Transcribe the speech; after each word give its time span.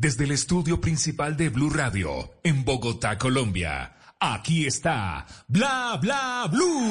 desde 0.00 0.24
el 0.24 0.30
estudio 0.30 0.80
principal 0.80 1.36
de 1.36 1.50
Blue 1.50 1.68
Radio, 1.68 2.32
en 2.42 2.64
Bogotá, 2.64 3.18
Colombia. 3.18 3.96
Aquí 4.18 4.66
está 4.66 5.26
Bla 5.46 5.98
Bla 6.00 6.48
Blue. 6.50 6.90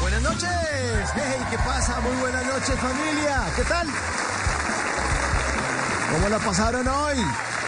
Buenas 0.00 0.22
noches. 0.22 0.48
Hey, 1.14 1.40
¿qué 1.50 1.58
pasa? 1.58 2.00
Muy 2.00 2.16
buenas 2.16 2.46
noches, 2.46 2.74
familia. 2.76 3.44
¿Qué 3.54 3.62
tal? 3.64 3.86
¿Cómo 6.10 6.28
la 6.30 6.38
pasaron 6.38 6.88
hoy? 6.88 7.16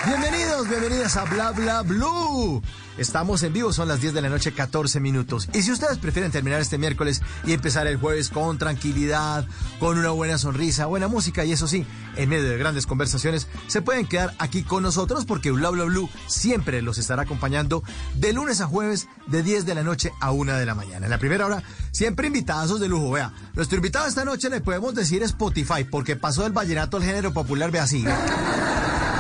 Bienvenidos, 0.07 0.69
bienvenidas 0.69 1.17
a 1.17 1.25
Bla 1.25 1.51
Bla 1.51 1.83
Blue. 1.83 2.63
Estamos 2.97 3.43
en 3.43 3.53
vivo, 3.53 3.73
son 3.73 3.89
las 3.89 4.01
10 4.01 4.15
de 4.15 4.23
la 4.23 4.29
noche, 4.29 4.53
14 4.53 5.01
minutos. 5.01 5.49
Y 5.53 5.63
si 5.63 5.73
ustedes 5.73 5.99
prefieren 5.99 6.31
terminar 6.31 6.61
este 6.61 6.79
miércoles 6.79 7.23
y 7.45 7.53
empezar 7.53 7.89
el 7.89 7.97
jueves 7.97 8.31
con 8.31 8.57
tranquilidad, 8.57 9.49
con 9.81 9.99
una 9.99 10.11
buena 10.11 10.39
sonrisa, 10.39 10.87
buena 10.87 11.09
música 11.09 11.45
y 11.45 11.51
eso 11.51 11.67
sí, 11.67 11.85
en 12.15 12.29
medio 12.29 12.49
de 12.49 12.57
grandes 12.57 12.87
conversaciones, 12.87 13.49
se 13.67 13.83
pueden 13.83 14.07
quedar 14.07 14.33
aquí 14.39 14.63
con 14.63 14.85
nosotros 14.85 15.25
porque 15.25 15.51
Bla 15.51 15.71
Bla 15.71 15.85
Blue 15.85 16.09
siempre 16.29 16.83
los 16.83 16.99
estará 16.99 17.23
acompañando 17.23 17.83
de 18.15 18.33
lunes 18.33 18.61
a 18.61 18.67
jueves 18.67 19.09
de 19.27 19.43
10 19.43 19.67
de 19.67 19.75
la 19.75 19.83
noche 19.83 20.13
a 20.21 20.31
1 20.31 20.55
de 20.55 20.67
la 20.67 20.75
mañana. 20.75 21.07
En 21.07 21.11
la 21.11 21.19
primera 21.19 21.47
hora, 21.47 21.63
siempre 21.93 22.29
invitados 22.29 22.81
de 22.81 22.89
lujo. 22.89 23.11
Vea, 23.13 23.33
nuestro 23.55 23.77
invitado 23.77 24.07
esta 24.07 24.25
noche 24.25 24.51
le 24.51 24.61
podemos 24.61 24.95
decir 24.95 25.23
Spotify 25.23 25.85
porque 25.85 26.17
pasó 26.17 26.43
del 26.43 26.53
vallenato 26.53 26.97
al 26.97 27.05
género 27.05 27.33
popular, 27.33 27.71
ve 27.71 27.81
así. 27.81 28.05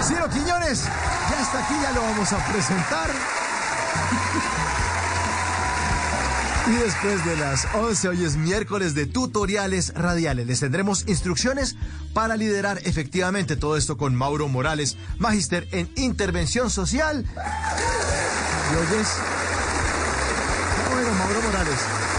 Ciro 0.03 0.29
Quiñones, 0.31 0.84
ya 0.84 1.43
está 1.43 1.65
aquí, 1.65 1.75
ya 1.83 1.93
lo 1.93 2.03
vamos 2.03 2.33
a 2.33 2.53
presentar. 2.53 3.11
Y 6.69 6.73
después 6.73 7.25
de 7.25 7.37
las 7.37 7.69
11, 7.75 8.09
hoy 8.09 8.25
es 8.25 8.37
miércoles 8.37 8.95
de 8.95 9.07
tutoriales 9.07 9.95
radiales. 9.95 10.49
Les 10.49 10.59
tendremos 10.59 11.05
instrucciones 11.07 11.77
para 12.12 12.37
liderar 12.37 12.81
efectivamente 12.84 13.55
todo 13.57 13.77
esto 13.77 13.97
con 13.97 14.17
Mauro 14.17 14.49
Morales, 14.49 14.97
magíster 15.19 15.69
en 15.71 15.89
intervención 15.95 16.69
social. 16.69 17.25
¿Y 18.73 18.77
oyes? 18.77 19.09
Mauro 21.17 21.41
Morales. 21.41 22.16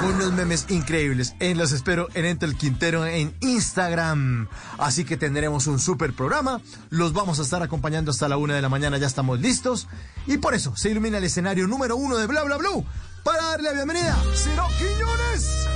con 0.01 0.15
unos 0.15 0.33
memes 0.33 0.65
increíbles. 0.69 1.35
En 1.39 1.57
los 1.57 1.71
espero 1.71 2.07
en 2.13 2.25
Entre 2.25 2.47
el 2.47 2.55
Quintero 2.55 3.05
en 3.05 3.33
Instagram. 3.41 4.47
Así 4.77 5.05
que 5.05 5.17
tendremos 5.17 5.67
un 5.67 5.79
super 5.79 6.13
programa. 6.13 6.61
Los 6.89 7.13
vamos 7.13 7.39
a 7.39 7.43
estar 7.43 7.63
acompañando 7.63 8.11
hasta 8.11 8.27
la 8.27 8.37
una 8.37 8.55
de 8.55 8.61
la 8.61 8.69
mañana. 8.69 8.97
Ya 8.97 9.07
estamos 9.07 9.39
listos. 9.39 9.87
Y 10.27 10.37
por 10.37 10.53
eso 10.53 10.75
se 10.75 10.91
ilumina 10.91 11.17
el 11.17 11.23
escenario 11.23 11.67
número 11.67 11.95
uno 11.95 12.17
de 12.17 12.27
Bla 12.27 12.43
Bla 12.43 12.57
Blue 12.57 12.85
para 13.27 13.43
darle 13.43 13.63
la 13.63 13.73
bienvenida, 13.73 14.15
Ciro 14.33 14.65
Quiñones. 14.77 15.67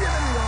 Bienvenido. 0.00 0.42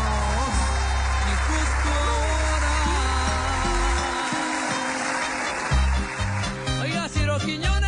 Oiga, 6.82 7.08
Ciro 7.10 7.38
Quiñones, 7.38 7.87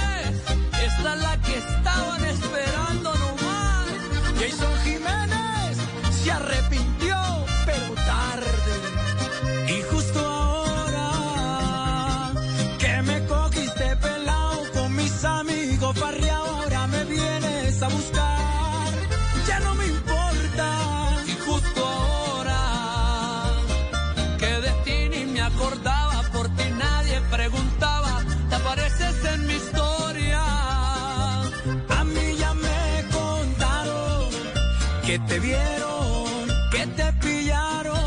que 35.10 35.18
te 35.18 35.40
vieron, 35.40 36.24
que 36.70 36.86
te 36.98 37.12
pillaron 37.14 37.98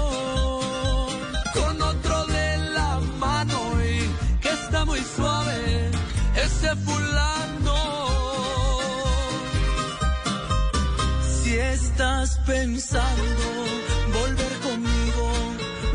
con 1.53 1.81
otro 1.81 2.25
de 2.27 2.57
la 2.77 2.91
mano 3.19 3.59
y 3.83 4.39
que 4.39 4.47
está 4.47 4.85
muy 4.85 5.01
suave 5.15 5.91
ese 6.45 6.69
fulano. 6.85 7.79
Si 11.29 11.57
estás 11.57 12.39
pensando 12.45 13.47
volver 14.19 14.53
conmigo, 14.67 15.25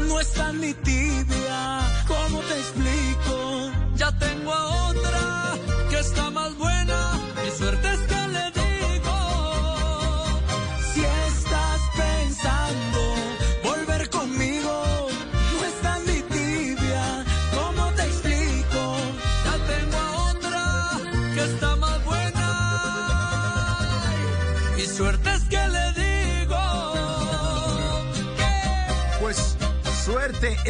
no 0.08 0.20
está 0.20 0.52
ni 0.52 0.74
tibia. 0.74 1.60
¿Cómo 2.06 2.38
te 2.40 2.54
explico? 2.64 3.70
Ya 3.96 4.10
tengo 4.18 4.52
a 4.52 4.90
otra 4.90 5.54
que 5.88 6.00
está 6.00 6.28
más 6.28 6.54
buena. 6.58 6.98
Mi 7.42 7.50
suerte 7.56 7.87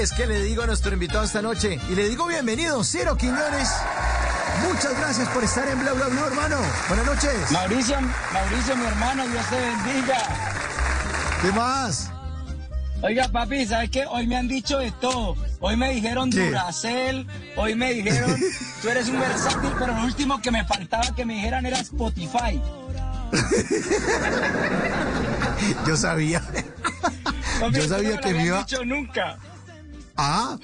es 0.01 0.13
que 0.13 0.27
le 0.27 0.43
digo 0.43 0.63
a 0.63 0.67
nuestro 0.67 0.93
invitado 0.93 1.25
esta 1.25 1.43
noche 1.43 1.81
y 1.91 1.95
le 1.95 2.09
digo 2.09 2.27
bienvenido, 2.27 2.85
Ciro 2.85 3.17
Quiñones. 3.17 3.69
Muchas 4.69 4.97
gracias 4.99 5.29
por 5.31 5.43
estar 5.43 5.67
en 5.69 5.79
Bla 5.81 5.93
Bla 5.93 6.07
Bla, 6.07 6.27
hermano. 6.27 6.57
Buenas 6.89 7.07
noches. 7.07 7.51
Mauricio, 7.51 7.97
Mauricio, 8.33 8.77
mi 8.77 8.87
hermano, 8.87 9.27
Dios 9.29 9.45
te 9.51 9.61
bendiga. 9.61 10.19
¿Qué 11.43 11.53
más? 11.53 12.11
Oiga, 13.03 13.29
papi, 13.29 13.67
¿sabes 13.67 13.91
qué? 13.91 14.05
Hoy 14.07 14.27
me 14.27 14.37
han 14.37 14.49
dicho 14.49 14.79
de 14.79 14.91
todo. 15.01 15.37
Hoy 15.61 15.77
me 15.77 15.93
dijeron 15.93 16.31
¿Qué? 16.31 16.47
Duracel, 16.47 17.27
hoy 17.57 17.75
me 17.75 17.93
dijeron, 17.95 18.37
tú 18.83 18.89
eres 18.89 19.09
un 19.09 19.21
versátil, 19.21 19.71
pero 19.79 19.95
lo 19.95 20.03
último 20.05 20.41
que 20.41 20.51
me 20.51 20.65
faltaba 20.65 21.15
que 21.15 21.25
me 21.25 21.35
dijeran 21.35 21.67
era 21.67 21.79
Spotify. 21.81 22.61
Yo 25.87 25.97
sabía. 25.97 26.41
Papi, 27.61 27.75
Yo 27.77 27.89
sabía 27.89 28.11
no 28.11 28.15
me 28.17 28.21
que 28.23 28.35
me 28.35 28.45
iba. 28.47 28.59
dicho 28.61 28.85
nunca. 28.85 29.39
Ah, 30.19 30.59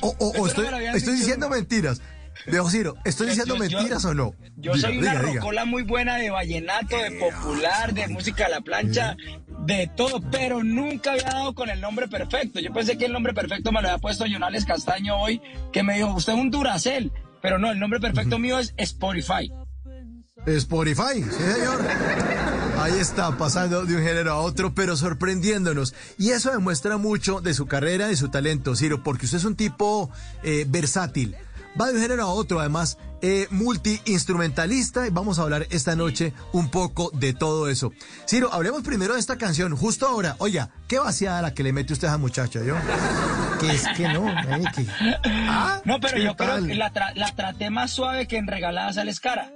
o, 0.00 0.08
o- 0.08 0.14
o 0.28 0.46
Eso 0.46 0.62
no 0.62 0.94
estoy, 0.94 1.14
diciendo 1.16 1.48
mentiras. 1.50 2.00
Viejo 2.46 2.70
Ciro, 2.70 2.94
¿estoy 3.04 3.26
Yo- 3.26 3.30
diciendo 3.32 3.56
yo- 3.56 3.64
yo- 3.64 3.76
mentiras 3.78 4.04
o 4.06 4.14
no? 4.14 4.34
Yo 4.56 4.72
Diga, 4.74 4.88
soy 4.88 4.98
una 4.98 5.10
diga, 5.10 5.22
diga. 5.24 5.40
rocola 5.40 5.64
muy 5.66 5.82
buena 5.82 6.16
de 6.16 6.30
vallenato, 6.30 6.96
de 6.96 7.10
popular, 7.18 7.92
de 7.92 8.08
música 8.08 8.46
a 8.46 8.48
la 8.48 8.60
plancha, 8.62 9.16
de 9.66 9.90
todo, 9.94 10.22
pero 10.30 10.62
nunca 10.64 11.10
había 11.12 11.24
dado 11.24 11.54
con 11.54 11.68
el 11.68 11.80
nombre 11.80 12.08
perfecto. 12.08 12.60
Yo 12.60 12.72
pensé 12.72 12.96
que 12.96 13.04
el 13.06 13.12
nombre 13.12 13.34
perfecto 13.34 13.72
me 13.72 13.82
lo 13.82 13.88
había 13.88 13.98
puesto 13.98 14.24
Jonales 14.30 14.64
Castaño 14.64 15.20
hoy, 15.20 15.42
que 15.72 15.82
me 15.82 15.96
dijo, 15.96 16.14
usted 16.14 16.32
es 16.32 16.38
un 16.38 16.50
Duracel. 16.50 17.12
Pero 17.42 17.58
no, 17.58 17.70
el 17.70 17.78
nombre 17.78 18.00
perfecto 18.00 18.38
mío 18.38 18.58
es 18.58 18.72
Spotify. 18.78 19.52
Spotify, 20.46 21.22
sí 21.22 21.30
señor. 21.52 21.84
Ahí 22.80 22.98
está, 22.98 23.36
pasando 23.36 23.84
de 23.84 23.94
un 23.96 24.02
género 24.02 24.32
a 24.32 24.38
otro, 24.38 24.74
pero 24.74 24.96
sorprendiéndonos. 24.96 25.94
Y 26.16 26.30
eso 26.30 26.50
demuestra 26.50 26.96
mucho 26.96 27.40
de 27.42 27.52
su 27.52 27.66
carrera, 27.66 28.06
de 28.08 28.16
su 28.16 28.28
talento, 28.30 28.74
Ciro, 28.74 29.02
porque 29.02 29.26
usted 29.26 29.38
es 29.38 29.44
un 29.44 29.54
tipo 29.54 30.10
eh, 30.42 30.64
versátil. 30.66 31.36
Va 31.78 31.88
de 31.88 31.94
un 31.94 32.00
género 32.00 32.22
a 32.22 32.26
otro, 32.28 32.58
además, 32.58 32.96
eh, 33.20 33.46
multi-instrumentalista, 33.50 35.06
y 35.06 35.10
vamos 35.10 35.38
a 35.38 35.42
hablar 35.42 35.66
esta 35.70 35.94
noche 35.94 36.32
un 36.52 36.70
poco 36.70 37.10
de 37.12 37.34
todo 37.34 37.68
eso. 37.68 37.92
Ciro, 38.26 38.52
hablemos 38.52 38.82
primero 38.82 39.12
de 39.14 39.20
esta 39.20 39.36
canción, 39.36 39.76
justo 39.76 40.08
ahora. 40.08 40.36
Oiga, 40.38 40.70
qué 40.88 40.98
vaciada 40.98 41.42
la 41.42 41.52
que 41.54 41.62
le 41.62 41.72
mete 41.74 41.92
usted 41.92 42.08
a 42.08 42.12
esa 42.12 42.18
muchacha, 42.18 42.60
¿yo? 42.64 42.76
Que 43.60 43.70
es 43.72 43.84
que 43.94 44.08
no, 44.08 44.26
eh, 44.30 44.62
que- 44.74 44.86
¿Ah? 45.26 45.82
No, 45.84 46.00
pero 46.00 46.16
¿Qué 46.16 46.24
yo 46.24 46.34
creo 46.34 46.64
que 46.66 46.74
la, 46.74 46.92
tra- 46.92 47.14
la 47.14 47.34
traté 47.36 47.68
más 47.70 47.90
suave 47.92 48.26
que 48.26 48.38
en 48.38 48.46
regaladas 48.46 48.94
sales 48.94 49.20
cara. 49.20 49.52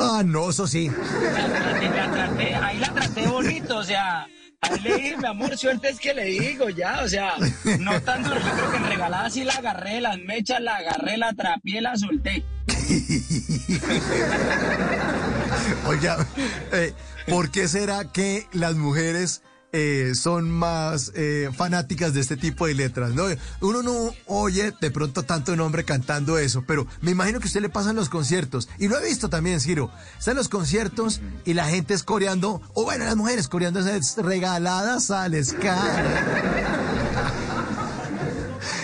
Ah, 0.00 0.22
no, 0.24 0.48
eso 0.48 0.66
sí. 0.66 0.88
La 0.88 2.10
traté, 2.10 2.54
ahí 2.54 2.78
la 2.78 2.94
traté 2.94 3.26
bonito, 3.26 3.76
o 3.76 3.84
sea, 3.84 4.26
ahí 4.62 4.80
le 4.80 4.94
dije, 4.96 5.16
mi 5.18 5.26
amor, 5.26 5.58
suerte 5.58 5.90
es 5.90 6.00
que 6.00 6.14
le 6.14 6.24
digo 6.24 6.70
ya, 6.70 7.02
o 7.04 7.08
sea, 7.08 7.34
no 7.78 8.00
tan 8.00 8.22
duro, 8.22 8.36
yo 8.36 8.52
creo 8.54 8.70
que 8.70 8.76
en 8.78 8.86
regaladas 8.86 9.34
sí 9.34 9.44
la 9.44 9.52
agarré, 9.52 10.00
las 10.00 10.16
mechas 10.18 10.62
la 10.62 10.76
agarré, 10.76 11.18
la 11.18 11.34
trapié, 11.34 11.82
la 11.82 11.94
solté. 11.96 12.42
Oiga, 15.86 16.26
eh, 16.72 16.94
¿por 17.28 17.50
qué 17.50 17.68
será 17.68 18.10
que 18.10 18.46
las 18.52 18.76
mujeres 18.76 19.42
eh, 19.72 20.12
son 20.14 20.50
más 20.50 21.12
eh, 21.14 21.50
fanáticas 21.54 22.14
de 22.14 22.20
este 22.20 22.36
tipo 22.36 22.66
de 22.66 22.74
letras? 22.74 23.14
¿no? 23.14 23.24
Uno 23.60 23.82
no 23.82 24.14
oye 24.26 24.72
de 24.80 24.90
pronto 24.90 25.22
tanto 25.22 25.52
un 25.52 25.60
hombre 25.60 25.84
cantando 25.84 26.38
eso, 26.38 26.64
pero 26.66 26.86
me 27.00 27.10
imagino 27.10 27.38
que 27.38 27.46
a 27.46 27.48
usted 27.48 27.60
le 27.60 27.68
pasa 27.68 27.90
en 27.90 27.96
los 27.96 28.08
conciertos. 28.08 28.68
Y 28.78 28.88
lo 28.88 28.98
he 28.98 29.04
visto 29.04 29.28
también, 29.28 29.60
Ciro. 29.60 29.90
Está 30.18 30.32
en 30.32 30.36
los 30.38 30.48
conciertos 30.48 31.20
y 31.44 31.54
la 31.54 31.66
gente 31.66 31.94
es 31.94 32.02
coreando, 32.02 32.60
o 32.74 32.84
bueno, 32.84 33.04
las 33.04 33.16
mujeres 33.16 33.48
coreando 33.48 33.80
esas 33.80 34.16
regaladas 34.16 35.10
al 35.10 35.42
Scar. 35.44 36.04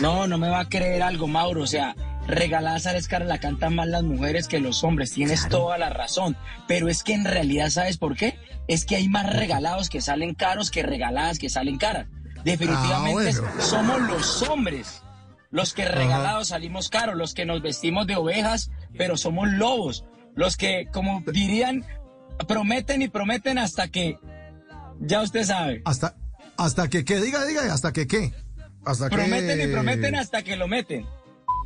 No, 0.01 0.27
no 0.27 0.39
me 0.39 0.49
va 0.49 0.61
a 0.61 0.69
creer 0.69 1.03
algo, 1.03 1.27
Mauro. 1.27 1.63
O 1.63 1.67
sea, 1.67 1.95
regalada 2.27 2.79
sales 2.79 3.09
cara 3.09 3.25
la 3.25 3.39
cantan 3.39 3.75
más 3.75 3.87
las 3.89 4.03
mujeres 4.03 4.49
que 4.49 4.61
los 4.61 4.85
hombres. 4.85 5.13
Tienes 5.13 5.49
toda 5.49 5.79
la 5.79 5.91
razón. 5.91 6.37
Pero 6.69 6.89
es 6.89 7.03
que 7.03 7.15
en 7.15 7.25
realidad, 7.25 7.71
¿sabes 7.71 7.99
por 7.99 8.17
qué? 8.17 8.39
Es 8.69 8.85
que 8.85 8.97
hay 8.97 9.09
más 9.09 9.35
regalados 9.35 9.89
que 9.89 10.01
salen 10.01 10.35
caros 10.35 10.71
que 10.71 10.83
regaladas 10.83 11.39
que 11.39 11.49
salen 11.49 11.79
caras. 11.79 12.07
Definitivamente 12.45 13.31
Ah, 13.31 13.41
bueno. 13.41 13.63
somos 13.63 14.01
los 14.03 14.43
hombres 14.43 15.03
los 15.51 15.73
que 15.73 15.87
regalados 15.87 16.49
salimos 16.49 16.89
caros, 16.91 17.17
los 17.17 17.33
que 17.33 17.47
nos 17.47 17.63
vestimos 17.63 18.07
de 18.07 18.17
ovejas, 18.17 18.71
pero 18.99 19.17
somos 19.17 19.49
lobos. 19.49 20.05
Los 20.35 20.57
que, 20.57 20.89
como 20.93 21.23
dirían, 21.33 21.85
prometen 22.47 23.01
y 23.01 23.09
prometen 23.09 23.57
hasta 23.57 23.89
que, 23.89 24.19
ya 25.01 25.23
usted 25.23 25.45
sabe. 25.45 25.83
Hasta, 25.85 26.15
hasta 26.59 26.89
que, 26.89 27.05
¿qué? 27.05 27.21
Diga, 27.21 27.47
diga, 27.47 27.73
hasta 27.73 27.93
que, 27.93 28.07
¿qué? 28.07 28.35
Hasta 28.85 29.09
Prometen 29.09 29.59
que... 29.59 29.65
y 29.65 29.73
prometen 29.73 30.15
hasta 30.17 30.43
que 30.43 30.57
lo 30.57 30.69
meten. 30.69 31.07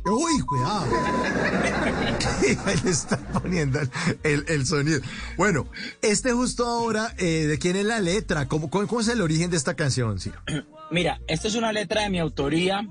Uy, 0.05 0.41
cuidado. 0.41 0.85
Ahí 2.65 2.75
le 2.83 2.89
está 2.89 3.17
poniendo 3.17 3.79
el, 4.23 4.45
el- 4.47 4.65
sonido. 4.65 4.99
Bueno, 5.37 5.67
este 6.01 6.31
justo 6.33 6.65
ahora, 6.65 7.13
eh, 7.17 7.45
¿de 7.47 7.59
quién 7.59 7.75
es 7.75 7.85
la 7.85 7.99
letra? 7.99 8.47
¿Cómo, 8.47 8.69
cómo, 8.69 8.87
cómo 8.87 9.01
es 9.01 9.07
el 9.09 9.21
origen 9.21 9.51
de 9.51 9.57
esta 9.57 9.75
canción, 9.75 10.19
Ciro? 10.19 10.39
Mira, 10.91 11.19
esta 11.27 11.47
es 11.47 11.55
una 11.55 11.71
letra 11.71 12.01
de 12.03 12.09
mi 12.09 12.19
autoría 12.19 12.87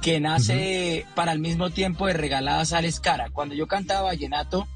que 0.00 0.20
nace 0.20 1.06
para 1.14 1.32
el 1.32 1.38
mismo 1.38 1.70
tiempo 1.70 2.06
de 2.06 2.12
Regaladas 2.14 2.70
Sales 2.70 3.00
Cara. 3.00 3.30
Cuando 3.30 3.54
yo 3.54 3.66
cantaba 3.66 4.02
vallenato 4.02 4.66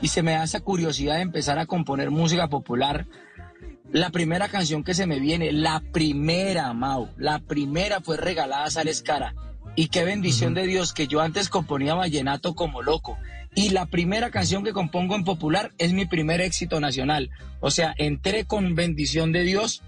y 0.00 0.08
se 0.08 0.22
me 0.22 0.32
da 0.32 0.44
esa 0.44 0.60
curiosidad 0.60 1.16
de 1.16 1.22
empezar 1.22 1.58
a 1.58 1.66
componer 1.66 2.10
música 2.10 2.48
popular, 2.48 3.06
la 3.90 4.10
primera 4.10 4.48
canción 4.48 4.84
que 4.84 4.94
se 4.94 5.06
me 5.06 5.18
viene, 5.18 5.50
la 5.52 5.80
primera, 5.92 6.72
Mau, 6.72 7.08
la 7.16 7.40
primera 7.40 8.00
fue 8.00 8.16
Regalada 8.16 8.70
Sales 8.70 9.02
Cara. 9.02 9.34
Y 9.76 9.88
qué 9.88 10.04
bendición 10.04 10.54
de 10.54 10.66
Dios 10.66 10.92
que 10.92 11.06
yo 11.06 11.20
antes 11.20 11.48
componía 11.48 11.94
vallenato 11.94 12.54
como 12.54 12.82
loco. 12.82 13.18
Y 13.54 13.70
la 13.70 13.86
primera 13.86 14.30
canción 14.30 14.62
que 14.62 14.72
compongo 14.72 15.16
en 15.16 15.24
popular 15.24 15.72
es 15.78 15.92
mi 15.92 16.06
primer 16.06 16.40
éxito 16.40 16.80
nacional. 16.80 17.30
O 17.60 17.70
sea, 17.70 17.94
entré 17.98 18.44
con 18.44 18.74
bendición 18.74 19.32
de 19.32 19.42
Dios 19.42 19.82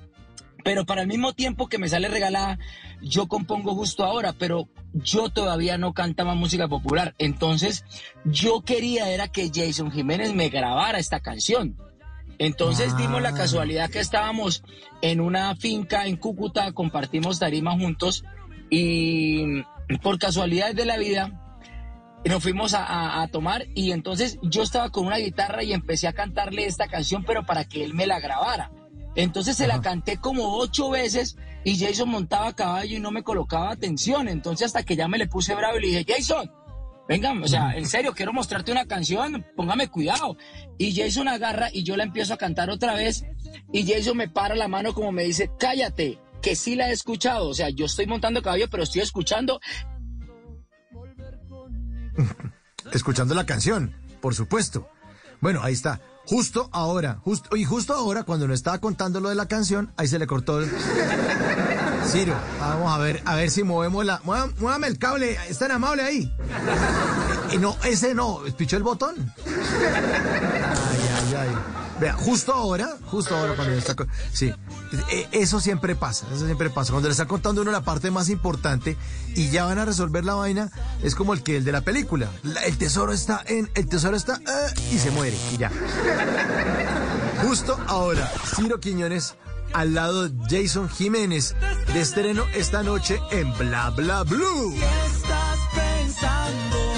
pero 0.64 0.84
para 0.84 1.02
el 1.02 1.08
mismo 1.08 1.32
tiempo 1.32 1.69
que 1.69 1.79
me 1.79 1.88
sale 1.88 2.08
regalada, 2.08 2.58
yo 3.00 3.26
compongo 3.26 3.75
justo 3.75 4.05
ahora, 4.05 4.32
pero 4.32 4.69
yo 4.93 5.29
todavía 5.29 5.79
no 5.79 5.93
cantaba 5.93 6.34
música 6.34 6.69
popular. 6.69 7.14
Entonces, 7.19 7.84
yo 8.25 8.62
quería 8.62 9.11
era 9.11 9.29
que 9.29 9.50
Jason 9.52 9.90
Jiménez 9.90 10.34
me 10.34 10.49
grabara 10.49 10.99
esta 10.99 11.20
canción. 11.20 11.76
Entonces 12.38 12.96
dimos 12.96 13.23
la 13.23 13.34
casualidad 13.34 13.90
que 13.90 14.00
estábamos 14.00 14.64
en 15.00 15.20
una 15.20 15.55
finca 15.55 16.06
en 16.06 16.17
Cúcuta, 16.17 16.73
compartimos 16.73 17.38
tarima 17.38 17.73
juntos 17.73 18.25
y 18.70 19.62
por 20.02 20.19
casualidades 20.19 20.76
de 20.76 20.84
la 20.87 20.96
vida 20.96 21.38
nos 22.25 22.43
fuimos 22.43 22.73
a, 22.75 22.84
a- 22.84 23.23
a 23.23 23.29
tomar 23.29 23.67
y 23.75 23.90
entonces 23.93 24.38
yo 24.43 24.62
estaba 24.62 24.90
con 24.90 25.06
una 25.06 25.17
guitarra 25.19 25.64
y 25.64 25.73
empecé 25.73 26.06
a 26.06 26.12
cantarle 26.12 26.67
esta 26.67 26.87
canción, 26.87 27.25
pero 27.25 27.44
para 27.44 27.64
que 27.64 27.84
él 27.84 27.94
me 27.94 28.06
la 28.06 28.20
grabara. 28.20 28.70
Entonces 29.17 29.56
se 29.56 29.67
la 29.67 29.81
canté 29.81 30.17
como 30.19 30.56
ocho 30.56 30.88
veces 30.90 31.37
y 31.64 31.79
Jason 31.79 32.08
montaba 32.08 32.49
a 32.49 32.52
caballo 32.55 32.96
y 32.96 33.01
no 33.01 33.10
me 33.10 33.22
colocaba 33.24 33.70
atención. 33.72 34.29
Entonces 34.29 34.67
hasta 34.69 34.84
que 34.84 34.96
ya 34.96 35.08
me 35.08 35.19
le 35.19 35.27
puse 35.27 35.55
bravo 35.55 35.79
y 35.79 35.82
le 35.82 35.86
dije, 35.98 36.06
Jason, 36.17 36.51
venga, 37.08 37.32
o 37.32 37.48
sea, 37.48 37.77
en 37.77 37.86
serio, 37.86 38.15
quiero 38.15 38.32
mostrarte 38.32 38.72
una 38.72 38.86
canción, 38.86 39.44
póngame 39.56 39.89
cuidado. 39.89 40.36
Y 40.79 40.94
Jason 40.96 41.29
agarra 41.29 41.69
y 41.72 41.82
yo 41.82 41.96
la 41.96 42.05
empiezo 42.05 42.32
a 42.34 42.39
cantar 42.39 42.70
otra 42.70 42.94
vez 42.94 43.27
y 43.72 43.84
Jason 43.86 44.17
me 44.17 44.29
para 44.29 44.55
la 44.55 44.69
mano 44.69 44.94
como 44.94 45.12
me 45.12 45.24
dice, 45.24 45.51
cállate, 45.58 46.19
que 46.43 46.56
sí 46.56 46.75
la 46.77 46.91
he 46.91 46.93
escuchado. 46.93 47.49
O 47.49 47.55
sea, 47.55 47.70
yo 47.70 47.87
estoy 47.87 48.06
montando 48.06 48.43
caballo, 48.43 48.67
pero 48.70 48.82
estoy 48.82 49.01
escuchando 49.03 49.61
Escuchando 52.93 53.34
la 53.34 53.46
canción, 53.46 53.94
por 54.20 54.34
supuesto. 54.34 54.89
Bueno, 55.41 55.61
ahí 55.63 55.72
está. 55.72 56.01
Justo 56.25 56.69
ahora, 56.72 57.19
justo, 57.25 57.56
y 57.56 57.65
justo 57.65 57.94
ahora, 57.94 58.22
cuando 58.22 58.46
nos 58.46 58.55
estaba 58.55 58.79
contando 58.79 59.19
lo 59.20 59.29
de 59.29 59.34
la 59.34 59.46
canción, 59.46 59.93
ahí 59.96 60.06
se 60.06 60.19
le 60.19 60.27
cortó 60.27 60.61
el... 60.61 60.70
Ciro, 62.06 62.34
vamos 62.61 62.93
a 62.93 62.99
ver, 62.99 63.22
a 63.25 63.34
ver 63.37 63.51
si 63.51 63.63
movemos 63.65 64.05
la... 64.05 64.20
mueva- 64.22 64.51
Muévame 64.58 64.87
el 64.89 64.99
cable, 64.99 65.37
es 65.49 65.58
tan 65.58 65.70
amable 65.72 66.03
ahí. 66.03 66.32
Y 67.53 67.58
no, 67.58 67.77
ese 67.84 68.15
no, 68.15 68.41
pichó 68.56 68.77
el 68.77 68.82
botón. 68.82 69.15
Ay, 69.46 71.01
ay, 71.17 71.34
ay. 71.39 71.49
Vea, 72.03 72.15
justo 72.15 72.53
ahora, 72.53 72.97
justo 73.06 73.37
ahora 73.37 73.55
cuando 73.55 73.75
está... 73.75 73.94
Sí, 74.32 74.53
e- 75.09 75.29
eso 75.31 75.61
siempre 75.61 75.94
pasa, 75.94 76.27
eso 76.35 76.47
siempre 76.47 76.69
pasa. 76.69 76.91
Cuando 76.91 77.09
le 77.09 77.13
está 77.13 77.27
contando 77.27 77.63
uno 77.63 77.71
la 77.71 77.82
parte 77.82 78.11
más 78.11 78.29
importante 78.29 78.97
y 79.37 79.51
ya 79.51 79.67
van 79.67 79.79
a 79.79 79.85
resolver 79.85 80.25
la 80.25 80.35
vaina, 80.35 80.69
es 81.05 81.15
como 81.15 81.32
el 81.32 81.44
que 81.44 81.56
el 81.59 81.65
de 81.65 81.71
la 81.71 81.82
película. 81.82 82.29
La- 82.43 82.63
el 82.65 82.77
tesoro 82.77 83.13
está 83.13 83.44
en, 83.47 83.71
el 83.77 83.87
tesoro 83.89 84.17
está... 84.17 84.35
eh, 84.35 84.75
y 84.91 84.99
se 84.99 85.13
muere, 85.13 85.37
y 85.53 85.59
ya. 85.59 85.71
Justo 87.47 87.79
ahora, 87.87 88.29
Ciro 88.56 88.81
Quiñones 88.81 89.37
al 89.73 89.94
lado 89.94 90.29
de 90.29 90.35
Jason 90.65 90.89
Jiménez 90.89 91.55
de 91.94 92.01
estreno 92.01 92.43
esta 92.53 92.82
noche 92.82 93.21
en 93.31 93.56
Bla 93.59 93.91
Bla 93.91 94.25
Blue. 94.25 94.75
estás 94.75 95.59
pensando? 95.73 96.92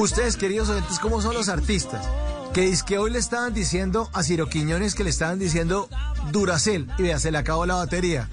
Ustedes, 0.00 0.38
queridos 0.38 0.70
oyentes, 0.70 0.98
¿cómo 0.98 1.20
son 1.20 1.34
los 1.34 1.50
artistas? 1.50 2.08
Que 2.54 2.70
es 2.70 2.82
que 2.82 2.96
hoy 2.96 3.10
le 3.10 3.18
estaban 3.18 3.52
diciendo 3.52 4.08
a 4.14 4.22
Ciro 4.22 4.48
Quiñones 4.48 4.94
que 4.94 5.04
le 5.04 5.10
estaban 5.10 5.38
diciendo 5.38 5.90
Duracel. 6.32 6.90
Y 6.96 7.02
vea, 7.02 7.18
se 7.18 7.30
le 7.30 7.36
acabó 7.36 7.66
la 7.66 7.74
batería. 7.74 8.30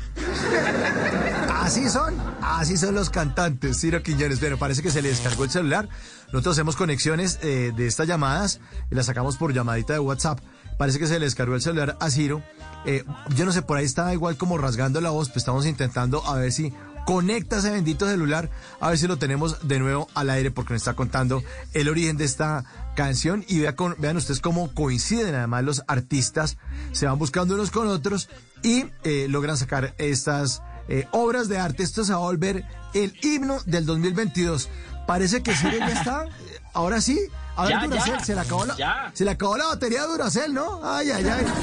Así 1.53 1.89
son, 1.89 2.15
así 2.41 2.77
son 2.77 2.95
los 2.95 3.09
cantantes, 3.09 3.81
Ciro 3.81 4.01
Quiñones. 4.01 4.39
Pero 4.39 4.57
parece 4.57 4.81
que 4.81 4.91
se 4.91 5.01
le 5.01 5.09
descargó 5.09 5.43
el 5.43 5.49
celular. 5.49 5.89
Nosotros 6.27 6.55
hacemos 6.55 6.77
conexiones 6.77 7.37
eh, 7.41 7.73
de 7.75 7.85
estas 7.85 8.07
llamadas 8.07 8.61
y 8.89 8.95
las 8.95 9.07
sacamos 9.07 9.35
por 9.35 9.53
llamadita 9.53 9.91
de 9.91 9.99
WhatsApp. 9.99 10.39
Parece 10.77 10.99
que 10.99 11.07
se 11.07 11.19
le 11.19 11.25
descargó 11.25 11.55
el 11.55 11.61
celular 11.61 11.97
a 11.99 12.09
Ciro. 12.09 12.41
Eh, 12.85 13.03
yo 13.35 13.43
no 13.43 13.51
sé, 13.51 13.61
por 13.61 13.77
ahí 13.77 13.83
estaba 13.83 14.13
igual 14.13 14.37
como 14.37 14.57
rasgando 14.57 15.01
la 15.01 15.09
voz, 15.09 15.27
pues 15.27 15.39
estamos 15.39 15.65
intentando 15.65 16.25
a 16.25 16.35
ver 16.35 16.53
si 16.53 16.71
conecta 17.07 17.59
ese 17.59 17.71
bendito 17.71 18.05
celular, 18.05 18.49
a 18.81 18.89
ver 18.89 18.97
si 18.97 19.07
lo 19.07 19.15
tenemos 19.15 19.65
de 19.65 19.79
nuevo 19.79 20.09
al 20.13 20.29
aire 20.29 20.51
porque 20.51 20.73
nos 20.73 20.81
está 20.81 20.93
contando 20.93 21.41
el 21.73 21.87
origen 21.87 22.17
de 22.17 22.25
esta 22.25 22.65
canción 22.97 23.45
y 23.47 23.59
vean, 23.59 23.75
vean 23.97 24.17
ustedes 24.17 24.41
cómo 24.41 24.73
coinciden 24.73 25.33
además 25.33 25.63
los 25.63 25.83
artistas, 25.87 26.57
se 26.91 27.05
van 27.05 27.17
buscando 27.17 27.53
unos 27.55 27.71
con 27.71 27.87
otros 27.87 28.27
y 28.61 28.87
eh, 29.05 29.27
logran 29.29 29.55
sacar 29.55 29.95
estas 29.99 30.61
eh, 30.89 31.07
obras 31.11 31.47
de 31.47 31.57
arte. 31.57 31.81
Esto 31.81 32.03
se 32.03 32.11
va 32.11 32.17
a 32.17 32.23
volver 32.23 32.65
el 32.93 33.17
himno 33.23 33.61
del 33.65 33.85
2022. 33.85 34.67
Parece 35.07 35.41
que 35.41 35.55
sí, 35.55 35.65
ya 35.79 35.87
está. 35.87 36.25
Ahora 36.73 36.99
sí. 36.99 37.17
A 37.55 37.67
ver, 37.67 37.79
Duracel, 37.83 38.19
se 38.19 38.35
le 38.35 38.41
acabó 38.41 38.65
la, 38.65 39.11
se 39.13 39.23
le 39.23 39.31
acabó 39.31 39.55
la 39.55 39.67
batería 39.67 40.01
de 40.01 40.07
Duracel, 40.09 40.53
¿no? 40.53 40.81
Ay, 40.83 41.09
ay, 41.11 41.25
ay. 41.25 41.45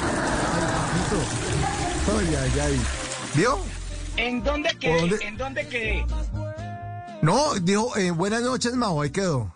Ay, 2.07 2.35
ay, 2.35 2.59
ay. 2.59 2.81
¿Vio? 3.35 3.74
¿En 4.17 4.43
dónde 4.43 4.69
quedé? 4.79 5.27
¿En 5.27 5.37
dónde 5.37 5.67
quedé? 5.67 6.05
No, 7.21 7.55
dijo, 7.55 7.97
eh, 7.97 8.11
buenas 8.11 8.41
noches, 8.41 8.73
Mao, 8.75 9.01
ahí 9.01 9.09
quedó. 9.09 9.53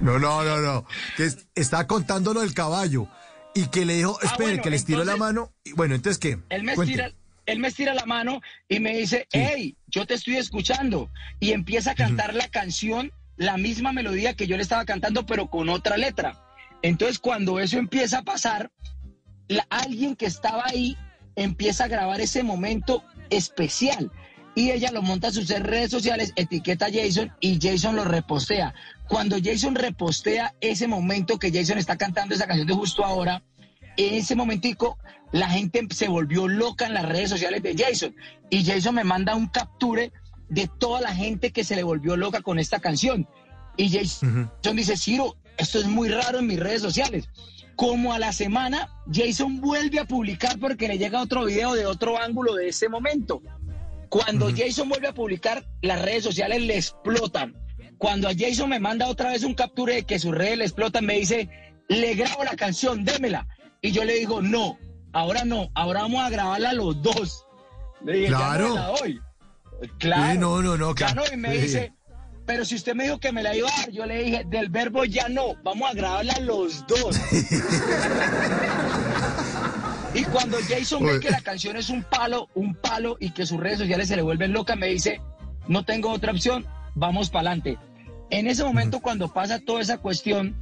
No, 0.00 0.18
no, 0.18 0.44
no, 0.44 0.60
no. 0.60 0.86
Que 1.16 1.30
está 1.54 1.86
contando 1.86 2.34
lo 2.34 2.42
del 2.42 2.52
caballo 2.52 3.08
y 3.54 3.68
que 3.68 3.86
le 3.86 3.94
dijo, 3.94 4.18
ah, 4.22 4.26
espere, 4.26 4.60
que 4.60 4.68
le 4.68 4.76
estiró 4.76 5.02
la 5.02 5.16
mano. 5.16 5.50
Y, 5.64 5.72
bueno, 5.72 5.94
entonces, 5.94 6.18
¿qué? 6.18 6.38
Él 6.50 6.62
me, 6.62 6.74
estira, 6.74 7.10
él 7.46 7.58
me 7.58 7.68
estira 7.68 7.94
la 7.94 8.04
mano 8.04 8.42
y 8.68 8.80
me 8.80 8.94
dice, 8.96 9.26
hey, 9.32 9.76
yo 9.86 10.06
te 10.06 10.14
estoy 10.14 10.36
escuchando. 10.36 11.08
Y 11.40 11.52
empieza 11.52 11.92
a 11.92 11.94
cantar 11.94 12.34
la 12.34 12.48
canción, 12.48 13.12
la 13.36 13.56
misma 13.56 13.92
melodía 13.92 14.34
que 14.34 14.46
yo 14.46 14.56
le 14.56 14.62
estaba 14.62 14.84
cantando, 14.84 15.24
pero 15.24 15.48
con 15.48 15.70
otra 15.70 15.96
letra. 15.96 16.38
Entonces, 16.82 17.18
cuando 17.18 17.58
eso 17.58 17.78
empieza 17.78 18.18
a 18.18 18.22
pasar, 18.24 18.70
alguien 19.70 20.16
que 20.16 20.26
estaba 20.26 20.64
ahí 20.66 20.98
empieza 21.36 21.84
a 21.84 21.88
grabar 21.88 22.20
ese 22.20 22.42
momento 22.42 23.02
especial 23.30 24.10
y 24.54 24.70
ella 24.70 24.92
lo 24.92 25.02
monta 25.02 25.28
a 25.28 25.32
sus 25.32 25.48
redes 25.48 25.90
sociales, 25.90 26.32
etiqueta 26.36 26.86
a 26.86 26.92
Jason 26.92 27.32
y 27.40 27.58
Jason 27.60 27.96
lo 27.96 28.04
repostea. 28.04 28.74
Cuando 29.08 29.36
Jason 29.42 29.74
repostea 29.74 30.54
ese 30.60 30.86
momento 30.86 31.38
que 31.38 31.52
Jason 31.52 31.78
está 31.78 31.96
cantando 31.96 32.34
esa 32.34 32.46
canción 32.46 32.68
de 32.68 32.74
justo 32.74 33.04
ahora, 33.04 33.42
en 33.96 34.14
ese 34.14 34.36
momentico 34.36 34.98
la 35.32 35.48
gente 35.48 35.84
se 35.90 36.08
volvió 36.08 36.46
loca 36.46 36.86
en 36.86 36.94
las 36.94 37.08
redes 37.08 37.30
sociales 37.30 37.62
de 37.62 37.76
Jason 37.76 38.14
y 38.50 38.64
Jason 38.64 38.94
me 38.94 39.04
manda 39.04 39.34
un 39.34 39.48
capture 39.48 40.12
de 40.48 40.70
toda 40.78 41.00
la 41.00 41.14
gente 41.14 41.50
que 41.50 41.64
se 41.64 41.74
le 41.74 41.82
volvió 41.82 42.16
loca 42.16 42.40
con 42.40 42.58
esta 42.58 42.78
canción. 42.78 43.28
Y 43.76 43.90
Jason 43.90 44.76
dice, 44.76 44.96
Ciro, 44.96 45.36
esto 45.56 45.80
es 45.80 45.86
muy 45.86 46.08
raro 46.08 46.38
en 46.38 46.46
mis 46.46 46.60
redes 46.60 46.82
sociales. 46.82 47.28
Como 47.76 48.12
a 48.12 48.18
la 48.18 48.32
semana, 48.32 48.88
Jason 49.12 49.60
vuelve 49.60 49.98
a 49.98 50.04
publicar 50.04 50.58
porque 50.58 50.88
le 50.88 50.98
llega 50.98 51.20
otro 51.20 51.44
video 51.44 51.74
de 51.74 51.86
otro 51.86 52.18
ángulo 52.18 52.54
de 52.54 52.68
ese 52.68 52.88
momento. 52.88 53.42
Cuando 54.08 54.48
Jason 54.54 54.88
vuelve 54.88 55.08
a 55.08 55.14
publicar, 55.14 55.64
las 55.82 56.00
redes 56.02 56.22
sociales 56.22 56.62
le 56.62 56.76
explotan. 56.76 57.56
Cuando 57.98 58.28
a 58.28 58.32
Jason 58.36 58.68
me 58.68 58.78
manda 58.78 59.08
otra 59.08 59.30
vez 59.32 59.42
un 59.42 59.54
capture 59.54 59.94
de 59.94 60.02
que 60.04 60.18
sus 60.18 60.32
redes 60.34 60.58
le 60.58 60.64
explotan, 60.64 61.04
me 61.04 61.14
dice, 61.18 61.48
le 61.88 62.14
grabo 62.14 62.44
la 62.44 62.54
canción, 62.56 63.04
démela. 63.04 63.46
Y 63.82 63.90
yo 63.92 64.04
le 64.04 64.14
digo, 64.14 64.40
no, 64.40 64.78
ahora 65.12 65.44
no, 65.44 65.70
ahora 65.74 66.02
vamos 66.02 66.22
a 66.24 66.30
grabarla 66.30 66.72
los 66.74 67.02
dos. 67.02 67.44
Le 68.04 68.12
dije, 68.18 68.28
claro. 68.28 68.74
Ya 68.76 69.88
Claro. 69.98 70.40
no, 70.40 70.62
no, 70.62 70.76
no, 70.76 70.94
claro. 70.94 71.22
y 71.32 71.36
me 71.36 71.58
dice, 71.58 71.92
pero 72.46 72.64
si 72.64 72.74
usted 72.74 72.94
me 72.94 73.04
dijo 73.04 73.18
que 73.18 73.32
me 73.32 73.42
la 73.42 73.56
iba 73.56 73.68
a 73.68 73.80
dar, 73.80 73.90
yo 73.90 74.06
le 74.06 74.22
dije, 74.22 74.44
del 74.46 74.68
verbo 74.68 75.04
ya 75.04 75.28
no, 75.28 75.54
vamos 75.62 75.90
a 75.90 75.94
grabarla 75.94 76.38
los 76.40 76.86
dos. 76.86 77.20
y 80.14 80.24
cuando 80.24 80.58
Jason 80.68 81.04
ve 81.04 81.20
que 81.20 81.30
la 81.30 81.40
canción 81.40 81.76
es 81.76 81.88
un 81.88 82.02
palo, 82.02 82.48
un 82.54 82.74
palo, 82.74 83.16
y 83.18 83.30
que 83.30 83.46
sus 83.46 83.58
redes 83.58 83.78
sociales 83.78 84.08
se 84.08 84.16
le 84.16 84.22
vuelven 84.22 84.52
locas, 84.52 84.76
me 84.76 84.88
dice, 84.88 85.20
no 85.68 85.84
tengo 85.84 86.10
otra 86.10 86.32
opción, 86.32 86.66
vamos 86.94 87.30
para 87.30 87.50
adelante. 87.50 87.78
En 88.30 88.46
ese 88.46 88.64
momento, 88.64 89.00
cuando 89.00 89.32
pasa 89.32 89.60
toda 89.60 89.80
esa 89.80 89.98
cuestión, 89.98 90.56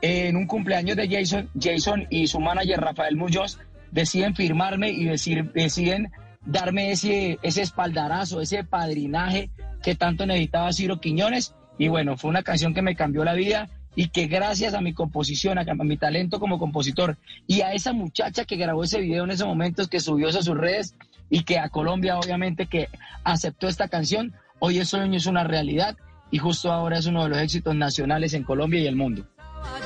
en 0.00 0.36
un 0.36 0.46
cumpleaños 0.46 0.96
de 0.96 1.08
Jason, 1.08 1.50
Jason 1.58 2.06
y 2.10 2.26
su 2.26 2.40
manager 2.40 2.80
Rafael 2.80 3.16
Muñoz 3.16 3.58
deciden 3.90 4.34
firmarme 4.34 4.90
y 4.90 5.04
decir, 5.04 5.52
deciden 5.52 6.10
darme 6.46 6.92
ese, 6.92 7.38
ese 7.42 7.62
espaldarazo, 7.62 8.40
ese 8.40 8.64
padrinaje 8.64 9.50
que 9.82 9.94
tanto 9.94 10.24
necesitaba 10.26 10.72
Ciro 10.72 11.00
Quiñones. 11.00 11.54
Y 11.78 11.88
bueno, 11.88 12.16
fue 12.16 12.30
una 12.30 12.42
canción 12.42 12.72
que 12.72 12.82
me 12.82 12.96
cambió 12.96 13.24
la 13.24 13.34
vida 13.34 13.68
y 13.94 14.08
que 14.08 14.26
gracias 14.26 14.74
a 14.74 14.80
mi 14.80 14.92
composición, 14.92 15.58
a, 15.58 15.64
mi 15.74 15.96
talento 15.96 16.38
como 16.38 16.58
compositor 16.58 17.16
y 17.46 17.62
a 17.62 17.72
esa 17.72 17.92
muchacha 17.92 18.44
que 18.44 18.56
grabó 18.56 18.84
ese 18.84 19.00
video 19.00 19.24
en 19.24 19.30
esos 19.30 19.46
momentos, 19.46 19.88
que 19.88 20.00
subió 20.00 20.28
a 20.28 20.32
sus 20.32 20.56
redes 20.56 20.94
y 21.30 21.42
que 21.42 21.58
a 21.58 21.70
Colombia 21.70 22.18
obviamente 22.18 22.66
que 22.66 22.88
aceptó 23.24 23.68
esta 23.68 23.88
canción, 23.88 24.34
hoy 24.58 24.78
ese 24.78 24.90
sueño 24.90 25.16
es 25.16 25.26
una 25.26 25.44
realidad 25.44 25.96
y 26.30 26.38
justo 26.38 26.70
ahora 26.72 26.98
es 26.98 27.06
uno 27.06 27.24
de 27.24 27.30
los 27.30 27.38
éxitos 27.38 27.74
nacionales 27.74 28.34
en 28.34 28.44
Colombia 28.44 28.80
y 28.80 28.86
el 28.86 28.96
mundo. 28.96 29.26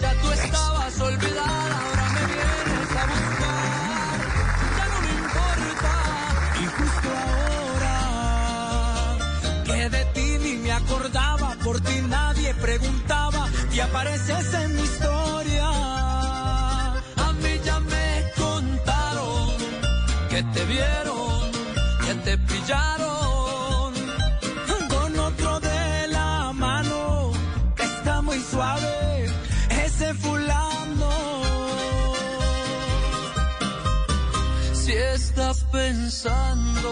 Ya 0.01 0.13
tú 0.21 0.31
estabas 0.33 1.01
olvidada, 1.01 2.00
por 11.71 11.81
ti 11.83 12.03
nadie 12.09 12.53
preguntaba 12.55 13.49
y 13.73 13.79
apareces 13.79 14.55
en 14.55 14.75
mi 14.75 14.83
historia. 14.83 15.69
A 17.27 17.33
mí 17.41 17.53
ya 17.65 17.79
me 17.79 18.09
contaron 18.45 19.47
que 20.31 20.43
te 20.55 20.63
vieron, 20.65 21.53
que 22.05 22.15
te 22.27 22.39
pillaron 22.39 23.93
con 24.95 25.11
otro 25.29 25.61
de 25.61 26.09
la 26.09 26.53
mano 26.53 27.31
está 27.79 28.21
muy 28.21 28.41
suave 28.41 29.27
ese 29.85 30.13
fulano. 30.15 31.13
Si 34.73 34.93
estás 34.93 35.59
pensando 35.71 36.91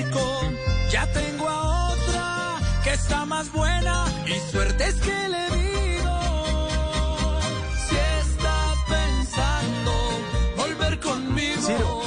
explico? 0.00 0.40
Ya 0.90 1.06
tengo 1.12 1.48
a 1.48 1.92
otra 1.92 2.58
que 2.84 2.92
está 2.92 3.24
más 3.24 3.52
buena 3.52 4.04
y 4.26 4.50
suerte 4.50 4.84
es 4.88 4.94
que 4.96 5.28
le 5.28 5.44
digo. 5.56 6.68
Si 7.88 7.96
está 7.96 8.74
pensando 8.88 9.92
volver 10.56 11.00
conmigo. 11.00 11.62
Ciro. 11.62 12.02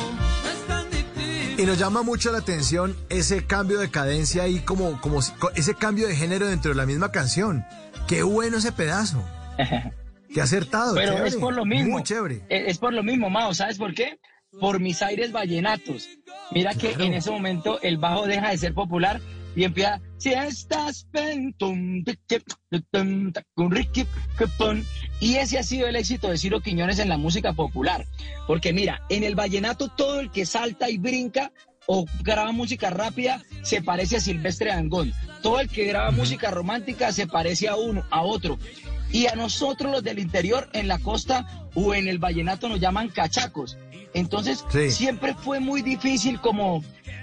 Y 1.57 1.65
nos 1.65 1.79
llama 1.79 2.03
mucho 2.03 2.33
la 2.33 2.39
atención 2.39 2.97
ese 3.09 3.45
cambio 3.45 3.79
de 3.79 3.89
cadencia 3.89 4.47
y 4.47 4.59
como, 4.59 4.99
como 4.99 5.19
ese 5.55 5.73
cambio 5.73 6.07
de 6.07 6.15
género 6.15 6.47
dentro 6.47 6.71
de 6.71 6.75
la 6.75 6.85
misma 6.85 7.11
canción. 7.11 7.65
Qué 8.07 8.23
bueno 8.23 8.57
ese 8.57 8.73
pedazo. 8.73 9.23
Qué 10.33 10.41
acertado. 10.41 10.95
Pero 10.95 11.13
chévere, 11.13 11.29
es 11.29 11.35
por 11.37 11.53
lo 11.53 11.63
mismo. 11.63 11.91
Muy 11.91 12.03
chévere. 12.03 12.43
Es, 12.49 12.71
es 12.71 12.77
por 12.77 12.93
lo 12.93 13.03
mismo, 13.03 13.29
Mao. 13.29 13.53
¿Sabes 13.53 13.77
por 13.77 13.93
qué? 13.93 14.19
Por 14.59 14.79
mis 14.79 15.01
aires 15.01 15.31
vallenatos. 15.31 16.09
Mira 16.51 16.73
que 16.73 16.89
Claro. 16.89 17.03
en 17.05 17.13
ese 17.13 17.31
momento 17.31 17.81
el 17.81 17.97
bajo 17.97 18.25
deja 18.27 18.49
de 18.51 18.57
ser 18.57 18.73
popular 18.73 19.19
y 19.55 19.63
empieza. 19.63 20.01
Si 20.17 20.31
estás 20.31 21.07
pen, 21.11 21.53
tum, 21.53 22.03
tic, 22.03 22.19
tic, 22.25 22.43
tum, 22.91 23.31
tac, 23.31 23.45
un 23.55 23.71
riqui, 23.71 24.05
que 24.37 24.47
pon". 24.57 24.85
Y 25.19 25.35
ese 25.35 25.57
ha 25.59 25.63
sido 25.63 25.87
el 25.87 25.95
éxito 25.95 26.29
de 26.29 26.37
Ciro 26.37 26.61
Quiñones 26.61 26.99
en 26.99 27.09
la 27.09 27.17
música 27.17 27.53
popular. 27.53 28.05
Porque 28.47 28.73
mira, 28.73 29.01
en 29.09 29.23
el 29.23 29.35
vallenato 29.35 29.89
todo 29.89 30.19
el 30.19 30.31
que 30.31 30.45
salta 30.45 30.89
y 30.89 30.97
brinca 30.97 31.51
o 31.87 32.05
graba 32.23 32.51
música 32.51 32.89
rápida 32.89 33.43
se 33.61 33.81
parece 33.81 34.17
a 34.17 34.19
Silvestre 34.19 34.69
Dangond. 34.71 35.13
Todo 35.41 35.59
el 35.59 35.69
que 35.69 35.85
graba 35.85 36.11
música 36.11 36.49
romántica 36.49 37.11
se 37.11 37.27
parece 37.27 37.67
a 37.67 37.75
uno, 37.75 38.03
a 38.09 38.21
otro. 38.23 38.57
Y 39.11 39.27
a 39.27 39.35
nosotros 39.35 39.91
los 39.91 40.03
del 40.03 40.19
interior, 40.19 40.69
en 40.73 40.87
la 40.87 40.97
costa 40.97 41.67
o 41.75 41.93
en 41.93 42.07
el 42.07 42.17
vallenato 42.17 42.67
nos 42.67 42.79
llaman 42.79 43.09
cachacos. 43.09 43.77
Entonces, 44.15 44.65
Sí. 44.69 44.89
siempre 44.91 45.35
fue 45.35 45.59
muy 45.59 45.81
difícil 45.81 46.39
como 46.41 46.81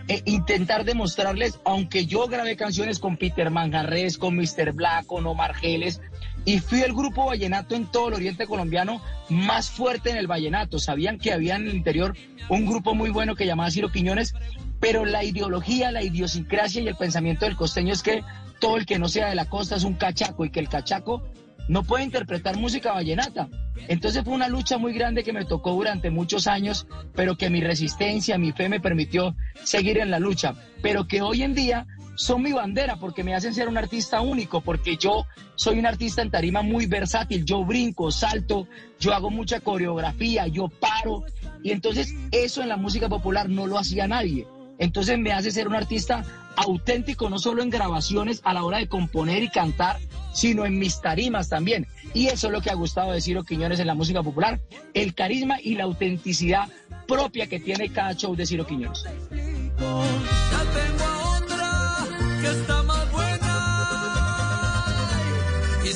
eh, 0.09 0.21
intentar 0.27 0.85
demostrarles, 0.85 1.59
aunque 1.65 2.07
yo 2.07 2.27
grabé 2.27 2.57
canciones 2.57 2.99
con 2.99 3.17
Peter 3.17 3.51
Manjarres, 3.51 4.19
con 4.19 4.37
Mr. 4.37 4.73
Black, 4.73 5.07
con 5.07 5.27
Omar 5.27 5.55
Geles, 5.55 6.01
y 6.45 6.59
fui 6.59 6.81
el 6.83 6.93
grupo 6.93 7.27
vallenato 7.27 7.77
en 7.77 7.87
todo 7.87 8.09
el 8.09 8.15
oriente 8.15 8.47
colombiano 8.47 9.01
más 9.29 9.71
fuerte 9.71 10.11
en 10.11 10.17
el 10.17 10.27
vallenato. 10.27 10.79
Sabían 10.79 11.19
que 11.19 11.33
había 11.33 11.55
en 11.57 11.67
el 11.69 11.75
interior 11.75 12.17
un 12.49 12.67
grupo 12.67 12.95
muy 12.95 13.11
bueno 13.11 13.37
que 13.37 13.47
llamaba 13.47 13.71
Ciro 13.71 13.91
Quiñones, 13.91 14.35
pero 14.81 15.05
la 15.07 15.23
ideología, 15.25 15.93
la 15.93 16.03
idiosincrasia 16.03 16.83
y 16.83 16.89
el 16.89 16.97
pensamiento 16.97 17.47
del 17.47 17.57
costeño 17.57 17.93
es 17.93 18.03
que 18.03 18.23
todo 18.59 18.77
el 18.77 18.87
que 18.87 18.99
no 18.99 19.09
sea 19.09 19.29
de 19.29 19.37
la 19.37 19.49
costa 19.49 19.77
es 19.77 19.85
un 19.85 19.95
cachaco 19.95 20.45
y 20.45 20.51
que 20.51 20.61
el 20.61 20.69
cachaco 20.69 21.23
no 21.69 21.83
puede 21.83 22.05
interpretar 22.05 22.57
música 22.57 22.93
vallenata. 22.93 23.49
Entonces 23.89 24.23
fue 24.25 24.35
una 24.35 24.49
lucha 24.49 24.79
muy 24.79 24.93
grande 24.93 25.25
que 25.25 25.33
me 25.33 25.45
tocó 25.45 25.73
durante 25.73 26.11
muchos 26.11 26.47
años, 26.47 26.87
pero 27.15 27.37
que 27.37 27.51
mi 27.51 27.61
resistencia, 27.61 28.39
mi 28.39 28.53
fe 28.53 28.69
me 28.69 28.81
permitió 28.81 29.35
seguir 29.65 29.99
en 29.99 30.11
la 30.11 30.19
lucha, 30.19 30.55
pero 30.83 31.07
que 31.07 31.23
hoy 31.23 31.43
en 31.43 31.55
día 31.55 31.87
son 32.15 32.43
mi 32.43 32.53
bandera 32.53 32.97
porque 32.97 33.25
me 33.25 33.35
hacen 33.35 33.55
ser 33.55 33.69
un 33.69 33.79
artista 33.79 34.21
único, 34.21 34.61
porque 34.61 34.97
yo 34.97 35.27
soy 35.55 35.79
un 35.79 35.87
artista 35.87 36.23
en 36.23 36.31
tarima 36.31 36.63
muy 36.63 36.87
versátil, 36.87 37.45
yo 37.45 37.65
brinco, 37.65 38.11
salto, 38.11 38.69
yo 39.01 39.15
hago 39.15 39.31
mucha 39.31 39.61
coreografía, 39.61 40.47
yo 40.47 40.69
paro, 40.69 41.25
y 41.63 41.71
entonces 41.71 42.15
eso 42.31 42.63
en 42.63 42.69
la 42.69 42.77
música 42.77 43.09
popular 43.09 43.49
no 43.49 43.67
lo 43.67 43.79
hacía 43.79 44.07
nadie. 44.07 44.47
Entonces 44.79 45.19
me 45.19 45.33
hace 45.33 45.51
ser 45.51 45.69
un 45.69 45.77
artista 45.77 46.25
auténtico, 46.57 47.31
no 47.31 47.39
solo 47.39 47.63
en 47.63 47.71
grabaciones 47.71 48.41
a 48.45 48.53
la 48.55 48.65
hora 48.65 48.79
de 48.79 48.89
componer 48.89 49.43
y 49.43 49.49
cantar, 49.49 49.99
sino 50.33 50.65
en 50.65 50.79
mis 50.79 51.01
tarimas 51.01 51.49
también. 51.49 51.87
Y 52.15 52.27
eso 52.27 52.49
es 52.49 52.53
lo 52.53 52.61
que 52.61 52.71
ha 52.71 52.75
gustado 52.75 53.13
de 53.13 53.21
Ciro 53.21 53.45
Quiñones 53.45 53.81
en 53.81 53.87
la 53.87 53.95
música 53.95 54.23
popular, 54.23 54.61
el 54.95 55.15
carisma 55.15 55.57
y 55.63 55.75
la 55.75 55.85
autenticidad 55.85 56.69
propia 57.07 57.47
que 57.47 57.61
tiene 57.61 57.91
cada 57.91 58.15
show 58.15 58.35
de 58.35 58.47
Ciro 58.47 58.67
Quiñones. 58.67 59.05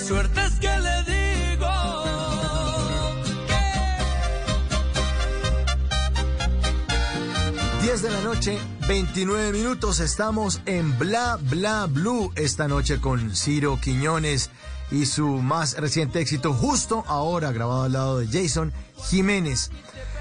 suerte 0.07 0.46
de 8.07 8.13
la 8.13 8.21
noche, 8.21 8.59
29 8.87 9.53
minutos. 9.53 9.99
Estamos 9.99 10.61
en 10.67 10.97
Bla 10.99 11.39
Bla 11.41 11.87
Blue 11.87 12.33
esta 12.37 12.69
noche 12.69 13.01
con 13.01 13.35
Ciro 13.35 13.81
Quiñones 13.81 14.51
y 14.93 15.07
su 15.07 15.27
más 15.27 15.77
reciente 15.77 16.21
éxito, 16.21 16.53
justo 16.53 17.05
ahora 17.09 17.51
grabado 17.51 17.83
al 17.85 17.93
lado 17.93 18.19
de 18.19 18.27
Jason 18.27 18.73
Jiménez. 19.09 19.71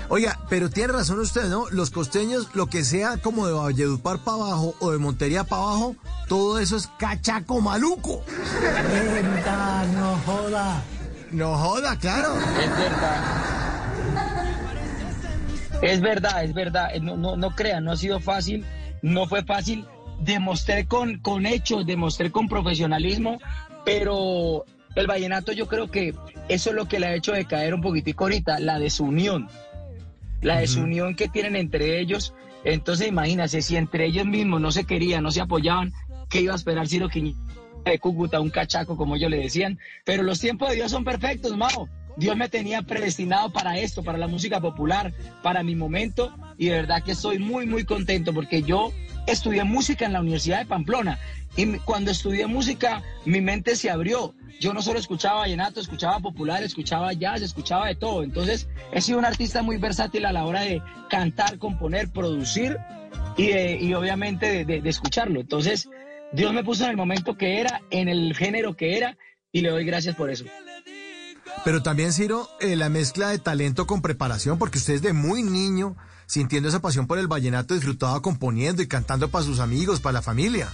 Oiga, 0.10 0.40
pero 0.50 0.70
tiene 0.70 0.94
razón 0.94 1.20
usted, 1.20 1.48
¿no? 1.48 1.70
Los 1.70 1.92
costeños, 1.92 2.50
lo 2.54 2.68
que 2.68 2.84
sea 2.84 3.18
como 3.18 3.46
de 3.46 3.54
Valledupar 3.54 4.20
para 4.20 4.38
abajo 4.38 4.76
o 4.80 4.92
de 4.92 4.98
Montería 4.98 5.44
para 5.44 5.62
abajo, 5.62 5.96
todo 6.28 6.58
eso 6.58 6.78
es 6.78 6.90
cachaco 6.98 7.62
maluco. 7.62 8.24
Verdad, 8.92 9.88
no 9.88 10.18
joda. 10.26 10.84
No 11.32 11.58
joda, 11.58 11.98
claro. 12.00 12.36
Es 12.36 12.70
verdad. 12.78 13.55
Es 15.86 16.02
verdad, 16.02 16.44
es 16.44 16.54
verdad. 16.54 16.96
Eh, 16.96 17.00
No, 17.00 17.16
no, 17.16 17.38
no 17.38 17.52
crean, 17.52 17.84
no 17.84 17.92
ha 17.92 17.98
sido 17.98 18.20
fácil, 18.20 18.66
no 19.02 19.28
fue 19.28 19.44
fácil. 19.44 19.86
Demostré 20.20 20.88
con, 20.88 21.20
con 21.20 21.46
hechos, 21.46 21.86
demostré 21.86 22.32
con 22.32 22.48
profesionalismo, 22.48 23.38
pero 23.84 24.66
el 24.96 25.08
vallenato 25.08 25.52
yo 25.52 25.68
creo 25.68 25.92
que 25.92 26.16
eso 26.48 26.70
es 26.70 26.76
lo 26.76 26.88
que 26.88 27.00
le 27.00 27.08
ha 27.08 27.16
hecho 27.16 27.34
decaer 27.34 27.74
un 27.74 27.82
poquitico 27.82 28.24
ahorita, 28.24 28.60
la 28.60 28.80
desunión. 28.80 29.48
La 30.42 30.60
desunión 30.60 31.16
que 31.16 31.28
tienen 31.28 31.56
entre 31.56 32.00
ellos. 32.00 32.34
Entonces 32.64 33.08
imagínense, 33.08 33.62
si 33.62 33.76
entre 33.76 34.06
ellos 34.06 34.26
mismos 34.26 34.62
no 34.62 34.72
se 34.72 34.86
querían, 34.86 35.24
no 35.24 35.32
se 35.32 35.42
apoyaban, 35.42 35.92
¿qué 36.30 36.42
iba 36.42 36.54
a 36.54 36.56
esperar 36.56 36.88
Ciro 36.88 37.10
Quiñones 37.10 37.36
de 37.84 38.00
Cúcuta, 38.00 38.40
un 38.40 38.50
cachaco 38.50 38.98
como 38.98 39.16
ellos 39.18 39.30
le 39.30 39.38
decían? 39.38 39.78
Pero 40.04 40.24
los 40.24 40.40
tiempos 40.40 40.70
de 40.70 40.76
Dios 40.76 40.92
son 40.92 41.04
perfectos, 41.04 41.56
Mao. 41.56 41.88
Dios 42.18 42.36
me 42.38 42.50
tenía 42.50 42.82
predestinado 42.82 43.52
para 43.52 43.78
esto, 43.78 44.04
para 44.04 44.18
la 44.18 44.28
música 44.28 44.60
popular, 44.62 45.14
para 45.44 45.64
mi 45.64 45.76
momento, 45.76 46.34
y 46.58 46.68
de 46.68 46.76
verdad 46.78 47.04
que 47.04 47.12
estoy 47.12 47.40
muy, 47.40 47.66
muy 47.66 47.84
contento 47.84 48.34
porque 48.34 48.64
yo 48.64 48.92
estudié 49.28 49.64
música 49.64 50.06
en 50.06 50.14
la 50.14 50.22
Universidad 50.22 50.60
de 50.60 50.66
Pamplona 50.66 51.20
y 51.58 51.78
cuando 51.80 52.12
estudié 52.12 52.48
música 52.48 53.02
mi 53.26 53.42
mente 53.42 53.76
se 53.76 53.90
abrió. 53.90 54.36
Yo 54.60 54.74
no 54.74 54.82
solo 54.82 55.00
escuchaba 55.00 55.40
vallenato, 55.42 55.82
escuchaba 55.82 56.20
popular, 56.20 56.64
escuchaba 56.64 57.12
jazz, 57.12 57.42
escuchaba 57.42 57.88
de 57.88 57.96
todo. 57.96 58.24
Entonces 58.24 58.70
he 58.94 59.02
sido 59.02 59.20
un 59.20 59.26
artista 59.26 59.62
muy 59.62 59.78
versátil 59.78 60.26
a 60.26 60.32
la 60.32 60.46
hora 60.46 60.62
de 60.62 60.82
cantar, 61.10 61.58
componer, 61.58 62.10
producir 62.10 62.78
y, 63.36 63.52
y 63.52 63.94
obviamente 63.94 64.64
de 64.64 64.90
escucharlo. 64.90 65.42
Entonces 65.42 65.90
Dios 66.32 66.54
me 66.54 66.64
puso 66.64 66.86
en 66.86 66.92
el 66.92 66.98
momento 66.98 67.38
que 67.38 67.60
era, 67.60 67.82
en 67.90 68.08
el 68.08 68.34
género 68.36 68.76
que 68.76 68.98
era 68.98 69.18
y 69.52 69.62
le 69.62 69.70
doy 69.70 69.86
gracias 69.86 70.16
por 70.16 70.30
eso. 70.30 70.46
Pero 71.66 71.82
también, 71.82 72.14
Ciro, 72.14 72.48
eh, 72.62 72.76
la 72.76 72.90
mezcla 72.90 73.30
de 73.30 73.40
talento 73.40 73.88
con 73.88 74.02
preparación, 74.04 74.58
porque 74.60 74.78
usted 74.78 74.94
es 74.94 75.02
de 75.02 75.14
muy 75.14 75.42
niño, 75.44 75.98
sintiendo 76.28 76.70
esa 76.70 76.80
pasión 76.80 77.08
por 77.08 77.18
el 77.18 77.28
vallenato, 77.28 77.74
disfrutaba 77.74 78.22
componiendo 78.22 78.82
y 78.84 78.88
cantando 78.88 79.30
para 79.30 79.44
sus 79.44 79.60
amigos, 79.60 80.00
para 80.00 80.14
la 80.14 80.22
familia. 80.22 80.70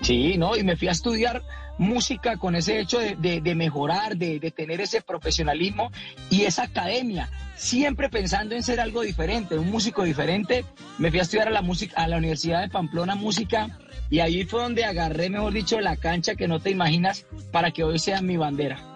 Sí, 0.00 0.38
¿no? 0.38 0.56
Y 0.56 0.64
me 0.64 0.76
fui 0.78 0.88
a 0.88 0.92
estudiar 0.92 1.42
música 1.76 2.38
con 2.38 2.54
ese 2.54 2.80
hecho 2.80 2.98
de, 2.98 3.16
de- 3.16 3.54
mejorar, 3.54 4.16
de, 4.16 4.38
de 4.40 4.50
tener 4.50 4.80
ese 4.80 5.02
profesionalismo 5.02 5.90
y 6.30 6.42
esa 6.42 6.62
academia, 6.64 7.30
siempre 7.54 8.08
pensando 8.08 8.54
en 8.54 8.62
ser 8.62 8.80
algo 8.80 9.02
diferente, 9.02 9.58
un 9.58 9.70
músico 9.70 10.04
diferente. 10.04 10.64
Me 10.98 11.10
fui 11.10 11.18
a 11.20 11.22
estudiar 11.22 11.48
a 11.48 11.50
la, 11.50 11.60
música, 11.60 12.00
a 12.02 12.08
la 12.08 12.16
Universidad 12.16 12.62
de 12.62 12.68
Pamplona 12.70 13.14
Música 13.14 13.78
y 14.08 14.20
ahí 14.20 14.44
fue 14.44 14.62
donde 14.62 14.84
agarré, 14.86 15.28
mejor 15.28 15.52
dicho, 15.52 15.78
la 15.80 15.96
cancha 15.96 16.34
que 16.34 16.48
no 16.48 16.60
te 16.60 16.70
imaginas 16.70 17.26
para 17.52 17.70
que 17.70 17.84
hoy 17.84 17.98
sea 17.98 18.22
mi 18.22 18.38
bandera. 18.38 18.86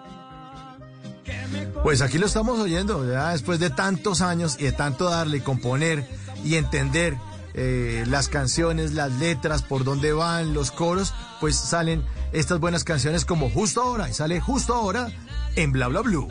Pues 1.83 2.01
aquí 2.01 2.17
lo 2.17 2.25
estamos 2.25 2.59
oyendo, 2.59 3.03
después 3.03 3.59
de 3.59 3.69
tantos 3.69 4.21
años 4.21 4.57
y 4.59 4.63
de 4.63 4.71
tanto 4.71 5.09
darle 5.09 5.41
componer 5.41 6.07
y 6.43 6.55
entender 6.55 7.15
eh, 7.53 8.03
las 8.07 8.27
canciones, 8.27 8.93
las 8.93 9.11
letras, 9.13 9.61
por 9.61 9.83
dónde 9.83 10.11
van, 10.11 10.53
los 10.53 10.71
coros, 10.71 11.13
pues 11.39 11.55
salen 11.55 12.03
estas 12.33 12.59
buenas 12.59 12.83
canciones 12.83 13.23
como 13.23 13.49
justo 13.49 13.81
ahora, 13.81 14.09
y 14.09 14.13
sale 14.13 14.41
justo 14.41 14.73
ahora 14.73 15.09
en 15.55 15.71
Bla 15.71 15.87
Bla 15.87 16.01
Blue. 16.01 16.27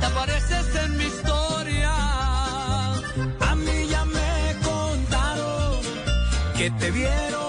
Te 0.00 0.06
apareces 0.06 0.74
en 0.84 0.96
mi 0.96 1.04
historia. 1.04 1.92
A 3.40 3.54
mí 3.56 3.86
ya 3.88 4.04
me 4.04 4.56
contaron 4.64 5.80
que 6.56 6.70
te 6.72 6.90
vieron, 6.90 7.47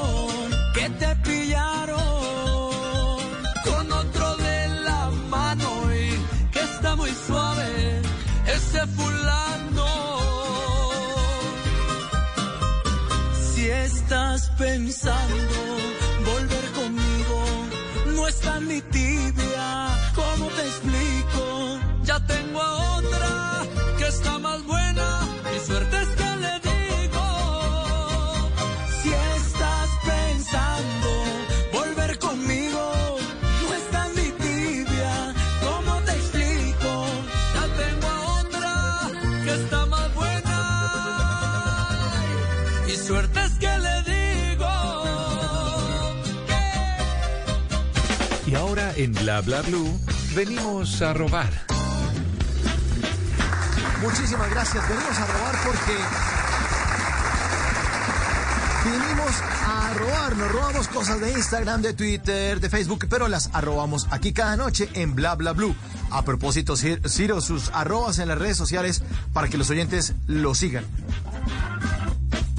fulano. 8.97 9.87
Si 13.53 13.69
estás 13.69 14.49
pensando 14.57 15.59
volver 16.25 16.65
conmigo, 16.79 17.39
no 18.15 18.27
está 18.27 18.59
ni 18.59 18.81
tibia, 18.81 19.89
¿cómo 20.15 20.47
te 20.47 20.61
explico? 20.61 21.79
Ya 22.03 22.19
tengo 22.25 22.61
a 22.61 22.97
otra 22.97 23.65
que 23.97 24.07
está 24.07 24.39
más 24.39 24.63
buena, 24.65 25.21
mi 25.51 25.59
suerte 25.59 26.01
es 26.01 26.09
que 26.09 26.28
en 49.01 49.13
Bla 49.13 49.39
Bla 49.39 49.61
Blue 49.61 49.97
venimos 50.35 51.01
a 51.01 51.13
robar. 51.13 51.49
Muchísimas 54.01 54.49
gracias, 54.49 54.83
venimos 54.89 55.17
a 55.17 55.25
robar 55.25 55.55
porque 55.65 55.97
vinimos 58.85 59.31
a 59.65 59.93
robar, 59.93 60.35
nos 60.35 60.51
robamos 60.51 60.87
cosas 60.89 61.21
de 61.21 61.31
Instagram, 61.31 61.81
de 61.81 61.93
Twitter, 61.93 62.59
de 62.59 62.69
Facebook, 62.69 63.07
pero 63.09 63.29
las 63.29 63.49
arrobamos 63.53 64.07
aquí 64.11 64.33
cada 64.33 64.57
noche 64.57 64.89
en 64.93 65.15
Bla 65.15 65.35
Bla 65.35 65.53
Blue. 65.53 65.73
A 66.11 66.23
propósito, 66.25 66.75
Cir- 66.75 67.07
Ciro, 67.07 67.39
sus 67.39 67.69
arrobas 67.73 68.19
en 68.19 68.27
las 68.27 68.37
redes 68.37 68.57
sociales 68.57 69.01
para 69.31 69.47
que 69.47 69.57
los 69.57 69.69
oyentes 69.69 70.13
lo 70.27 70.55
sigan. 70.55 70.83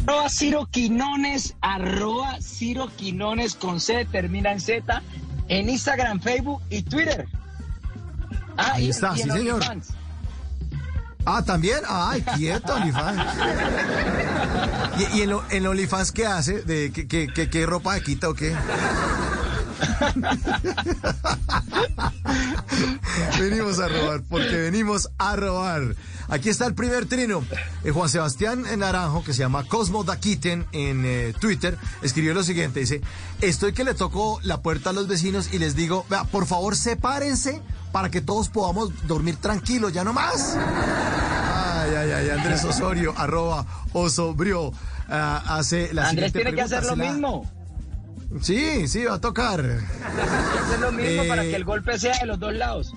Arroba 0.06 0.30
Ciro 0.30 0.66
Quinones, 0.70 1.54
arroba 1.60 2.38
Ciro 2.40 2.88
Quinones 2.96 3.54
con 3.56 3.78
C, 3.80 4.06
termina 4.10 4.50
en 4.52 4.60
Z, 4.60 5.02
en 5.50 5.68
Instagram, 5.68 6.20
Facebook 6.20 6.62
y 6.70 6.82
Twitter. 6.82 7.26
Ah, 8.56 8.72
Ahí 8.74 8.86
y- 8.86 8.90
está, 8.90 9.12
y 9.16 9.22
sí, 9.22 9.30
señor. 9.30 9.60
Ah, 11.26 11.42
también. 11.44 11.80
Ay, 11.86 12.22
quieto, 12.36 12.74
OnlyFans. 12.74 13.22
¿Y, 15.12 15.18
y 15.18 15.22
en, 15.22 15.30
lo- 15.30 15.44
en 15.50 15.66
OnlyFans 15.66 16.12
qué 16.12 16.26
hace? 16.26 16.62
¿De, 16.62 16.92
qué, 16.92 17.06
qué- 17.08 17.28
qué- 17.34 17.50
qué 17.50 17.66
ropa 17.66 17.94
de 17.94 18.02
quita 18.02 18.28
o 18.28 18.34
qué? 18.34 18.54
venimos 23.38 23.78
a 23.80 23.88
robar, 23.88 24.22
porque 24.28 24.56
venimos 24.56 25.08
a 25.18 25.36
robar. 25.36 25.94
Aquí 26.30 26.48
está 26.48 26.66
el 26.66 26.74
primer 26.74 27.06
trino. 27.06 27.42
Eh, 27.82 27.90
Juan 27.90 28.08
Sebastián 28.08 28.64
Naranjo, 28.78 29.24
que 29.24 29.32
se 29.32 29.40
llama 29.40 29.64
Cosmo 29.66 30.04
Daquiten 30.04 30.64
en 30.72 31.04
eh, 31.04 31.34
Twitter, 31.40 31.76
escribió 32.02 32.34
lo 32.34 32.44
siguiente. 32.44 32.80
Dice, 32.80 33.00
estoy 33.40 33.72
que 33.72 33.82
le 33.82 33.94
toco 33.94 34.38
la 34.44 34.62
puerta 34.62 34.90
a 34.90 34.92
los 34.92 35.08
vecinos 35.08 35.52
y 35.52 35.58
les 35.58 35.74
digo, 35.74 36.06
vea, 36.08 36.22
por 36.24 36.46
favor 36.46 36.76
sepárense 36.76 37.60
para 37.90 38.10
que 38.10 38.20
todos 38.20 38.48
podamos 38.48 38.90
dormir 39.08 39.36
tranquilos, 39.36 39.92
ya 39.92 40.04
no 40.04 40.12
más. 40.12 40.56
Ay, 40.56 41.94
ay, 41.96 42.10
ay, 42.12 42.30
Andrés 42.30 42.62
Osorio, 42.64 43.12
arroba 43.16 43.66
Osobrio, 43.92 44.72
ah, 45.08 45.42
hace 45.58 45.92
la 45.92 46.08
Andrés 46.08 46.32
tiene 46.32 46.54
que 46.54 46.62
hacer 46.62 46.84
lo 46.84 46.94
la- 46.94 47.10
mismo. 47.10 47.50
Sí, 48.40 48.86
sí, 48.86 49.04
va 49.04 49.14
a 49.14 49.20
tocar. 49.20 49.60
Tiene 49.60 49.80
que 50.52 50.58
hacer 50.60 50.78
lo 50.78 50.92
mismo 50.92 51.24
para 51.26 51.42
Eh, 51.44 51.50
que 51.50 51.56
el 51.56 51.64
golpe 51.64 51.98
sea 51.98 52.16
de 52.20 52.26
los 52.26 52.38
dos 52.38 52.54
lados. 52.54 52.94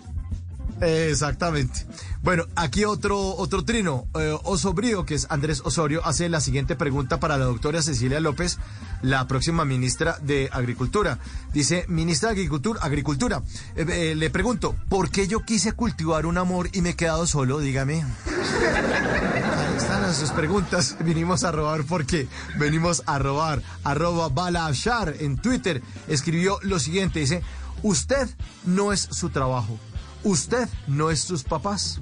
Exactamente. 0.84 1.86
Bueno, 2.22 2.46
aquí 2.56 2.86
otro, 2.86 3.36
otro 3.36 3.64
trino. 3.64 4.08
Eh, 4.20 4.38
Oso 4.44 4.74
Brío, 4.74 5.06
que 5.06 5.16
es 5.16 5.28
Andrés 5.30 5.62
Osorio, 5.64 6.06
hace 6.06 6.30
la 6.30 6.42
siguiente 6.42 6.76
pregunta 6.76 7.20
para 7.20 7.38
la 7.38 7.46
doctora 7.46 7.82
Cecilia 7.82 8.20
López, 8.20 8.60
la 9.02 9.28
próxima 9.28 9.66
ministra 9.66 10.18
de 10.22 10.50
Agricultura. 10.52 11.20
Dice, 11.54 11.86
ministra 11.88 12.30
de 12.30 12.36
Agricultura, 12.36 12.80
Agricultura 12.82 13.42
eh, 13.76 13.86
eh, 13.90 14.16
le 14.16 14.30
pregunto, 14.30 14.76
¿por 14.90 15.10
qué 15.10 15.28
yo 15.28 15.42
quise 15.42 15.74
cultivar 15.74 16.26
un 16.26 16.38
amor 16.38 16.70
y 16.74 16.82
me 16.82 16.92
he 16.92 16.96
quedado 16.96 17.28
solo? 17.28 17.60
Dígame. 17.60 18.04
Ahí 18.04 19.78
están 19.78 20.14
sus 20.14 20.32
preguntas. 20.32 20.98
Vinimos 21.00 21.44
a 21.44 21.52
robar 21.52 21.84
porque 21.84 22.28
venimos 22.58 23.04
a 23.06 23.20
robar. 23.20 23.62
Arroba 23.84 24.30
Balashar 24.30 25.16
en 25.20 25.38
Twitter 25.38 25.82
escribió 26.08 26.60
lo 26.62 26.80
siguiente. 26.80 27.20
Dice, 27.20 27.42
usted 27.82 28.30
no 28.66 28.94
es 28.94 29.02
su 29.02 29.30
trabajo. 29.30 29.80
Usted 30.24 30.70
no 30.88 31.10
es 31.10 31.22
sus 31.22 31.44
papás. 31.44 32.00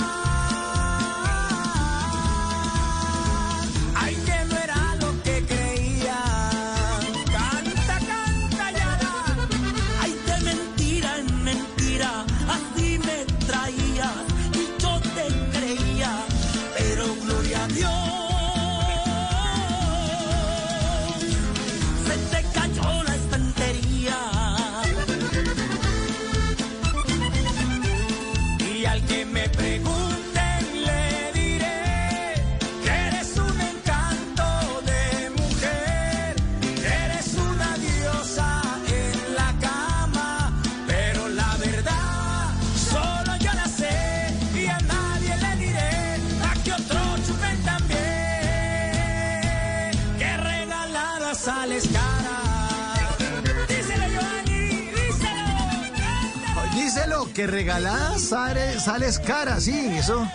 que 57.33 57.47
regalada 57.47 58.17
sale, 58.17 58.79
sales 58.79 59.19
cara, 59.19 59.59
sí, 59.59 59.97
eso. 59.97 60.27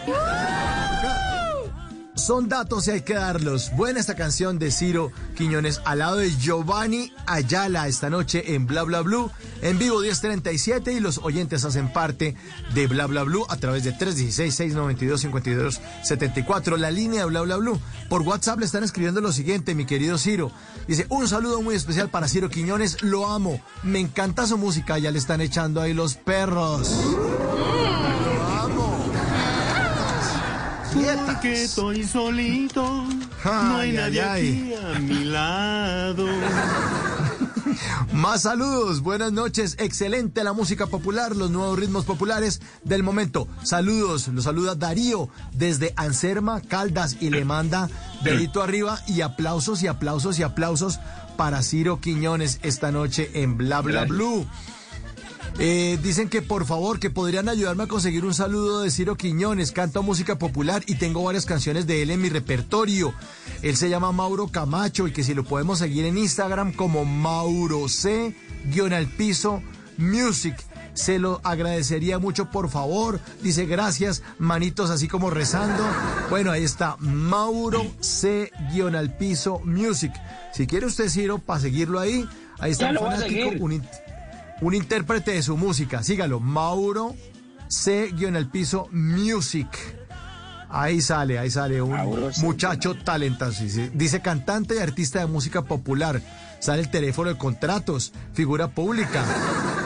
Son 2.26 2.48
datos 2.48 2.88
y 2.88 2.90
hay 2.90 3.02
que 3.02 3.14
darlos. 3.14 3.70
Buena 3.76 4.00
esta 4.00 4.16
canción 4.16 4.58
de 4.58 4.72
Ciro 4.72 5.12
Quiñones 5.36 5.80
al 5.84 6.00
lado 6.00 6.16
de 6.16 6.36
Giovanni 6.36 7.12
Ayala 7.24 7.86
esta 7.86 8.10
noche 8.10 8.56
en 8.56 8.66
Bla 8.66 8.82
Bla 8.82 9.02
Blue. 9.02 9.30
En 9.62 9.78
vivo 9.78 10.00
1037 10.00 10.92
y 10.92 10.98
los 10.98 11.18
oyentes 11.18 11.64
hacen 11.64 11.92
parte 11.92 12.34
de 12.74 12.88
Bla 12.88 13.06
Bla 13.06 13.22
Blue 13.22 13.46
a 13.48 13.56
través 13.58 13.84
de 13.84 13.94
316-692-5274. 13.94 16.78
La 16.78 16.90
línea 16.90 17.20
de 17.20 17.26
Bla 17.26 17.42
Bla 17.42 17.58
Blue. 17.58 17.78
Por 18.08 18.22
WhatsApp 18.22 18.58
le 18.58 18.66
están 18.66 18.82
escribiendo 18.82 19.20
lo 19.20 19.30
siguiente, 19.30 19.76
mi 19.76 19.86
querido 19.86 20.18
Ciro. 20.18 20.50
Dice, 20.88 21.06
un 21.08 21.28
saludo 21.28 21.62
muy 21.62 21.76
especial 21.76 22.10
para 22.10 22.26
Ciro 22.26 22.50
Quiñones. 22.50 23.04
Lo 23.04 23.30
amo. 23.30 23.60
Me 23.84 24.00
encanta 24.00 24.48
su 24.48 24.58
música. 24.58 24.98
Ya 24.98 25.12
le 25.12 25.20
están 25.20 25.40
echando 25.40 25.80
ahí 25.80 25.94
los 25.94 26.16
perros. 26.16 26.90
Porque 31.26 31.64
estoy 31.64 32.04
solito, 32.04 33.04
Ay, 33.44 33.52
no 33.68 33.76
hay 33.76 33.90
ay, 33.90 33.96
nadie 33.96 34.22
ay. 34.22 34.74
aquí 34.74 34.74
a 34.74 34.98
mi 34.98 35.24
lado. 35.24 36.26
Más 38.12 38.42
saludos, 38.42 39.02
buenas 39.02 39.32
noches, 39.32 39.76
excelente 39.78 40.42
la 40.42 40.54
música 40.54 40.87
popular, 40.87 41.37
los 41.37 41.50
nuevos 41.50 41.78
ritmos 41.78 42.06
populares 42.06 42.62
del 42.82 43.02
momento. 43.02 43.46
Saludos, 43.62 44.28
los 44.28 44.44
saluda 44.44 44.74
Darío 44.74 45.28
desde 45.52 45.92
Anserma, 45.96 46.62
Caldas 46.62 47.18
y 47.20 47.28
le 47.30 47.44
manda 47.44 47.90
dedito 48.22 48.62
arriba 48.62 48.98
y 49.06 49.20
aplausos 49.20 49.82
y 49.82 49.88
aplausos 49.88 50.38
y 50.38 50.44
aplausos 50.44 50.98
para 51.37 51.62
Ciro 51.62 52.00
Quiñones 52.00 52.59
esta 52.62 52.90
noche 52.90 53.30
en 53.35 53.59
Bla 53.59 53.82
Bla 53.82 54.04
Blue. 54.06 54.46
Eh, 55.58 55.98
dicen 56.02 56.28
que 56.28 56.42
por 56.42 56.66
favor 56.66 56.98
que 57.00 57.08
podrían 57.08 57.48
ayudarme 57.48 57.84
a 57.84 57.86
conseguir 57.86 58.26
un 58.26 58.34
saludo 58.34 58.82
de 58.82 58.90
Ciro 58.90 59.16
Quiñones. 59.16 59.72
Canto 59.72 60.02
música 60.02 60.38
popular 60.38 60.82
y 60.86 60.96
tengo 60.96 61.24
varias 61.24 61.46
canciones 61.46 61.86
de 61.86 62.02
él 62.02 62.10
en 62.10 62.20
mi 62.20 62.28
repertorio. 62.28 63.14
Él 63.62 63.76
se 63.76 63.88
llama 63.88 64.12
Mauro 64.12 64.48
Camacho 64.48 65.08
y 65.08 65.12
que 65.12 65.24
si 65.24 65.32
lo 65.32 65.44
podemos 65.44 65.78
seguir 65.78 66.04
en 66.04 66.18
Instagram 66.18 66.72
como 66.72 67.06
Mauro 67.06 67.88
C 67.88 68.34
guion 68.66 68.92
al 68.92 69.06
piso 69.06 69.62
music. 69.96 70.54
Se 70.92 71.18
lo 71.18 71.40
agradecería 71.42 72.18
mucho, 72.18 72.50
por 72.50 72.68
favor. 72.68 73.18
Dice 73.42 73.64
gracias, 73.64 74.22
manitos 74.38 74.90
así 74.90 75.08
como 75.08 75.30
rezando. 75.30 75.84
Bueno, 76.28 76.50
ahí 76.50 76.64
está, 76.64 76.96
Mauro 76.98 77.86
C 78.00 78.50
guion 78.72 78.94
al 78.94 79.16
piso 79.16 79.60
music. 79.64 80.12
Si 80.52 80.66
quiere 80.66 80.84
usted, 80.84 81.08
Ciro, 81.08 81.38
para 81.38 81.60
seguirlo 81.60 81.98
ahí, 81.98 82.28
ahí 82.58 82.72
está 82.72 82.92
Ya 82.92 82.98
a 82.98 83.02
fanático, 83.02 83.64
un 83.64 83.82
un 84.60 84.74
intérprete 84.74 85.32
de 85.32 85.42
su 85.42 85.56
música. 85.56 86.02
Sígalo, 86.02 86.40
Mauro 86.40 87.14
C. 87.68 88.08
en 88.20 88.36
el 88.36 88.48
piso 88.48 88.88
Music. 88.92 89.68
Ahí 90.68 91.00
sale, 91.00 91.38
ahí 91.38 91.50
sale 91.50 91.80
un 91.80 91.92
Mauro 91.92 92.32
C. 92.32 92.42
muchacho 92.42 92.94
talentoso. 92.94 93.62
Dice, 93.94 94.20
cantante 94.20 94.74
y 94.76 94.78
artista 94.78 95.20
de 95.20 95.26
música 95.26 95.62
popular. 95.62 96.20
Sale 96.58 96.82
el 96.82 96.90
teléfono 96.90 97.30
de 97.30 97.38
contratos, 97.38 98.12
figura 98.32 98.68
pública. 98.68 99.24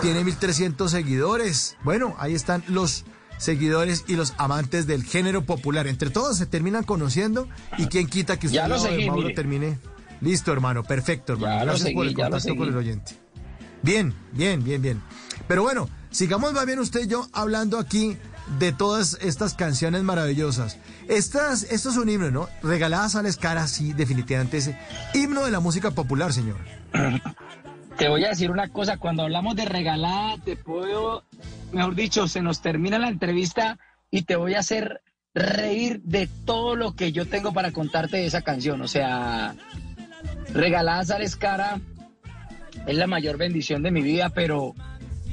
Tiene 0.03 0.25
1300 0.25 0.91
seguidores. 0.91 1.77
Bueno, 1.85 2.15
ahí 2.19 2.35
están 2.35 2.63
los 2.69 3.05
seguidores 3.39 4.05
y 4.07 4.15
los 4.17 4.35
amantes 4.39 4.87
del 4.87 5.05
género 5.05 5.45
popular. 5.45 5.87
Entre 5.87 6.11
todos 6.11 6.39
se 6.39 6.47
terminan 6.47 6.85
conociendo 6.85 7.49
y 7.77 7.87
quién 7.87 8.07
quita 8.07 8.39
que 8.39 8.47
usted 8.47 8.57
Ya 8.61 8.69
lo 8.69 8.79
seguí, 8.79 9.07
Mauro 9.07 9.23
mire. 9.23 9.35
termine. 9.35 9.79
Listo, 10.21 10.53
hermano, 10.53 10.83
perfecto, 10.85 11.33
hermano. 11.35 11.55
Ya 11.59 11.65
Gracias 11.65 11.93
por 11.93 12.07
el 12.07 12.15
contacto 12.15 12.57
con 12.57 12.69
el 12.69 12.77
oyente. 12.77 13.20
Bien, 13.83 14.15
bien, 14.33 14.63
bien, 14.63 14.83
bien. 14.83 15.03
Pero 15.49 15.63
bueno, 15.63 15.89
sigamos 16.11 16.53
más 16.53 16.67
bien 16.67 16.79
usted 16.79 17.05
y 17.05 17.09
yo 17.09 17.29
hablando 17.33 17.79
aquí 17.79 18.17
de 18.59 18.73
todas 18.73 19.19
estas 19.21 19.55
canciones 19.55 20.03
maravillosas. 20.03 20.79
Estas, 21.09 21.65
esto 21.65 21.91
es 21.91 21.97
un 21.97 22.09
himno, 22.09 22.31
¿no? 22.31 22.49
Regaladas 22.63 23.15
a 23.17 23.23
la 23.23 23.29
escara, 23.29 23.67
sí, 23.67 23.93
definitivamente 23.93 24.59
es 24.59 24.71
himno 25.15 25.45
de 25.45 25.51
la 25.51 25.61
música 25.61 25.91
popular, 25.93 26.33
señor. 26.33 26.59
Te 27.97 28.09
voy 28.09 28.25
a 28.25 28.31
decir 28.31 28.51
una 28.51 28.69
cosa, 28.69 28.97
cuando 28.97 29.25
hablamos 29.25 29.57
de 29.57 29.67
regalada, 29.67 30.39
te 30.43 30.57
puedo, 30.57 31.25
mejor 31.71 31.95
dicho, 31.95 32.29
se 32.29 32.41
nos 32.41 32.63
termina 32.63 32.99
la 32.99 33.09
entrevista 33.09 33.79
y 34.11 34.23
te 34.23 34.37
voy 34.37 34.55
a 34.55 34.61
hacer 34.61 35.03
reír 35.35 36.01
de 36.03 36.27
todo 36.47 36.77
lo 36.77 36.95
que 36.95 37.13
yo 37.13 37.29
tengo 37.29 37.53
para 37.53 37.73
contarte 37.73 38.17
de 38.17 38.25
esa 38.25 38.41
canción. 38.41 38.81
O 38.81 38.89
sea, 38.89 39.55
regalada 40.55 41.05
sales 41.05 41.37
cara 41.37 41.79
es 42.87 42.97
la 42.97 43.07
mayor 43.07 43.37
bendición 43.37 43.83
de 43.83 43.91
mi 43.91 44.03
vida, 44.03 44.31
pero, 44.31 44.75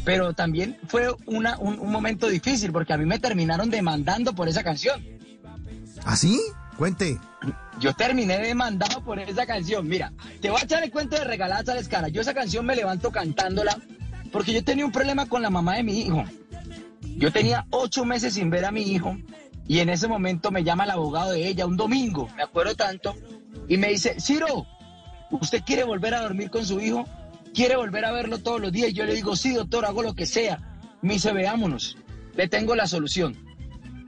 pero 0.04 0.34
también 0.34 0.78
fue 0.88 1.10
una, 1.26 1.58
un, 1.58 1.80
un 1.80 1.92
momento 1.92 2.28
difícil 2.28 2.72
porque 2.72 2.94
a 2.94 2.98
mí 2.98 3.06
me 3.06 3.20
terminaron 3.20 3.70
demandando 3.70 4.34
por 4.34 4.48
esa 4.48 4.64
canción. 4.64 5.04
¿Así? 6.06 6.40
Cuente. 6.78 7.20
Yo 7.80 7.94
terminé 7.94 8.38
demandado 8.40 9.04
por 9.04 9.20
esa 9.20 9.46
canción. 9.46 9.88
Mira, 9.88 10.12
te 10.42 10.50
voy 10.50 10.60
a 10.62 10.64
echar 10.64 10.84
el 10.84 10.92
cuento 10.92 11.18
de 11.18 11.24
regaladas 11.24 11.66
sales 11.66 11.88
cara. 11.88 12.08
Yo 12.08 12.22
esa 12.22 12.34
canción 12.34 12.66
me 12.66 12.76
levanto 12.76 13.12
cantándola 13.12 13.78
porque 14.32 14.54
yo 14.54 14.64
tenía 14.64 14.86
un 14.86 14.92
problema 14.92 15.26
con 15.26 15.42
la 15.42 15.50
mamá 15.50 15.76
de 15.76 15.84
mi 15.84 16.02
hijo. 16.02 16.24
Yo 17.18 17.32
tenía 17.32 17.66
ocho 17.72 18.06
meses 18.06 18.36
sin 18.36 18.50
ver 18.50 18.66
a 18.66 18.72
mi 18.72 18.84
hijo 18.84 19.18
y 19.68 19.80
en 19.80 19.90
ese 19.90 20.08
momento 20.08 20.52
me 20.52 20.64
llama 20.64 20.86
el 20.86 20.92
abogado 20.92 21.32
de 21.32 21.48
ella 21.48 21.66
un 21.66 21.76
domingo, 21.76 22.30
me 22.36 22.44
acuerdo 22.44 22.76
tanto, 22.76 23.16
y 23.68 23.78
me 23.78 23.90
dice, 23.90 24.16
Ciro, 24.20 24.66
¿usted 25.30 25.62
quiere 25.66 25.84
volver 25.84 26.14
a 26.14 26.22
dormir 26.22 26.50
con 26.50 26.66
su 26.66 26.80
hijo? 26.80 27.06
¿Quiere 27.58 27.76
volver 27.76 28.06
a 28.06 28.12
verlo 28.12 28.38
todos 28.38 28.62
los 28.62 28.72
días? 28.72 28.92
Y 28.92 28.94
yo 28.94 29.04
le 29.04 29.16
digo, 29.16 29.36
sí, 29.36 29.52
doctor, 29.52 29.84
hago 29.84 30.04
lo 30.04 30.14
que 30.14 30.28
sea. 30.28 30.60
Me 31.02 31.14
dice, 31.14 31.34
veámonos, 31.34 31.98
le 32.36 32.48
tengo 32.48 32.76
la 32.76 32.86
solución. 32.86 33.36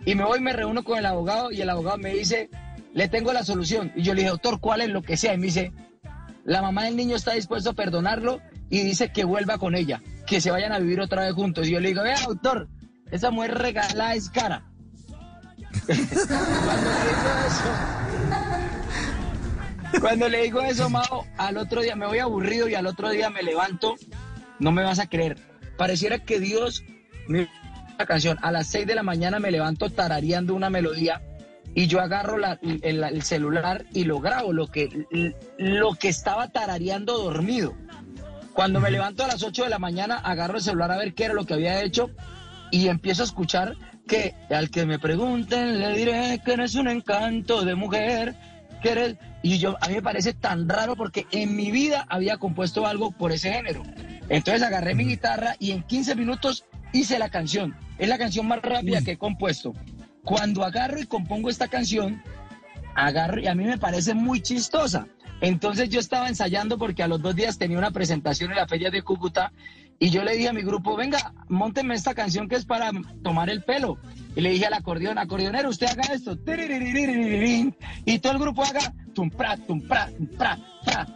Y 0.05 0.13
me 0.13 0.23
voy, 0.23 0.39
me 0.39 0.53
reúno 0.53 0.83
con 0.83 0.99
el 0.99 1.05
abogado 1.07 1.51
y 1.51 1.59
el 1.59 1.69
abogado 1.71 1.97
me 1.97 2.13
dice, 2.13 2.51
le 2.93 3.07
tengo 3.07 3.33
la 3.33 3.43
solución. 3.43 3.91
Y 3.95 4.03
yo 4.03 4.13
le 4.13 4.21
dije, 4.21 4.29
doctor, 4.29 4.59
¿cuál 4.59 4.81
es 4.81 4.89
lo 4.89 5.01
que 5.01 5.17
sea? 5.17 5.33
Y 5.33 5.39
me 5.39 5.47
dice, 5.47 5.73
la 6.45 6.61
mamá 6.61 6.83
del 6.83 6.95
niño 6.95 7.15
está 7.15 7.33
dispuesta 7.33 7.71
a 7.71 7.73
perdonarlo 7.73 8.39
y 8.69 8.81
dice 8.81 9.11
que 9.11 9.23
vuelva 9.23 9.57
con 9.57 9.73
ella, 9.73 10.03
que 10.27 10.41
se 10.41 10.51
vayan 10.51 10.71
a 10.71 10.77
vivir 10.77 11.01
otra 11.01 11.23
vez 11.23 11.33
juntos. 11.33 11.67
Y 11.67 11.71
yo 11.71 11.79
le 11.79 11.87
digo, 11.87 12.03
vea, 12.03 12.21
doctor, 12.27 12.69
esa 13.09 13.31
mujer 13.31 13.57
regalada 13.57 14.13
es 14.13 14.29
cara. 14.29 14.69
Cuando 15.87 15.97
le 15.97 17.09
digo 17.09 17.31
eso, 17.47 17.98
cuando 20.01 20.29
le 20.29 20.43
digo 20.43 20.61
eso, 20.61 20.89
Mao, 20.89 21.25
al 21.37 21.57
otro 21.57 21.81
día 21.81 21.95
me 21.95 22.05
voy 22.05 22.19
aburrido 22.19 22.67
y 22.67 22.75
al 22.75 22.87
otro 22.87 23.09
día 23.09 23.29
me 23.29 23.43
levanto, 23.43 23.95
no 24.59 24.71
me 24.71 24.83
vas 24.83 24.99
a 24.99 25.07
creer. 25.07 25.37
Pareciera 25.77 26.19
que 26.19 26.39
Dios 26.39 26.83
me 27.27 27.47
la 27.97 28.05
canción. 28.05 28.37
A 28.41 28.51
las 28.51 28.67
6 28.67 28.87
de 28.87 28.95
la 28.95 29.03
mañana 29.03 29.39
me 29.39 29.51
levanto 29.51 29.89
tarareando 29.89 30.55
una 30.55 30.69
melodía 30.69 31.21
y 31.75 31.87
yo 31.87 31.99
agarro 31.99 32.37
el, 32.61 33.03
el 33.03 33.21
celular 33.23 33.85
y 33.93 34.05
lo 34.05 34.19
grabo, 34.19 34.53
lo 34.53 34.67
que, 34.67 35.05
lo 35.57 35.93
que 35.95 36.07
estaba 36.07 36.47
tarareando 36.47 37.17
dormido. 37.17 37.75
Cuando 38.53 38.79
me 38.79 38.91
levanto 38.91 39.23
a 39.23 39.27
las 39.27 39.43
8 39.43 39.65
de 39.65 39.69
la 39.69 39.79
mañana, 39.79 40.17
agarro 40.17 40.57
el 40.57 40.63
celular 40.63 40.91
a 40.91 40.97
ver 40.97 41.13
qué 41.13 41.25
era 41.25 41.33
lo 41.33 41.45
que 41.45 41.53
había 41.53 41.81
hecho 41.81 42.09
y 42.71 42.87
empiezo 42.87 43.23
a 43.23 43.25
escuchar 43.25 43.75
que 44.07 44.33
al 44.49 44.69
que 44.69 44.85
me 44.85 44.97
pregunten 44.97 45.79
le 45.79 45.93
diré 45.95 46.41
que 46.43 46.53
eres 46.53 46.75
un 46.75 46.87
encanto 46.87 47.63
de 47.63 47.75
mujer, 47.75 48.35
que 48.81 48.91
eres... 48.91 49.15
Y 49.41 49.57
yo, 49.57 49.77
a 49.81 49.87
mí 49.87 49.95
me 49.95 50.01
parece 50.01 50.33
tan 50.33 50.67
raro 50.67 50.95
porque 50.95 51.25
en 51.31 51.55
mi 51.55 51.71
vida 51.71 52.05
había 52.09 52.37
compuesto 52.37 52.85
algo 52.85 53.11
por 53.11 53.31
ese 53.31 53.53
género. 53.53 53.83
Entonces 54.27 54.61
agarré 54.61 54.95
mi 54.95 55.05
guitarra 55.05 55.55
y 55.59 55.71
en 55.71 55.83
15 55.83 56.15
minutos 56.15 56.65
hice 56.91 57.19
la 57.19 57.29
canción. 57.29 57.75
Es 57.97 58.09
la 58.09 58.17
canción 58.17 58.47
más 58.47 58.61
rápida 58.61 59.01
que 59.01 59.11
he 59.11 59.17
compuesto. 59.17 59.73
Cuando 60.23 60.63
agarro 60.63 60.99
y 60.99 61.05
compongo 61.05 61.49
esta 61.49 61.67
canción, 61.67 62.21
agarro 62.95 63.39
y 63.39 63.47
a 63.47 63.55
mí 63.55 63.63
me 63.63 63.77
parece 63.77 64.13
muy 64.13 64.41
chistosa. 64.41 65.07
Entonces 65.41 65.89
yo 65.89 65.99
estaba 65.99 66.27
ensayando 66.27 66.77
porque 66.77 67.03
a 67.03 67.07
los 67.07 67.21
dos 67.21 67.35
días 67.35 67.57
tenía 67.57 67.77
una 67.77 67.91
presentación 67.91 68.51
en 68.51 68.57
la 68.57 68.67
feria 68.67 68.91
de 68.91 69.01
Cúcuta 69.01 69.53
y 69.97 70.09
yo 70.09 70.23
le 70.23 70.35
dije 70.35 70.49
a 70.49 70.53
mi 70.53 70.61
grupo, 70.61 70.95
venga, 70.95 71.33
montenme 71.47 71.95
esta 71.95 72.13
canción 72.13 72.47
que 72.47 72.55
es 72.55 72.65
para 72.65 72.91
tomar 73.23 73.49
el 73.49 73.63
pelo. 73.63 73.97
Y 74.39 74.41
le 74.41 74.51
dije 74.51 74.67
al 74.67 74.73
acordeón, 74.73 75.17
acordeonero, 75.17 75.67
usted 75.67 75.87
haga 75.87 76.13
esto. 76.13 76.37
Y 78.05 78.19
todo 78.19 78.31
el 78.31 78.39
grupo 78.39 78.63
haga 78.63 78.93
tum 79.13 79.29
pra, 79.29 79.57
tum 79.57 79.81
pra, 79.81 80.07
tum 80.17 80.27
pra, 80.27 80.57
pra. 80.85 81.07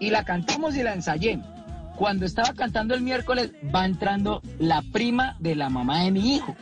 Y 0.00 0.10
la 0.10 0.24
cantamos 0.24 0.74
y 0.74 0.82
la 0.82 0.92
ensayé. 0.92 1.38
Cuando 1.94 2.26
estaba 2.26 2.52
cantando 2.52 2.96
el 2.96 3.02
miércoles, 3.02 3.52
va 3.72 3.86
entrando 3.86 4.42
la 4.58 4.82
prima 4.92 5.36
de 5.38 5.54
la 5.54 5.70
mamá 5.70 6.02
de 6.02 6.10
mi 6.10 6.34
hijo, 6.34 6.56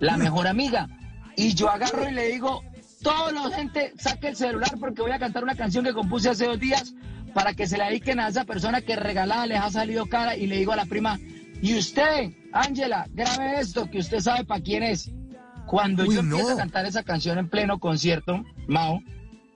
la 0.00 0.16
mejor 0.16 0.46
amiga. 0.46 0.88
Y 1.36 1.52
yo 1.52 1.68
agarro 1.68 2.08
y 2.08 2.14
le 2.14 2.28
digo, 2.28 2.62
toda 3.02 3.30
la 3.30 3.54
gente 3.54 3.92
saque 3.98 4.28
el 4.28 4.36
celular 4.36 4.70
porque 4.80 5.02
voy 5.02 5.12
a 5.12 5.18
cantar 5.18 5.44
una 5.44 5.54
canción 5.54 5.84
que 5.84 5.92
compuse 5.92 6.30
hace 6.30 6.46
dos 6.46 6.58
días 6.58 6.94
para 7.34 7.52
que 7.52 7.66
se 7.66 7.76
la 7.76 7.88
dediquen 7.88 8.20
a 8.20 8.28
esa 8.28 8.46
persona 8.46 8.80
que 8.80 8.96
regalada 8.96 9.44
les 9.44 9.60
ha 9.60 9.70
salido 9.70 10.06
cara 10.06 10.34
y 10.34 10.46
le 10.46 10.56
digo 10.56 10.72
a 10.72 10.76
la 10.76 10.86
prima, 10.86 11.18
y 11.64 11.78
usted, 11.78 12.30
Ángela, 12.52 13.06
grabe 13.14 13.58
esto 13.58 13.90
que 13.90 13.96
usted 13.96 14.20
sabe 14.20 14.44
para 14.44 14.60
quién 14.60 14.82
es. 14.82 15.10
Cuando 15.66 16.02
Uy, 16.02 16.16
yo 16.16 16.22
no. 16.22 16.36
empiezo 16.36 16.52
a 16.52 16.58
cantar 16.58 16.84
esa 16.84 17.02
canción 17.02 17.38
en 17.38 17.48
pleno 17.48 17.78
concierto, 17.78 18.44
Mao, 18.66 19.00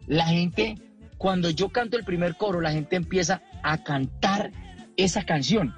la 0.07 0.25
gente, 0.25 0.77
cuando 1.19 1.51
yo 1.51 1.69
canto 1.69 1.99
el 1.99 2.07
primer 2.07 2.37
coro, 2.37 2.63
la 2.63 2.73
gente 2.73 2.97
empieza 2.97 3.43
a 3.63 3.85
cantar 3.85 4.53
esa 4.97 5.25
canción. 5.25 5.75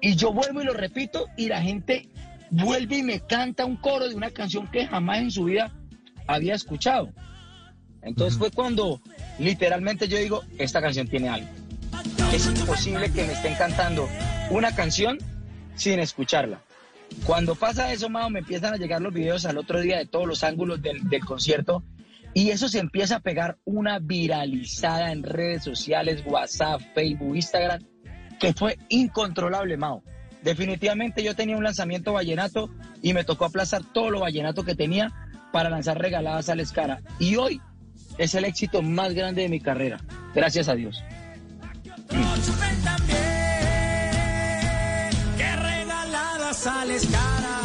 Y 0.00 0.16
yo 0.16 0.32
vuelvo 0.32 0.62
y 0.62 0.64
lo 0.64 0.72
repito 0.72 1.26
y 1.36 1.48
la 1.48 1.60
gente 1.60 2.08
vuelve 2.50 2.96
y 2.96 3.02
me 3.02 3.20
canta 3.20 3.66
un 3.66 3.76
coro 3.76 4.08
de 4.08 4.14
una 4.14 4.30
canción 4.30 4.68
que 4.68 4.86
jamás 4.86 5.18
en 5.18 5.30
su 5.30 5.44
vida 5.44 5.70
había 6.26 6.54
escuchado. 6.54 7.12
Entonces 8.00 8.38
fue 8.38 8.50
cuando 8.50 9.02
literalmente 9.38 10.08
yo 10.08 10.16
digo, 10.16 10.44
esta 10.56 10.80
canción 10.80 11.08
tiene 11.08 11.28
algo. 11.28 11.48
Es 12.32 12.46
imposible 12.46 13.12
que 13.12 13.26
me 13.26 13.34
estén 13.34 13.54
cantando 13.56 14.08
una 14.50 14.74
canción 14.74 15.18
sin 15.78 16.00
escucharla. 16.00 16.60
Cuando 17.24 17.54
pasa 17.54 17.92
eso, 17.92 18.08
Mao, 18.08 18.30
me 18.30 18.40
empiezan 18.40 18.74
a 18.74 18.76
llegar 18.76 19.00
los 19.00 19.14
videos 19.14 19.46
al 19.46 19.58
otro 19.58 19.80
día 19.80 19.98
de 19.98 20.06
todos 20.06 20.26
los 20.26 20.44
ángulos 20.44 20.80
del, 20.82 21.24
concierto 21.24 21.82
y 22.34 22.50
eso 22.50 22.68
se 22.68 22.78
empieza 22.78 23.16
a 23.16 23.20
pegar 23.20 23.56
una 23.64 23.98
viralizada 23.98 25.10
en 25.12 25.22
redes 25.22 25.64
sociales, 25.64 26.22
WhatsApp, 26.26 26.82
Facebook, 26.94 27.34
Instagram, 27.34 27.82
que 28.38 28.52
fue 28.52 28.78
incontrolable, 28.88 29.76
Mao. 29.76 30.02
Definitivamente 30.42 31.22
yo 31.24 31.34
tenía 31.34 31.56
un 31.56 31.64
lanzamiento 31.64 32.12
vallenato 32.12 32.70
y 33.02 33.12
me 33.14 33.24
tocó 33.24 33.46
aplazar 33.46 33.82
todo 33.92 34.10
lo 34.10 34.20
vallenato 34.20 34.64
que 34.64 34.74
tenía 34.74 35.12
para 35.52 35.70
lanzar 35.70 35.98
regaladas 35.98 36.48
a 36.48 36.54
la 36.54 36.62
escara. 36.62 37.00
Y 37.18 37.36
hoy 37.36 37.60
es 38.18 38.34
el 38.34 38.44
éxito 38.44 38.82
más 38.82 39.14
grande 39.14 39.42
de 39.42 39.48
mi 39.48 39.60
carrera. 39.60 39.98
Gracias 40.34 40.68
a 40.68 40.74
Dios. 40.74 41.02
Sales 46.58 47.06
cara. 47.06 47.57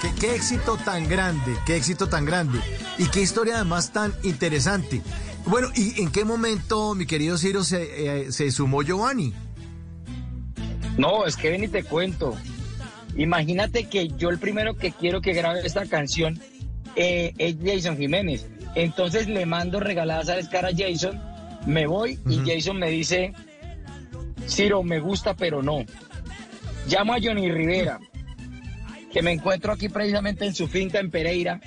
Qué, 0.00 0.12
qué 0.18 0.34
éxito 0.34 0.76
tan 0.76 1.08
grande, 1.08 1.56
qué 1.66 1.76
éxito 1.76 2.08
tan 2.08 2.24
grande. 2.24 2.58
Y 2.98 3.06
qué 3.06 3.20
historia 3.20 3.56
además 3.56 3.92
tan 3.92 4.12
interesante. 4.22 5.02
Bueno, 5.46 5.68
¿y 5.74 6.00
en 6.00 6.10
qué 6.10 6.24
momento, 6.24 6.94
mi 6.94 7.06
querido 7.06 7.36
Ciro, 7.36 7.64
se, 7.64 8.26
eh, 8.26 8.32
se 8.32 8.50
sumó 8.50 8.82
Giovanni? 8.82 9.34
No, 10.96 11.26
es 11.26 11.36
que 11.36 11.50
ven 11.50 11.64
y 11.64 11.68
te 11.68 11.82
cuento. 11.82 12.36
Imagínate 13.16 13.88
que 13.88 14.08
yo 14.08 14.30
el 14.30 14.38
primero 14.38 14.76
que 14.76 14.92
quiero 14.92 15.20
que 15.20 15.32
grabe 15.32 15.66
esta 15.66 15.86
canción 15.86 16.40
eh, 16.96 17.34
es 17.38 17.56
Jason 17.62 17.96
Jiménez. 17.96 18.46
Entonces 18.74 19.28
le 19.28 19.44
mando 19.46 19.80
regaladas 19.80 20.28
a 20.28 20.36
la 20.36 20.68
a 20.68 20.70
Jason, 20.76 21.20
me 21.66 21.86
voy 21.86 22.18
y 22.28 22.38
Jason 22.38 22.78
me 22.78 22.90
dice, 22.90 23.32
Ciro, 24.48 24.82
me 24.82 24.98
gusta 25.00 25.34
pero 25.34 25.62
no. 25.62 25.84
Llamo 26.88 27.14
a 27.14 27.18
Johnny 27.22 27.50
Rivera, 27.50 28.00
que 29.12 29.22
me 29.22 29.32
encuentro 29.32 29.72
aquí 29.72 29.88
precisamente 29.88 30.46
en 30.46 30.54
su 30.54 30.66
finca 30.68 30.98
en 30.98 31.10
Pereira, 31.10 31.60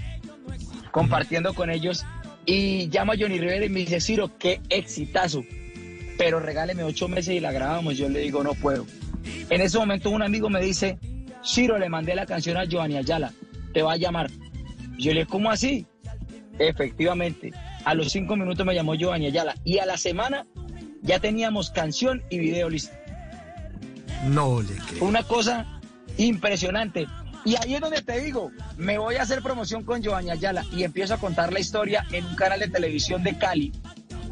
compartiendo 0.91 1.53
con 1.53 1.69
ellos, 1.69 2.05
y 2.45 2.87
llamo 2.87 3.13
a 3.13 3.15
Johnny 3.17 3.39
Rivera 3.39 3.65
y 3.65 3.69
me 3.69 3.81
dice, 3.81 4.01
Ciro, 4.01 4.37
qué 4.37 4.61
exitazo, 4.69 5.43
pero 6.17 6.39
regáleme 6.39 6.83
ocho 6.83 7.07
meses 7.07 7.35
y 7.35 7.39
la 7.39 7.51
grabamos. 7.51 7.97
Yo 7.97 8.09
le 8.09 8.19
digo, 8.19 8.43
no 8.43 8.53
puedo. 8.53 8.85
En 9.49 9.61
ese 9.61 9.77
momento 9.77 10.09
un 10.09 10.21
amigo 10.21 10.49
me 10.49 10.61
dice, 10.61 10.97
Ciro, 11.43 11.77
le 11.77 11.89
mandé 11.89 12.15
la 12.15 12.25
canción 12.25 12.57
a 12.57 12.65
Giovanni 12.65 12.97
Ayala, 12.97 13.31
te 13.73 13.81
va 13.81 13.93
a 13.93 13.97
llamar. 13.97 14.29
Yo 14.97 15.11
le 15.13 15.21
digo, 15.21 15.31
¿cómo 15.31 15.51
así? 15.51 15.85
Efectivamente, 16.57 17.51
a 17.83 17.93
los 17.93 18.11
cinco 18.11 18.35
minutos 18.35 18.65
me 18.65 18.73
llamó 18.73 18.95
Giovanni 18.95 19.27
Ayala 19.27 19.55
y 19.63 19.79
a 19.79 19.85
la 19.85 19.97
semana 19.97 20.47
ya 21.01 21.19
teníamos 21.19 21.69
canción 21.69 22.23
y 22.29 22.39
video 22.39 22.69
listo. 22.69 22.95
No 24.29 24.61
le 24.61 24.73
creo. 24.87 25.05
Una 25.05 25.23
cosa 25.23 25.79
impresionante. 26.17 27.07
Y 27.45 27.55
ahí 27.57 27.75
es 27.75 27.81
donde 27.81 28.01
te 28.01 28.19
digo, 28.19 28.51
me 28.75 28.97
voy 28.97 29.15
a 29.15 29.21
hacer 29.21 29.43
promoción 29.43 29.83
con 29.83 30.01
Giovanni 30.01 30.31
Ayala 30.31 30.65
y 30.71 30.83
empiezo 30.83 31.13
a 31.13 31.19
contar 31.19 31.53
la 31.53 31.59
historia 31.59 32.03
en 32.11 32.25
un 32.25 32.35
canal 32.35 32.59
de 32.59 32.69
televisión 32.69 33.23
de 33.23 33.37
Cali. 33.37 33.71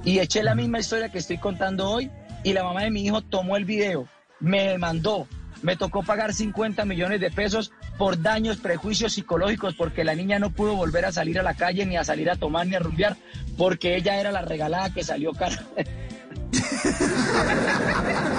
Y 0.04 0.17
eché 0.17 0.41
la 0.41 0.56
misma 0.56 0.80
historia 0.80 1.10
que 1.10 1.19
estoy 1.19 1.38
contando 1.38 1.89
hoy 1.89 2.10
y 2.43 2.54
la 2.54 2.63
mamá 2.63 2.82
de 2.82 2.89
mi 2.89 3.06
hijo 3.06 3.21
tomó 3.21 3.56
el 3.56 3.65
video, 3.65 4.08
me 4.39 4.80
mandó, 4.80 5.28
me 5.62 5.78
tocó 5.78 6.02
pagar 6.02 6.34
50 6.34 6.86
millones 6.86 7.21
de 7.21 7.30
pesos 7.30 7.71
por 7.99 8.19
daños, 8.19 8.58
prejuicios 8.58 9.13
psicológicos, 9.13 9.76
porque 9.76 10.04
la 10.04 10.15
niña 10.15 10.39
no 10.39 10.49
pudo 10.49 10.76
volver 10.76 11.06
a 11.06 11.12
salir 11.12 11.39
a 11.39 11.43
la 11.43 11.54
calle, 11.54 11.86
ni 11.86 11.95
a 11.95 12.04
salir 12.04 12.32
a 12.32 12.36
tomar, 12.36 12.65
ni 12.65 12.76
a 12.76 12.80
rumbear, 12.80 13.15
porque 13.58 13.95
ella 13.95 14.19
era 14.19 14.32
la 14.32 14.41
regalada 14.41 14.91
que 14.91 15.04
salió 15.04 15.34
cara. 15.34 15.63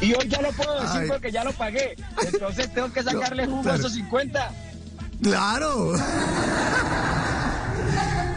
y 0.00 0.14
hoy 0.14 0.28
ya 0.28 0.42
lo 0.42 0.52
puedo 0.52 0.80
decir 0.80 1.08
porque 1.08 1.32
ya 1.32 1.44
lo 1.44 1.52
pagué. 1.52 1.96
Entonces 2.32 2.72
tengo 2.72 2.92
que 2.92 3.02
sacarle 3.02 3.46
jugo 3.46 3.70
a 3.70 3.76
esos 3.76 3.92
50. 3.92 4.50
Claro. 5.22 5.94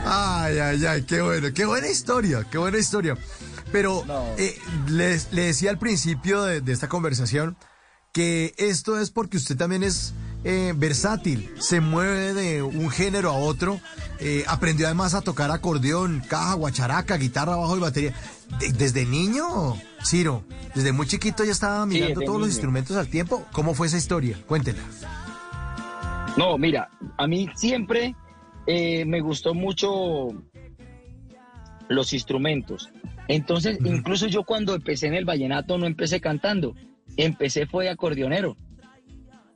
Ay, 0.05 0.59
ay, 0.59 0.85
ay, 0.85 1.01
qué 1.03 1.21
bueno, 1.21 1.49
qué 1.53 1.65
buena 1.65 1.89
historia, 1.89 2.45
qué 2.49 2.57
buena 2.57 2.77
historia. 2.77 3.17
Pero 3.71 4.05
eh, 4.37 4.57
le, 4.87 5.17
decía 5.31 5.69
al 5.69 5.77
principio 5.77 6.43
de, 6.43 6.71
esta 6.71 6.87
conversación 6.87 7.57
que 8.13 8.53
esto 8.57 8.99
es 8.99 9.11
porque 9.11 9.37
usted 9.37 9.57
también 9.57 9.83
es 9.83 10.13
eh, 10.43 10.73
versátil, 10.75 11.49
se 11.59 11.81
mueve 11.81 12.33
de 12.33 12.61
un 12.61 12.89
género 12.89 13.31
a 13.31 13.37
otro, 13.37 13.79
eh, 14.19 14.43
aprendió 14.47 14.85
además 14.85 15.13
a 15.13 15.21
tocar 15.21 15.51
acordeón, 15.51 16.21
caja, 16.27 16.53
guacharaca, 16.53 17.17
guitarra, 17.17 17.55
bajo 17.55 17.77
y 17.77 17.79
batería. 17.79 18.13
desde 18.77 19.05
niño, 19.05 19.75
Ciro, 20.05 20.43
desde 20.73 20.91
muy 20.91 21.07
chiquito 21.07 21.43
ya 21.43 21.51
estaba 21.51 21.85
mirando 21.85 22.21
todos 22.21 22.39
los 22.39 22.49
instrumentos 22.49 22.95
al 22.95 23.07
tiempo. 23.07 23.45
¿Cómo 23.51 23.73
fue 23.73 23.87
esa 23.87 23.97
historia? 23.97 24.37
Cuéntela. 24.45 24.79
No, 26.37 26.57
mira, 26.57 26.89
a 27.17 27.27
mí 27.27 27.49
siempre 27.55 28.15
me 28.67 29.19
gustó 29.21 29.53
mucho 29.53 30.29
los 31.89 32.13
instrumentos. 32.13 32.89
Entonces, 33.27 33.77
incluso 33.83 34.27
yo 34.27 34.43
cuando 34.43 34.75
empecé 34.75 35.07
en 35.07 35.13
el 35.13 35.25
vallenato 35.25 35.77
no 35.77 35.85
empecé 35.85 36.21
cantando, 36.21 36.75
empecé 37.17 37.65
fue 37.65 37.89
acordeonero. 37.89 38.55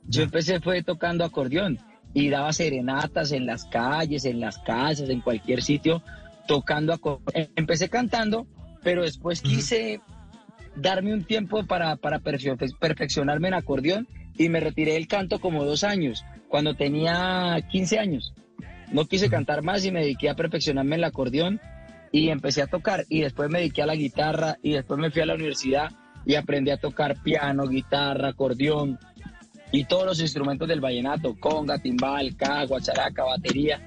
Yo 0.06 0.22
empecé 0.22 0.60
fue 0.60 0.82
tocando 0.82 1.24
acordeón 1.24 1.78
y 2.14 2.28
daba 2.28 2.52
serenatas 2.52 3.32
en 3.32 3.46
las 3.46 3.64
calles, 3.64 4.24
en 4.24 4.40
las 4.40 4.58
casas, 4.58 5.08
en 5.08 5.20
cualquier 5.20 5.62
sitio, 5.62 6.02
tocando 6.46 6.92
acordeón. 6.92 7.48
Empecé 7.56 7.88
cantando, 7.88 8.46
pero 8.82 9.02
después 9.02 9.40
quise 9.40 10.00
darme 10.76 11.12
un 11.12 11.24
tiempo 11.24 11.64
para, 11.64 11.96
para 11.96 12.20
perfeccionarme 12.20 13.48
en 13.48 13.54
acordeón 13.54 14.08
y 14.36 14.48
me 14.48 14.60
retiré 14.60 14.94
del 14.94 15.08
canto 15.08 15.40
como 15.40 15.64
dos 15.64 15.84
años, 15.84 16.24
cuando 16.48 16.74
tenía 16.74 17.58
15 17.70 17.98
años. 17.98 18.34
No 18.90 19.06
quise 19.06 19.30
cantar 19.30 19.62
más 19.62 19.84
y 19.84 19.92
me 19.92 20.00
dediqué 20.00 20.28
a 20.28 20.34
perfeccionarme 20.34 20.96
en 20.96 21.00
el 21.00 21.04
acordeón 21.04 21.60
y 22.10 22.28
empecé 22.28 22.62
a 22.62 22.66
tocar. 22.66 23.04
Y 23.08 23.20
después 23.20 23.50
me 23.50 23.60
dediqué 23.60 23.82
a 23.82 23.86
la 23.86 23.94
guitarra 23.94 24.58
y 24.62 24.72
después 24.72 25.00
me 25.00 25.10
fui 25.10 25.22
a 25.22 25.26
la 25.26 25.34
universidad 25.34 25.90
y 26.24 26.34
aprendí 26.34 26.70
a 26.70 26.76
tocar 26.76 27.22
piano, 27.22 27.66
guitarra, 27.66 28.28
acordeón 28.28 28.98
y 29.72 29.84
todos 29.84 30.04
los 30.04 30.20
instrumentos 30.20 30.68
del 30.68 30.80
vallenato, 30.80 31.34
conga, 31.40 31.78
timbal, 31.78 32.36
caja, 32.36 32.66
guacharaca, 32.66 33.24
batería. 33.24 33.80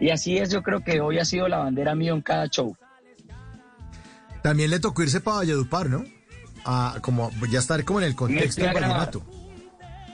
Y 0.00 0.10
así 0.10 0.36
es, 0.36 0.50
yo 0.50 0.62
creo 0.62 0.82
que 0.82 1.00
hoy 1.00 1.18
ha 1.18 1.24
sido 1.24 1.46
la 1.48 1.58
bandera 1.58 1.94
mío 1.94 2.14
en 2.14 2.20
cada 2.20 2.48
show. 2.48 2.76
También 4.42 4.70
le 4.70 4.80
tocó 4.80 5.02
irse 5.02 5.20
para 5.20 5.38
Valledupar, 5.38 5.88
¿no? 5.88 6.04
A, 6.64 6.96
como 7.00 7.30
ya 7.50 7.58
estar 7.58 7.84
como 7.84 8.00
en 8.00 8.06
el 8.06 8.14
contexto 8.14 8.62
del 8.62 8.74
vallenato. 8.74 9.22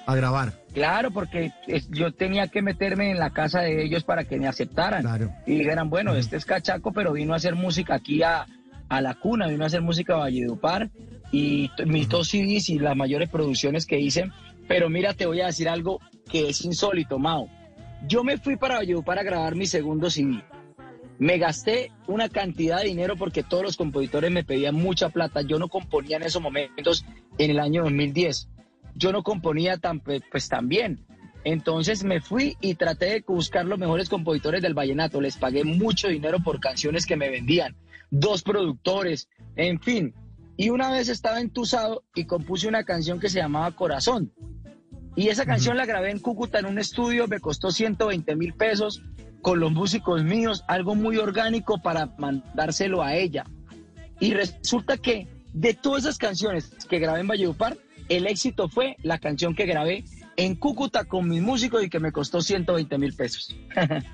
A 0.07 0.15
grabar. 0.15 0.53
Claro, 0.73 1.11
porque 1.11 1.53
yo 1.91 2.13
tenía 2.13 2.47
que 2.49 2.63
meterme 2.63 3.11
en 3.11 3.19
la 3.19 3.31
casa 3.31 3.63
de 3.63 3.83
ellos 3.83 4.05
para 4.05 4.25
que 4.25 4.39
me 4.39 4.47
aceptaran. 4.47 5.33
Y 5.47 5.59
dijeran, 5.59 5.89
bueno, 5.89 6.15
este 6.15 6.37
es 6.37 6.45
cachaco, 6.45 6.93
pero 6.93 7.13
vino 7.13 7.33
a 7.33 7.37
hacer 7.37 7.55
música 7.55 7.95
aquí 7.95 8.23
a, 8.23 8.47
la 8.89 9.15
cuna, 9.15 9.49
vino 9.49 9.65
a 9.65 9.69
hacer 9.69 9.83
música 9.83 10.15
a 10.15 10.19
Valledupar. 10.19 10.91
Y 11.33 11.71
mis 11.87 12.09
dos 12.09 12.29
CDs 12.29 12.69
y 12.69 12.79
las 12.79 12.97
mayores 12.97 13.29
producciones 13.29 13.87
que 13.87 13.99
hice. 13.99 14.31
Pero 14.69 14.89
mira, 14.91 15.15
te 15.15 15.27
voy 15.27 15.41
a 15.41 15.47
decir 15.47 15.69
algo 15.69 16.01
que 16.31 16.49
es 16.49 16.65
insólito, 16.65 17.19
Mao. 17.19 17.49
Yo 18.07 18.25
me 18.25 18.39
fui 18.39 18.57
para 18.57 18.77
Valledupar 18.77 19.19
a 19.19 19.23
grabar 19.23 19.55
mi 19.55 19.67
segundo 19.67 20.11
CD. 20.11 20.43
Me 21.19 21.39
gasté 21.39 21.93
una 22.07 22.29
cantidad 22.29 22.79
de 22.79 22.89
dinero 22.89 23.17
porque 23.17 23.43
todos 23.43 23.63
los 23.63 23.77
compositores 23.77 24.31
me 24.31 24.45
pedían 24.45 24.75
mucha 24.75 25.09
plata. 25.09 25.41
Yo 25.43 25.59
no 25.59 25.69
componía 25.69 26.19
en 26.19 26.25
esos 26.25 26.43
momentos 26.43 27.07
en 27.39 27.51
el 27.51 27.59
año 27.59 27.85
2010 27.85 28.49
yo 28.97 29.13
no 29.13 29.23
componía 29.23 29.77
tan, 29.77 30.01
pues 30.01 30.49
tan 30.49 30.69
bien. 30.69 31.05
Entonces 31.45 32.03
me 32.03 32.21
fui 32.21 32.57
y 32.61 32.75
traté 32.75 33.07
de 33.07 33.25
buscar 33.27 33.65
los 33.67 33.79
mejores 33.79 34.09
compositores 34.09 34.63
del 34.63 34.75
vallenato. 34.75 35.21
Les 35.21 35.37
pagué 35.37 35.63
mucho 35.63 36.09
dinero 36.09 36.39
por 36.43 36.59
canciones 36.59 37.07
que 37.07 37.17
me 37.17 37.31
vendían. 37.31 37.77
Dos 38.11 38.43
productores, 38.43 39.29
en 39.55 39.81
fin. 39.81 40.15
Y 40.57 40.71
una 40.71 40.91
vez 40.91 41.09
estaba 41.09 41.41
entusado 41.41 42.05
y 42.15 42.25
compuse 42.25 42.67
una 42.67 42.85
canción 42.85 43.21
que 43.21 43.29
se 43.29 43.39
llamaba 43.39 43.77
Corazón. 43.77 44.33
Y 45.17 45.29
esa 45.29 45.47
canción 45.47 45.79
la 45.79 45.87
grabé 45.87 46.11
en 46.11 46.19
Cúcuta 46.19 46.59
en 46.59 46.67
un 46.67 46.79
estudio, 46.79 47.27
me 47.27 47.41
costó 47.41 47.71
120 47.71 48.37
mil 48.37 48.53
pesos 48.53 49.03
con 49.41 49.61
los 49.61 49.73
músicos 49.73 50.23
míos, 50.23 50.63
algo 50.69 50.95
muy 50.95 51.17
orgánico 51.17 51.81
para 51.81 52.13
mandárselo 52.19 53.03
a 53.03 53.15
ella. 53.15 53.45
Y 54.21 54.35
resulta 54.35 54.99
que 54.99 55.27
de 55.53 55.73
todas 55.73 56.05
esas 56.05 56.19
canciones 56.19 56.71
que 56.89 56.99
grabé 56.99 57.21
en 57.21 57.29
Valledupar, 57.29 57.79
el 58.11 58.27
éxito 58.27 58.69
fue 58.69 58.97
la 59.03 59.19
canción 59.19 59.55
que 59.55 59.65
grabé 59.65 60.05
en 60.37 60.55
Cúcuta 60.55 61.05
con 61.05 61.29
mis 61.29 61.41
músicos 61.41 61.83
y 61.83 61.89
que 61.89 61.99
me 61.99 62.13
costó 62.13 62.43
120 62.43 62.99
mil 62.99 63.15
pesos. 63.15 63.57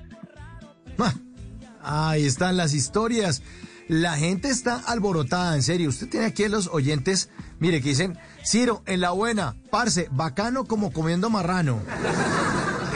Ahí 1.82 2.24
están 2.24 2.56
las 2.56 2.74
historias. 2.74 3.42
La 3.88 4.16
gente 4.16 4.48
está 4.48 4.76
alborotada, 4.76 5.56
en 5.56 5.62
serio. 5.62 5.88
Usted 5.88 6.08
tiene 6.08 6.26
aquí 6.26 6.44
a 6.44 6.48
los 6.48 6.68
oyentes, 6.68 7.28
mire, 7.58 7.80
que 7.80 7.90
dicen, 7.90 8.16
Ciro, 8.44 8.82
en 8.86 9.00
la 9.00 9.10
buena, 9.10 9.54
parce, 9.70 10.08
bacano 10.10 10.64
como 10.64 10.92
comiendo 10.92 11.30
marrano. 11.30 11.80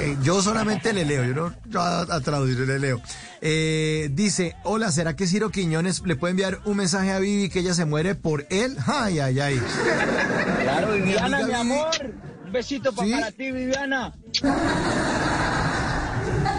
Eh, 0.01 0.17
yo 0.23 0.43
solamente 0.43 0.93
le 0.93 1.05
leo, 1.05 1.25
yo 1.25 1.35
no 1.35 1.55
yo 1.67 1.81
a, 1.81 2.21
traducir, 2.21 2.59
le 2.59 2.79
leo. 2.79 3.01
Eh, 3.41 4.11
dice, 4.13 4.55
hola, 4.65 4.93
¿será 4.93 5.17
que 5.17 5.27
Ciro 5.27 5.51
Quiñones 5.51 6.03
le 6.05 6.17
puede 6.17 6.33
enviar 6.33 6.61
un 6.65 6.77
mensaje 6.77 7.13
a 7.13 7.19
Vivi 7.19 7.49
que 7.49 7.61
ella 7.61 7.75
se 7.75 7.85
muere 7.85 8.15
por 8.15 8.47
él? 8.51 8.77
Ay, 8.87 9.21
ay, 9.21 9.41
ay. 9.41 9.63
Claro, 10.63 10.93
Viviana, 10.93 11.47
mi, 11.47 11.53
amor. 11.55 11.87
Un 12.45 12.53
besito 12.53 12.93
para 12.93 13.31
ti, 13.33 13.53
Viviana. 13.53 14.13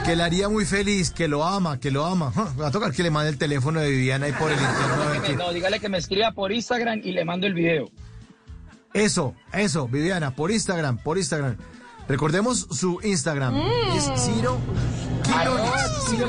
Que 0.04 0.16
le 0.16 0.24
haría 0.24 0.50
muy 0.50 0.66
feliz, 0.66 1.12
que 1.12 1.28
lo 1.28 1.44
ama, 1.44 1.80
que 1.80 1.92
lo 1.92 2.06
ama. 2.06 2.32
Va 2.60 2.68
a 2.68 2.72
tocar 2.72 2.92
que 2.94 3.04
le 3.04 3.12
mande 3.12 3.30
el 3.30 3.38
teléfono 3.38 3.82
de 3.82 3.90
Viviana 3.90 4.28
y 4.28 4.32
por 4.32 4.52
el 4.52 4.58
interno. 4.58 5.46
No, 5.46 5.54
dígale 5.54 5.80
que 5.80 5.90
me 5.90 5.98
escriba 5.98 6.32
por 6.32 6.52
Instagram 6.52 7.02
y 7.04 7.12
le 7.12 7.26
mando 7.26 7.46
el 7.46 7.54
video. 7.54 7.92
Eso, 8.94 9.36
eso, 9.54 9.88
Viviana, 9.88 10.36
por 10.36 10.52
Instagram, 10.52 10.98
por 10.98 11.18
Instagram. 11.18 11.58
Recordemos 12.08 12.68
su 12.72 13.00
Instagram. 13.04 13.56
Mm. 13.56 13.98
Es 13.98 14.12
Ciro 14.22 14.58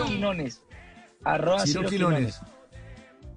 Quinones. 0.07 0.61
Arroba 1.25 1.67
Ciro, 1.67 1.89
Quinones. 1.89 2.41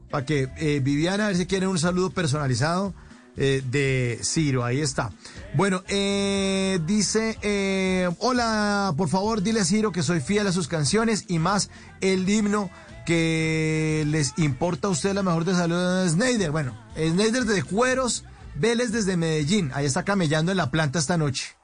Para 0.10 0.26
que 0.26 0.50
eh, 0.58 0.80
Viviana, 0.82 1.26
a 1.26 1.28
ver 1.28 1.38
si 1.38 1.46
quiere 1.46 1.68
un 1.68 1.80
saludo 1.80 2.10
personalizado, 2.10 2.94
eh, 3.38 3.64
de 3.70 4.20
Ciro, 4.24 4.66
ahí 4.66 4.82
está. 4.82 5.12
Bueno, 5.56 5.84
eh, 5.88 6.80
dice, 6.86 8.10
hola, 8.20 8.94
por 8.98 9.08
favor 9.08 9.42
dile 9.42 9.62
a 9.62 9.66
Ciro 9.66 9.92
que 9.92 10.04
soy 10.04 10.20
fiel 10.20 10.48
a 10.48 10.52
sus 10.52 10.68
canciones 10.68 11.26
y 11.28 11.40
más 11.40 11.70
el 12.02 12.28
himno 12.28 12.70
que 13.06 14.04
les 14.08 14.34
importa 14.38 14.90
a 14.90 14.92
usted 14.92 15.14
la 15.14 15.24
mejor 15.24 15.46
de 15.46 15.54
salud 15.54 16.04
de 16.04 16.10
Snyder. 16.10 16.52
Bueno, 16.52 16.76
Snyder 16.96 17.46
de 17.46 17.64
Cueros, 17.64 18.26
Vélez 18.56 18.92
desde 18.92 19.18
Medellín, 19.18 19.72
ahí 19.74 19.86
está 19.86 20.04
camellando 20.04 20.52
en 20.52 20.58
la 20.58 20.72
planta 20.72 21.00
esta 21.00 21.18
noche. 21.18 21.56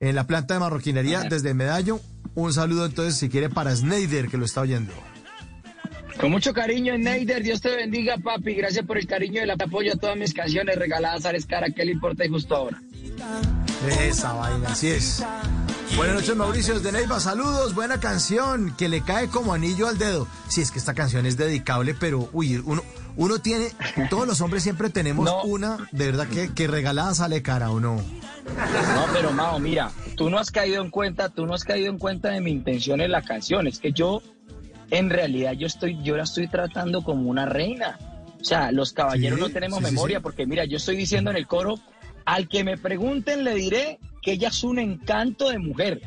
En 0.00 0.14
la 0.14 0.26
planta 0.26 0.54
de 0.54 0.60
marroquinería 0.60 1.22
desde 1.22 1.54
Medallo. 1.54 2.00
Un 2.34 2.52
saludo 2.52 2.86
entonces 2.86 3.16
si 3.16 3.28
quiere 3.28 3.50
para 3.50 3.74
Snyder 3.76 4.28
que 4.28 4.36
lo 4.36 4.44
está 4.44 4.62
oyendo. 4.62 4.92
Con 6.20 6.30
mucho 6.30 6.52
cariño, 6.52 6.96
Neider. 6.98 7.42
Dios 7.42 7.60
te 7.60 7.74
bendiga, 7.74 8.16
papi. 8.18 8.54
Gracias 8.54 8.84
por 8.84 8.98
el 8.98 9.06
cariño 9.06 9.40
y 9.40 9.44
el 9.44 9.50
apoyo 9.50 9.92
a 9.92 9.96
todas 9.96 10.16
mis 10.16 10.34
canciones 10.34 10.76
regaladas 10.76 11.24
a 11.26 11.32
Cara. 11.48 11.68
¿Qué 11.70 11.84
le 11.84 11.92
importa 11.92 12.24
y 12.24 12.28
justo 12.28 12.54
ahora? 12.56 12.80
Esa 14.00 14.32
vaina, 14.32 14.68
así 14.70 14.88
es. 14.88 15.24
Buenas 15.96 16.16
noches, 16.16 16.36
Mauricio 16.36 16.74
desde 16.74 16.92
Neiva. 16.92 17.20
Saludos, 17.20 17.74
buena 17.74 18.00
canción 18.00 18.74
que 18.76 18.88
le 18.88 19.02
cae 19.02 19.28
como 19.28 19.52
anillo 19.52 19.88
al 19.88 19.98
dedo. 19.98 20.26
Sí, 20.48 20.62
es 20.62 20.70
que 20.70 20.78
esta 20.78 20.94
canción 20.94 21.26
es 21.26 21.36
dedicable, 21.36 21.94
pero 21.94 22.28
uy, 22.32 22.56
uno, 22.64 22.82
uno 23.16 23.38
tiene, 23.40 23.68
todos 24.10 24.26
los 24.26 24.40
hombres 24.40 24.62
siempre 24.62 24.90
tenemos 24.90 25.28
una, 25.44 25.88
de 25.92 26.06
verdad 26.06 26.28
que, 26.28 26.52
que 26.52 26.66
regalada 26.66 27.14
sale 27.14 27.42
cara 27.42 27.70
o 27.70 27.80
no. 27.80 27.96
No, 27.96 29.06
pero 29.12 29.32
Mao, 29.32 29.58
mira, 29.58 29.90
tú 30.16 30.30
no 30.30 30.38
has 30.38 30.50
caído 30.50 30.82
en 30.82 30.90
cuenta, 30.90 31.28
tú 31.28 31.46
no 31.46 31.54
has 31.54 31.64
caído 31.64 31.90
en 31.90 31.98
cuenta 31.98 32.30
de 32.30 32.40
mi 32.40 32.50
intención 32.50 33.00
en 33.00 33.12
la 33.12 33.22
canción. 33.22 33.66
Es 33.66 33.78
que 33.78 33.92
yo 33.92 34.22
en 34.90 35.10
realidad 35.10 35.52
yo 35.52 35.66
estoy, 35.66 36.02
yo 36.02 36.16
la 36.16 36.24
estoy 36.24 36.48
tratando 36.48 37.02
como 37.02 37.28
una 37.30 37.46
reina. 37.46 37.98
O 38.40 38.44
sea, 38.44 38.72
los 38.72 38.92
caballeros 38.92 39.38
no 39.38 39.50
tenemos 39.50 39.80
memoria, 39.80 40.20
porque 40.20 40.46
mira, 40.46 40.64
yo 40.64 40.76
estoy 40.76 40.96
diciendo 40.96 41.30
en 41.30 41.36
el 41.36 41.46
coro, 41.46 41.78
al 42.24 42.48
que 42.48 42.64
me 42.64 42.76
pregunten 42.76 43.44
le 43.44 43.54
diré 43.54 44.00
que 44.20 44.32
ella 44.32 44.48
es 44.48 44.64
un 44.64 44.78
encanto 44.78 45.48
de 45.48 45.58
mujer. 45.58 46.02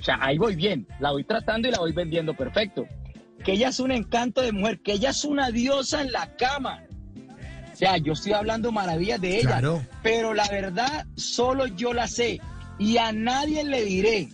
O 0.00 0.04
sea, 0.04 0.18
ahí 0.20 0.38
voy 0.38 0.56
bien, 0.56 0.86
la 1.00 1.12
voy 1.12 1.24
tratando 1.24 1.68
y 1.68 1.70
la 1.70 1.78
voy 1.78 1.92
vendiendo 1.92 2.34
perfecto. 2.34 2.86
Que 3.44 3.52
ella 3.52 3.68
es 3.68 3.80
un 3.80 3.92
encanto 3.92 4.42
de 4.42 4.52
mujer, 4.52 4.80
que 4.82 4.92
ella 4.92 5.10
es 5.10 5.24
una 5.24 5.50
diosa 5.50 6.02
en 6.02 6.12
la 6.12 6.34
cama. 6.36 6.82
O 7.72 7.76
sea, 7.76 7.96
yo 7.96 8.12
estoy 8.12 8.32
hablando 8.32 8.72
maravillas 8.72 9.20
de 9.20 9.38
ella, 9.38 9.62
pero 10.02 10.34
la 10.34 10.48
verdad 10.48 11.06
solo 11.16 11.66
yo 11.66 11.92
la 11.92 12.08
sé 12.08 12.40
y 12.78 12.96
a 12.98 13.12
nadie 13.12 13.62
le 13.64 13.84
diré. 13.84 14.28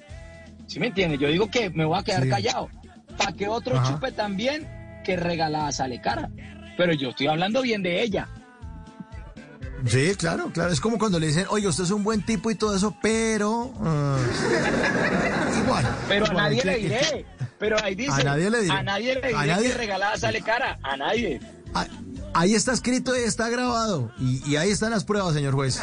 ¿Sí 0.67 0.81
me 0.81 0.87
entiendes? 0.87 1.21
Yo 1.21 1.29
digo 1.29 1.51
que 1.51 1.69
me 1.71 1.85
voy 1.85 1.99
a 1.99 2.03
quedar 2.03 2.29
callado 2.29 2.71
para 3.17 3.33
que 3.33 3.49
otro 3.49 3.83
chupe 3.85 4.13
también, 4.13 4.67
que 5.05 5.17
regalada 5.17 5.71
sale 5.73 6.01
cara. 6.01 6.31
Pero 6.77 6.93
yo 6.95 7.11
estoy 7.11 7.27
hablando 7.27 7.63
bien 7.63 7.83
de 7.83 8.03
ella. 8.03 8.29
Sí, 9.87 10.15
claro, 10.17 10.51
claro. 10.51 10.73
Es 10.73 10.81
como 10.81 10.99
cuando 10.99 11.21
le 11.21 11.27
dicen, 11.27 11.47
oye, 11.51 11.69
usted 11.69 11.85
es 11.85 11.91
un 11.91 12.03
buen 12.03 12.23
tipo 12.23 12.51
y 12.51 12.55
todo 12.55 12.75
eso, 12.75 12.97
pero. 13.03 13.73
Ah, 13.83 14.17
igual. 15.63 15.97
Pero 16.09 16.27
a 16.27 16.33
nadie 16.33 16.65
le 16.65 16.77
diré. 16.79 17.27
Pero 17.59 17.77
ahí 17.83 17.95
dice. 17.95 18.21
A 18.21 18.25
nadie 18.25 18.51
le 18.51 18.63
diré. 18.63 18.75
A 18.75 18.83
nadie 18.83 19.15
le 19.15 19.29
diré 19.29 19.63
que 19.63 19.75
regalada 19.75 20.17
sale 20.17 20.41
cara. 20.43 20.79
A 20.83 20.97
nadie. 20.97 21.41
ahí 22.35 22.55
está 22.55 22.73
escrito 22.73 23.17
y 23.17 23.21
está 23.21 23.49
grabado. 23.49 24.11
Y, 24.19 24.57
ahí 24.57 24.71
están 24.71 24.91
las 24.91 25.05
pruebas, 25.05 25.35
señor 25.35 25.55
juez. 25.55 25.83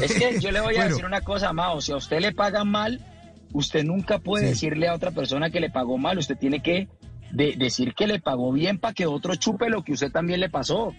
Es 0.00 0.12
que 0.12 0.40
yo 0.40 0.50
le 0.50 0.60
voy 0.60 0.76
a 0.76 0.84
decir 0.88 1.04
una 1.04 1.20
cosa, 1.20 1.52
Mao. 1.52 1.80
Si 1.80 1.92
a 1.92 1.96
usted 1.96 2.20
le 2.20 2.32
pagan 2.32 2.68
mal, 2.68 3.04
usted 3.52 3.84
nunca 3.84 4.18
puede 4.18 4.46
decirle 4.46 4.88
a 4.88 4.94
otra 4.94 5.12
persona 5.12 5.50
que 5.50 5.60
le 5.60 5.70
pagó 5.70 5.98
mal, 5.98 6.18
usted 6.18 6.36
tiene 6.36 6.62
que 6.62 6.88
decir 7.32 7.94
que 7.94 8.06
le 8.06 8.20
pagó 8.20 8.52
bien 8.52 8.78
para 8.78 8.94
que 8.94 9.06
otro 9.06 9.34
chupe 9.34 9.68
lo 9.68 9.82
que 9.82 9.92
usted 9.92 10.10
también 10.10 10.40
le 10.40 10.48
pasó. 10.48 10.92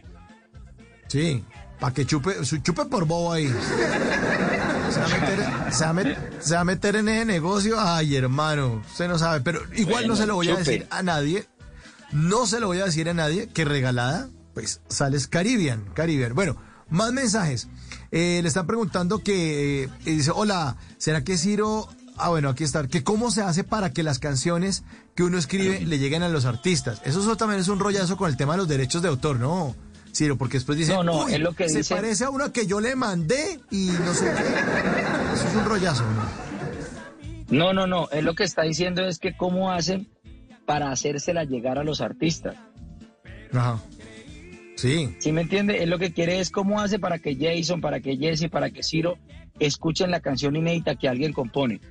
Sí, 1.07 1.43
para 1.79 1.93
que 1.93 2.05
chupe, 2.05 2.31
chupe 2.63 2.85
por 2.85 3.05
bobo 3.05 3.31
ahí. 3.33 3.53
Se 4.95 5.01
va, 5.01 5.07
a 5.07 5.09
meter, 5.09 5.69
se, 6.39 6.53
va 6.53 6.61
a 6.61 6.63
meter, 6.63 6.95
en 6.95 7.09
ese 7.09 7.25
negocio. 7.25 7.75
Ay, 7.77 8.15
hermano, 8.15 8.81
usted 8.89 9.09
no 9.09 9.19
sabe, 9.19 9.41
pero 9.41 9.61
igual 9.75 10.07
no 10.07 10.15
se 10.15 10.25
lo 10.25 10.35
voy 10.35 10.47
a 10.47 10.55
decir 10.55 10.87
a 10.89 11.03
nadie. 11.03 11.49
No 12.13 12.47
se 12.47 12.61
lo 12.61 12.67
voy 12.67 12.79
a 12.79 12.85
decir 12.85 13.09
a 13.09 13.13
nadie 13.13 13.47
que 13.47 13.65
regalada, 13.65 14.29
pues 14.53 14.79
sales 14.87 15.27
Caribbean, 15.27 15.83
Caribbean. 15.93 16.33
Bueno, 16.33 16.55
más 16.87 17.11
mensajes. 17.11 17.67
Eh, 18.11 18.39
le 18.41 18.47
están 18.47 18.67
preguntando 18.67 19.19
que 19.19 19.83
eh, 19.83 19.89
dice, 20.05 20.31
hola, 20.33 20.77
¿será 20.97 21.25
que 21.25 21.37
Ciro 21.37 21.89
Ah, 22.17 22.29
bueno, 22.29 22.49
aquí 22.49 22.63
está. 22.63 22.87
Que 22.87 23.03
cómo 23.03 23.29
se 23.31 23.41
hace 23.41 23.63
para 23.63 23.91
que 23.91 24.01
las 24.01 24.19
canciones 24.19 24.83
que 25.15 25.23
uno 25.23 25.37
escribe 25.37 25.81
le 25.81 25.99
lleguen 25.99 26.23
a 26.23 26.29
los 26.29 26.45
artistas. 26.45 27.01
Eso, 27.03 27.35
también 27.35 27.59
es 27.59 27.67
un 27.67 27.79
rollazo 27.79 28.15
con 28.15 28.29
el 28.29 28.37
tema 28.37 28.53
de 28.53 28.59
los 28.59 28.67
derechos 28.67 29.01
de 29.01 29.09
autor, 29.09 29.37
¿no? 29.37 29.75
Ciro, 30.15 30.37
porque 30.37 30.57
después 30.57 30.77
dicen, 30.77 30.95
no, 30.95 31.03
no, 31.03 31.27
es 31.27 31.39
lo 31.39 31.53
que 31.53 31.67
se 31.67 31.83
parece 31.83 32.23
a 32.23 32.29
una 32.29 32.51
que 32.51 32.65
yo 32.65 32.79
le 32.79 32.95
mandé 32.95 33.59
y 33.69 33.87
no 34.03 34.13
sé 34.13 34.25
qué. 34.25 35.33
Eso 35.33 35.47
es 35.47 35.55
un 35.55 35.65
rollazo, 35.65 36.03
¿no? 36.03 36.45
No, 37.49 37.73
no, 37.73 37.85
no. 37.85 38.09
Es 38.11 38.23
lo 38.23 38.33
que 38.33 38.43
está 38.43 38.63
diciendo 38.63 39.05
es 39.05 39.19
que 39.19 39.35
cómo 39.35 39.71
hacen 39.71 40.07
para 40.65 40.91
hacérsela 40.91 41.43
llegar 41.43 41.77
a 41.77 41.83
los 41.83 42.01
artistas. 42.01 42.55
Ajá. 43.53 43.79
Sí. 44.75 45.15
¿Sí 45.19 45.31
me 45.31 45.41
entiende? 45.41 45.83
Es 45.83 45.89
lo 45.89 45.99
que 45.99 46.13
quiere 46.13 46.39
es 46.39 46.49
cómo 46.49 46.81
hace 46.81 46.97
para 46.97 47.19
que 47.19 47.35
Jason, 47.35 47.81
para 47.81 47.99
que 47.99 48.17
Jesse, 48.17 48.49
para 48.49 48.69
que 48.71 48.83
Ciro 48.83 49.17
escuchen 49.59 50.11
la 50.11 50.19
canción 50.19 50.55
inédita 50.55 50.95
que 50.95 51.07
alguien 51.07 51.33
compone. 51.33 51.81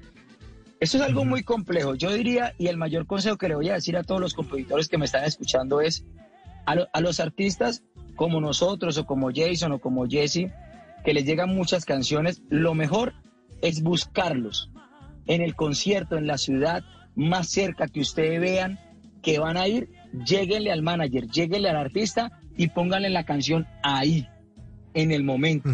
Eso 0.80 0.98
es 0.98 1.02
algo 1.02 1.24
muy 1.24 1.42
complejo. 1.44 1.94
Yo 1.94 2.12
diría, 2.12 2.54
y 2.58 2.66
el 2.66 2.76
mayor 2.76 3.06
consejo 3.06 3.38
que 3.38 3.48
le 3.48 3.54
voy 3.54 3.70
a 3.70 3.74
decir 3.74 3.96
a 3.96 4.02
todos 4.02 4.20
los 4.20 4.34
compositores 4.34 4.88
que 4.88 4.98
me 4.98 5.06
están 5.06 5.24
escuchando 5.24 5.80
es, 5.80 6.04
a, 6.66 7.00
los 7.00 7.20
artistas 7.20 7.82
como 8.16 8.40
nosotros 8.40 8.98
o 8.98 9.06
como 9.06 9.30
Jason 9.34 9.72
o 9.72 9.78
como 9.78 10.06
Jesse, 10.06 10.50
que 11.04 11.14
les 11.14 11.24
llegan 11.24 11.54
muchas 11.54 11.84
canciones, 11.84 12.42
lo 12.48 12.74
mejor 12.74 13.14
es 13.60 13.82
buscarlos 13.82 14.70
en 15.26 15.42
el 15.42 15.54
concierto, 15.54 16.16
en 16.16 16.26
la 16.26 16.38
ciudad 16.38 16.82
más 17.14 17.48
cerca 17.48 17.86
que 17.88 18.00
ustedes 18.00 18.40
vean 18.40 18.78
que 19.22 19.38
van 19.38 19.56
a 19.56 19.66
ir, 19.66 19.88
lleguenle 20.26 20.70
al 20.70 20.82
manager, 20.82 21.26
lleguenle 21.28 21.70
al 21.70 21.76
artista 21.76 22.40
y 22.56 22.68
pónganle 22.68 23.10
la 23.10 23.24
canción 23.24 23.66
ahí, 23.82 24.28
en 24.92 25.10
el 25.10 25.24
momento. 25.24 25.70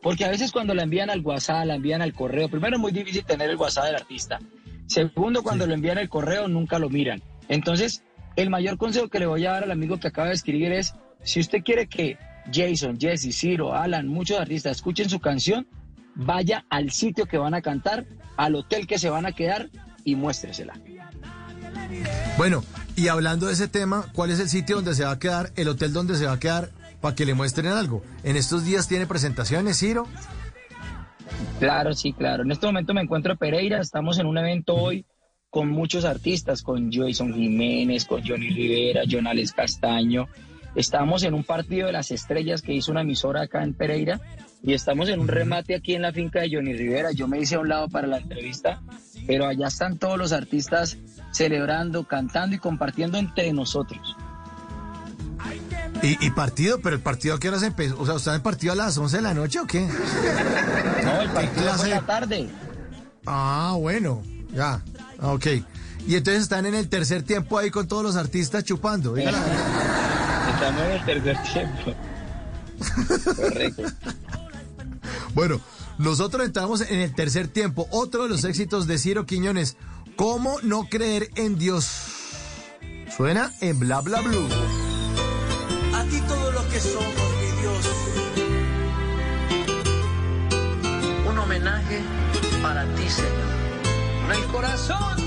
Porque 0.00 0.24
a 0.24 0.30
veces 0.30 0.52
cuando 0.52 0.74
la 0.74 0.84
envían 0.84 1.10
al 1.10 1.20
WhatsApp, 1.20 1.66
la 1.66 1.74
envían 1.74 2.02
al 2.02 2.14
correo, 2.14 2.48
primero 2.48 2.76
es 2.76 2.80
muy 2.80 2.92
difícil 2.92 3.24
tener 3.24 3.50
el 3.50 3.56
WhatsApp 3.56 3.86
del 3.86 3.96
artista. 3.96 4.38
Segundo, 4.86 5.42
cuando 5.42 5.66
lo 5.66 5.74
envían 5.74 5.98
al 5.98 6.08
correo, 6.08 6.48
nunca 6.48 6.78
lo 6.78 6.88
miran. 6.88 7.20
Entonces, 7.48 8.04
el 8.36 8.48
mayor 8.48 8.78
consejo 8.78 9.08
que 9.08 9.18
le 9.18 9.26
voy 9.26 9.44
a 9.44 9.52
dar 9.52 9.64
al 9.64 9.72
amigo 9.72 9.98
que 9.98 10.08
acaba 10.08 10.28
de 10.28 10.34
escribir 10.34 10.72
es, 10.72 10.94
si 11.22 11.40
usted 11.40 11.62
quiere 11.62 11.88
que 11.88 12.18
Jason, 12.52 12.98
Jesse, 12.98 13.32
Ciro, 13.32 13.74
Alan, 13.74 14.08
muchos 14.08 14.38
artistas 14.38 14.76
escuchen 14.76 15.08
su 15.08 15.20
canción, 15.20 15.66
vaya 16.14 16.64
al 16.70 16.90
sitio 16.90 17.26
que 17.26 17.38
van 17.38 17.54
a 17.54 17.62
cantar, 17.62 18.06
al 18.36 18.54
hotel 18.54 18.86
que 18.86 18.98
se 18.98 19.10
van 19.10 19.26
a 19.26 19.32
quedar 19.32 19.70
y 20.04 20.16
muéstresela. 20.16 20.74
Bueno, 22.36 22.64
y 22.96 23.08
hablando 23.08 23.46
de 23.46 23.52
ese 23.52 23.68
tema, 23.68 24.06
¿cuál 24.14 24.30
es 24.30 24.40
el 24.40 24.48
sitio 24.48 24.76
donde 24.76 24.94
se 24.94 25.04
va 25.04 25.12
a 25.12 25.18
quedar, 25.18 25.52
el 25.56 25.68
hotel 25.68 25.92
donde 25.92 26.16
se 26.16 26.26
va 26.26 26.32
a 26.32 26.40
quedar 26.40 26.70
para 27.00 27.14
que 27.14 27.24
le 27.24 27.34
muestren 27.34 27.66
algo. 27.66 28.02
¿En 28.24 28.36
estos 28.36 28.64
días 28.64 28.88
tiene 28.88 29.06
presentaciones, 29.06 29.78
Ciro? 29.78 30.06
Claro, 31.60 31.92
sí, 31.92 32.12
claro. 32.12 32.42
En 32.42 32.50
este 32.50 32.66
momento 32.66 32.94
me 32.94 33.02
encuentro 33.02 33.32
en 33.32 33.38
Pereira, 33.38 33.80
estamos 33.80 34.18
en 34.18 34.26
un 34.26 34.38
evento 34.38 34.74
hoy 34.74 35.04
con 35.50 35.68
muchos 35.68 36.04
artistas, 36.04 36.62
con 36.62 36.90
Jason 36.92 37.32
Jiménez, 37.32 38.04
con 38.04 38.26
Johnny 38.26 38.50
Rivera, 38.50 39.02
Jonales 39.08 39.52
Castaño. 39.52 40.28
Estamos 40.78 41.24
en 41.24 41.34
un 41.34 41.42
partido 41.42 41.88
de 41.88 41.92
las 41.92 42.12
estrellas 42.12 42.62
que 42.62 42.72
hizo 42.72 42.92
una 42.92 43.00
emisora 43.00 43.42
acá 43.42 43.64
en 43.64 43.74
Pereira 43.74 44.20
y 44.62 44.74
estamos 44.74 45.08
en 45.08 45.18
un 45.18 45.26
remate 45.26 45.74
aquí 45.74 45.96
en 45.96 46.02
la 46.02 46.12
finca 46.12 46.40
de 46.40 46.50
Johnny 46.52 46.72
Rivera. 46.72 47.10
Yo 47.10 47.26
me 47.26 47.40
hice 47.40 47.56
a 47.56 47.58
un 47.58 47.68
lado 47.68 47.88
para 47.88 48.06
la 48.06 48.18
entrevista, 48.18 48.80
pero 49.26 49.48
allá 49.48 49.66
están 49.66 49.98
todos 49.98 50.16
los 50.16 50.30
artistas 50.30 50.96
celebrando, 51.32 52.04
cantando 52.04 52.54
y 52.54 52.60
compartiendo 52.60 53.18
entre 53.18 53.52
nosotros. 53.52 54.16
Y, 56.00 56.30
partido, 56.30 56.78
pero 56.80 56.94
el 56.94 57.02
partido 57.02 57.34
a 57.34 57.40
qué 57.40 57.48
hora 57.48 57.58
se 57.58 57.66
empezó? 57.66 57.98
O 57.98 58.06
sea, 58.06 58.14
¿usted 58.14 58.34
en 58.34 58.42
partido 58.42 58.72
a 58.72 58.76
las 58.76 58.96
11 58.96 59.16
de 59.16 59.22
la 59.22 59.34
noche 59.34 59.58
o 59.58 59.66
qué? 59.66 59.80
No, 59.80 61.22
el 61.22 61.30
partido 61.30 61.72
a 61.72 61.86
la 61.88 62.00
tarde. 62.02 62.48
Ah, 63.26 63.74
bueno, 63.76 64.22
ya, 64.54 64.80
ok. 65.20 65.46
Y 66.06 66.14
entonces 66.14 66.44
están 66.44 66.66
en 66.66 66.76
el 66.76 66.88
tercer 66.88 67.24
tiempo 67.24 67.58
ahí 67.58 67.70
con 67.70 67.88
todos 67.88 68.04
los 68.04 68.14
artistas 68.14 68.62
chupando. 68.62 69.16
Eh. 69.16 69.28
49 70.58 70.94
el 70.94 71.22
tercer 71.22 71.42
tiempo. 71.52 71.94
Correcto. 73.36 73.82
Bueno, 75.34 75.60
nosotros 75.98 76.44
entramos 76.44 76.80
en 76.80 76.98
el 76.98 77.14
tercer 77.14 77.46
tiempo. 77.46 77.86
Otro 77.92 78.24
de 78.24 78.28
los 78.30 78.42
éxitos 78.44 78.88
de 78.88 78.98
Ciro 78.98 79.24
Quiñones. 79.24 79.76
¿Cómo 80.16 80.56
no 80.62 80.88
creer 80.88 81.30
en 81.36 81.58
Dios? 81.58 81.86
Suena 83.16 83.52
en 83.60 83.78
Bla 83.78 84.00
Bla 84.00 84.20
Blue. 84.22 84.48
A 85.94 86.02
ti 86.04 86.20
todos 86.22 86.54
los 86.54 86.64
que 86.64 86.80
somos, 86.80 87.14
mi 87.40 87.60
Dios. 87.60 87.88
Un 91.30 91.38
homenaje 91.38 92.00
para 92.60 92.84
ti, 92.96 93.08
Señor. 93.08 94.26
Con 94.26 94.36
el 94.36 94.44
corazón. 94.46 95.18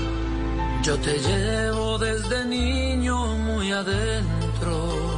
Yo 0.82 0.98
te 0.98 1.18
llevo 1.20 1.96
desde 1.98 2.44
niño 2.44 3.38
muy 3.38 3.72
adentro 3.72 5.11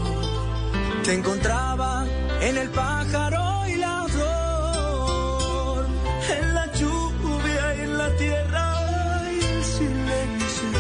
te 1.05 1.13
encontraba 1.13 2.07
en 2.41 2.57
el 2.57 2.71
pájaro 2.71 3.69
y 3.69 3.75
la 3.77 4.07
flor, 4.09 5.87
en 6.39 6.55
la 6.55 6.73
lluvia 6.73 7.75
y 7.77 7.81
en 7.83 7.99
la 7.99 8.17
tierra 8.17 8.75
y 9.31 9.45
el 9.45 9.65
silencio. 9.65 10.79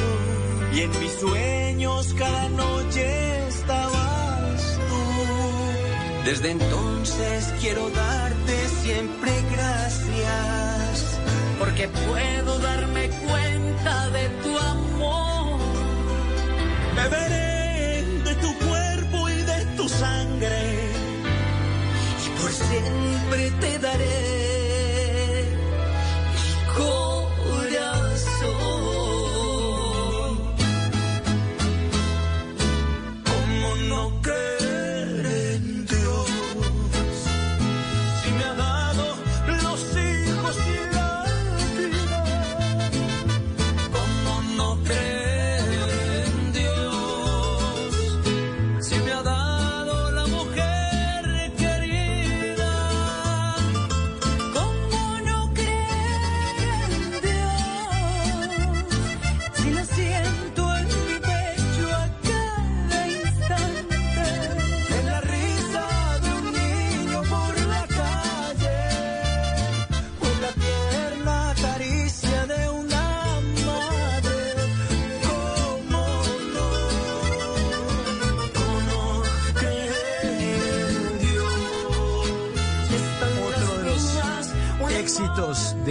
Y 0.72 0.80
en 0.80 0.90
mis 0.98 1.12
sueños 1.12 2.14
cada 2.16 2.48
noche 2.48 3.48
estabas 3.48 4.78
tú. 4.88 6.24
Desde 6.24 6.52
entonces 6.52 7.52
quiero 7.60 7.90
darte 7.90 8.68
siempre 8.82 9.30
gracias, 9.52 11.18
porque 11.58 11.86
puedo 11.88 12.58
darme 12.60 13.10
cuenta 13.10 14.08
de 14.08 14.28
tu 14.42 14.58
amor. 14.58 15.60
Beberé 16.96 18.02
de 18.24 18.34
tu 18.36 18.54
cuerpo 18.54 18.73
sangre 19.88 20.90
y 22.24 22.40
por 22.40 22.50
siempre 22.50 23.50
te 23.60 23.78
daré 23.78 25.44
mi 26.34 26.74
corazón. 26.74 27.03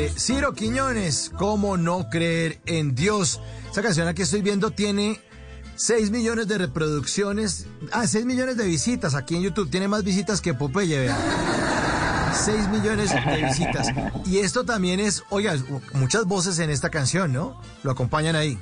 De 0.04 0.10
Ciro 0.10 0.54
Quiñones, 0.54 1.32
¿Cómo 1.38 1.78
no 1.78 2.10
creer 2.10 2.60
en 2.66 2.94
Dios? 2.94 3.40
Esa 3.72 3.82
canción 3.82 4.08
aquí 4.10 4.24
estoy 4.24 4.42
viendo 4.42 4.72
tiene 4.72 5.22
6 5.78 6.12
millones 6.12 6.50
de 6.50 6.58
reproducciones, 6.58 7.68
ah, 7.94 8.06
6 8.06 8.26
millones 8.26 8.58
de 8.58 8.66
visitas 8.66 9.16
aquí 9.16 9.36
en 9.36 9.44
YouTube, 9.44 9.70
tiene 9.70 9.88
más 9.88 10.04
visitas 10.04 10.42
que 10.42 10.54
Popeye, 10.54 11.00
vean. 11.00 11.18
6 12.34 12.68
millones 12.68 13.12
de 13.12 13.44
visitas. 13.46 13.88
Y 14.26 14.40
esto 14.40 14.66
también 14.66 15.00
es, 15.00 15.24
oiga, 15.30 15.56
muchas 15.94 16.26
voces 16.26 16.60
en 16.60 16.70
esta 16.70 16.90
canción, 16.90 17.32
¿no? 17.32 17.62
Lo 17.84 17.92
acompañan 17.92 18.36
ahí. 18.36 18.60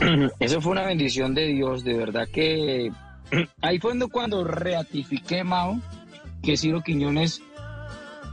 Eso 0.40 0.60
fue 0.60 0.72
una 0.72 0.84
bendición 0.84 1.34
de 1.34 1.46
Dios, 1.46 1.84
de 1.84 1.94
verdad 1.94 2.28
que 2.30 2.92
ahí 3.62 3.78
fue 3.78 3.98
cuando 4.10 4.44
ratifiqué, 4.44 5.42
Mao, 5.42 5.80
que 6.42 6.58
Ciro 6.58 6.82
Quiñones 6.82 7.40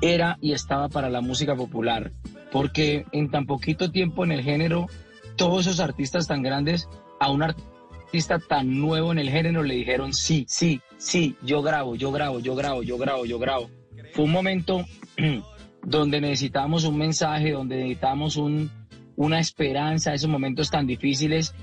era 0.02 0.38
y 0.41 0.54
estaba 0.54 0.89
para 0.89 1.10
la 1.10 1.22
música 1.22 1.56
popular, 1.56 2.12
porque 2.52 3.06
en 3.12 3.30
tan 3.30 3.45
poquito 3.45 3.91
tiempo 3.91 4.24
en 4.24 4.32
el 4.32 4.43
género, 4.43 4.88
todos 5.36 5.68
esos 5.68 5.80
artistas 5.80 6.28
tan 6.28 6.41
grandes, 6.41 6.89
a 7.20 7.32
un 7.32 7.43
artista 7.43 8.39
tan 8.39 8.80
nuevo 8.80 9.12
en 9.12 9.20
el 9.20 9.30
género 9.30 9.64
le 9.64 9.76
dijeron, 9.76 10.14
sí, 10.14 10.45
sí, 10.47 10.82
sí, 10.97 11.36
yo 11.43 11.62
grabo, 11.62 11.95
yo 11.95 12.12
grabo, 12.12 12.39
yo 12.39 12.56
grabo, 12.56 12.84
yo 12.84 12.97
grabo, 12.97 13.26
yo 13.26 13.39
grabo. 13.39 13.70
Fue 14.14 14.26
un 14.26 14.32
momento 14.32 14.84
donde 15.84 16.20
necesitábamos 16.20 16.84
un 16.84 16.97
mensaje, 16.97 17.52
donde 17.52 17.78
necesitábamos 17.78 18.38
un, 18.38 18.70
una 19.16 19.39
esperanza, 19.39 20.14
esos 20.14 20.30
momentos 20.30 20.70
tan 20.70 20.88
difíciles. 20.88 21.54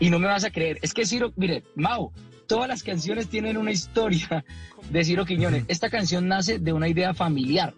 Y 0.00 0.10
no 0.10 0.18
me 0.18 0.26
vas 0.26 0.44
a 0.44 0.50
creer, 0.50 0.78
es 0.82 0.94
que 0.94 1.06
Ciro, 1.06 1.32
mire, 1.36 1.62
Mao, 1.76 2.12
todas 2.52 2.68
las 2.68 2.82
canciones 2.82 3.28
tienen 3.28 3.56
una 3.56 3.70
historia 3.70 4.44
de 4.90 5.04
Ciro 5.06 5.24
Quiñones. 5.24 5.64
Esta 5.68 5.88
canción 5.88 6.28
nace 6.28 6.58
de 6.58 6.74
una 6.74 6.86
idea 6.86 7.14
familiar, 7.14 7.72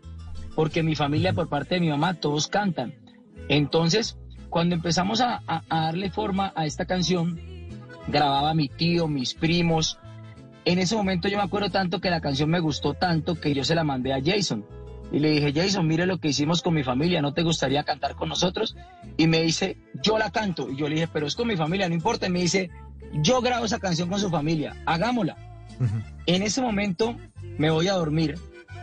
porque 0.56 0.82
mi 0.82 0.96
familia 0.96 1.32
por 1.32 1.48
parte 1.48 1.76
de 1.76 1.80
mi 1.80 1.90
mamá 1.90 2.14
todos 2.14 2.48
cantan. 2.48 2.92
Entonces, 3.48 4.18
cuando 4.50 4.74
empezamos 4.74 5.20
a, 5.20 5.42
a- 5.46 5.62
darle 5.68 6.10
forma 6.10 6.52
a 6.56 6.66
esta 6.66 6.86
canción, 6.86 7.38
grababa 8.08 8.52
mi 8.52 8.68
tío, 8.68 9.06
mis 9.06 9.34
primos. 9.34 9.96
En 10.64 10.80
ese 10.80 10.96
momento 10.96 11.28
yo 11.28 11.36
me 11.36 11.44
acuerdo 11.44 11.70
tanto 11.70 12.00
que 12.00 12.10
la 12.10 12.20
canción 12.20 12.50
me 12.50 12.58
gustó 12.58 12.94
tanto 12.94 13.36
que 13.40 13.54
yo 13.54 13.62
se 13.62 13.76
la 13.76 13.84
mandé 13.84 14.12
a 14.12 14.20
Jason. 14.24 14.66
Y 15.12 15.20
le 15.20 15.30
dije, 15.30 15.52
Jason, 15.54 15.86
mire 15.86 16.04
lo 16.04 16.18
que 16.18 16.28
hicimos 16.28 16.62
con 16.62 16.74
mi 16.74 16.82
familia, 16.82 17.22
¿no 17.22 17.32
te 17.32 17.44
gustaría 17.44 17.84
cantar 17.84 18.16
con 18.16 18.28
nosotros? 18.28 18.74
Y 19.16 19.28
me 19.28 19.40
dice, 19.42 19.76
yo 20.02 20.18
la 20.18 20.32
canto. 20.32 20.68
Y 20.68 20.76
yo 20.76 20.88
le 20.88 20.96
dije, 20.96 21.08
pero 21.12 21.28
es 21.28 21.36
con 21.36 21.46
mi 21.46 21.56
familia, 21.56 21.88
no 21.88 21.94
importa. 21.94 22.26
Y 22.26 22.30
me 22.30 22.40
dice, 22.40 22.70
yo 23.12 23.40
grabo 23.40 23.64
esa 23.64 23.78
canción 23.78 24.08
con 24.08 24.20
su 24.20 24.30
familia, 24.30 24.76
hagámosla. 24.86 25.36
En 26.26 26.42
ese 26.42 26.60
momento 26.60 27.16
me 27.58 27.70
voy 27.70 27.88
a 27.88 27.94
dormir 27.94 28.38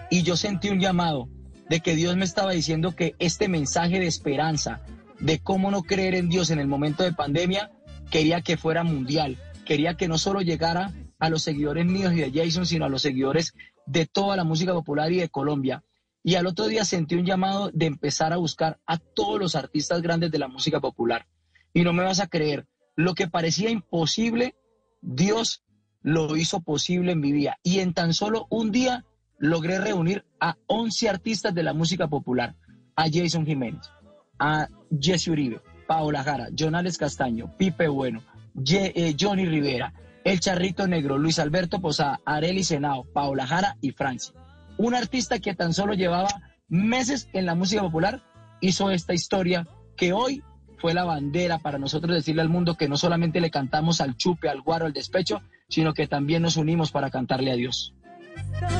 y 0.10 0.24
yo 0.24 0.36
sentí 0.36 0.70
un 0.70 0.80
llamado 0.80 1.30
de 1.70 1.80
que 1.80 1.96
Dios 1.96 2.18
me 2.18 2.26
estaba 2.26 2.52
diciendo 2.52 2.96
que 2.96 3.16
este 3.20 3.48
mensaje 3.48 4.00
de 4.00 4.08
esperanza, 4.08 4.82
de 5.20 5.40
cómo 5.40 5.72
no 5.72 5.84
creer 5.84 6.16
en 6.16 6.30
Dios 6.30 6.50
en 6.50 6.60
el 6.60 6.68
momento 6.68 7.04
de 7.04 7.14
pandemia, 7.14 7.72
quería 8.10 8.42
que 8.42 8.58
fuera 8.58 8.84
mundial, 8.84 9.38
quería 9.66 9.96
que 9.96 10.08
no 10.08 10.18
solo 10.18 10.42
llegara 10.42 10.92
a 11.18 11.30
los 11.30 11.44
seguidores 11.44 11.86
míos 11.86 12.14
y 12.14 12.18
de 12.18 12.32
Jason, 12.32 12.66
sino 12.66 12.86
a 12.86 12.90
los 12.90 13.04
seguidores 13.04 13.54
de 13.86 14.06
toda 14.06 14.36
la 14.36 14.44
música 14.44 14.74
popular 14.74 15.12
y 15.12 15.18
de 15.18 15.30
Colombia. 15.30 15.84
Y 16.24 16.36
al 16.36 16.46
otro 16.46 16.68
día 16.68 16.84
sentí 16.84 17.16
un 17.16 17.26
llamado 17.26 17.72
de 17.74 17.86
empezar 17.86 18.34
a 18.34 18.38
buscar 18.38 18.80
a 18.86 18.98
todos 18.98 19.40
los 19.40 19.56
artistas 19.56 20.02
grandes 20.02 20.32
de 20.32 20.40
la 20.40 20.48
música 20.48 20.80
popular. 20.80 21.28
Y 21.74 21.84
no 21.84 21.94
me 21.94 22.04
vas 22.04 22.20
a 22.20 22.28
creer, 22.28 22.68
lo 22.96 23.14
que 23.14 23.28
parecía 23.28 23.70
imposible, 23.70 24.56
Dios 25.02 25.64
lo 26.02 26.36
hizo 26.36 26.62
posible 26.62 27.14
en 27.14 27.20
mi 27.20 27.32
vida. 27.32 27.58
Y 27.64 27.80
en 27.80 27.94
tan 27.94 28.14
solo 28.14 28.48
un 28.50 28.72
día 28.72 29.06
logré 29.38 29.80
reunir 29.80 30.26
a 30.40 30.58
11 30.68 31.10
artistas 31.10 31.54
de 31.54 31.64
la 31.64 31.74
música 31.74 32.08
popular. 32.08 32.56
A 32.96 33.06
Jason 33.12 33.46
Jiménez, 33.46 33.90
a 34.38 34.68
Jesse 35.00 35.30
Uribe, 35.30 35.62
Paola 35.88 36.24
Jara, 36.24 36.50
Jonales 36.58 36.98
Castaño, 36.98 37.56
Pipe 37.58 37.88
Bueno, 37.88 38.22
eh, 38.70 39.16
Johnny 39.20 39.46
Rivera, 39.46 39.94
El 40.24 40.40
Charrito 40.40 40.88
Negro, 40.88 41.18
Luis 41.18 41.40
Alberto 41.40 41.80
Posada, 41.80 42.20
Areli 42.26 42.64
Senao, 42.64 43.06
Paola 43.06 43.48
Jara 43.48 43.78
y 43.82 43.92
Franci. 43.92 44.34
Un 44.78 44.94
artista 44.94 45.40
que 45.40 45.56
tan 45.56 45.74
solo 45.74 45.94
llevaba 45.94 46.30
meses 46.68 47.30
en 47.34 47.46
la 47.46 47.56
música 47.56 47.82
popular 47.82 48.22
hizo 48.60 48.92
esta 48.92 49.14
historia 49.14 49.68
que 49.96 50.14
hoy 50.14 50.44
fue 50.82 50.96
la 50.96 51.04
bandera 51.04 51.60
para 51.60 51.78
nosotros 51.78 52.16
decirle 52.16 52.42
al 52.42 52.50
mundo 52.50 52.76
que 52.76 52.90
no 52.90 52.98
solamente 52.98 53.40
le 53.40 53.52
cantamos 53.52 54.02
al 54.02 54.18
chupe, 54.18 54.50
al 54.50 54.62
guaro, 54.62 54.88
al 54.88 54.94
despecho, 54.94 55.44
sino 55.70 55.94
que 55.94 56.08
también 56.08 56.42
nos 56.42 56.58
unimos 56.58 56.92
para 56.92 57.12
cantarle 57.12 57.52
a 57.52 57.56
Dios. 57.56 57.94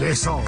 Eso. 0.02 0.42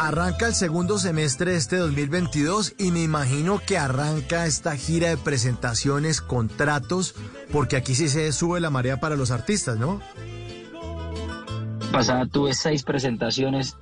Arranca 0.00 0.46
el 0.46 0.54
segundo 0.54 0.98
semestre 0.98 1.52
de 1.52 1.58
este 1.58 1.76
2022 1.76 2.74
y 2.78 2.90
me 2.90 3.02
imagino 3.02 3.58
que 3.58 3.76
arranca 3.76 4.46
esta 4.46 4.74
gira 4.74 5.10
de 5.10 5.18
presentaciones, 5.18 6.22
contratos, 6.22 7.14
porque 7.52 7.76
aquí 7.76 7.94
sí 7.94 8.08
se 8.08 8.32
sube 8.32 8.60
la 8.60 8.70
marea 8.70 8.98
para 8.98 9.14
los 9.14 9.30
artistas, 9.30 9.78
¿no? 9.78 10.00
Pasada 11.92 12.24
tuve 12.24 12.54
seis 12.54 12.82
presentaciones 12.82 13.76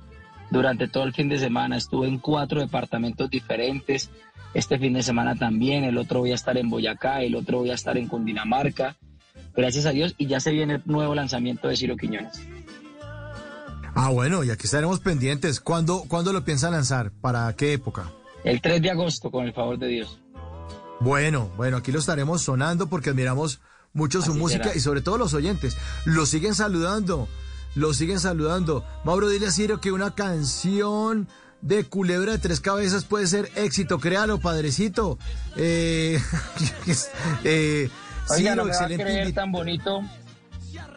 durante 0.51 0.89
todo 0.89 1.05
el 1.05 1.13
fin 1.13 1.29
de 1.29 1.39
semana, 1.39 1.77
estuve 1.77 2.09
en 2.09 2.19
cuatro 2.19 2.59
departamentos 2.59 3.29
diferentes, 3.29 4.09
este 4.53 4.77
fin 4.77 4.93
de 4.93 5.03
semana 5.03 5.35
también, 5.35 5.85
el 5.85 5.97
otro 5.97 6.19
voy 6.19 6.33
a 6.33 6.35
estar 6.35 6.57
en 6.57 6.69
Boyacá, 6.69 7.21
el 7.21 7.35
otro 7.35 7.59
voy 7.59 7.71
a 7.71 7.75
estar 7.75 7.97
en 7.97 8.07
Cundinamarca, 8.07 8.97
gracias 9.55 9.85
a 9.85 9.91
Dios, 9.91 10.15
y 10.17 10.25
ya 10.25 10.41
se 10.41 10.51
viene 10.51 10.75
el 10.75 10.81
nuevo 10.83 11.15
lanzamiento 11.15 11.69
de 11.69 11.77
Ciro 11.77 11.95
Quiñones. 11.95 12.41
Ah, 14.01 14.11
bueno, 14.11 14.45
y 14.45 14.49
aquí 14.49 14.63
estaremos 14.63 15.01
pendientes. 15.01 15.59
¿Cuándo, 15.59 16.05
¿cuándo 16.07 16.31
lo 16.31 16.45
piensa 16.45 16.71
lanzar? 16.71 17.11
¿Para 17.19 17.51
qué 17.57 17.73
época? 17.73 18.09
El 18.45 18.61
3 18.61 18.81
de 18.81 18.91
agosto, 18.91 19.29
con 19.29 19.45
el 19.45 19.53
favor 19.53 19.77
de 19.77 19.87
Dios. 19.87 20.21
Bueno, 21.01 21.51
bueno, 21.57 21.75
aquí 21.75 21.91
lo 21.91 21.99
estaremos 21.99 22.41
sonando 22.41 22.87
porque 22.87 23.09
admiramos 23.09 23.59
mucho 23.91 24.21
su 24.21 24.35
música 24.35 24.63
será. 24.63 24.77
y 24.77 24.79
sobre 24.79 25.01
todo 25.01 25.17
los 25.17 25.33
oyentes. 25.33 25.75
Lo 26.05 26.25
siguen 26.25 26.55
saludando, 26.55 27.27
lo 27.75 27.93
siguen 27.93 28.21
saludando. 28.21 28.85
Mauro, 29.03 29.27
dile 29.27 29.47
a 29.47 29.51
Ciro 29.51 29.81
que 29.81 29.91
una 29.91 30.15
canción 30.15 31.27
de 31.61 31.83
Culebra 31.83 32.31
de 32.31 32.37
Tres 32.37 32.61
Cabezas 32.61 33.03
puede 33.03 33.27
ser 33.27 33.51
éxito. 33.55 33.99
Créalo, 33.99 34.39
padrecito. 34.39 35.19
Eh, 35.57 36.21
eh, 37.43 37.89
Oiga, 38.29 38.51
Ciro, 38.51 38.55
no 38.55 38.63
me 38.63 38.71
va 38.71 38.85
a 38.85 38.87
creer 38.87 39.33
tan 39.33 39.51
bonito, 39.51 40.03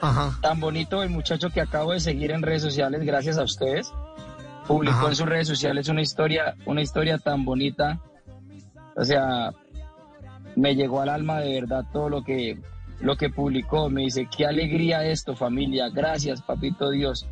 Ajá. 0.03 0.37
tan 0.43 0.61
bonito 0.61 1.03
el 1.03 1.11
muchacho 1.11 1.49
que 1.51 1.61
acabo 1.61 1.93
de 1.93 2.01
seguir 2.01 2.33
en 2.33 2.43
redes 2.43 2.61
sociales 2.63 3.03
gracias 3.05 3.39
a 3.39 3.45
ustedes. 3.45 3.93
Publicó 4.67 4.97
Ajá. 4.97 5.09
en 5.09 5.17
sus 5.17 5.27
redes 5.27 5.49
sociales 5.49 5.89
una 5.89 6.03
historia, 6.03 6.57
una 6.67 6.83
historia 6.83 7.19
tan 7.19 7.45
bonita. 7.45 8.01
O 8.97 9.05
sea, 9.05 9.53
me 10.57 10.75
llegó 10.75 11.01
al 11.01 11.09
alma 11.09 11.41
de 11.41 11.61
verdad 11.61 11.85
todo 11.93 12.09
lo 12.09 12.23
que, 12.23 12.61
lo 13.01 13.17
que 13.17 13.31
publicó. 13.31 13.89
Me 13.91 14.03
dice, 14.03 14.29
qué 14.37 14.47
alegría 14.47 15.05
esto, 15.05 15.35
familia. 15.35 15.89
Gracias, 15.89 16.43
papito 16.43 16.91
Dios. 16.91 17.27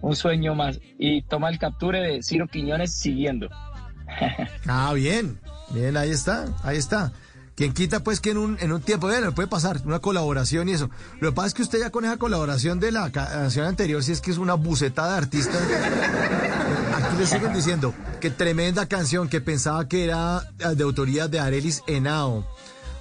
Un 0.00 0.14
sueño 0.14 0.54
más. 0.54 0.80
Y 0.98 1.22
toma 1.22 1.48
el 1.48 1.58
capture 1.58 2.00
de 2.00 2.22
Ciro 2.22 2.46
Quiñones 2.46 2.94
siguiendo. 2.94 3.48
Ah, 4.66 4.92
bien, 4.94 5.38
bien, 5.70 5.96
ahí 5.96 6.10
está, 6.10 6.46
ahí 6.62 6.76
está. 6.78 7.12
Quien 7.58 7.72
quita, 7.72 7.98
pues, 8.04 8.20
que 8.20 8.30
en 8.30 8.38
un, 8.38 8.56
en 8.60 8.70
un 8.70 8.80
tiempo, 8.80 9.08
bueno, 9.08 9.34
puede 9.34 9.48
pasar, 9.48 9.80
una 9.84 9.98
colaboración 9.98 10.68
y 10.68 10.72
eso. 10.74 10.90
Lo 11.18 11.30
que 11.30 11.34
pasa 11.34 11.48
es 11.48 11.54
que 11.54 11.62
usted 11.62 11.80
ya 11.80 11.90
con 11.90 12.04
esa 12.04 12.16
colaboración 12.16 12.78
de 12.78 12.92
la 12.92 13.10
ca- 13.10 13.28
canción 13.28 13.66
anterior, 13.66 14.00
si 14.04 14.12
es 14.12 14.20
que 14.20 14.30
es 14.30 14.38
una 14.38 14.54
bucetada 14.54 15.14
de 15.14 15.18
artistas. 15.18 15.60
Aquí 16.94 17.16
le 17.18 17.26
siguen 17.26 17.52
diciendo 17.52 17.92
que 18.20 18.30
tremenda 18.30 18.86
canción 18.86 19.28
que 19.28 19.40
pensaba 19.40 19.88
que 19.88 20.04
era 20.04 20.48
eh, 20.60 20.76
de 20.76 20.84
autoría 20.84 21.26
de 21.26 21.40
Arelis 21.40 21.82
Henao. 21.88 22.46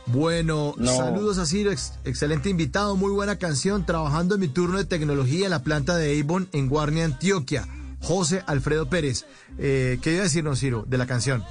Bueno, 0.08 0.74
No. 0.78 0.96
saludos 0.98 1.38
a 1.38 1.46
Ciro, 1.46 1.72
ex- 1.72 1.94
excelente 2.04 2.50
invitado, 2.50 2.96
muy 2.96 3.12
buena 3.12 3.36
canción, 3.36 3.86
trabajando 3.86 4.34
en 4.36 4.42
mi 4.42 4.48
turno 4.48 4.80
de 4.80 4.86
tecnología 4.86 5.46
en 5.46 5.52
la 5.52 5.62
planta 5.62 5.96
de 5.98 6.20
Avon 6.20 6.50
en 6.52 6.68
Guarnia, 6.68 7.06
Antioquia. 7.06 7.68
José 8.02 8.42
Alfredo 8.48 8.90
Pérez. 8.90 9.26
Eh, 9.60 10.00
¿Qué 10.02 10.14
iba 10.14 10.22
a 10.22 10.24
decirnos, 10.24 10.60
Ciro, 10.60 10.84
de 10.88 10.98
la 10.98 11.06
canción? 11.06 11.44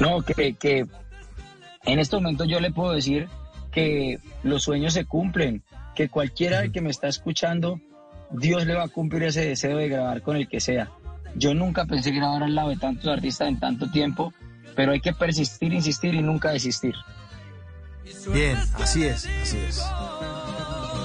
No, 0.00 0.22
que, 0.22 0.54
que 0.54 0.86
en 1.84 1.98
este 1.98 2.16
momento 2.16 2.44
yo 2.44 2.60
le 2.60 2.70
puedo 2.70 2.92
decir 2.92 3.28
que 3.70 4.18
los 4.42 4.62
sueños 4.62 4.92
se 4.94 5.04
cumplen, 5.04 5.62
que 5.94 6.08
cualquiera 6.08 6.68
que 6.68 6.80
me 6.80 6.90
está 6.90 7.08
escuchando, 7.08 7.80
Dios 8.30 8.66
le 8.66 8.74
va 8.74 8.84
a 8.84 8.88
cumplir 8.88 9.24
ese 9.24 9.46
deseo 9.46 9.78
de 9.78 9.88
grabar 9.88 10.22
con 10.22 10.36
el 10.36 10.48
que 10.48 10.60
sea. 10.60 10.90
Yo 11.34 11.54
nunca 11.54 11.86
pensé 11.86 12.10
grabar 12.10 12.42
al 12.42 12.54
lado 12.54 12.70
de 12.70 12.76
tantos 12.76 13.06
artistas 13.08 13.48
en 13.48 13.58
tanto 13.58 13.90
tiempo, 13.90 14.32
pero 14.76 14.92
hay 14.92 15.00
que 15.00 15.12
persistir, 15.12 15.72
insistir 15.72 16.14
y 16.14 16.22
nunca 16.22 16.50
desistir. 16.50 16.94
Bien, 18.32 18.56
así 18.74 19.04
es, 19.04 19.28
así 19.42 19.58
es. 19.58 19.82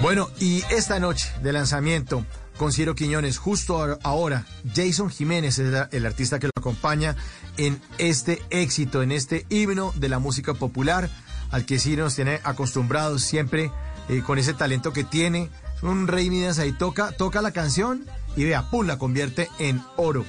Bueno, 0.01 0.30
y 0.39 0.61
esta 0.69 0.99
noche 0.99 1.30
de 1.41 1.53
lanzamiento 1.53 2.25
con 2.57 2.71
Ciro 2.71 2.95
Quiñones, 2.95 3.38
justo 3.38 3.99
ahora, 4.03 4.45
Jason 4.75 5.09
Jiménez 5.09 5.59
es 5.59 5.88
el 5.91 6.05
artista 6.05 6.39
que 6.39 6.47
lo 6.47 6.51
acompaña 6.57 7.15
en 7.58 7.82
este 7.97 8.41
éxito, 8.49 9.01
en 9.01 9.12
este 9.12 9.45
himno 9.49 9.93
de 9.95 10.10
la 10.10 10.20
música 10.20 10.53
popular, 10.53 11.10
al 11.51 11.66
que 11.66 11.80
Ciro 11.80 12.03
nos 12.03 12.16
tiene 12.16 12.39
acostumbrados 12.43 13.24
siempre 13.24 13.72
eh, 14.10 14.22
con 14.26 14.38
ese 14.38 14.53
talento 14.53 14.93
que 14.93 15.03
tiene. 15.03 15.49
Un 15.82 16.08
rey 16.08 16.30
Midas 16.30 16.60
ahí, 16.60 16.72
toca, 16.72 17.12
toca 17.12 17.41
la 17.41 17.51
canción 17.51 18.05
y 18.36 18.45
vea, 18.45 18.70
pum, 18.70 18.88
la 18.88 18.97
convierte 18.97 19.49
en 19.60 19.82
oro. 19.95 20.26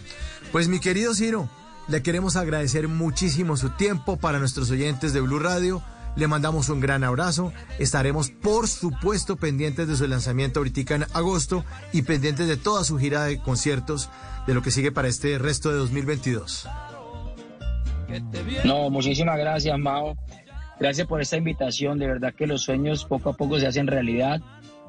Pues 0.53 0.68
mi 0.68 0.81
querido 0.81 1.14
Ciro, 1.14 1.49
le 1.89 2.03
queremos 2.03 2.37
agradecer 2.37 2.89
muchísimo 2.89 3.57
su 3.57 3.70
tiempo 3.70 4.18
para 4.18 4.39
nuestros 4.39 4.70
oyentes 4.70 5.12
de 5.12 5.20
Blue 5.20 5.39
Radio. 5.39 5.83
Le 6.16 6.26
mandamos 6.26 6.68
un 6.68 6.81
gran 6.81 7.05
abrazo. 7.05 7.53
Estaremos, 7.79 8.31
por 8.31 8.68
supuesto, 8.68 9.37
pendientes 9.37 9.89
de 9.89 9.97
su 9.97 10.07
lanzamiento 10.07 10.61
ahorita 10.61 10.95
en 10.95 11.07
agosto 11.14 11.64
y 11.93 12.03
pendientes 12.03 12.49
de 12.49 12.57
toda 12.57 12.85
su 12.85 12.99
gira 12.99 13.24
de 13.24 13.41
conciertos 13.41 14.11
de 14.47 14.55
lo 14.55 14.62
que 14.62 14.70
sigue 14.70 14.93
para 14.93 15.09
este 15.09 15.39
resto 15.39 15.70
de 15.70 15.76
2022. 15.76 16.66
No, 18.64 18.90
muchísimas 18.90 19.38
gracias, 19.38 19.78
Mao. 19.78 20.16
Gracias 20.78 21.06
por 21.06 21.20
esta 21.20 21.36
invitación. 21.36 21.98
De 21.98 22.06
verdad 22.06 22.34
que 22.34 22.46
los 22.46 22.62
sueños 22.62 23.04
poco 23.04 23.30
a 23.30 23.32
poco 23.36 23.59
se 23.59 23.66
hacen 23.66 23.86
realidad. 23.86 24.40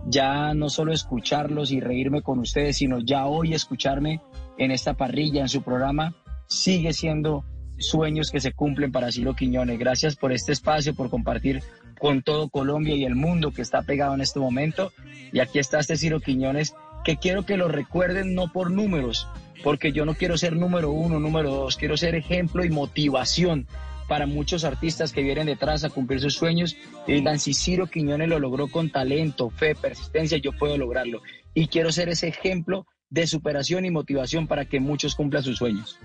Ya 0.07 0.53
no 0.53 0.69
solo 0.69 0.93
escucharlos 0.93 1.71
y 1.71 1.79
reírme 1.79 2.21
con 2.21 2.39
ustedes, 2.39 2.77
sino 2.77 2.99
ya 2.99 3.25
hoy 3.25 3.53
escucharme 3.53 4.21
en 4.57 4.71
esta 4.71 4.93
parrilla, 4.93 5.41
en 5.41 5.49
su 5.49 5.61
programa, 5.61 6.15
sigue 6.47 6.93
siendo 6.93 7.43
sueños 7.79 8.29
que 8.29 8.39
se 8.39 8.51
cumplen 8.51 8.91
para 8.91 9.11
Ciro 9.11 9.35
Quiñones. 9.35 9.79
Gracias 9.79 10.15
por 10.15 10.31
este 10.31 10.51
espacio, 10.51 10.93
por 10.93 11.09
compartir 11.09 11.63
con 11.99 12.21
todo 12.21 12.49
Colombia 12.49 12.95
y 12.95 13.05
el 13.05 13.15
mundo 13.15 13.51
que 13.51 13.61
está 13.61 13.81
pegado 13.81 14.13
en 14.13 14.21
este 14.21 14.39
momento. 14.39 14.91
Y 15.31 15.39
aquí 15.39 15.59
está 15.59 15.79
este 15.79 15.97
Ciro 15.97 16.19
Quiñones, 16.19 16.75
que 17.03 17.17
quiero 17.17 17.45
que 17.45 17.57
lo 17.57 17.67
recuerden 17.67 18.35
no 18.35 18.51
por 18.51 18.71
números, 18.71 19.27
porque 19.63 19.91
yo 19.91 20.05
no 20.05 20.15
quiero 20.15 20.37
ser 20.37 20.55
número 20.55 20.91
uno, 20.91 21.19
número 21.19 21.51
dos, 21.51 21.77
quiero 21.77 21.97
ser 21.97 22.15
ejemplo 22.15 22.63
y 22.63 22.69
motivación 22.69 23.67
para 24.07 24.25
muchos 24.25 24.63
artistas 24.63 25.13
que 25.13 25.21
vienen 25.21 25.45
detrás 25.45 25.83
a 25.83 25.89
cumplir 25.89 26.19
sus 26.19 26.33
sueños 26.33 26.75
y 27.05 27.13
digan, 27.13 27.39
si 27.39 27.53
Ciro 27.53 27.87
Quiñones 27.87 28.27
lo 28.27 28.39
logró 28.39 28.67
con 28.67 28.89
talento, 28.89 29.49
fe, 29.51 29.75
persistencia, 29.75 30.37
yo 30.39 30.51
puedo 30.51 30.77
lograrlo. 30.77 31.21
Y 31.53 31.67
quiero 31.67 31.91
ser 31.91 32.09
ese 32.09 32.27
ejemplo 32.27 32.87
de 33.09 33.27
superación 33.27 33.85
y 33.85 33.91
motivación 33.91 34.47
para 34.47 34.65
que 34.65 34.79
muchos 34.79 35.15
cumplan 35.15 35.43
sus 35.43 35.57
sueños. 35.57 35.99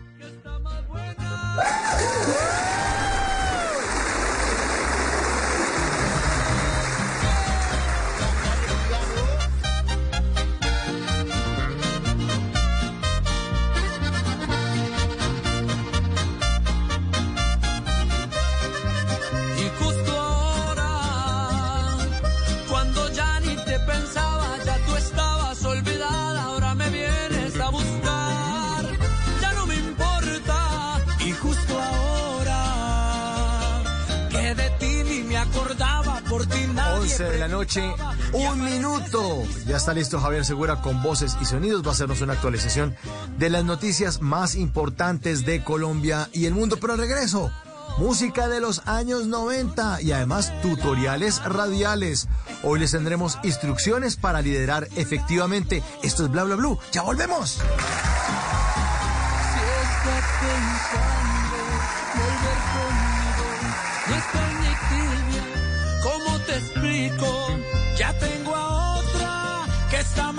11 37.24 37.32
de 37.32 37.38
la 37.38 37.48
noche, 37.48 37.94
un 38.32 38.64
minuto. 38.64 39.44
Ya 39.66 39.76
está 39.76 39.94
listo 39.94 40.20
Javier 40.20 40.44
Segura 40.44 40.82
con 40.82 41.02
voces 41.02 41.36
y 41.40 41.44
sonidos. 41.44 41.82
Va 41.84 41.88
a 41.88 41.92
hacernos 41.92 42.20
una 42.20 42.34
actualización 42.34 42.94
de 43.38 43.50
las 43.50 43.64
noticias 43.64 44.20
más 44.20 44.54
importantes 44.54 45.44
de 45.46 45.62
Colombia 45.62 46.28
y 46.32 46.46
el 46.46 46.54
mundo. 46.54 46.76
Pero 46.80 46.96
regreso, 46.96 47.50
música 47.98 48.48
de 48.48 48.60
los 48.60 48.86
años 48.86 49.26
90 49.26 50.02
y 50.02 50.12
además 50.12 50.52
tutoriales 50.60 51.42
radiales. 51.44 52.28
Hoy 52.62 52.80
les 52.80 52.90
tendremos 52.90 53.38
instrucciones 53.42 54.16
para 54.16 54.42
liderar 54.42 54.88
efectivamente. 54.96 55.82
Esto 56.02 56.24
es 56.24 56.30
Bla 56.30 56.44
Bla 56.44 56.56
Blue. 56.56 56.78
Ya 56.92 57.02
volvemos. 57.02 57.60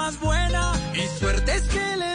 Más 0.06 0.20
buena 0.20 0.72
y 0.94 1.20
suerte 1.20 1.56
es 1.56 1.64
que 1.64 1.98
le 1.98 2.15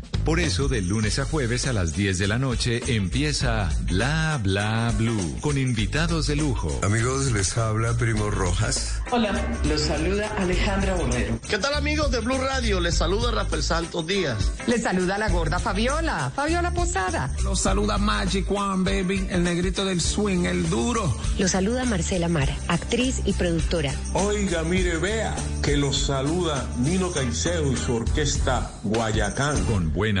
Por 0.31 0.39
eso, 0.39 0.69
de 0.69 0.81
lunes 0.81 1.19
a 1.19 1.25
jueves 1.25 1.67
a 1.67 1.73
las 1.73 1.93
10 1.93 2.17
de 2.17 2.25
la 2.25 2.39
noche 2.39 2.81
empieza 2.87 3.69
Bla 3.81 4.39
Bla 4.41 4.93
Blue 4.97 5.37
con 5.41 5.57
invitados 5.57 6.27
de 6.27 6.37
lujo. 6.37 6.79
Amigos, 6.83 7.33
les 7.33 7.57
habla 7.57 7.97
Primo 7.97 8.31
Rojas. 8.31 9.01
Hola, 9.11 9.33
los 9.67 9.81
saluda 9.81 10.29
Alejandra 10.37 10.93
Borrero. 10.93 11.37
¿Qué 11.49 11.57
tal 11.57 11.73
amigos 11.73 12.11
de 12.11 12.21
Blue 12.21 12.37
Radio? 12.37 12.79
Les 12.79 12.95
saluda 12.95 13.31
Rafael 13.31 13.61
Santos 13.61 14.07
Díaz. 14.07 14.53
Les 14.67 14.83
saluda 14.83 15.17
la 15.17 15.27
gorda 15.27 15.59
Fabiola, 15.59 16.31
Fabiola 16.33 16.71
Posada. 16.71 17.29
Los 17.43 17.59
saluda 17.59 17.97
Magic 17.97 18.49
One 18.49 18.89
Baby, 18.89 19.27
el 19.29 19.43
negrito 19.43 19.83
del 19.83 19.99
swing, 19.99 20.45
el 20.45 20.69
duro. 20.69 21.13
Los 21.39 21.51
saluda 21.51 21.83
Marcela 21.83 22.29
Mara, 22.29 22.55
actriz 22.69 23.19
y 23.25 23.33
productora. 23.33 23.93
Oiga, 24.13 24.63
mire, 24.63 24.95
vea, 24.95 25.35
que 25.61 25.75
los 25.75 25.97
saluda 25.97 26.69
Nino 26.77 27.11
Caicedo 27.11 27.69
y 27.69 27.75
su 27.75 27.95
orquesta 27.95 28.71
Guayacán. 28.83 29.61
Con 29.65 29.91
buena 29.91 30.20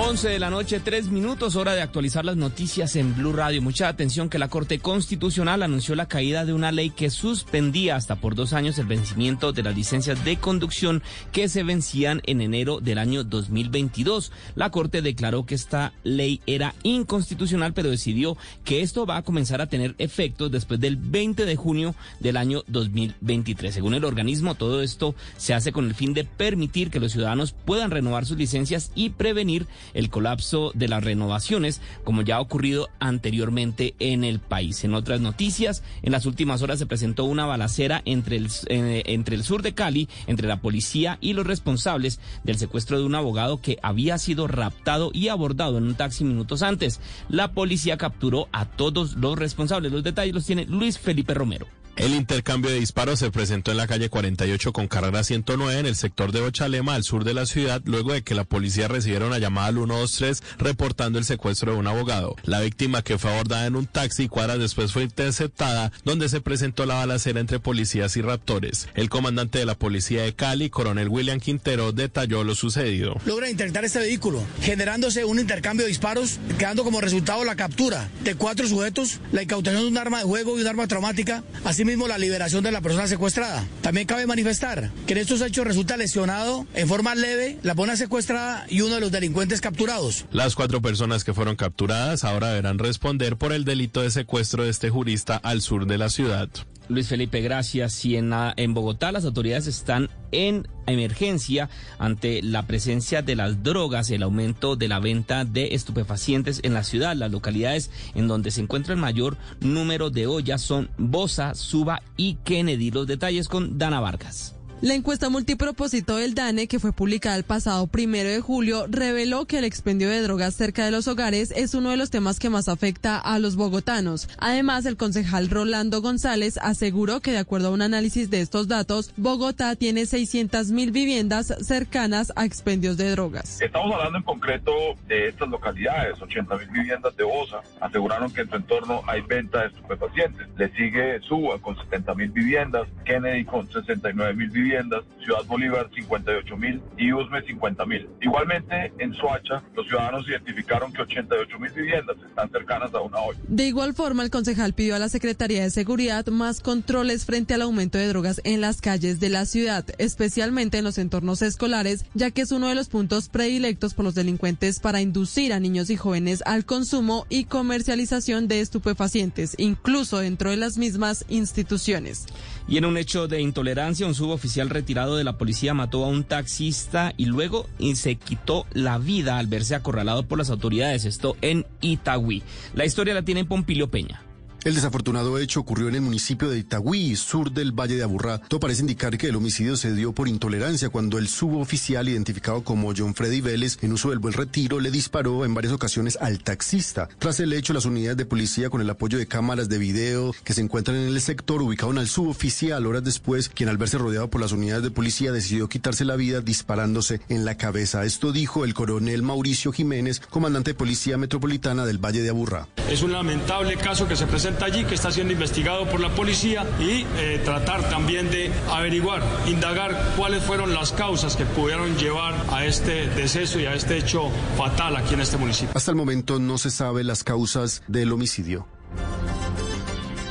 11 0.00 0.28
de 0.28 0.38
la 0.38 0.48
noche, 0.48 0.78
3 0.78 1.08
minutos, 1.08 1.56
hora 1.56 1.74
de 1.74 1.82
actualizar 1.82 2.24
las 2.24 2.36
noticias 2.36 2.94
en 2.94 3.16
Blue 3.16 3.32
Radio. 3.32 3.60
Mucha 3.60 3.88
atención 3.88 4.30
que 4.30 4.38
la 4.38 4.46
Corte 4.46 4.78
Constitucional 4.78 5.60
anunció 5.64 5.96
la 5.96 6.06
caída 6.06 6.44
de 6.44 6.52
una 6.52 6.70
ley 6.70 6.90
que 6.90 7.10
suspendía 7.10 7.96
hasta 7.96 8.14
por 8.14 8.36
dos 8.36 8.52
años 8.52 8.78
el 8.78 8.86
vencimiento 8.86 9.52
de 9.52 9.64
las 9.64 9.74
licencias 9.74 10.24
de 10.24 10.36
conducción 10.36 11.02
que 11.32 11.48
se 11.48 11.64
vencían 11.64 12.22
en 12.26 12.40
enero 12.40 12.78
del 12.78 12.98
año 12.98 13.24
2022. 13.24 14.30
La 14.54 14.70
Corte 14.70 15.02
declaró 15.02 15.44
que 15.46 15.56
esta 15.56 15.92
ley 16.04 16.40
era 16.46 16.76
inconstitucional, 16.84 17.74
pero 17.74 17.90
decidió 17.90 18.36
que 18.64 18.82
esto 18.82 19.04
va 19.04 19.16
a 19.16 19.22
comenzar 19.22 19.60
a 19.60 19.66
tener 19.66 19.96
efectos 19.98 20.52
después 20.52 20.78
del 20.78 20.96
20 20.96 21.44
de 21.44 21.56
junio 21.56 21.96
del 22.20 22.36
año 22.36 22.62
2023. 22.68 23.74
Según 23.74 23.94
el 23.94 24.04
organismo, 24.04 24.54
todo 24.54 24.80
esto 24.80 25.16
se 25.38 25.54
hace 25.54 25.72
con 25.72 25.86
el 25.86 25.96
fin 25.96 26.14
de 26.14 26.22
permitir 26.22 26.90
que 26.90 27.00
los 27.00 27.10
ciudadanos 27.10 27.52
puedan 27.52 27.90
renovar 27.90 28.26
sus 28.26 28.38
licencias 28.38 28.92
y 28.94 29.10
prevenir 29.10 29.66
el 29.94 30.10
colapso 30.10 30.72
de 30.74 30.88
las 30.88 31.04
renovaciones, 31.04 31.80
como 32.04 32.22
ya 32.22 32.36
ha 32.36 32.40
ocurrido 32.40 32.88
anteriormente 33.00 33.94
en 33.98 34.24
el 34.24 34.40
país. 34.40 34.84
En 34.84 34.94
otras 34.94 35.20
noticias, 35.20 35.82
en 36.02 36.12
las 36.12 36.26
últimas 36.26 36.62
horas 36.62 36.78
se 36.78 36.86
presentó 36.86 37.24
una 37.24 37.46
balacera 37.46 38.02
entre 38.04 38.36
el, 38.36 38.48
eh, 38.68 39.02
entre 39.06 39.36
el 39.36 39.44
sur 39.44 39.62
de 39.62 39.74
Cali, 39.74 40.08
entre 40.26 40.48
la 40.48 40.60
policía 40.60 41.18
y 41.20 41.32
los 41.32 41.46
responsables 41.46 42.20
del 42.44 42.58
secuestro 42.58 42.98
de 42.98 43.04
un 43.04 43.14
abogado 43.14 43.60
que 43.60 43.78
había 43.82 44.18
sido 44.18 44.46
raptado 44.46 45.10
y 45.12 45.28
abordado 45.28 45.78
en 45.78 45.84
un 45.84 45.94
taxi 45.94 46.24
minutos 46.24 46.62
antes. 46.62 47.00
La 47.28 47.52
policía 47.52 47.96
capturó 47.96 48.48
a 48.52 48.64
todos 48.64 49.16
los 49.16 49.38
responsables. 49.38 49.92
Los 49.92 50.04
detalles 50.04 50.34
los 50.34 50.46
tiene 50.46 50.66
Luis 50.66 50.98
Felipe 50.98 51.34
Romero. 51.34 51.66
El 51.98 52.14
intercambio 52.14 52.70
de 52.70 52.78
disparos 52.78 53.18
se 53.18 53.32
presentó 53.32 53.72
en 53.72 53.76
la 53.76 53.88
calle 53.88 54.08
48 54.08 54.72
con 54.72 54.86
carrera 54.86 55.24
109 55.24 55.80
en 55.80 55.86
el 55.86 55.96
sector 55.96 56.30
de 56.30 56.40
Ochalema, 56.40 56.94
al 56.94 57.02
sur 57.02 57.24
de 57.24 57.34
la 57.34 57.44
ciudad, 57.44 57.82
luego 57.86 58.12
de 58.12 58.22
que 58.22 58.36
la 58.36 58.44
policía 58.44 58.86
recibiera 58.86 59.26
una 59.26 59.40
llamada 59.40 59.66
al 59.66 59.74
123 59.74 60.44
reportando 60.58 61.18
el 61.18 61.24
secuestro 61.24 61.72
de 61.72 61.78
un 61.78 61.88
abogado. 61.88 62.36
La 62.44 62.60
víctima 62.60 63.02
que 63.02 63.18
fue 63.18 63.32
abordada 63.32 63.66
en 63.66 63.74
un 63.74 63.86
taxi 63.86 64.28
cuadras 64.28 64.60
después 64.60 64.92
fue 64.92 65.02
interceptada, 65.02 65.90
donde 66.04 66.28
se 66.28 66.40
presentó 66.40 66.86
la 66.86 66.94
balacera 66.94 67.40
entre 67.40 67.58
policías 67.58 68.16
y 68.16 68.22
raptores. 68.22 68.88
El 68.94 69.10
comandante 69.10 69.58
de 69.58 69.66
la 69.66 69.74
policía 69.74 70.22
de 70.22 70.36
Cali, 70.36 70.70
coronel 70.70 71.08
William 71.08 71.40
Quintero, 71.40 71.90
detalló 71.90 72.44
lo 72.44 72.54
sucedido. 72.54 73.16
Logra 73.26 73.50
interceptar 73.50 73.84
este 73.84 73.98
vehículo, 73.98 74.44
generándose 74.62 75.24
un 75.24 75.40
intercambio 75.40 75.84
de 75.84 75.88
disparos, 75.88 76.38
quedando 76.58 76.84
como 76.84 77.00
resultado 77.00 77.42
la 77.42 77.56
captura 77.56 78.08
de 78.22 78.36
cuatro 78.36 78.68
sujetos, 78.68 79.18
la 79.32 79.42
incautación 79.42 79.82
de 79.82 79.88
un 79.88 79.98
arma 79.98 80.18
de 80.18 80.24
juego 80.26 80.56
y 80.56 80.62
un 80.62 80.68
arma 80.68 80.86
traumática, 80.86 81.42
así 81.64 81.87
mismo 81.88 82.06
la 82.06 82.18
liberación 82.18 82.62
de 82.62 82.70
la 82.70 82.82
persona 82.82 83.06
secuestrada. 83.06 83.66
También 83.80 84.06
cabe 84.06 84.26
manifestar 84.26 84.90
que 85.06 85.14
en 85.14 85.18
estos 85.20 85.40
hechos 85.40 85.66
resulta 85.66 85.96
lesionado 85.96 86.66
en 86.74 86.86
forma 86.86 87.14
leve 87.14 87.58
la 87.62 87.74
persona 87.74 87.96
secuestrada 87.96 88.66
y 88.68 88.82
uno 88.82 88.96
de 88.96 89.00
los 89.00 89.10
delincuentes 89.10 89.62
capturados. 89.62 90.26
Las 90.30 90.54
cuatro 90.54 90.82
personas 90.82 91.24
que 91.24 91.32
fueron 91.32 91.56
capturadas 91.56 92.24
ahora 92.24 92.48
deberán 92.48 92.78
responder 92.78 93.36
por 93.38 93.54
el 93.54 93.64
delito 93.64 94.02
de 94.02 94.10
secuestro 94.10 94.64
de 94.64 94.70
este 94.70 94.90
jurista 94.90 95.36
al 95.36 95.62
sur 95.62 95.86
de 95.86 95.96
la 95.96 96.10
ciudad. 96.10 96.50
Luis 96.88 97.08
Felipe, 97.08 97.40
gracias. 97.40 98.04
Y 98.04 98.16
en, 98.16 98.32
en, 98.56 98.74
Bogotá 98.74 99.12
las 99.12 99.24
autoridades 99.24 99.66
están 99.66 100.08
en 100.32 100.66
emergencia 100.86 101.68
ante 101.98 102.42
la 102.42 102.66
presencia 102.66 103.22
de 103.22 103.36
las 103.36 103.62
drogas 103.62 104.10
el 104.10 104.22
aumento 104.22 104.76
de 104.76 104.88
la 104.88 104.98
venta 104.98 105.44
de 105.44 105.74
estupefacientes 105.74 106.60
en 106.62 106.74
la 106.74 106.84
ciudad. 106.84 107.14
Las 107.14 107.30
localidades 107.30 107.90
en 108.14 108.28
donde 108.28 108.50
se 108.50 108.62
encuentra 108.62 108.94
el 108.94 109.00
mayor 109.00 109.36
número 109.60 110.10
de 110.10 110.26
ollas 110.26 110.62
son 110.62 110.90
Bosa, 110.98 111.54
Suba 111.54 112.02
y 112.16 112.34
Kennedy. 112.44 112.90
Los 112.90 113.06
detalles 113.06 113.48
con 113.48 113.78
Dana 113.78 114.00
Vargas. 114.00 114.57
La 114.80 114.94
encuesta 114.94 115.28
multipropósito 115.28 116.18
del 116.18 116.34
DANE, 116.34 116.68
que 116.68 116.78
fue 116.78 116.92
publicada 116.92 117.34
el 117.34 117.42
pasado 117.42 117.88
primero 117.88 118.28
de 118.28 118.40
julio, 118.40 118.86
reveló 118.88 119.44
que 119.44 119.58
el 119.58 119.64
expendio 119.64 120.08
de 120.08 120.22
drogas 120.22 120.54
cerca 120.54 120.84
de 120.84 120.92
los 120.92 121.08
hogares 121.08 121.52
es 121.56 121.74
uno 121.74 121.90
de 121.90 121.96
los 121.96 122.10
temas 122.10 122.38
que 122.38 122.48
más 122.48 122.68
afecta 122.68 123.18
a 123.18 123.40
los 123.40 123.56
bogotanos. 123.56 124.28
Además, 124.38 124.86
el 124.86 124.96
concejal 124.96 125.50
Rolando 125.50 126.00
González 126.00 126.60
aseguró 126.62 127.18
que, 127.18 127.32
de 127.32 127.38
acuerdo 127.38 127.68
a 127.68 127.70
un 127.72 127.82
análisis 127.82 128.30
de 128.30 128.40
estos 128.40 128.68
datos, 128.68 129.12
Bogotá 129.16 129.74
tiene 129.74 130.06
600 130.06 130.70
mil 130.70 130.92
viviendas 130.92 131.52
cercanas 131.60 132.32
a 132.36 132.44
expendios 132.44 132.96
de 132.96 133.10
drogas. 133.10 133.60
Estamos 133.60 133.92
hablando 133.92 134.18
en 134.18 134.24
concreto 134.24 134.72
de 135.08 135.30
estas 135.30 135.48
localidades, 135.48 136.22
80 136.22 136.56
mil 136.56 136.68
viviendas 136.68 137.16
de 137.16 137.24
Bosa. 137.24 137.62
Aseguraron 137.80 138.32
que 138.32 138.42
en 138.42 138.50
su 138.50 138.54
entorno 138.54 139.02
hay 139.08 139.22
venta 139.22 139.62
de 139.62 139.66
estupefacientes. 139.66 140.46
Le 140.56 140.72
sigue 140.76 141.20
Suba 141.22 141.58
con 141.58 141.76
70 141.76 142.14
mil 142.14 142.30
viviendas, 142.30 142.86
Kennedy 143.04 143.44
con 143.44 143.68
69 143.68 144.34
mil 144.34 144.50
viviendas 144.50 144.67
viviendas, 144.68 145.04
Ciudad 145.24 145.44
Bolívar 145.46 145.88
58 145.94 146.56
mil 146.56 146.80
y 146.96 147.12
Usme 147.12 147.42
50 147.42 147.86
mil. 147.86 148.08
Igualmente, 148.20 148.92
en 148.98 149.14
Soacha, 149.14 149.62
los 149.74 149.86
ciudadanos 149.86 150.28
identificaron 150.28 150.92
que 150.92 151.02
88 151.02 151.58
mil 151.58 151.72
viviendas 151.72 152.16
están 152.26 152.50
cercanas 152.50 152.92
a 152.94 153.00
una 153.00 153.18
olla. 153.18 153.38
De 153.48 153.66
igual 153.66 153.94
forma, 153.94 154.22
el 154.22 154.30
concejal 154.30 154.74
pidió 154.74 154.94
a 154.94 154.98
la 154.98 155.08
Secretaría 155.08 155.62
de 155.62 155.70
Seguridad 155.70 156.26
más 156.26 156.60
controles 156.60 157.24
frente 157.24 157.54
al 157.54 157.62
aumento 157.62 157.98
de 157.98 158.08
drogas 158.08 158.40
en 158.44 158.60
las 158.60 158.80
calles 158.80 159.20
de 159.20 159.30
la 159.30 159.46
ciudad, 159.46 159.84
especialmente 159.98 160.78
en 160.78 160.84
los 160.84 160.98
entornos 160.98 161.42
escolares, 161.42 162.04
ya 162.14 162.30
que 162.30 162.42
es 162.42 162.52
uno 162.52 162.68
de 162.68 162.74
los 162.74 162.88
puntos 162.88 163.28
predilectos 163.28 163.94
por 163.94 164.04
los 164.04 164.14
delincuentes 164.14 164.80
para 164.80 165.00
inducir 165.00 165.52
a 165.52 165.60
niños 165.60 165.90
y 165.90 165.96
jóvenes 165.96 166.42
al 166.46 166.64
consumo 166.64 167.26
y 167.28 167.44
comercialización 167.44 168.48
de 168.48 168.60
estupefacientes, 168.60 169.54
incluso 169.58 170.18
dentro 170.18 170.50
de 170.50 170.56
las 170.56 170.78
mismas 170.78 171.24
instituciones. 171.28 172.26
Y 172.68 172.76
en 172.76 172.84
un 172.84 172.98
hecho 172.98 173.28
de 173.28 173.40
intolerancia, 173.40 174.06
un 174.06 174.14
suboficial 174.14 174.57
retirado 174.64 175.16
de 175.16 175.24
la 175.24 175.38
policía 175.38 175.74
mató 175.74 176.04
a 176.04 176.08
un 176.08 176.24
taxista 176.24 177.12
y 177.16 177.26
luego 177.26 177.66
se 177.94 178.16
quitó 178.16 178.66
la 178.72 178.98
vida 178.98 179.38
al 179.38 179.46
verse 179.46 179.74
acorralado 179.74 180.24
por 180.24 180.38
las 180.38 180.50
autoridades. 180.50 181.04
Esto 181.04 181.36
en 181.40 181.66
Itagüí. 181.80 182.42
La 182.74 182.84
historia 182.84 183.14
la 183.14 183.22
tiene 183.22 183.44
Pompilio 183.44 183.90
Peña. 183.90 184.27
El 184.64 184.74
desafortunado 184.74 185.38
hecho 185.38 185.60
ocurrió 185.60 185.88
en 185.88 185.94
el 185.94 186.00
municipio 186.00 186.48
de 186.50 186.58
Itagüí, 186.58 187.14
sur 187.14 187.52
del 187.52 187.70
Valle 187.70 187.94
de 187.94 188.02
Aburrá. 188.02 188.38
Todo 188.38 188.58
parece 188.58 188.80
indicar 188.80 189.16
que 189.16 189.28
el 189.28 189.36
homicidio 189.36 189.76
se 189.76 189.94
dio 189.94 190.12
por 190.12 190.26
intolerancia 190.26 190.88
cuando 190.88 191.16
el 191.16 191.28
suboficial 191.28 192.08
identificado 192.08 192.64
como 192.64 192.92
John 192.94 193.14
Freddy 193.14 193.40
Vélez, 193.40 193.78
en 193.82 193.92
uso 193.92 194.10
del 194.10 194.18
buen 194.18 194.34
retiro, 194.34 194.80
le 194.80 194.90
disparó 194.90 195.44
en 195.44 195.54
varias 195.54 195.72
ocasiones 195.72 196.18
al 196.20 196.40
taxista. 196.40 197.08
Tras 197.20 197.38
el 197.38 197.52
hecho, 197.52 197.72
las 197.72 197.84
unidades 197.84 198.16
de 198.16 198.26
policía, 198.26 198.68
con 198.68 198.80
el 198.80 198.90
apoyo 198.90 199.16
de 199.16 199.28
cámaras 199.28 199.68
de 199.68 199.78
video 199.78 200.34
que 200.42 200.54
se 200.54 200.60
encuentran 200.60 200.96
en 200.96 201.06
el 201.06 201.20
sector, 201.20 201.62
ubicaron 201.62 201.96
al 201.98 202.08
suboficial 202.08 202.84
horas 202.84 203.04
después, 203.04 203.48
quien 203.48 203.68
al 203.68 203.78
verse 203.78 203.96
rodeado 203.96 204.28
por 204.28 204.40
las 204.40 204.50
unidades 204.50 204.82
de 204.82 204.90
policía 204.90 205.30
decidió 205.30 205.68
quitarse 205.68 206.04
la 206.04 206.16
vida 206.16 206.40
disparándose 206.40 207.20
en 207.28 207.44
la 207.44 207.56
cabeza. 207.56 208.04
Esto 208.04 208.32
dijo 208.32 208.64
el 208.64 208.74
coronel 208.74 209.22
Mauricio 209.22 209.70
Jiménez, 209.70 210.18
comandante 210.18 210.72
de 210.72 210.74
Policía 210.74 211.16
Metropolitana 211.16 211.86
del 211.86 212.04
Valle 212.04 212.22
de 212.22 212.30
Aburrá. 212.30 212.66
Es 212.90 213.02
un 213.02 213.12
lamentable 213.12 213.76
caso 213.76 214.08
que 214.08 214.16
se 214.16 214.26
presenta 214.26 214.47
allí, 214.64 214.84
que 214.84 214.94
está 214.94 215.10
siendo 215.10 215.32
investigado 215.32 215.86
por 215.88 216.00
la 216.00 216.10
policía 216.10 216.64
y 216.80 217.06
eh, 217.16 217.40
tratar 217.44 217.88
también 217.88 218.30
de 218.30 218.50
averiguar, 218.70 219.22
indagar 219.46 220.14
cuáles 220.16 220.42
fueron 220.42 220.74
las 220.74 220.92
causas 220.92 221.36
que 221.36 221.44
pudieron 221.44 221.96
llevar 221.96 222.34
a 222.50 222.64
este 222.64 223.08
deceso 223.08 223.60
y 223.60 223.66
a 223.66 223.74
este 223.74 223.98
hecho 223.98 224.30
fatal 224.56 224.96
aquí 224.96 225.14
en 225.14 225.20
este 225.20 225.36
municipio. 225.36 225.72
Hasta 225.74 225.90
el 225.90 225.96
momento 225.96 226.38
no 226.38 226.58
se 226.58 226.70
sabe 226.70 227.04
las 227.04 227.24
causas 227.24 227.82
del 227.86 228.12
homicidio. 228.12 228.66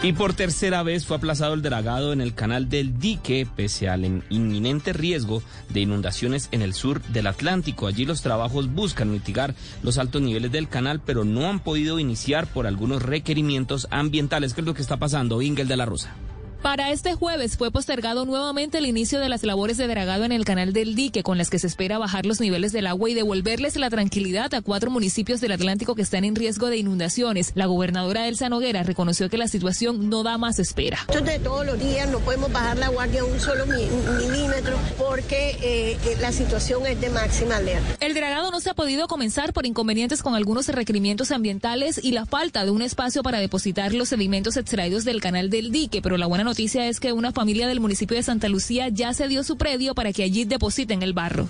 Y 0.03 0.13
por 0.13 0.35
tercera 0.35 0.83
vez 0.83 1.07
fue 1.07 1.17
aplazado 1.17 1.55
el 1.55 1.63
dragado 1.63 2.13
en 2.13 2.21
el 2.21 2.35
canal 2.35 2.69
del 2.69 2.99
dique, 2.99 3.47
pese 3.55 3.89
al 3.89 4.05
inminente 4.29 4.93
riesgo 4.93 5.41
de 5.69 5.81
inundaciones 5.81 6.49
en 6.51 6.61
el 6.61 6.75
sur 6.75 7.01
del 7.05 7.25
Atlántico. 7.25 7.87
Allí 7.87 8.05
los 8.05 8.21
trabajos 8.21 8.71
buscan 8.71 9.11
mitigar 9.11 9.55
los 9.81 9.97
altos 9.97 10.21
niveles 10.21 10.51
del 10.51 10.69
canal, 10.69 11.01
pero 11.03 11.25
no 11.25 11.49
han 11.49 11.59
podido 11.59 11.97
iniciar 11.97 12.45
por 12.45 12.67
algunos 12.67 13.01
requerimientos 13.01 13.87
ambientales. 13.89 14.53
¿Qué 14.53 14.61
es 14.61 14.67
lo 14.67 14.75
que 14.75 14.83
está 14.83 14.97
pasando, 14.97 15.41
Ingel 15.41 15.67
de 15.67 15.77
la 15.77 15.85
Rosa? 15.85 16.15
Para 16.61 16.91
este 16.91 17.13
jueves 17.13 17.55
fue 17.55 17.71
postergado 17.71 18.25
nuevamente 18.25 18.79
el 18.79 18.87
inicio 18.87 19.19
de 19.19 19.29
las 19.29 19.43
labores 19.43 19.77
de 19.77 19.87
dragado 19.87 20.25
en 20.25 20.31
el 20.31 20.43
canal 20.43 20.73
del 20.73 20.95
dique, 20.95 21.23
con 21.23 21.37
las 21.37 21.49
que 21.49 21.59
se 21.59 21.67
espera 21.67 21.99
bajar 21.99 22.25
los 22.25 22.41
niveles 22.41 22.71
del 22.71 22.87
agua 22.87 23.09
y 23.09 23.13
devolverles 23.13 23.75
la 23.75 23.89
tranquilidad 23.89 24.53
a 24.53 24.61
cuatro 24.61 24.89
municipios 24.89 25.39
del 25.39 25.51
Atlántico 25.51 25.95
que 25.95 26.01
están 26.01 26.23
en 26.23 26.35
riesgo 26.35 26.67
de 26.67 26.77
inundaciones. 26.77 27.51
La 27.55 27.67
gobernadora 27.67 28.27
Elsa 28.27 28.49
Noguera 28.49 28.83
reconoció 28.83 29.29
que 29.29 29.37
la 29.37 29.47
situación 29.47 30.09
no 30.09 30.23
da 30.23 30.37
más 30.37 30.59
espera. 30.59 30.99
de 31.07 31.39
todos 31.39 31.65
los 31.65 31.79
días 31.79 32.09
no 32.09 32.19
podemos 32.19 32.51
bajar 32.51 32.77
la 32.77 32.89
guardia 32.89 33.23
un 33.23 33.39
solo 33.39 33.65
milímetro 33.65 34.77
porque 34.97 35.51
eh, 35.61 35.97
eh, 36.05 36.17
la 36.19 36.31
situación 36.31 36.85
es 36.87 36.99
de 36.99 37.09
máxima 37.09 37.57
alerta. 37.57 37.97
El 37.99 38.13
dragado 38.13 38.49
no 38.51 38.59
se 38.59 38.71
ha 38.71 38.73
podido 38.73 39.07
comenzar 39.07 39.53
por 39.53 39.65
inconvenientes 39.65 40.23
con 40.23 40.35
algunos 40.35 40.67
requerimientos 40.67 41.31
ambientales 41.31 41.99
y 42.03 42.11
la 42.11 42.25
falta 42.25 42.65
de 42.65 42.71
un 42.71 42.81
espacio 42.81 43.21
para 43.23 43.39
depositar 43.39 43.93
los 43.93 44.09
sedimentos 44.09 44.57
extraídos 44.57 45.05
del 45.05 45.21
canal 45.21 45.49
del 45.49 45.71
dique, 45.71 46.01
pero 46.01 46.17
la 46.17 46.25
buena 46.25 46.46
noticia 46.47 46.87
es 46.87 46.99
que 46.99 47.13
una 47.13 47.31
familia 47.31 47.67
del 47.67 47.79
municipio 47.79 48.15
de 48.15 48.23
Santa 48.23 48.47
Lucía 48.47 48.89
ya 48.89 49.13
se 49.13 49.27
dio 49.27 49.43
su 49.43 49.57
predio 49.57 49.93
para 49.93 50.13
que 50.13 50.23
allí 50.23 50.45
depositen 50.45 51.03
el 51.03 51.13
barro. 51.13 51.47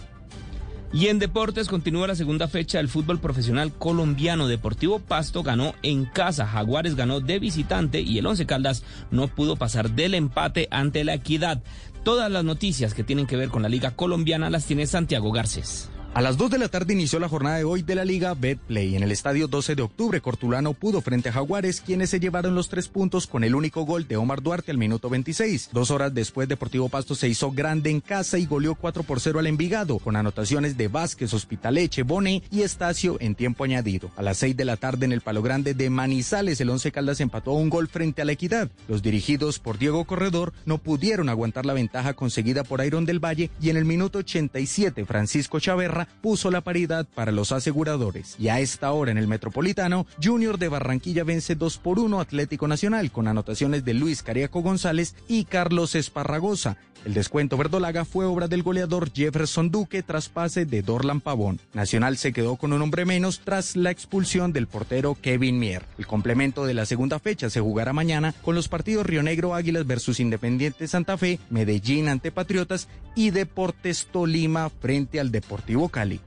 Y 0.93 1.07
en 1.07 1.19
deportes 1.19 1.67
continúa 1.67 2.07
la 2.07 2.15
segunda 2.15 2.47
fecha 2.47 2.79
del 2.79 2.87
fútbol 2.87 3.19
profesional 3.19 3.71
colombiano. 3.73 4.47
Deportivo 4.47 4.99
Pasto 4.99 5.43
ganó 5.43 5.75
en 5.83 6.05
casa, 6.05 6.47
Jaguares 6.47 6.95
ganó 6.95 7.19
de 7.19 7.39
visitante 7.39 8.01
y 8.01 8.17
el 8.17 8.25
Once 8.25 8.45
Caldas 8.45 8.83
no 9.11 9.27
pudo 9.27 9.57
pasar 9.57 9.91
del 9.91 10.15
empate 10.15 10.67
ante 10.71 11.03
la 11.03 11.13
Equidad. 11.13 11.61
Todas 12.03 12.31
las 12.31 12.43
noticias 12.43 12.93
que 12.93 13.03
tienen 13.03 13.27
que 13.27 13.37
ver 13.37 13.49
con 13.49 13.61
la 13.61 13.69
Liga 13.69 13.91
Colombiana 13.91 14.49
las 14.49 14.65
tiene 14.65 14.87
Santiago 14.87 15.31
Garcés. 15.31 15.89
A 16.13 16.21
las 16.21 16.35
2 16.35 16.49
de 16.49 16.57
la 16.57 16.67
tarde 16.67 16.93
inició 16.93 17.19
la 17.19 17.29
jornada 17.29 17.57
de 17.57 17.63
hoy 17.63 17.83
de 17.83 17.93
la 17.93 18.03
Liga 18.03 18.33
Betplay. 18.33 18.95
En 18.95 19.03
el 19.03 19.11
estadio 19.11 19.47
12 19.47 19.75
de 19.75 19.83
octubre, 19.83 20.19
Cortulano 20.19 20.73
pudo 20.73 20.99
frente 21.01 21.29
a 21.29 21.31
Jaguares, 21.31 21.79
quienes 21.79 22.09
se 22.09 22.19
llevaron 22.19 22.55
los 22.55 22.69
tres 22.69 22.87
puntos 22.87 23.27
con 23.27 23.43
el 23.43 23.53
único 23.53 23.83
gol 23.83 24.07
de 24.07 24.17
Omar 24.17 24.41
Duarte 24.41 24.71
al 24.71 24.79
minuto 24.79 25.11
26. 25.11 25.69
Dos 25.73 25.91
horas 25.91 26.15
después, 26.15 26.49
Deportivo 26.49 26.89
Pasto 26.89 27.13
se 27.13 27.27
hizo 27.27 27.51
grande 27.51 27.91
en 27.91 27.99
casa 27.99 28.39
y 28.39 28.47
goleó 28.47 28.73
4 28.73 29.03
por 29.03 29.19
0 29.19 29.37
al 29.37 29.45
Envigado, 29.45 29.99
con 29.99 30.15
anotaciones 30.15 30.75
de 30.75 30.87
Vázquez, 30.87 31.35
Hospitaleche, 31.35 32.01
Bone 32.01 32.41
y 32.49 32.63
Estacio 32.63 33.17
en 33.19 33.35
tiempo 33.35 33.63
añadido. 33.63 34.09
A 34.15 34.23
las 34.23 34.37
6 34.37 34.57
de 34.57 34.65
la 34.65 34.77
tarde 34.77 35.05
en 35.05 35.11
el 35.11 35.21
Palo 35.21 35.43
Grande 35.43 35.75
de 35.75 35.91
Manizales, 35.91 36.59
el 36.59 36.71
Once 36.71 36.91
Caldas 36.91 37.21
empató 37.21 37.51
un 37.51 37.69
gol 37.69 37.89
frente 37.89 38.23
a 38.23 38.25
la 38.25 38.31
Equidad. 38.31 38.71
Los 38.87 39.03
dirigidos 39.03 39.59
por 39.59 39.77
Diego 39.77 40.03
Corredor 40.05 40.51
no 40.65 40.79
pudieron 40.79 41.29
aguantar 41.29 41.67
la 41.67 41.73
ventaja 41.73 42.15
conseguida 42.15 42.63
por 42.63 42.83
Iron 42.83 43.05
del 43.05 43.23
Valle 43.23 43.51
y 43.61 43.69
en 43.69 43.77
el 43.77 43.85
minuto 43.85 44.17
87, 44.17 45.05
Francisco 45.05 45.59
Puso 46.05 46.51
la 46.51 46.61
paridad 46.61 47.07
para 47.15 47.31
los 47.31 47.51
aseguradores. 47.51 48.35
Y 48.37 48.49
a 48.49 48.59
esta 48.59 48.91
hora 48.91 49.11
en 49.11 49.17
el 49.17 49.27
Metropolitano, 49.27 50.05
Junior 50.21 50.57
de 50.57 50.69
Barranquilla 50.69 51.23
vence 51.23 51.55
2 51.55 51.77
por 51.79 51.99
1 51.99 52.19
Atlético 52.19 52.67
Nacional 52.67 53.11
con 53.11 53.27
anotaciones 53.27 53.85
de 53.85 53.93
Luis 53.93 54.23
Cariaco 54.23 54.61
González 54.61 55.15
y 55.27 55.45
Carlos 55.45 55.95
Esparragosa. 55.95 56.77
El 57.05 57.13
descuento 57.13 57.57
verdolaga 57.57 58.05
fue 58.05 58.25
obra 58.25 58.47
del 58.47 58.63
goleador 58.63 59.11
Jefferson 59.13 59.71
Duque 59.71 60.03
tras 60.03 60.29
pase 60.29 60.65
de 60.65 60.81
Dorlan 60.81 61.21
Pavón. 61.21 61.59
Nacional 61.73 62.17
se 62.17 62.33
quedó 62.33 62.57
con 62.57 62.73
un 62.73 62.81
hombre 62.81 63.05
menos 63.05 63.41
tras 63.43 63.75
la 63.75 63.91
expulsión 63.91 64.51
del 64.53 64.67
portero 64.67 65.15
Kevin 65.21 65.59
Mier. 65.59 65.85
El 65.97 66.07
complemento 66.07 66.65
de 66.65 66.73
la 66.73 66.85
segunda 66.85 67.19
fecha 67.19 67.49
se 67.49 67.61
jugará 67.61 67.93
mañana 67.93 68.33
con 68.41 68.55
los 68.55 68.67
partidos 68.67 69.05
Río 69.05 69.23
Negro 69.23 69.55
Águilas 69.55 69.87
versus 69.87 70.19
Independiente 70.19 70.87
Santa 70.87 71.17
Fe, 71.17 71.39
Medellín 71.49 72.09
ante 72.09 72.31
Patriotas 72.31 72.87
y 73.15 73.31
Deportes 73.31 74.07
Tolima 74.11 74.69
frente 74.69 75.19
al 75.19 75.31
Deportivo 75.31 75.89
Cali. 75.89 76.19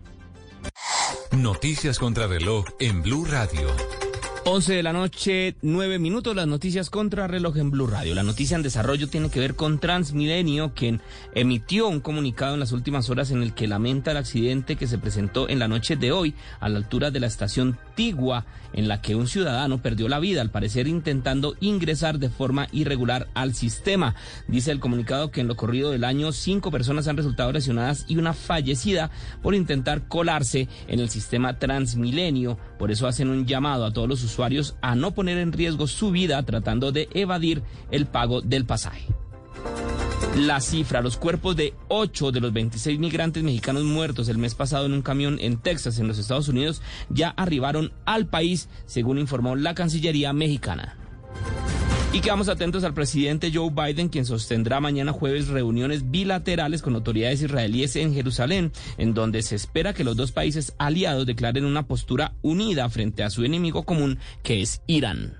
Noticias 1.32 1.98
contra 1.98 2.26
reloj 2.26 2.64
en 2.80 3.02
Blue 3.02 3.24
Radio. 3.24 3.68
11 4.52 4.74
de 4.74 4.82
la 4.82 4.92
noche, 4.92 5.54
9 5.62 6.00
minutos, 6.00 6.34
las 6.34 6.48
noticias 6.48 6.90
contra 6.90 7.28
reloj 7.28 7.56
en 7.58 7.70
Blue 7.70 7.86
Radio. 7.86 8.16
La 8.16 8.24
noticia 8.24 8.56
en 8.56 8.64
desarrollo 8.64 9.08
tiene 9.08 9.30
que 9.30 9.38
ver 9.38 9.54
con 9.54 9.78
Transmilenio, 9.78 10.74
quien 10.74 11.00
emitió 11.36 11.86
un 11.86 12.00
comunicado 12.00 12.54
en 12.54 12.60
las 12.60 12.72
últimas 12.72 13.08
horas 13.10 13.30
en 13.30 13.44
el 13.44 13.54
que 13.54 13.68
lamenta 13.68 14.10
el 14.10 14.16
accidente 14.16 14.74
que 14.74 14.88
se 14.88 14.98
presentó 14.98 15.48
en 15.48 15.60
la 15.60 15.68
noche 15.68 15.94
de 15.94 16.10
hoy 16.10 16.34
a 16.58 16.68
la 16.68 16.78
altura 16.78 17.12
de 17.12 17.20
la 17.20 17.28
estación 17.28 17.78
Tigua, 17.94 18.44
en 18.72 18.88
la 18.88 19.00
que 19.00 19.14
un 19.14 19.28
ciudadano 19.28 19.82
perdió 19.82 20.08
la 20.08 20.18
vida, 20.18 20.40
al 20.40 20.50
parecer 20.50 20.88
intentando 20.88 21.54
ingresar 21.60 22.18
de 22.18 22.28
forma 22.28 22.66
irregular 22.72 23.28
al 23.34 23.54
sistema. 23.54 24.16
Dice 24.48 24.72
el 24.72 24.80
comunicado 24.80 25.30
que 25.30 25.42
en 25.42 25.46
lo 25.46 25.54
corrido 25.54 25.92
del 25.92 26.02
año 26.02 26.32
cinco 26.32 26.72
personas 26.72 27.06
han 27.06 27.16
resultado 27.16 27.52
lesionadas 27.52 28.04
y 28.08 28.16
una 28.16 28.32
fallecida 28.32 29.12
por 29.42 29.54
intentar 29.54 30.08
colarse 30.08 30.66
en 30.88 30.98
el 30.98 31.08
sistema 31.08 31.60
Transmilenio. 31.60 32.58
Por 32.80 32.90
eso 32.90 33.06
hacen 33.06 33.28
un 33.28 33.46
llamado 33.46 33.84
a 33.84 33.92
todos 33.92 34.08
los 34.08 34.24
usuarios 34.24 34.39
a 34.80 34.94
no 34.94 35.12
poner 35.12 35.38
en 35.38 35.52
riesgo 35.52 35.86
su 35.86 36.10
vida 36.10 36.42
tratando 36.44 36.92
de 36.92 37.08
evadir 37.14 37.62
el 37.90 38.06
pago 38.06 38.40
del 38.40 38.64
pasaje. 38.64 39.06
La 40.36 40.60
cifra, 40.60 41.02
los 41.02 41.16
cuerpos 41.16 41.56
de 41.56 41.74
8 41.88 42.32
de 42.32 42.40
los 42.40 42.52
26 42.52 42.98
migrantes 42.98 43.42
mexicanos 43.42 43.84
muertos 43.84 44.28
el 44.28 44.38
mes 44.38 44.54
pasado 44.54 44.86
en 44.86 44.92
un 44.92 45.02
camión 45.02 45.38
en 45.40 45.58
Texas, 45.58 45.98
en 45.98 46.08
los 46.08 46.18
Estados 46.18 46.48
Unidos, 46.48 46.80
ya 47.08 47.30
arribaron 47.30 47.92
al 48.06 48.28
país, 48.28 48.68
según 48.86 49.18
informó 49.18 49.56
la 49.56 49.74
Cancillería 49.74 50.32
mexicana. 50.32 50.96
Y 52.12 52.20
quedamos 52.20 52.48
atentos 52.48 52.82
al 52.82 52.92
presidente 52.92 53.52
Joe 53.54 53.70
Biden, 53.70 54.08
quien 54.08 54.26
sostendrá 54.26 54.80
mañana 54.80 55.12
jueves 55.12 55.46
reuniones 55.46 56.10
bilaterales 56.10 56.82
con 56.82 56.96
autoridades 56.96 57.40
israelíes 57.40 57.94
en 57.94 58.12
Jerusalén, 58.12 58.72
en 58.98 59.14
donde 59.14 59.42
se 59.42 59.54
espera 59.54 59.94
que 59.94 60.02
los 60.02 60.16
dos 60.16 60.32
países 60.32 60.74
aliados 60.76 61.24
declaren 61.24 61.64
una 61.64 61.86
postura 61.86 62.34
unida 62.42 62.88
frente 62.88 63.22
a 63.22 63.30
su 63.30 63.44
enemigo 63.44 63.84
común, 63.84 64.18
que 64.42 64.60
es 64.60 64.82
Irán. 64.88 65.36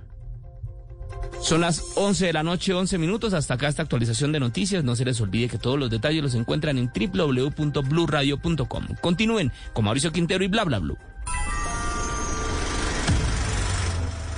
Son 1.41 1.61
las 1.61 1.83
11 1.97 2.27
de 2.27 2.33
la 2.33 2.45
noche, 2.45 2.73
11 2.73 2.99
minutos. 2.99 3.35
Hasta 3.35 3.55
acá 3.55 3.67
esta 3.67 3.83
actualización 3.83 4.31
de 4.31 4.39
noticias. 4.39 4.85
No 4.85 4.95
se 4.95 5.05
les 5.05 5.21
olvide 5.21 5.49
que 5.49 5.59
todos 5.59 5.79
los 5.79 5.91
detalles 5.91 6.23
los 6.23 6.35
encuentran 6.35 6.79
en 6.79 6.89
www.bluradio.com. 6.95 8.87
Continúen 9.01 9.51
con 9.73 9.87
Mauricio 9.87 10.13
Quintero 10.13 10.45
y 10.45 10.49
bla 10.49 10.65
bla 10.65 10.79
bla. 10.79 10.95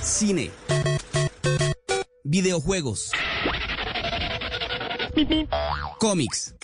Cine 0.01 0.49
videojuegos, 2.23 3.11
cómics, 5.99 6.55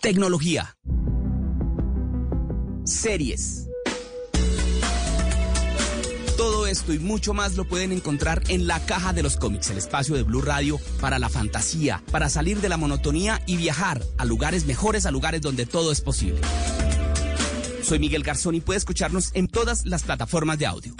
tecnología, 0.00 0.76
series. 2.84 3.68
Todo 6.36 6.66
esto 6.66 6.92
y 6.92 6.98
mucho 6.98 7.32
más 7.32 7.56
lo 7.56 7.64
pueden 7.64 7.92
encontrar 7.92 8.42
en 8.48 8.66
la 8.66 8.84
caja 8.84 9.12
de 9.12 9.22
los 9.22 9.36
cómics, 9.36 9.70
el 9.70 9.78
espacio 9.78 10.16
de 10.16 10.24
Blue 10.24 10.42
Radio 10.42 10.80
para 11.00 11.20
la 11.20 11.28
fantasía, 11.28 12.02
para 12.10 12.28
salir 12.28 12.60
de 12.60 12.68
la 12.68 12.76
monotonía 12.76 13.40
y 13.46 13.56
viajar 13.56 14.02
a 14.18 14.24
lugares 14.24 14.66
mejores, 14.66 15.06
a 15.06 15.12
lugares 15.12 15.42
donde 15.42 15.64
todo 15.64 15.92
es 15.92 16.00
posible. 16.00 16.40
Soy 17.82 18.00
Miguel 18.00 18.24
Garzón 18.24 18.56
y 18.56 18.60
puede 18.60 18.78
escucharnos 18.78 19.30
en 19.34 19.46
todas 19.46 19.86
las 19.86 20.02
plataformas 20.02 20.58
de 20.58 20.66
audio. 20.66 20.92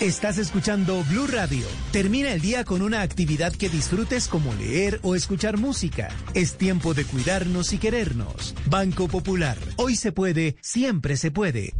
Estás 0.00 0.36
escuchando 0.36 1.02
Blue 1.04 1.26
Radio. 1.26 1.66
Termina 1.90 2.30
el 2.30 2.42
día 2.42 2.64
con 2.64 2.82
una 2.82 3.00
actividad 3.00 3.50
que 3.54 3.70
disfrutes 3.70 4.28
como 4.28 4.52
leer 4.52 5.00
o 5.02 5.14
escuchar 5.14 5.56
música. 5.56 6.08
Es 6.34 6.58
tiempo 6.58 6.92
de 6.92 7.06
cuidarnos 7.06 7.72
y 7.72 7.78
querernos. 7.78 8.54
Banco 8.68 9.08
Popular. 9.08 9.56
Hoy 9.76 9.96
se 9.96 10.12
puede, 10.12 10.56
siempre 10.60 11.16
se 11.16 11.30
puede. 11.30 11.72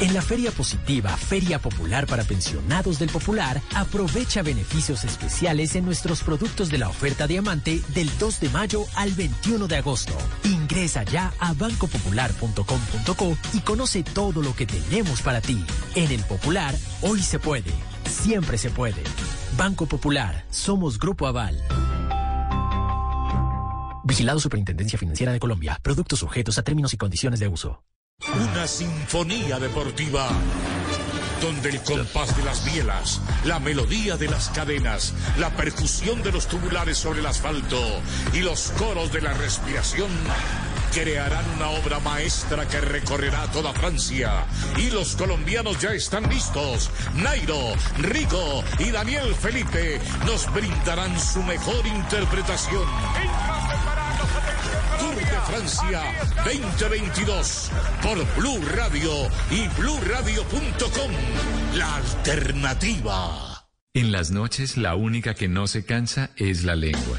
En 0.00 0.14
la 0.14 0.22
Feria 0.22 0.50
Positiva, 0.50 1.14
Feria 1.14 1.58
Popular 1.58 2.06
para 2.06 2.24
Pensionados 2.24 2.98
del 2.98 3.10
Popular, 3.10 3.60
aprovecha 3.74 4.42
beneficios 4.42 5.04
especiales 5.04 5.76
en 5.76 5.84
nuestros 5.84 6.22
productos 6.22 6.70
de 6.70 6.78
la 6.78 6.88
oferta 6.88 7.26
diamante 7.26 7.82
del 7.88 8.10
2 8.18 8.40
de 8.40 8.48
mayo 8.48 8.86
al 8.96 9.12
21 9.12 9.68
de 9.68 9.76
agosto. 9.76 10.14
Ingresa 10.44 11.02
ya 11.02 11.34
a 11.38 11.52
bancopopular.com.co 11.52 13.36
y 13.52 13.60
conoce 13.60 14.02
todo 14.02 14.40
lo 14.40 14.56
que 14.56 14.64
tenemos 14.64 15.20
para 15.20 15.42
ti. 15.42 15.62
En 15.94 16.10
el 16.10 16.24
Popular, 16.24 16.74
hoy 17.02 17.20
se 17.20 17.38
puede. 17.38 17.72
Siempre 18.08 18.56
se 18.56 18.70
puede. 18.70 19.02
Banco 19.58 19.84
Popular, 19.84 20.46
somos 20.48 20.98
Grupo 20.98 21.26
Aval. 21.26 21.62
Vigilado 24.04 24.40
Superintendencia 24.40 24.98
Financiera 24.98 25.32
de 25.32 25.40
Colombia. 25.40 25.78
Productos 25.82 26.20
sujetos 26.20 26.56
a 26.56 26.62
términos 26.62 26.94
y 26.94 26.96
condiciones 26.96 27.38
de 27.38 27.48
uso. 27.48 27.82
Una 28.28 28.66
sinfonía 28.66 29.58
deportiva 29.58 30.28
donde 31.40 31.70
el 31.70 31.82
compás 31.82 32.36
de 32.36 32.44
las 32.44 32.64
bielas, 32.66 33.20
la 33.44 33.58
melodía 33.58 34.18
de 34.18 34.28
las 34.28 34.50
cadenas, 34.50 35.14
la 35.38 35.48
percusión 35.56 36.22
de 36.22 36.30
los 36.30 36.46
tubulares 36.46 36.98
sobre 36.98 37.20
el 37.20 37.26
asfalto 37.26 37.80
y 38.34 38.40
los 38.40 38.72
coros 38.72 39.10
de 39.10 39.22
la 39.22 39.32
respiración 39.32 40.10
crearán 40.90 41.44
una 41.56 41.70
obra 41.70 42.00
maestra 42.00 42.66
que 42.66 42.80
recorrerá 42.80 43.46
toda 43.52 43.72
Francia. 43.72 44.44
Y 44.76 44.90
los 44.90 45.16
colombianos 45.16 45.78
ya 45.80 45.92
están 45.92 46.28
listos. 46.28 46.90
Nairo, 47.14 47.74
Rico 47.98 48.64
y 48.78 48.90
Daniel 48.90 49.34
Felipe 49.34 50.00
nos 50.26 50.52
brindarán 50.52 51.18
su 51.18 51.42
mejor 51.42 51.86
interpretación. 51.86 52.84
Tour 54.98 55.14
de 55.14 55.40
Francia 55.46 56.02
2022 56.44 57.70
por 58.02 58.36
Blue 58.36 58.60
Radio 58.76 59.12
y 59.50 59.68
bluradio.com. 59.80 61.10
La 61.74 61.96
alternativa. 61.96 63.66
En 63.94 64.12
las 64.12 64.30
noches 64.30 64.76
la 64.76 64.94
única 64.94 65.34
que 65.34 65.48
no 65.48 65.66
se 65.66 65.84
cansa 65.84 66.30
es 66.36 66.64
la 66.64 66.76
lengua. 66.76 67.18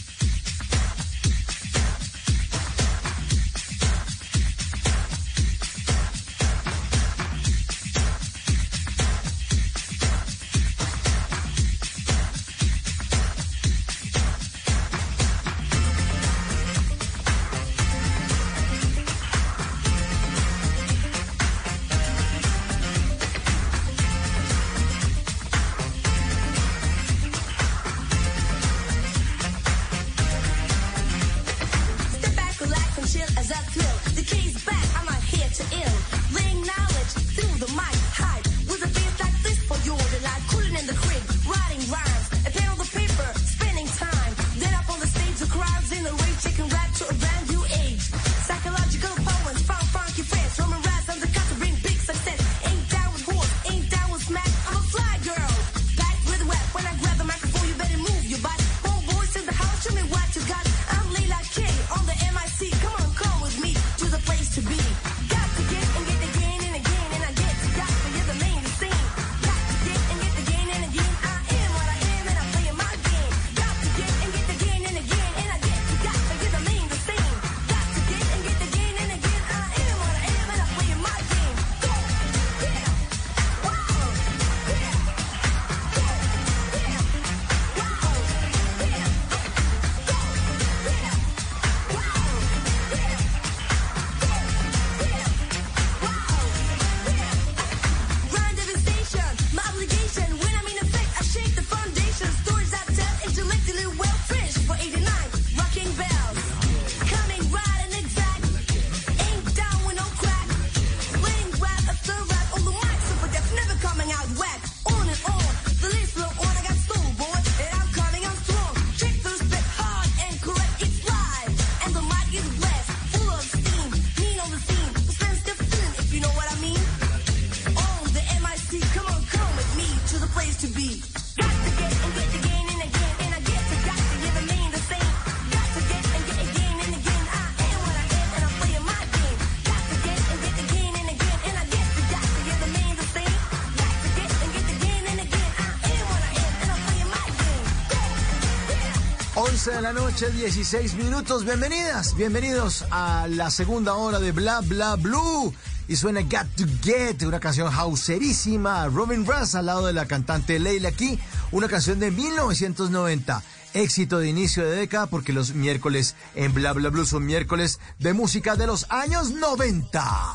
La 149.81 149.93
noche, 149.93 150.29
16 150.29 150.93
minutos. 150.93 151.43
Bienvenidas, 151.43 152.15
bienvenidos 152.15 152.85
a 152.91 153.27
la 153.27 153.49
segunda 153.49 153.95
hora 153.95 154.19
de 154.19 154.31
Bla 154.31 154.61
Bla 154.61 154.95
Blue. 154.95 155.53
Y 155.87 155.95
suena 155.95 156.21
Got 156.21 156.55
to 156.55 156.65
Get, 156.83 157.23
una 157.23 157.39
canción 157.39 157.73
hauserísima. 157.73 158.87
Robin 158.87 159.25
Russ 159.25 159.55
al 159.55 159.65
lado 159.65 159.87
de 159.87 159.93
la 159.93 160.05
cantante 160.05 160.59
Leila 160.59 160.89
aquí, 160.89 161.17
una 161.51 161.67
canción 161.67 161.99
de 161.99 162.11
1990. 162.11 163.41
Éxito 163.73 164.19
de 164.19 164.29
inicio 164.29 164.63
de 164.63 164.75
década 164.75 165.07
porque 165.07 165.33
los 165.33 165.55
miércoles 165.55 166.15
en 166.35 166.53
Bla 166.53 166.73
Bla 166.73 166.89
Blue 166.89 167.05
son 167.05 167.25
miércoles 167.25 167.79
de 167.97 168.13
música 168.13 168.55
de 168.55 168.67
los 168.67 168.85
años 168.89 169.31
90. 169.31 170.30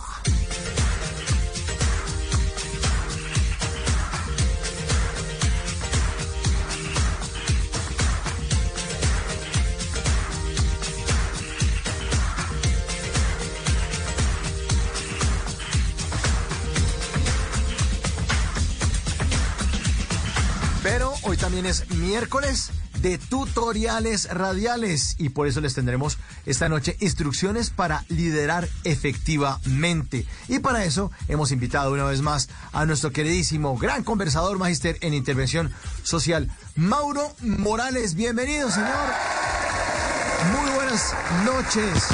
Miércoles 21.96 22.70
de 23.00 23.18
tutoriales 23.18 24.28
radiales 24.30 25.16
y 25.18 25.30
por 25.30 25.48
eso 25.48 25.60
les 25.60 25.74
tendremos 25.74 26.16
esta 26.46 26.68
noche 26.68 26.96
instrucciones 27.00 27.70
para 27.70 28.04
liderar 28.08 28.68
efectivamente. 28.84 30.26
Y 30.46 30.60
para 30.60 30.84
eso 30.84 31.10
hemos 31.26 31.50
invitado 31.50 31.92
una 31.92 32.04
vez 32.04 32.22
más 32.22 32.48
a 32.72 32.86
nuestro 32.86 33.10
queridísimo 33.10 33.76
gran 33.76 34.04
conversador 34.04 34.58
magister 34.58 34.96
en 35.00 35.12
intervención 35.12 35.72
social, 36.04 36.52
Mauro 36.76 37.34
Morales. 37.40 38.14
Bienvenido, 38.14 38.70
señor. 38.70 39.08
Muy 40.52 40.70
buenas 40.70 41.14
noches. 41.44 42.04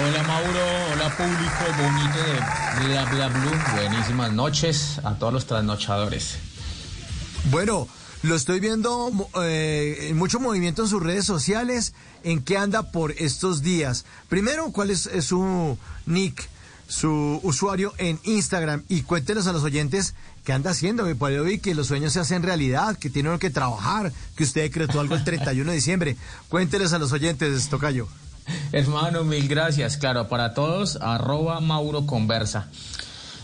Hola 0.00 0.22
Mauro, 0.22 0.92
hola 0.92 1.16
público 1.16 1.82
bonito 1.82 2.18
de 2.18 2.86
Bla 2.86 3.04
Bla 3.04 3.28
Blue. 3.28 3.58
Buenísimas 3.76 4.32
noches 4.32 5.00
a 5.04 5.18
todos 5.18 5.34
los 5.34 5.46
trasnochadores. 5.46 6.38
Bueno, 7.50 7.88
Lo 8.22 8.34
estoy 8.34 8.58
viendo 8.58 9.12
eh, 9.44 10.12
mucho 10.16 10.40
movimiento 10.40 10.82
en 10.82 10.88
sus 10.88 11.02
redes 11.02 11.24
sociales. 11.24 11.94
¿En 12.24 12.42
qué 12.42 12.58
anda 12.58 12.90
por 12.90 13.12
estos 13.12 13.62
días? 13.62 14.04
Primero, 14.28 14.72
¿cuál 14.72 14.90
es, 14.90 15.08
su 15.20 15.78
nick, 16.04 16.48
su 16.88 17.38
usuario 17.44 17.94
en 17.98 18.18
Instagram? 18.24 18.82
Y 18.88 19.02
cuéntenos 19.02 19.46
a 19.46 19.52
los 19.52 19.62
oyentes 19.62 20.14
qué 20.44 20.52
anda 20.52 20.72
haciendo. 20.72 21.04
Que 21.04 21.14
puede 21.14 21.38
oír 21.38 21.60
que 21.60 21.76
los 21.76 21.86
sueños 21.86 22.12
se 22.12 22.18
hacen 22.18 22.42
realidad, 22.42 22.98
que 22.98 23.08
tiene 23.08 23.28
uno 23.28 23.38
que 23.38 23.50
trabajar, 23.50 24.12
que 24.34 24.42
usted 24.42 24.62
decretó 24.62 24.98
algo 24.98 25.14
el 25.14 25.22
31 25.22 25.70
de 25.70 25.76
diciembre. 25.76 26.16
Cuénteles 26.48 26.92
a 26.92 26.98
los 26.98 27.12
oyentes, 27.12 27.68
Tocayo. 27.68 28.08
Hermano, 28.72 29.22
mil 29.22 29.46
gracias. 29.46 29.96
Claro, 29.96 30.28
para 30.28 30.54
todos, 30.54 30.96
arroba 31.00 31.60
Mauro 31.60 32.04
Conversa. 32.04 32.68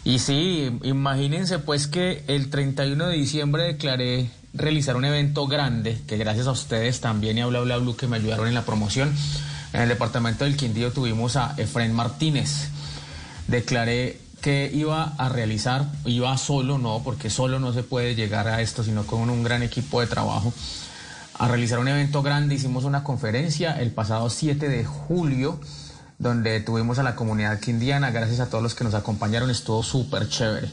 Y 0.02 0.18
sí, 0.18 0.68
imagínense 0.82 1.60
pues 1.60 1.86
que 1.86 2.24
el 2.26 2.50
31 2.50 3.06
de 3.06 3.16
diciembre 3.16 3.62
declaré 3.62 4.30
realizar 4.54 4.96
un 4.96 5.04
evento 5.04 5.46
grande, 5.46 6.00
que 6.06 6.16
gracias 6.16 6.46
a 6.46 6.52
ustedes 6.52 7.00
también 7.00 7.36
y 7.36 7.40
a 7.40 7.46
Bla 7.46 7.60
Bla 7.60 7.76
Blue 7.78 7.96
que 7.96 8.06
me 8.06 8.16
ayudaron 8.16 8.46
en 8.46 8.54
la 8.54 8.64
promoción. 8.64 9.12
En 9.72 9.82
el 9.82 9.88
departamento 9.88 10.44
del 10.44 10.56
Quindío 10.56 10.92
tuvimos 10.92 11.36
a 11.36 11.54
Efren 11.56 11.92
Martínez. 11.92 12.68
Declaré 13.48 14.20
que 14.40 14.70
iba 14.72 15.14
a 15.18 15.28
realizar, 15.28 15.86
iba 16.04 16.36
solo, 16.38 16.78
no, 16.78 17.02
porque 17.02 17.30
solo 17.30 17.58
no 17.58 17.72
se 17.72 17.82
puede 17.82 18.14
llegar 18.14 18.46
a 18.46 18.60
esto, 18.60 18.84
sino 18.84 19.04
con 19.06 19.28
un 19.28 19.42
gran 19.42 19.62
equipo 19.62 20.00
de 20.00 20.06
trabajo, 20.06 20.52
a 21.36 21.48
realizar 21.48 21.80
un 21.80 21.88
evento 21.88 22.22
grande. 22.22 22.54
Hicimos 22.54 22.84
una 22.84 23.02
conferencia 23.02 23.72
el 23.80 23.90
pasado 23.90 24.30
7 24.30 24.68
de 24.68 24.84
julio 24.84 25.58
donde 26.18 26.60
tuvimos 26.60 26.98
a 27.00 27.02
la 27.02 27.16
comunidad 27.16 27.58
quindiana, 27.58 28.10
gracias 28.10 28.38
a 28.38 28.48
todos 28.48 28.62
los 28.62 28.74
que 28.74 28.84
nos 28.84 28.94
acompañaron, 28.94 29.50
estuvo 29.50 29.82
súper 29.82 30.28
chévere. 30.28 30.68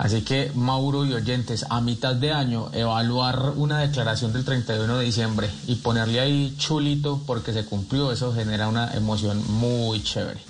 Así 0.00 0.22
que 0.22 0.50
Mauro 0.54 1.04
y 1.04 1.12
oyentes, 1.12 1.66
a 1.68 1.82
mitad 1.82 2.14
de 2.14 2.32
año, 2.32 2.70
evaluar 2.72 3.52
una 3.56 3.80
declaración 3.80 4.32
del 4.32 4.46
31 4.46 4.96
de 4.96 5.04
diciembre 5.04 5.50
y 5.66 5.74
ponerle 5.74 6.20
ahí 6.20 6.56
chulito 6.56 7.22
porque 7.26 7.52
se 7.52 7.66
cumplió, 7.66 8.10
eso 8.10 8.32
genera 8.32 8.66
una 8.68 8.94
emoción 8.94 9.44
muy 9.58 10.02
chévere. 10.02 10.40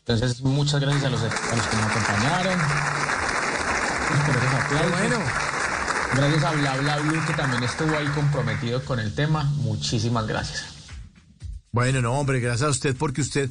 Entonces, 0.00 0.42
muchas 0.42 0.82
gracias 0.82 1.04
a 1.04 1.08
los, 1.08 1.22
a 1.22 1.24
los 1.24 1.66
que 1.66 1.76
nos 1.76 1.86
acompañaron. 1.86 2.58
Bueno. 4.90 5.16
Gracias 6.14 6.44
a 6.44 6.52
Bla 6.52 6.76
Bla 6.76 6.98
Blue 6.98 7.26
que 7.26 7.32
también 7.32 7.62
estuvo 7.62 7.96
ahí 7.96 8.06
comprometido 8.08 8.84
con 8.84 9.00
el 9.00 9.14
tema. 9.14 9.44
Muchísimas 9.62 10.26
gracias. 10.26 10.66
Bueno, 11.72 12.02
no, 12.02 12.12
hombre, 12.12 12.40
gracias 12.40 12.68
a 12.68 12.70
usted 12.70 12.94
porque 12.94 13.22
usted 13.22 13.48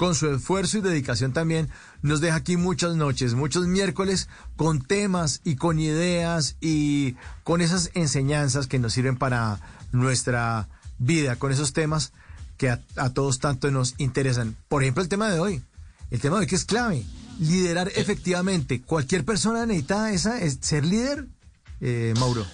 con 0.00 0.14
su 0.14 0.32
esfuerzo 0.32 0.78
y 0.78 0.80
dedicación 0.80 1.34
también 1.34 1.68
nos 2.00 2.22
deja 2.22 2.36
aquí 2.36 2.56
muchas 2.56 2.96
noches, 2.96 3.34
muchos 3.34 3.66
miércoles 3.66 4.30
con 4.56 4.80
temas 4.80 5.42
y 5.44 5.56
con 5.56 5.78
ideas 5.78 6.56
y 6.58 7.16
con 7.44 7.60
esas 7.60 7.90
enseñanzas 7.92 8.66
que 8.66 8.78
nos 8.78 8.94
sirven 8.94 9.18
para 9.18 9.60
nuestra 9.92 10.70
vida, 10.98 11.36
con 11.36 11.52
esos 11.52 11.74
temas 11.74 12.14
que 12.56 12.70
a, 12.70 13.10
todos 13.12 13.40
tanto 13.40 13.70
nos 13.70 13.94
interesan. 13.98 14.56
Por 14.68 14.82
ejemplo, 14.82 15.02
el 15.02 15.10
tema 15.10 15.28
de 15.28 15.38
hoy, 15.38 15.62
el 16.10 16.18
tema 16.18 16.36
de 16.36 16.40
hoy 16.40 16.46
que 16.46 16.56
es 16.56 16.64
clave, 16.64 17.04
liderar 17.38 17.92
efectivamente. 17.94 18.80
¿Cualquier 18.80 19.26
persona 19.26 19.66
necesita 19.66 20.12
esa, 20.12 20.38
ser 20.62 20.86
líder, 20.86 21.26
eh, 21.82 22.14
Mauro? 22.18 22.46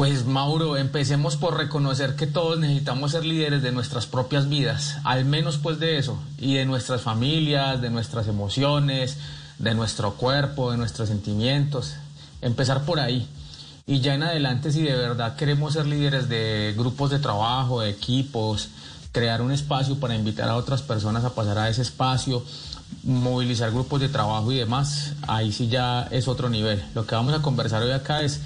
Pues 0.00 0.24
Mauro, 0.24 0.78
empecemos 0.78 1.36
por 1.36 1.58
reconocer 1.58 2.16
que 2.16 2.26
todos 2.26 2.58
necesitamos 2.58 3.12
ser 3.12 3.26
líderes 3.26 3.62
de 3.62 3.70
nuestras 3.70 4.06
propias 4.06 4.48
vidas, 4.48 4.96
al 5.04 5.26
menos 5.26 5.58
pues 5.58 5.78
de 5.78 5.98
eso, 5.98 6.18
y 6.38 6.54
de 6.54 6.64
nuestras 6.64 7.02
familias, 7.02 7.82
de 7.82 7.90
nuestras 7.90 8.26
emociones, 8.26 9.18
de 9.58 9.74
nuestro 9.74 10.14
cuerpo, 10.14 10.70
de 10.70 10.78
nuestros 10.78 11.10
sentimientos. 11.10 11.96
Empezar 12.40 12.86
por 12.86 12.98
ahí. 12.98 13.28
Y 13.86 14.00
ya 14.00 14.14
en 14.14 14.22
adelante, 14.22 14.72
si 14.72 14.80
de 14.80 14.96
verdad 14.96 15.36
queremos 15.36 15.74
ser 15.74 15.84
líderes 15.84 16.30
de 16.30 16.74
grupos 16.78 17.10
de 17.10 17.18
trabajo, 17.18 17.82
de 17.82 17.90
equipos, 17.90 18.70
crear 19.12 19.42
un 19.42 19.52
espacio 19.52 20.00
para 20.00 20.14
invitar 20.14 20.48
a 20.48 20.56
otras 20.56 20.80
personas 20.80 21.26
a 21.26 21.34
pasar 21.34 21.58
a 21.58 21.68
ese 21.68 21.82
espacio, 21.82 22.42
movilizar 23.02 23.70
grupos 23.70 24.00
de 24.00 24.08
trabajo 24.08 24.50
y 24.50 24.56
demás, 24.56 25.12
ahí 25.28 25.52
sí 25.52 25.68
ya 25.68 26.08
es 26.10 26.26
otro 26.26 26.48
nivel. 26.48 26.82
Lo 26.94 27.04
que 27.04 27.14
vamos 27.14 27.34
a 27.34 27.42
conversar 27.42 27.82
hoy 27.82 27.90
acá 27.90 28.22
es 28.22 28.40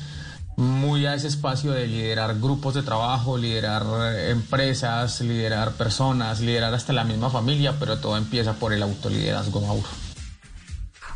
muy 0.57 1.07
a 1.07 1.15
ese 1.15 1.29
espacio 1.29 1.73
de 1.73 1.87
liderar 1.87 2.39
grupos 2.39 2.75
de 2.75 2.83
trabajo, 2.83 3.37
liderar 3.37 3.85
eh, 4.15 4.31
empresas, 4.31 5.21
liderar 5.21 5.73
personas, 5.73 6.41
liderar 6.41 6.73
hasta 6.75 6.93
la 6.93 7.05
misma 7.05 7.31
familia, 7.31 7.77
pero 7.79 7.99
todo 7.99 8.17
empieza 8.17 8.55
por 8.55 8.73
el 8.73 8.83
autoliderazgo, 8.83 9.61
Mauro. 9.61 9.89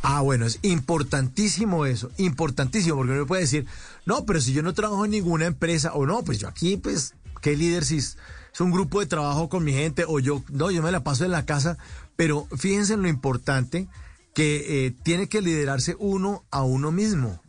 Ah, 0.03 0.21
bueno, 0.23 0.47
es 0.47 0.59
importantísimo 0.63 1.87
eso, 1.87 2.11
importantísimo, 2.19 2.97
porque 2.97 3.13
uno 3.13 3.27
puede 3.27 3.43
decir, 3.43 3.67
no, 4.07 4.25
pero 4.25 4.41
si 4.41 4.53
yo 4.53 4.63
no 4.63 4.75
trabajo 4.75 5.05
en 5.05 5.11
ninguna 5.13 5.47
empresa, 5.47 5.93
o 5.95 6.07
no, 6.07 6.23
pues 6.23 6.39
yo 6.39 6.49
aquí, 6.49 6.77
pues, 6.77 7.15
¿qué 7.41 7.57
líder 7.57 7.85
si 7.85 7.99
es, 7.99 8.17
un 8.61 8.73
grupo 8.73 8.99
de 8.99 9.07
trabajo 9.07 9.49
con 9.49 9.63
mi 9.63 9.73
gente, 9.73 10.05
o 10.07 10.19
yo, 10.19 10.43
no, 10.51 10.73
yo 10.73 10.83
me 10.83 10.91
la 10.91 11.05
paso 11.05 11.25
en 11.25 11.31
la 11.31 11.47
casa, 11.47 11.79
pero 12.17 12.49
fíjense 12.57 12.95
en 12.95 13.03
lo 13.03 13.09
importante 13.09 13.87
que 14.35 14.87
eh, 14.87 14.95
tiene 15.05 15.29
que 15.29 15.43
liderarse 15.43 15.95
uno 16.01 16.45
a 16.51 16.63
uno 16.63 16.91
mismo 16.91 17.41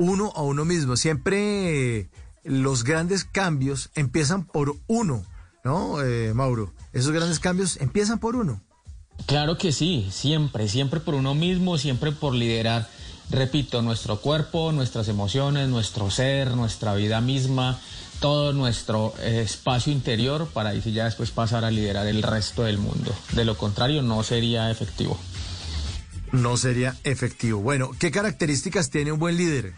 uno 0.00 0.32
a 0.34 0.42
uno 0.42 0.64
mismo. 0.64 0.96
Siempre 0.96 2.08
los 2.42 2.84
grandes 2.84 3.24
cambios 3.24 3.90
empiezan 3.94 4.46
por 4.46 4.76
uno, 4.86 5.24
¿no, 5.62 6.02
eh, 6.02 6.32
Mauro? 6.34 6.72
Esos 6.94 7.12
grandes 7.12 7.38
cambios 7.38 7.76
empiezan 7.76 8.18
por 8.18 8.34
uno. 8.34 8.62
Claro 9.26 9.58
que 9.58 9.72
sí, 9.72 10.08
siempre, 10.10 10.68
siempre 10.68 11.00
por 11.00 11.14
uno 11.14 11.34
mismo, 11.34 11.76
siempre 11.76 12.12
por 12.12 12.34
liderar, 12.34 12.88
repito, 13.28 13.82
nuestro 13.82 14.22
cuerpo, 14.22 14.72
nuestras 14.72 15.06
emociones, 15.08 15.68
nuestro 15.68 16.10
ser, 16.10 16.56
nuestra 16.56 16.94
vida 16.94 17.20
misma, 17.20 17.78
todo 18.20 18.54
nuestro 18.54 19.12
eh, 19.20 19.42
espacio 19.44 19.92
interior 19.92 20.48
para 20.48 20.70
ahí 20.70 20.80
ya 20.80 21.04
después 21.04 21.30
pasar 21.30 21.66
a 21.66 21.70
liderar 21.70 22.06
el 22.06 22.22
resto 22.22 22.62
del 22.62 22.78
mundo. 22.78 23.14
De 23.32 23.44
lo 23.44 23.58
contrario, 23.58 24.00
no 24.00 24.22
sería 24.22 24.70
efectivo. 24.70 25.18
No 26.32 26.56
sería 26.56 26.96
efectivo. 27.04 27.60
Bueno, 27.60 27.90
¿qué 27.98 28.10
características 28.10 28.88
tiene 28.88 29.12
un 29.12 29.18
buen 29.18 29.36
líder? 29.36 29.74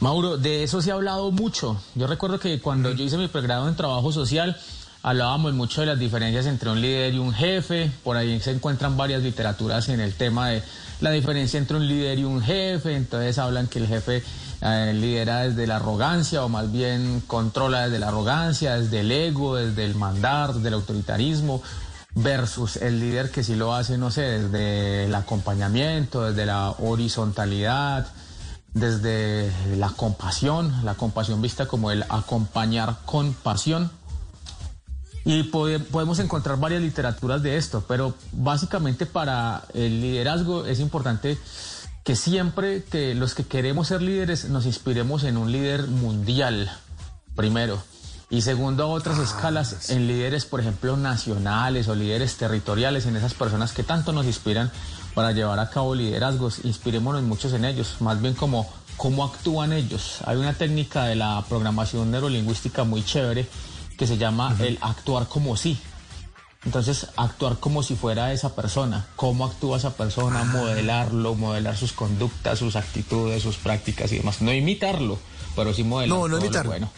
Mauro, 0.00 0.36
de 0.36 0.64
eso 0.64 0.82
se 0.82 0.90
ha 0.90 0.94
hablado 0.94 1.30
mucho. 1.30 1.80
Yo 1.94 2.06
recuerdo 2.06 2.40
que 2.40 2.60
cuando 2.60 2.90
yo 2.92 3.04
hice 3.04 3.16
mi 3.16 3.28
pregrado 3.28 3.68
en 3.68 3.76
trabajo 3.76 4.10
social, 4.10 4.56
hablábamos 5.02 5.54
mucho 5.54 5.80
de 5.80 5.86
las 5.86 5.98
diferencias 5.98 6.46
entre 6.46 6.70
un 6.70 6.80
líder 6.80 7.14
y 7.14 7.18
un 7.18 7.32
jefe. 7.32 7.90
Por 8.02 8.16
ahí 8.16 8.40
se 8.40 8.50
encuentran 8.50 8.96
varias 8.96 9.22
literaturas 9.22 9.88
en 9.88 10.00
el 10.00 10.14
tema 10.14 10.48
de 10.48 10.62
la 11.00 11.10
diferencia 11.10 11.58
entre 11.58 11.76
un 11.76 11.86
líder 11.86 12.18
y 12.18 12.24
un 12.24 12.42
jefe. 12.42 12.96
Entonces 12.96 13.38
hablan 13.38 13.68
que 13.68 13.78
el 13.78 13.86
jefe 13.86 14.24
eh, 14.60 14.92
lidera 14.94 15.42
desde 15.42 15.66
la 15.66 15.76
arrogancia 15.76 16.44
o 16.44 16.48
más 16.48 16.72
bien 16.72 17.22
controla 17.26 17.82
desde 17.84 17.98
la 17.98 18.08
arrogancia, 18.08 18.76
desde 18.76 19.00
el 19.00 19.12
ego, 19.12 19.56
desde 19.56 19.84
el 19.84 19.94
mandar, 19.94 20.54
desde 20.54 20.68
el 20.68 20.74
autoritarismo 20.74 21.62
versus 22.14 22.76
el 22.76 23.00
líder 23.00 23.30
que 23.30 23.42
sí 23.42 23.54
lo 23.54 23.74
hace, 23.74 23.96
no 23.98 24.10
sé, 24.10 24.22
desde 24.22 25.04
el 25.06 25.14
acompañamiento, 25.14 26.24
desde 26.24 26.44
la 26.46 26.70
horizontalidad, 26.78 28.06
desde 28.74 29.52
la 29.76 29.90
compasión, 29.90 30.84
la 30.84 30.94
compasión 30.94 31.42
vista 31.42 31.66
como 31.66 31.90
el 31.90 32.04
acompañar 32.08 32.98
con 33.04 33.34
pasión. 33.34 33.90
Y 35.24 35.44
podemos 35.44 36.18
encontrar 36.18 36.58
varias 36.58 36.82
literaturas 36.82 37.42
de 37.42 37.56
esto, 37.56 37.84
pero 37.86 38.14
básicamente 38.32 39.06
para 39.06 39.62
el 39.72 40.00
liderazgo 40.00 40.66
es 40.66 40.80
importante 40.80 41.38
que 42.02 42.16
siempre 42.16 42.82
que 42.82 43.14
los 43.14 43.34
que 43.34 43.44
queremos 43.44 43.88
ser 43.88 44.02
líderes 44.02 44.46
nos 44.46 44.66
inspiremos 44.66 45.22
en 45.22 45.36
un 45.36 45.52
líder 45.52 45.86
mundial, 45.86 46.72
primero. 47.36 47.80
Y 48.30 48.40
segundo, 48.40 48.84
a 48.84 48.86
otras 48.86 49.18
ah, 49.18 49.22
escalas, 49.22 49.90
en 49.90 50.08
líderes, 50.08 50.46
por 50.46 50.58
ejemplo, 50.58 50.96
nacionales 50.96 51.86
o 51.86 51.94
líderes 51.94 52.36
territoriales, 52.36 53.06
en 53.06 53.14
esas 53.14 53.34
personas 53.34 53.72
que 53.72 53.82
tanto 53.82 54.12
nos 54.12 54.26
inspiran 54.26 54.72
para 55.14 55.32
llevar 55.32 55.58
a 55.58 55.70
cabo 55.70 55.94
liderazgos. 55.94 56.64
Inspirémonos 56.64 57.22
muchos 57.22 57.52
en 57.52 57.64
ellos, 57.64 57.96
más 58.00 58.20
bien 58.20 58.34
como 58.34 58.70
cómo 58.96 59.24
actúan 59.24 59.72
ellos. 59.72 60.18
Hay 60.24 60.36
una 60.36 60.54
técnica 60.54 61.04
de 61.04 61.16
la 61.16 61.44
programación 61.48 62.10
neurolingüística 62.10 62.84
muy 62.84 63.04
chévere 63.04 63.48
que 63.96 64.06
se 64.06 64.18
llama 64.18 64.56
el 64.60 64.78
actuar 64.80 65.28
como 65.28 65.56
si. 65.56 65.78
Entonces, 66.64 67.08
actuar 67.16 67.58
como 67.58 67.82
si 67.82 67.96
fuera 67.96 68.32
esa 68.32 68.54
persona, 68.54 69.06
cómo 69.16 69.44
actúa 69.44 69.78
esa 69.78 69.96
persona, 69.96 70.42
ah. 70.42 70.44
modelarlo, 70.44 71.34
modelar 71.34 71.76
sus 71.76 71.92
conductas, 71.92 72.60
sus 72.60 72.76
actitudes, 72.76 73.42
sus 73.42 73.56
prácticas 73.56 74.12
y 74.12 74.18
demás. 74.18 74.40
No 74.42 74.52
imitarlo, 74.52 75.18
pero 75.56 75.74
sí 75.74 75.82
modelarlo. 75.82 76.28
No, 76.28 76.28
no 76.28 76.38
imitarlo. 76.38 76.70
Bueno. 76.70 76.90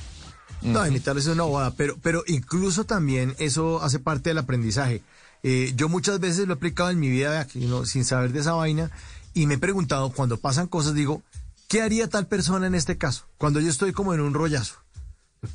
No, 0.61 0.87
imitarlo 0.87 1.21
es 1.21 1.27
una 1.27 1.45
bobada, 1.45 1.73
pero, 1.73 1.97
pero 2.03 2.23
incluso 2.27 2.85
también 2.85 3.35
eso 3.39 3.83
hace 3.83 3.99
parte 3.99 4.31
del 4.31 4.39
aprendizaje. 4.39 5.03
Eh, 5.47 5.75
yo 5.77 5.91
muchas 5.91 6.21
veces 6.21 6.47
lo 6.47 6.55
he 6.55 6.57
aplicado 6.57 6.89
en 6.89 6.99
mi 6.99 7.11
vida 7.11 7.47
sin 7.85 8.05
saber 8.05 8.33
de 8.33 8.41
esa 8.41 8.55
vaina 8.55 8.91
y 9.35 9.47
me 9.47 9.55
he 9.55 9.59
preguntado, 9.59 10.11
cuando 10.11 10.39
pasan 10.39 10.67
cosas, 10.67 10.95
digo, 10.95 11.23
¿qué 11.69 11.83
haría 11.83 12.09
tal 12.09 12.27
persona 12.27 12.67
en 12.67 12.75
este 12.75 12.97
caso? 12.97 13.27
Cuando 13.37 13.61
yo 13.61 13.69
estoy 13.69 13.93
como 13.93 14.15
en 14.15 14.21
un 14.21 14.33
rollazo. 14.33 14.77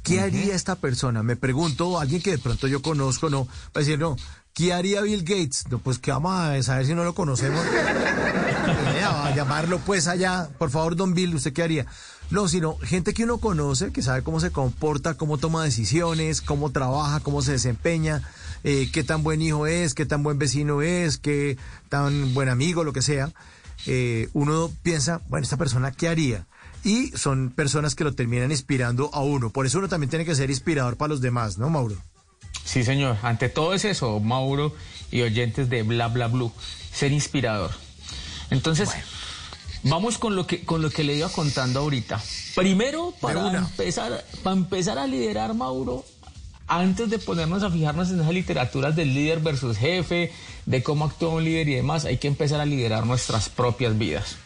¿Qué 0.03 0.21
haría 0.21 0.53
esta 0.53 0.75
persona? 0.75 1.23
Me 1.23 1.35
pregunto, 1.35 1.99
alguien 1.99 2.21
que 2.21 2.31
de 2.31 2.37
pronto 2.37 2.67
yo 2.67 2.83
conozco, 2.83 3.31
no, 3.31 3.45
va 3.45 3.51
a 3.73 3.79
decir, 3.79 3.97
no, 3.97 4.15
¿qué 4.53 4.73
haría 4.73 5.01
Bill 5.01 5.23
Gates? 5.23 5.65
No, 5.71 5.79
pues 5.79 5.97
que 5.97 6.11
vamos 6.11 6.33
a 6.33 6.61
saber 6.61 6.85
si 6.85 6.93
no 6.93 7.03
lo 7.03 7.15
conocemos. 7.15 7.65
a 9.29 9.35
llamarlo 9.35 9.79
pues 9.79 10.07
allá. 10.07 10.49
Por 10.57 10.69
favor, 10.69 10.95
don 10.95 11.13
Bill, 11.13 11.35
¿usted 11.35 11.53
qué 11.53 11.63
haría? 11.63 11.85
No, 12.29 12.47
sino 12.47 12.77
gente 12.77 13.13
que 13.13 13.23
uno 13.23 13.39
conoce, 13.39 13.91
que 13.91 14.01
sabe 14.01 14.21
cómo 14.21 14.39
se 14.39 14.51
comporta, 14.51 15.15
cómo 15.15 15.37
toma 15.37 15.63
decisiones, 15.63 16.41
cómo 16.41 16.71
trabaja, 16.71 17.19
cómo 17.21 17.41
se 17.41 17.53
desempeña, 17.53 18.21
eh, 18.63 18.89
qué 18.91 19.03
tan 19.03 19.23
buen 19.23 19.41
hijo 19.41 19.67
es, 19.67 19.93
qué 19.93 20.05
tan 20.05 20.23
buen 20.23 20.37
vecino 20.37 20.81
es, 20.81 21.17
qué 21.17 21.57
tan 21.89 22.33
buen 22.33 22.49
amigo, 22.49 22.83
lo 22.83 22.93
que 22.93 23.01
sea. 23.01 23.31
Eh, 23.85 24.29
uno 24.33 24.71
piensa, 24.83 25.21
bueno, 25.29 25.43
esta 25.43 25.57
persona, 25.57 25.91
¿qué 25.91 26.07
haría? 26.07 26.45
Y 26.83 27.09
son 27.17 27.49
personas 27.49 27.95
que 27.95 28.03
lo 28.03 28.13
terminan 28.13 28.51
inspirando 28.51 29.09
a 29.13 29.21
uno. 29.21 29.49
Por 29.49 29.65
eso 29.65 29.79
uno 29.79 29.89
también 29.89 30.09
tiene 30.09 30.25
que 30.25 30.35
ser 30.35 30.49
inspirador 30.49 30.97
para 30.97 31.09
los 31.09 31.21
demás, 31.21 31.57
¿no, 31.57 31.69
Mauro? 31.69 31.95
Sí, 32.63 32.83
señor. 32.83 33.17
Ante 33.21 33.49
todo 33.49 33.73
es 33.73 33.85
eso, 33.85 34.19
Mauro 34.19 34.73
y 35.11 35.21
oyentes 35.21 35.69
de 35.69 35.83
Bla 35.83 36.07
Bla 36.07 36.27
Blue. 36.27 36.51
Ser 36.91 37.11
inspirador. 37.11 37.71
Entonces, 38.49 38.89
vamos 39.83 40.17
con 40.17 40.35
lo 40.35 40.47
que 40.47 40.63
con 40.65 40.81
lo 40.81 40.89
que 40.89 41.03
le 41.03 41.15
iba 41.15 41.29
contando 41.29 41.79
ahorita. 41.79 42.21
Primero, 42.55 43.13
para 43.19 43.57
empezar, 43.57 44.25
para 44.43 44.55
empezar 44.55 44.97
a 44.97 45.07
liderar, 45.07 45.53
Mauro, 45.53 46.05
antes 46.69 47.09
de 47.09 47.19
ponernos 47.19 47.63
a 47.63 47.69
fijarnos 47.69 48.09
en 48.11 48.21
esas 48.21 48.33
literaturas 48.33 48.95
del 48.95 49.13
líder 49.13 49.39
versus 49.39 49.77
jefe, 49.77 50.31
de 50.65 50.83
cómo 50.83 51.05
actúa 51.05 51.29
un 51.29 51.43
líder 51.43 51.67
y 51.67 51.75
demás, 51.75 52.05
hay 52.05 52.17
que 52.17 52.27
empezar 52.27 52.61
a 52.61 52.65
liderar 52.65 53.05
nuestras 53.05 53.49
propias 53.49 53.97
vidas. 53.97 54.37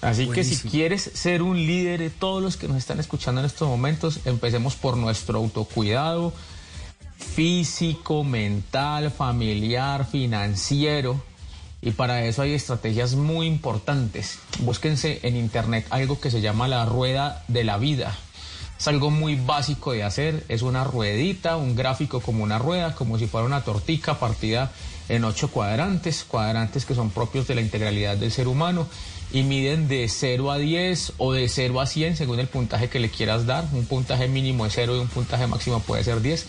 Así 0.00 0.28
que 0.28 0.44
si 0.44 0.56
quieres 0.68 1.10
ser 1.14 1.42
un 1.42 1.58
líder 1.58 2.00
de 2.00 2.10
todos 2.10 2.42
los 2.42 2.56
que 2.56 2.66
nos 2.66 2.78
están 2.78 2.98
escuchando 2.98 3.42
en 3.42 3.46
estos 3.46 3.68
momentos, 3.68 4.20
empecemos 4.24 4.74
por 4.74 4.96
nuestro 4.96 5.38
autocuidado 5.38 6.32
físico, 7.20 8.24
mental, 8.24 9.10
familiar, 9.10 10.06
financiero. 10.06 11.22
Y 11.82 11.92
para 11.92 12.24
eso 12.24 12.42
hay 12.42 12.52
estrategias 12.52 13.14
muy 13.14 13.46
importantes. 13.46 14.38
Búsquense 14.60 15.20
en 15.22 15.36
internet 15.36 15.86
algo 15.90 16.20
que 16.20 16.30
se 16.30 16.40
llama 16.40 16.68
la 16.68 16.84
rueda 16.84 17.44
de 17.48 17.64
la 17.64 17.78
vida. 17.78 18.16
Es 18.80 18.88
algo 18.88 19.10
muy 19.10 19.36
básico 19.36 19.92
de 19.92 20.02
hacer. 20.04 20.42
Es 20.48 20.62
una 20.62 20.84
ruedita, 20.84 21.56
un 21.58 21.76
gráfico 21.76 22.20
como 22.20 22.42
una 22.42 22.58
rueda, 22.58 22.94
como 22.94 23.18
si 23.18 23.26
fuera 23.26 23.46
una 23.46 23.62
tortica 23.62 24.18
partida 24.18 24.72
en 25.10 25.24
ocho 25.24 25.50
cuadrantes, 25.50 26.24
cuadrantes 26.24 26.86
que 26.86 26.94
son 26.94 27.10
propios 27.10 27.46
de 27.46 27.56
la 27.56 27.60
integralidad 27.60 28.16
del 28.16 28.32
ser 28.32 28.48
humano 28.48 28.86
y 29.32 29.42
miden 29.42 29.86
de 29.86 30.08
0 30.08 30.50
a 30.50 30.56
10 30.56 31.12
o 31.18 31.32
de 31.34 31.48
0 31.48 31.80
a 31.80 31.86
100 31.86 32.16
según 32.16 32.40
el 32.40 32.46
puntaje 32.48 32.88
que 32.88 33.00
le 33.00 33.10
quieras 33.10 33.44
dar. 33.44 33.66
Un 33.72 33.84
puntaje 33.84 34.28
mínimo 34.28 34.64
es 34.64 34.72
0 34.76 34.96
y 34.96 34.98
un 35.00 35.08
puntaje 35.08 35.46
máximo 35.46 35.80
puede 35.80 36.02
ser 36.02 36.22
10. 36.22 36.46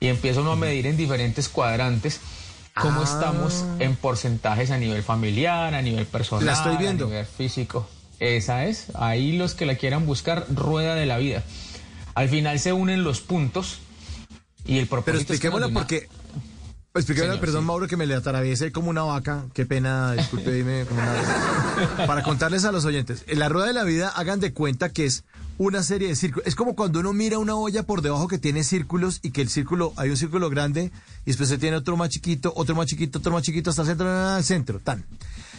Y 0.00 0.08
empieza 0.08 0.40
uno 0.40 0.52
a 0.52 0.56
medir 0.56 0.86
en 0.88 0.96
diferentes 0.96 1.48
cuadrantes 1.48 2.20
cómo 2.74 3.02
Ah. 3.02 3.04
estamos 3.04 3.64
en 3.78 3.94
porcentajes 3.94 4.72
a 4.72 4.78
nivel 4.78 5.02
familiar, 5.04 5.74
a 5.74 5.82
nivel 5.82 6.06
personal, 6.06 6.44
La 6.46 6.52
estoy 6.54 6.76
viendo. 6.76 7.04
a 7.04 7.08
nivel 7.08 7.26
físico. 7.26 7.88
Esa 8.20 8.64
es, 8.64 8.86
ahí 8.96 9.36
los 9.36 9.54
que 9.54 9.64
la 9.64 9.76
quieran 9.76 10.04
buscar, 10.06 10.44
rueda 10.52 10.96
de 10.96 11.06
la 11.06 11.18
vida. 11.18 11.44
Al 12.18 12.28
final 12.28 12.58
se 12.58 12.72
unen 12.72 13.04
los 13.04 13.20
puntos 13.20 13.78
y 14.66 14.78
el 14.78 14.88
propósito 14.88 15.24
Pero 15.28 15.34
es 15.34 15.40
que 15.40 15.48
una- 15.50 15.68
porque... 15.68 16.08
Perdón, 16.92 17.60
sí. 17.62 17.66
Mauro, 17.66 17.86
que 17.86 17.96
me 17.96 18.06
le 18.06 18.14
atraviese 18.16 18.72
como 18.72 18.90
una 18.90 19.02
vaca. 19.02 19.44
Qué 19.54 19.64
pena, 19.66 20.14
disculpe, 20.14 20.50
dime. 20.50 20.84
como 20.88 21.00
una- 21.00 22.06
Para 22.08 22.24
contarles 22.24 22.64
a 22.64 22.72
los 22.72 22.84
oyentes. 22.84 23.22
En 23.28 23.38
la 23.38 23.48
rueda 23.48 23.68
de 23.68 23.72
la 23.72 23.84
vida, 23.84 24.08
hagan 24.08 24.40
de 24.40 24.52
cuenta 24.52 24.88
que 24.88 25.06
es 25.06 25.22
una 25.58 25.84
serie 25.84 26.08
de 26.08 26.16
círculos. 26.16 26.48
Es 26.48 26.56
como 26.56 26.74
cuando 26.74 26.98
uno 26.98 27.12
mira 27.12 27.38
una 27.38 27.54
olla 27.54 27.84
por 27.84 28.02
debajo 28.02 28.26
que 28.26 28.38
tiene 28.38 28.64
círculos 28.64 29.20
y 29.22 29.30
que 29.30 29.40
el 29.42 29.48
círculo, 29.48 29.92
hay 29.96 30.10
un 30.10 30.16
círculo 30.16 30.50
grande 30.50 30.90
y 31.24 31.26
después 31.26 31.48
se 31.48 31.58
tiene 31.58 31.76
otro 31.76 31.96
más 31.96 32.08
chiquito, 32.08 32.52
otro 32.56 32.74
más 32.74 32.86
chiquito, 32.86 33.20
otro 33.20 33.30
más 33.30 33.44
chiquito 33.44 33.70
hasta 33.70 33.82
el 33.82 33.88
centro, 33.88 34.08
al 34.10 34.42
centro, 34.42 34.80
tan. 34.80 35.04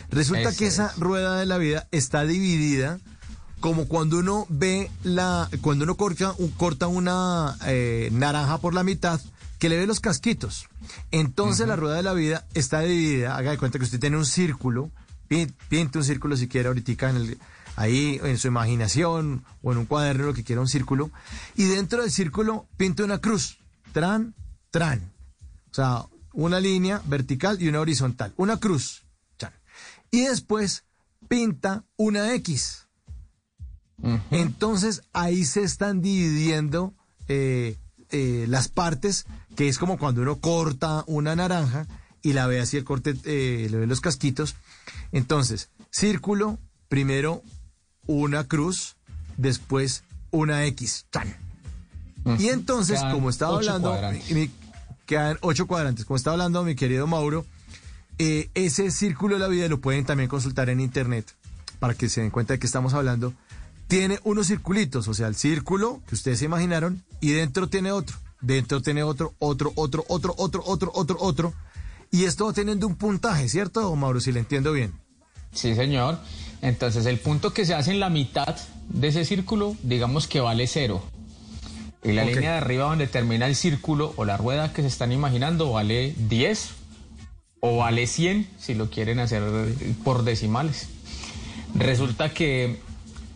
Resulta 0.10 0.50
Eso 0.50 0.58
que 0.60 0.68
esa 0.68 0.94
rueda 0.98 1.38
de 1.38 1.46
la 1.46 1.58
vida 1.58 1.88
está 1.92 2.26
dividida 2.26 3.00
como 3.60 3.88
cuando 3.88 4.20
uno 4.20 4.46
ve 4.50 4.90
la, 5.04 5.50
cuando 5.62 5.84
uno 5.84 5.96
corta, 5.96 6.34
corta 6.58 6.88
una 6.88 7.58
eh, 7.66 8.10
naranja 8.12 8.60
por 8.60 8.74
la 8.74 8.84
mitad, 8.84 9.20
que 9.58 9.70
le 9.70 9.78
ve 9.78 9.88
los 9.88 10.00
casquitos. 10.00 10.68
Entonces 11.12 11.68
la 11.68 11.76
rueda 11.76 11.98
de 11.98 12.04
la 12.04 12.14
vida 12.14 12.46
está 12.54 12.82
dividida, 12.82 13.36
haga 13.36 13.52
de 13.52 13.58
cuenta 13.58 13.78
que 13.78 13.86
usted 13.86 14.00
tiene 14.00 14.18
un 14.18 14.26
círculo, 14.26 14.92
pin- 15.30 15.54
pinte 15.68 15.98
un 15.98 16.04
círculo 16.04 16.38
si 16.38 16.48
quiere 16.48 16.68
ahorita 16.70 17.10
en 17.10 17.16
el, 17.18 17.38
ahí 17.76 18.20
en 18.24 18.38
su 18.38 18.48
imaginación 18.48 19.44
o 19.62 19.72
en 19.72 19.80
un 19.80 19.86
cuaderno, 19.86 20.28
lo 20.28 20.34
que 20.34 20.44
quiera 20.44 20.62
un 20.62 20.68
círculo, 20.68 21.12
y 21.56 21.66
dentro 21.66 22.02
del 22.02 22.12
círculo 22.12 22.68
pinte 22.78 23.04
una 23.04 23.20
cruz, 23.20 23.58
tran, 23.92 24.34
tran. 24.72 25.12
O 25.72 25.74
sea, 25.74 26.06
una 26.34 26.60
línea 26.60 27.02
vertical 27.06 27.62
y 27.62 27.68
una 27.68 27.82
horizontal, 27.82 28.34
una 28.38 28.58
cruz. 28.58 29.04
Y 30.12 30.22
después 30.22 30.86
pinta 31.28 31.84
una 31.96 32.34
X. 32.34 32.88
Entonces 34.32 35.02
ahí 35.14 35.46
se 35.46 35.64
están 35.64 36.02
dividiendo 36.02 36.94
eh, 37.28 37.78
eh, 38.12 38.46
las 38.48 38.68
partes, 38.68 39.26
que 39.56 39.68
es 39.68 39.78
como 39.78 39.98
cuando 39.98 40.22
uno 40.22 40.38
corta 40.38 41.04
una 41.08 41.36
naranja 41.36 41.86
y 42.22 42.34
la 42.34 42.48
ve 42.48 42.60
así 42.60 42.78
el 42.78 42.84
corte, 42.84 43.16
eh, 43.26 43.68
le 43.70 43.78
ve 43.78 43.88
los 43.88 44.02
casquitos. 44.02 44.56
Entonces, 45.12 45.70
círculo, 45.92 46.60
primero 46.88 47.44
una 48.08 48.46
cruz, 48.46 48.96
después 49.38 50.04
una 50.32 50.66
X. 50.66 51.06
¡Tan! 51.10 51.36
Y 52.38 52.50
entonces, 52.50 53.00
Quedan 53.00 53.14
como 53.14 53.30
estaba 53.30 53.58
hablando, 53.58 53.90
mi- 54.32 54.52
quedan 55.06 55.38
ocho 55.42 55.68
cuadrantes. 55.68 56.06
Como 56.06 56.18
estaba 56.18 56.34
hablando 56.36 56.64
mi 56.64 56.76
querido 56.76 57.08
Mauro, 57.08 57.46
eh, 58.18 58.50
ese 58.54 58.92
círculo 58.92 59.36
de 59.36 59.40
la 59.40 59.48
vida 59.48 59.68
lo 59.68 59.80
pueden 59.80 60.06
también 60.06 60.30
consultar 60.30 60.70
en 60.70 60.80
internet 60.82 61.34
para 61.80 61.94
que 61.94 62.10
se 62.10 62.22
den 62.22 62.30
cuenta 62.30 62.54
de 62.54 62.60
que 62.60 62.68
estamos 62.68 62.94
hablando. 62.94 63.34
Tiene 63.90 64.20
unos 64.24 64.46
circulitos, 64.46 65.08
o 65.08 65.16
sea, 65.16 65.26
el 65.26 65.36
círculo 65.36 66.00
que 66.08 66.14
ustedes 66.14 66.38
se 66.38 66.46
imaginaron, 66.46 67.04
y 67.22 67.32
dentro 67.32 67.70
tiene 67.70 67.92
otro. 67.92 68.18
Dentro 68.40 68.84
tiene 68.84 69.02
otro, 69.02 69.34
otro, 69.40 69.74
otro, 69.74 70.06
otro, 70.08 70.36
otro, 70.38 70.64
otro, 70.64 70.92
otro, 70.94 71.18
otro. 71.20 71.54
Y 72.12 72.26
esto 72.26 72.46
va 72.46 72.54
teniendo 72.54 72.86
un 72.86 72.96
puntaje, 72.96 73.50
¿cierto, 73.50 73.96
Mauro? 73.96 74.20
Si 74.20 74.32
le 74.32 74.42
entiendo 74.42 74.74
bien. 74.74 74.94
Sí, 75.54 75.74
señor. 75.74 76.20
Entonces, 76.62 77.08
el 77.08 77.18
punto 77.18 77.52
que 77.52 77.66
se 77.66 77.74
hace 77.74 77.90
en 77.90 78.00
la 78.00 78.12
mitad 78.12 78.56
de 78.90 79.08
ese 79.08 79.26
círculo, 79.26 79.76
digamos 79.82 80.28
que 80.28 80.40
vale 80.40 80.68
cero. 80.68 81.04
Y 82.04 82.12
la 82.12 82.26
línea 82.26 82.52
de 82.52 82.58
arriba 82.58 82.86
donde 82.86 83.08
termina 83.08 83.48
el 83.48 83.56
círculo 83.56 84.14
o 84.18 84.24
la 84.24 84.38
rueda 84.38 84.72
que 84.72 84.84
se 84.84 84.88
están 84.88 85.12
imaginando 85.12 85.72
vale 85.72 86.14
10 86.30 86.70
o 87.62 87.78
vale 87.78 88.06
100 88.06 88.48
si 88.60 88.76
lo 88.76 88.92
quieren 88.92 89.18
hacer 89.18 89.42
por 90.04 90.24
decimales. 90.24 90.90
Resulta 91.74 92.36
que 92.36 92.80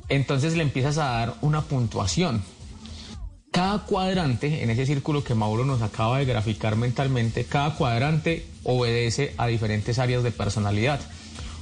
entonces 0.10 0.56
le 0.56 0.64
empiezas 0.64 0.98
a 0.98 1.06
dar 1.06 1.36
una 1.42 1.62
puntuación. 1.62 2.44
Cada 3.52 3.80
cuadrante 3.80 4.64
en 4.64 4.72
ese 4.72 4.86
círculo 4.86 5.24
que 5.24 5.36
Mauro 5.36 5.64
nos 5.64 5.82
acaba 5.82 6.18
de 6.18 6.26
graficar 6.26 6.76
mentalmente, 6.76 7.46
cada 7.46 7.76
cuadrante 7.76 8.48
obedece 8.64 9.36
a 9.38 9.48
diferentes 9.48 10.00
áreas 10.00 10.24
de 10.24 10.32
personalidad. 10.32 11.00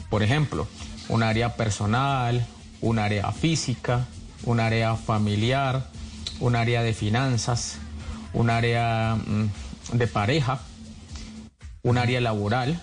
Por 0.10 0.24
ejemplo, 0.24 0.68
un 1.10 1.24
área 1.24 1.56
personal, 1.58 2.46
un 2.80 2.98
área 2.98 3.32
física, 3.32 4.08
un 4.46 4.60
área 4.60 4.96
familiar, 4.96 5.90
un 6.40 6.56
área 6.56 6.82
de 6.82 6.94
finanzas, 6.94 7.78
un 8.34 8.50
área 8.50 9.16
mm, 9.16 9.98
de 9.98 10.08
pareja, 10.08 10.62
un 11.84 11.98
área 11.98 12.22
laboral. 12.22 12.80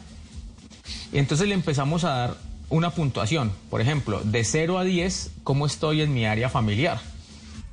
Y 1.12 1.18
entonces 1.18 1.48
le 1.48 1.54
empezamos 1.54 2.04
a 2.04 2.10
dar 2.10 2.47
una 2.70 2.90
puntuación. 2.90 3.52
Por 3.70 3.80
ejemplo, 3.80 4.20
de 4.24 4.44
0 4.44 4.78
a 4.78 4.84
10, 4.84 5.30
¿cómo 5.44 5.66
estoy 5.66 6.02
en 6.02 6.12
mi 6.12 6.26
área 6.26 6.48
familiar? 6.48 7.00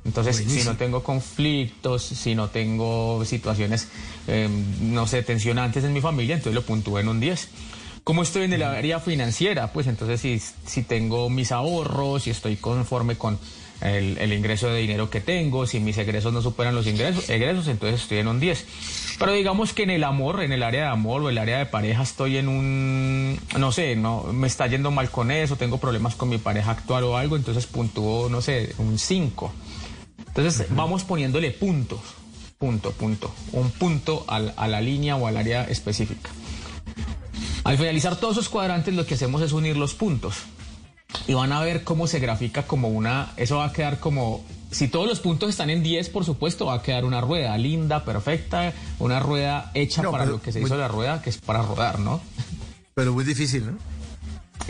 Entonces, 0.04 0.36
si 0.36 0.62
no 0.62 0.76
tengo 0.76 1.02
conflictos, 1.02 2.02
si 2.02 2.36
no 2.36 2.48
tengo 2.48 3.24
situaciones, 3.24 3.88
eh, 4.28 4.48
no 4.80 5.06
sé, 5.08 5.22
tensionantes 5.22 5.82
en 5.82 5.92
mi 5.92 6.00
familia, 6.00 6.36
entonces 6.36 6.54
lo 6.54 6.62
puntúo 6.62 7.00
en 7.00 7.08
un 7.08 7.18
10. 7.18 7.48
¿Cómo 8.04 8.22
estoy 8.22 8.44
en 8.44 8.52
el 8.52 8.62
área 8.62 9.00
financiera? 9.00 9.72
Pues 9.72 9.88
entonces 9.88 10.20
si, 10.20 10.40
si 10.64 10.82
tengo 10.82 11.28
mis 11.28 11.50
ahorros, 11.50 12.22
si 12.22 12.30
estoy 12.30 12.54
conforme 12.54 13.16
con 13.16 13.36
el, 13.80 14.16
el 14.18 14.32
ingreso 14.32 14.68
de 14.68 14.80
dinero 14.80 15.10
que 15.10 15.20
tengo, 15.20 15.66
si 15.66 15.80
mis 15.80 15.98
egresos 15.98 16.32
no 16.32 16.40
superan 16.42 16.74
los 16.74 16.86
ingresos, 16.86 17.28
egresos, 17.28 17.68
entonces 17.68 18.02
estoy 18.02 18.18
en 18.18 18.28
un 18.28 18.40
10. 18.40 18.64
Pero 19.18 19.32
digamos 19.32 19.72
que 19.72 19.82
en 19.84 19.90
el 19.90 20.04
amor, 20.04 20.42
en 20.42 20.52
el 20.52 20.62
área 20.62 20.82
de 20.82 20.88
amor 20.88 21.22
o 21.22 21.28
el 21.30 21.38
área 21.38 21.58
de 21.58 21.66
pareja 21.66 22.02
estoy 22.02 22.36
en 22.38 22.48
un, 22.48 23.38
no 23.58 23.72
sé, 23.72 23.96
no 23.96 24.24
me 24.32 24.46
está 24.46 24.66
yendo 24.66 24.90
mal 24.90 25.10
con 25.10 25.30
eso, 25.30 25.56
tengo 25.56 25.78
problemas 25.78 26.14
con 26.14 26.28
mi 26.28 26.38
pareja 26.38 26.70
actual 26.72 27.04
o 27.04 27.16
algo, 27.16 27.36
entonces 27.36 27.66
puntúo, 27.66 28.28
no 28.28 28.40
sé, 28.42 28.74
un 28.78 28.98
5. 28.98 29.52
Entonces 30.28 30.66
vamos 30.70 31.04
poniéndole 31.04 31.50
puntos, 31.50 32.00
punto, 32.58 32.92
punto, 32.92 33.32
un 33.52 33.70
punto 33.70 34.24
al- 34.28 34.52
a 34.56 34.68
la 34.68 34.80
línea 34.80 35.16
o 35.16 35.26
al 35.26 35.36
área 35.36 35.64
específica. 35.64 36.30
Al 37.64 37.76
finalizar 37.78 38.16
todos 38.16 38.34
esos 38.34 38.48
cuadrantes 38.48 38.94
lo 38.94 39.06
que 39.06 39.14
hacemos 39.14 39.42
es 39.42 39.52
unir 39.52 39.76
los 39.76 39.94
puntos 39.94 40.34
y 41.26 41.34
van 41.34 41.52
a 41.52 41.60
ver 41.60 41.84
cómo 41.84 42.06
se 42.06 42.18
grafica 42.18 42.62
como 42.66 42.88
una, 42.88 43.32
eso 43.36 43.58
va 43.58 43.66
a 43.66 43.72
quedar 43.72 43.98
como, 44.00 44.44
si 44.70 44.88
todos 44.88 45.06
los 45.06 45.20
puntos 45.20 45.50
están 45.50 45.70
en 45.70 45.82
10, 45.82 46.10
por 46.10 46.24
supuesto, 46.24 46.66
va 46.66 46.74
a 46.74 46.82
quedar 46.82 47.04
una 47.04 47.20
rueda 47.20 47.56
linda, 47.58 48.04
perfecta, 48.04 48.72
una 48.98 49.20
rueda 49.20 49.70
hecha 49.74 50.02
No, 50.02 50.10
para 50.10 50.24
pero 50.24 50.36
lo 50.36 50.42
que 50.42 50.52
se 50.52 50.60
muy- 50.60 50.68
hizo 50.68 50.76
la 50.76 50.88
rueda, 50.88 51.22
que 51.22 51.30
es 51.30 51.38
para 51.38 51.62
rodar, 51.62 51.98
¿no? 51.98 52.20
Pero 52.94 53.12
muy 53.12 53.24
difícil, 53.24 53.66
¿no? 53.66 53.72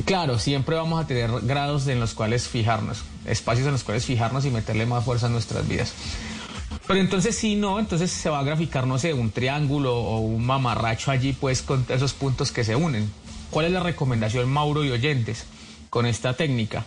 Claro, 0.04 0.38
siempre 0.38 0.76
vamos 0.76 1.02
a 1.02 1.06
tener 1.06 1.30
grados 1.42 1.86
en 1.88 2.00
los 2.00 2.12
cuales 2.12 2.48
fijarnos, 2.48 2.98
espacios 3.24 3.66
en 3.66 3.72
los 3.72 3.82
cuales 3.84 4.04
fijarnos 4.04 4.44
y 4.44 4.50
meterle 4.50 4.84
más 4.84 5.04
fuerza 5.04 5.26
a 5.26 5.30
nuestras 5.30 5.66
vidas. 5.66 5.92
Pero 6.86 7.00
entonces 7.00 7.34
si 7.36 7.56
no, 7.56 7.78
entonces 7.80 8.10
se 8.10 8.28
va 8.28 8.40
a 8.40 8.44
graficar, 8.44 8.86
no 8.86 8.98
sé, 8.98 9.14
un 9.14 9.30
triángulo 9.30 9.96
o 9.96 10.18
un 10.20 10.44
mamarracho 10.44 11.10
allí, 11.10 11.32
pues 11.32 11.62
con 11.62 11.84
esos 11.88 12.12
puntos 12.12 12.52
que 12.52 12.62
se 12.62 12.76
unen. 12.76 13.10
¿Cuál 13.50 13.66
es 13.66 13.72
la 13.72 13.80
recomendación, 13.80 14.48
Mauro 14.50 14.84
y 14.84 14.90
oyentes, 14.90 15.46
con 15.96 16.04
esta 16.04 16.34
técnica? 16.34 16.84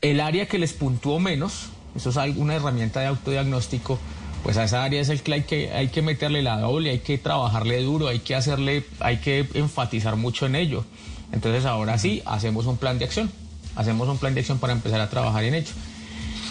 El 0.00 0.18
área 0.18 0.46
que 0.46 0.58
les 0.58 0.72
puntuó 0.72 1.20
menos, 1.20 1.68
eso 1.94 2.10
es 2.10 2.36
una 2.36 2.56
herramienta 2.56 2.98
de 2.98 3.06
autodiagnóstico, 3.06 4.00
pues 4.42 4.56
a 4.56 4.64
esa 4.64 4.82
área 4.82 5.00
es 5.00 5.08
el 5.08 5.22
que 5.22 5.34
hay 5.34 5.42
que, 5.42 5.70
hay 5.70 5.86
que 5.86 6.02
meterle 6.02 6.42
la 6.42 6.58
doble, 6.58 6.90
hay 6.90 6.98
que 6.98 7.18
trabajarle 7.18 7.80
duro, 7.80 8.08
hay 8.08 8.18
que 8.18 8.34
hacerle, 8.34 8.84
hay 8.98 9.18
que 9.18 9.46
enfatizar 9.54 10.16
mucho 10.16 10.46
en 10.46 10.56
ello. 10.56 10.84
Entonces 11.30 11.64
ahora 11.64 11.96
sí, 11.96 12.22
hacemos 12.26 12.66
un 12.66 12.76
plan 12.76 12.98
de 12.98 13.04
acción, 13.04 13.30
hacemos 13.76 14.08
un 14.08 14.18
plan 14.18 14.34
de 14.34 14.40
acción 14.40 14.58
para 14.58 14.72
empezar 14.72 15.00
a 15.00 15.08
trabajar 15.08 15.44
en 15.44 15.54
ello. 15.54 15.70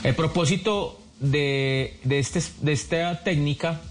El 0.05 0.15
propósito 0.15 1.01
de, 1.19 1.99
de, 2.05 2.19
este, 2.19 2.41
de 2.61 2.71
esta 2.71 3.25
técnica 3.25 3.81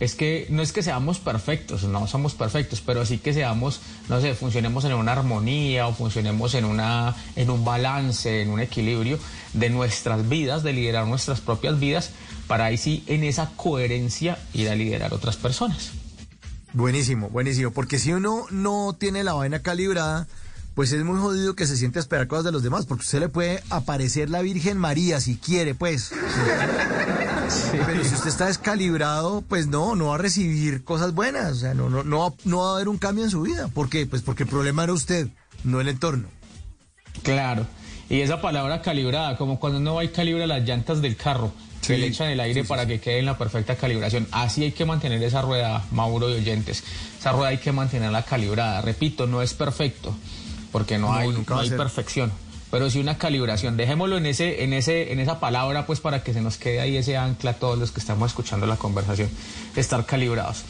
es 0.00 0.14
que 0.14 0.46
no 0.50 0.62
es 0.62 0.72
que 0.72 0.82
seamos 0.82 1.18
perfectos, 1.18 1.84
no 1.84 2.06
somos 2.06 2.34
perfectos, 2.34 2.80
pero 2.84 3.04
sí 3.04 3.18
que 3.18 3.32
seamos, 3.32 3.80
no 4.08 4.20
sé, 4.20 4.34
funcionemos 4.34 4.84
en 4.84 4.94
una 4.94 5.12
armonía 5.12 5.86
o 5.86 5.94
funcionemos 5.94 6.54
en, 6.54 6.64
una, 6.64 7.16
en 7.36 7.50
un 7.50 7.64
balance, 7.64 8.42
en 8.42 8.50
un 8.50 8.60
equilibrio 8.60 9.18
de 9.54 9.70
nuestras 9.70 10.28
vidas, 10.28 10.62
de 10.62 10.72
liderar 10.72 11.06
nuestras 11.06 11.40
propias 11.40 11.80
vidas, 11.80 12.10
para 12.46 12.66
ahí 12.66 12.76
sí 12.76 13.04
en 13.06 13.24
esa 13.24 13.50
coherencia 13.56 14.38
ir 14.54 14.68
a 14.68 14.74
liderar 14.74 15.12
otras 15.12 15.36
personas. 15.36 15.90
Buenísimo, 16.72 17.28
buenísimo, 17.30 17.72
porque 17.72 17.98
si 17.98 18.12
uno 18.12 18.44
no 18.50 18.94
tiene 18.98 19.24
la 19.24 19.32
vaina 19.32 19.62
calibrada, 19.62 20.28
pues 20.74 20.92
es 20.92 21.02
muy 21.02 21.18
jodido 21.18 21.56
que 21.56 21.66
se 21.66 21.76
siente 21.76 21.98
a 21.98 22.02
esperar 22.02 22.28
cosas 22.28 22.44
de 22.44 22.52
los 22.52 22.62
demás, 22.62 22.86
porque 22.86 23.02
usted 23.02 23.18
le 23.18 23.28
puede 23.28 23.64
aparecer 23.68 24.30
la 24.30 24.42
Virgen 24.42 24.78
María 24.78 25.20
si 25.20 25.36
quiere, 25.36 25.74
pues. 25.74 26.12
Pero 27.72 28.04
si 28.04 28.14
usted 28.14 28.28
está 28.28 28.46
descalibrado, 28.46 29.42
pues 29.42 29.66
no, 29.66 29.94
no 29.94 30.06
va 30.06 30.16
a 30.16 30.18
recibir 30.18 30.84
cosas 30.84 31.14
buenas, 31.14 31.52
o 31.52 31.54
sea, 31.56 31.74
no, 31.74 31.88
no, 31.88 32.02
no, 32.04 32.34
no 32.44 32.58
va 32.58 32.70
a 32.70 32.74
haber 32.76 32.88
un 32.88 32.98
cambio 32.98 33.24
en 33.24 33.30
su 33.30 33.42
vida. 33.42 33.68
¿Por 33.68 33.88
qué? 33.88 34.06
Pues 34.06 34.22
porque 34.22 34.44
el 34.44 34.48
problema 34.48 34.84
era 34.84 34.92
usted, 34.92 35.28
no 35.64 35.80
el 35.80 35.88
entorno. 35.88 36.28
Claro. 37.22 37.66
Y 38.10 38.20
esa 38.20 38.40
palabra 38.40 38.80
calibrada, 38.80 39.36
como 39.36 39.60
cuando 39.60 39.78
uno 39.78 39.96
va 39.96 40.04
y 40.04 40.08
calibra 40.08 40.46
las 40.46 40.62
llantas 40.66 41.02
del 41.02 41.16
carro, 41.16 41.52
que 41.86 41.98
le 41.98 42.06
echan 42.06 42.28
el 42.28 42.40
aire 42.40 42.64
para 42.64 42.86
que 42.86 43.00
quede 43.00 43.18
en 43.18 43.26
la 43.26 43.36
perfecta 43.38 43.76
calibración. 43.76 44.26
Así 44.30 44.64
hay 44.64 44.72
que 44.72 44.84
mantener 44.84 45.22
esa 45.22 45.42
rueda, 45.42 45.84
Mauro 45.90 46.30
y 46.30 46.34
oyentes. 46.34 46.82
Esa 47.18 47.32
rueda 47.32 47.48
hay 47.48 47.58
que 47.58 47.72
mantenerla 47.72 48.22
calibrada. 48.24 48.80
Repito, 48.80 49.26
no 49.26 49.42
es 49.42 49.54
perfecto 49.54 50.14
porque 50.72 50.98
no, 50.98 51.12
hay, 51.12 51.28
no 51.28 51.58
hay 51.58 51.70
perfección. 51.70 52.32
Pero 52.70 52.90
sí 52.90 52.98
una 52.98 53.16
calibración. 53.16 53.76
Dejémoslo 53.76 54.18
en 54.18 54.26
ese, 54.26 54.62
en 54.62 54.72
ese, 54.72 55.12
en 55.12 55.20
esa 55.20 55.40
palabra, 55.40 55.86
pues 55.86 56.00
para 56.00 56.22
que 56.22 56.34
se 56.34 56.40
nos 56.40 56.58
quede 56.58 56.80
ahí 56.80 56.96
ese 56.96 57.16
ancla 57.16 57.52
a 57.52 57.54
todos 57.54 57.78
los 57.78 57.92
que 57.92 58.00
estamos 58.00 58.30
escuchando 58.30 58.66
la 58.66 58.76
conversación. 58.76 59.30
Estar 59.74 60.04
calibrados. 60.04 60.64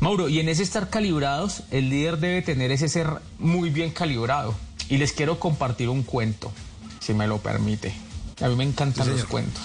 Mauro, 0.00 0.28
y 0.28 0.40
en 0.40 0.48
ese 0.48 0.62
estar 0.62 0.90
calibrados, 0.90 1.62
el 1.70 1.88
líder 1.88 2.18
debe 2.18 2.42
tener 2.42 2.70
ese 2.70 2.88
ser 2.88 3.08
muy 3.38 3.70
bien 3.70 3.90
calibrado. 3.90 4.54
Y 4.88 4.98
les 4.98 5.12
quiero 5.12 5.40
compartir 5.40 5.88
un 5.88 6.02
cuento, 6.02 6.52
si 7.00 7.12
me 7.14 7.26
lo 7.26 7.38
permite. 7.38 7.92
A 8.40 8.48
mí 8.48 8.54
me 8.54 8.64
encantan 8.64 9.08
los 9.08 9.24
cuentos. 9.24 9.62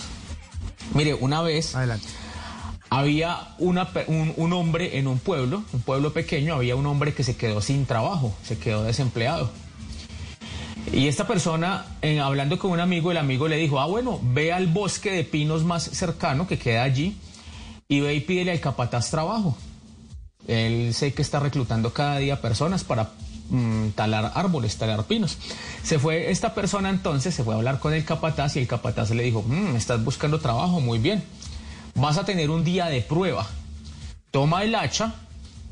Mire, 0.94 1.14
una 1.14 1.42
vez 1.42 1.76
Adelante. 1.76 2.08
había 2.90 3.54
una, 3.60 3.90
un, 4.08 4.34
un, 4.36 4.54
hombre 4.54 4.98
en 4.98 5.08
un 5.08 5.20
pueblo, 5.20 5.64
un 5.74 5.82
pueblo 5.82 6.12
pequeño, 6.12 6.56
había 6.56 6.76
un 6.76 6.86
hombre 6.86 7.14
que 7.14 7.24
se 7.24 7.36
quedó 7.36 7.62
sin 7.62 7.86
trabajo, 7.86 8.34
se 8.44 8.58
quedó 8.58 8.84
desempleado. 8.84 9.52
Y 10.92 11.08
esta 11.08 11.28
persona, 11.28 11.86
en, 12.02 12.20
hablando 12.20 12.58
con 12.60 12.72
un 12.72 12.80
amigo, 12.80 13.12
el 13.12 13.18
amigo 13.18 13.48
le 13.48 13.58
dijo, 13.58 13.80
ah, 13.80 13.86
bueno, 13.86 14.20
ve 14.22 14.52
al 14.52 14.68
bosque 14.68 15.12
de 15.12 15.24
pinos 15.24 15.64
más 15.64 15.84
cercano 15.84 16.48
que 16.48 16.58
queda 16.58 16.84
allí 16.84 17.16
y 17.88 18.00
ve 18.00 18.16
y 18.16 18.22
pídele 18.22 18.52
al 18.52 18.60
capataz 18.60 19.10
trabajo. 19.10 19.56
Él 20.48 20.94
sé 20.94 21.14
que 21.14 21.22
está 21.22 21.40
reclutando 21.40 21.94
cada 21.94 22.18
día 22.18 22.42
personas 22.42 22.84
para 22.84 23.12
mmm, 23.50 23.90
talar 23.90 24.32
árboles, 24.36 24.78
talar 24.78 25.04
pinos. 25.06 25.38
Se 25.84 26.00
fue 26.00 26.32
esta 26.32 26.54
persona 26.54 26.90
entonces, 26.90 27.36
se 27.36 27.44
fue 27.44 27.54
a 27.54 27.58
hablar 27.58 27.80
con 27.80 27.94
el 27.94 28.04
capataz 28.04 28.56
y 28.56 28.60
el 28.60 28.68
capataz 28.68 29.12
le 29.12 29.24
dijo, 29.24 29.44
mmm, 29.44 29.76
estás 29.76 30.04
buscando 30.04 30.40
trabajo, 30.40 30.82
muy 30.82 31.00
bien. 31.00 31.24
Vas 31.96 32.18
a 32.18 32.26
tener 32.26 32.50
un 32.50 32.64
día 32.64 32.88
de 32.88 33.02
prueba. 33.02 33.48
Toma 34.32 34.64
el 34.64 34.76
hacha 34.76 35.14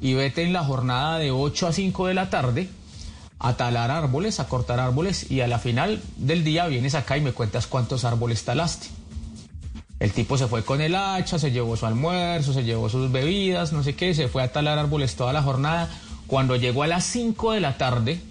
y 0.02 0.14
vete 0.14 0.44
en 0.44 0.53
la 0.53 0.64
jornada 0.64 1.18
de 1.18 1.31
8 1.31 1.68
a 1.68 1.73
5 1.73 2.07
de 2.07 2.14
la 2.14 2.30
tarde 2.30 2.69
a 3.40 3.56
talar 3.56 3.90
árboles, 3.90 4.40
a 4.40 4.48
cortar 4.48 4.80
árboles 4.80 5.32
y 5.32 5.41
a 5.41 5.48
la 5.48 5.60
final 5.60 6.02
del 6.18 6.44
día 6.44 6.68
vienes 6.68 6.94
acá 6.94 7.18
y 7.18 7.22
me 7.22 7.32
cuentas 7.32 7.68
cuántos 7.68 8.03
árboles 8.03 8.44
talaste. 8.44 8.88
El 9.99 10.11
tipo 10.11 10.38
se 10.38 10.48
fue 10.48 10.64
con 10.64 10.82
el 10.82 10.95
hacha, 10.95 11.40
se 11.40 11.52
llevó 11.52 11.76
su 11.76 11.86
almuerzo, 11.86 12.53
se 12.53 12.64
llevó 12.64 12.90
sus 12.90 13.11
bebidas, 13.11 13.74
no 13.74 13.84
sé 13.84 13.95
qué, 13.95 14.14
se 14.14 14.28
fue 14.28 14.44
a 14.44 14.52
talar 14.52 14.78
árboles 14.78 15.16
toda 15.16 15.34
la 15.34 15.41
jornada. 15.41 15.90
Cuando 16.28 16.56
llegó 16.56 16.84
a 16.84 16.88
las 16.88 17.06
5 17.06 17.53
de 17.53 17.60
la 17.60 17.78
tarde, 17.78 18.22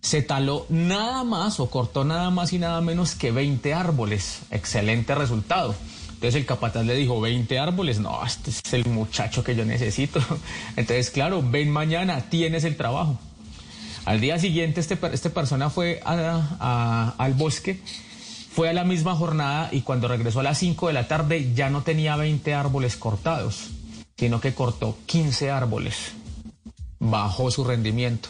se 0.00 0.22
taló 0.22 0.66
nada 0.68 1.24
más 1.24 1.58
o 1.58 1.70
cortó 1.70 2.04
nada 2.04 2.30
más 2.30 2.52
y 2.52 2.58
nada 2.58 2.80
menos 2.80 3.14
que 3.14 3.32
20 3.32 3.72
árboles. 3.74 4.42
Excelente 4.50 5.14
resultado. 5.14 5.74
Entonces 6.22 6.40
el 6.40 6.46
capataz 6.46 6.84
le 6.84 6.94
dijo, 6.94 7.20
20 7.20 7.58
árboles, 7.58 7.98
no, 7.98 8.24
este 8.24 8.50
es 8.50 8.72
el 8.72 8.84
muchacho 8.86 9.42
que 9.42 9.56
yo 9.56 9.64
necesito. 9.64 10.20
Entonces, 10.76 11.10
claro, 11.10 11.42
ven 11.42 11.70
mañana, 11.70 12.20
tienes 12.30 12.62
el 12.62 12.76
trabajo. 12.76 13.18
Al 14.04 14.20
día 14.20 14.38
siguiente 14.38 14.80
este, 14.80 14.98
este 15.12 15.30
persona 15.30 15.70
fue 15.70 16.00
al 16.04 17.34
bosque, 17.34 17.80
fue 18.52 18.68
a 18.68 18.72
la 18.72 18.84
misma 18.84 19.14
jornada 19.14 19.68
y 19.70 19.82
cuando 19.82 20.08
regresó 20.08 20.40
a 20.40 20.42
las 20.42 20.58
5 20.58 20.88
de 20.88 20.92
la 20.92 21.08
tarde 21.08 21.52
ya 21.54 21.70
no 21.70 21.82
tenía 21.82 22.16
20 22.16 22.52
árboles 22.52 22.96
cortados, 22.96 23.70
sino 24.16 24.40
que 24.40 24.54
cortó 24.54 24.98
15 25.06 25.50
árboles. 25.50 26.12
Bajó 26.98 27.50
su 27.50 27.64
rendimiento. 27.64 28.28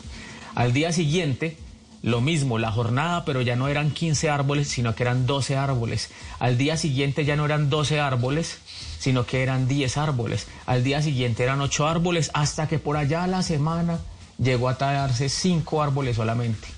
Al 0.55 0.73
día 0.73 0.93
siguiente, 0.93 1.57
lo 2.03 2.20
mismo, 2.20 2.59
la 2.59 2.70
jornada, 2.70 3.24
pero 3.24 3.40
ya 3.40 3.57
no 3.57 3.69
eran 3.69 3.90
15 3.93 4.28
árboles, 4.28 4.69
sino 4.69 4.94
que 4.94 5.05
eran 5.05 5.27
12 5.27 5.57
árboles. 5.57 6.11
Al 6.39 6.59
día 6.59 6.77
siguiente 6.77 7.24
ya 7.24 7.36
no 7.36 7.44
eran 7.47 7.70
12 7.70 8.01
árboles, 8.01 8.59
sino 8.99 9.24
que 9.24 9.43
eran 9.43 9.69
10 9.69 9.97
árboles. 9.97 10.49
Al 10.66 10.85
día 10.85 11.01
siguiente 11.01 11.43
eran 11.43 11.61
8 11.61 11.86
árboles, 11.86 12.31
hasta 12.35 12.69
que 12.69 12.78
por 12.78 12.97
allá 12.97 13.24
a 13.24 13.28
la 13.28 13.43
semana 13.43 14.01
llegó 14.43 14.69
a 14.69 14.77
tallarse 14.77 15.28
cinco 15.28 15.82
árboles 15.82 16.16
solamente. 16.16 16.69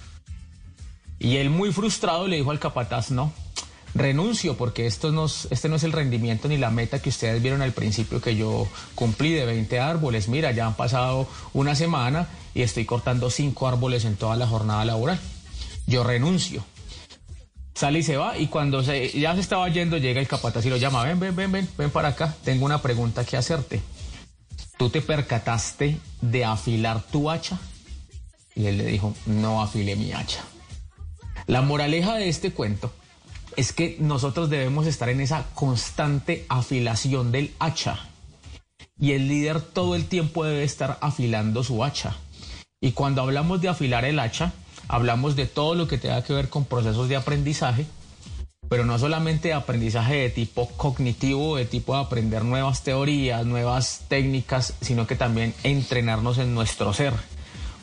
Y 1.18 1.36
él 1.36 1.50
muy 1.50 1.72
frustrado 1.72 2.26
le 2.26 2.36
dijo 2.36 2.50
al 2.50 2.58
capataz, 2.58 3.10
no, 3.10 3.32
renuncio 3.94 4.56
porque 4.56 4.86
esto 4.86 5.12
no, 5.12 5.26
este 5.26 5.68
no 5.68 5.76
es 5.76 5.84
el 5.84 5.92
rendimiento 5.92 6.48
ni 6.48 6.58
la 6.58 6.70
meta 6.70 7.00
que 7.00 7.08
ustedes 7.08 7.40
vieron 7.40 7.62
al 7.62 7.72
principio 7.72 8.20
que 8.20 8.36
yo 8.36 8.68
cumplí 8.94 9.32
de 9.32 9.46
20 9.46 9.80
árboles. 9.80 10.28
Mira, 10.28 10.52
ya 10.52 10.66
han 10.66 10.74
pasado 10.74 11.28
una 11.52 11.74
semana 11.74 12.28
y 12.54 12.62
estoy 12.62 12.84
cortando 12.84 13.30
cinco 13.30 13.68
árboles 13.68 14.04
en 14.04 14.16
toda 14.16 14.36
la 14.36 14.46
jornada 14.46 14.84
laboral. 14.84 15.18
Yo 15.86 16.04
renuncio. 16.04 16.64
Sale 17.74 18.00
y 18.00 18.02
se 18.02 18.16
va 18.16 18.38
y 18.38 18.46
cuando 18.46 18.82
ya 18.82 19.34
se 19.34 19.40
estaba 19.40 19.68
yendo 19.68 19.98
llega 19.98 20.20
el 20.20 20.28
capataz 20.28 20.64
y 20.64 20.70
lo 20.70 20.76
llama, 20.76 21.02
ven, 21.02 21.18
ven, 21.18 21.34
ven, 21.34 21.50
ven, 21.50 21.68
ven 21.76 21.90
para 21.90 22.08
acá, 22.08 22.32
tengo 22.44 22.66
una 22.66 22.80
pregunta 22.80 23.24
que 23.24 23.36
hacerte. 23.36 23.82
¿Tú 24.76 24.90
te 24.90 25.00
percataste 25.00 25.98
de 26.20 26.44
afilar 26.44 27.02
tu 27.02 27.30
hacha? 27.30 27.58
Y 28.54 28.66
él 28.66 28.78
le 28.78 28.86
dijo, 28.86 29.14
no 29.26 29.62
afilé 29.62 29.96
mi 29.96 30.12
hacha. 30.12 30.42
La 31.46 31.62
moraleja 31.62 32.14
de 32.14 32.28
este 32.28 32.52
cuento 32.52 32.92
es 33.56 33.72
que 33.72 33.96
nosotros 34.00 34.50
debemos 34.50 34.86
estar 34.86 35.08
en 35.08 35.20
esa 35.20 35.44
constante 35.54 36.46
afilación 36.48 37.32
del 37.32 37.52
hacha. 37.58 37.98
Y 38.98 39.12
el 39.12 39.28
líder 39.28 39.60
todo 39.60 39.96
el 39.96 40.06
tiempo 40.06 40.44
debe 40.44 40.64
estar 40.64 40.98
afilando 41.00 41.64
su 41.64 41.84
hacha. 41.84 42.16
Y 42.80 42.92
cuando 42.92 43.22
hablamos 43.22 43.60
de 43.60 43.68
afilar 43.68 44.04
el 44.04 44.18
hacha, 44.18 44.52
hablamos 44.88 45.36
de 45.36 45.46
todo 45.46 45.74
lo 45.74 45.88
que 45.88 45.98
tenga 45.98 46.22
que 46.22 46.32
ver 46.32 46.48
con 46.48 46.64
procesos 46.64 47.08
de 47.08 47.16
aprendizaje, 47.16 47.86
pero 48.68 48.84
no 48.84 48.98
solamente 48.98 49.52
aprendizaje 49.52 50.14
de 50.16 50.30
tipo 50.30 50.68
cognitivo, 50.76 51.56
de 51.56 51.64
tipo 51.64 51.94
de 51.94 52.02
aprender 52.02 52.44
nuevas 52.44 52.82
teorías, 52.82 53.44
nuevas 53.46 54.02
técnicas, 54.08 54.74
sino 54.80 55.06
que 55.06 55.16
también 55.16 55.54
entrenarnos 55.62 56.38
en 56.38 56.54
nuestro 56.54 56.92
ser. 56.92 57.14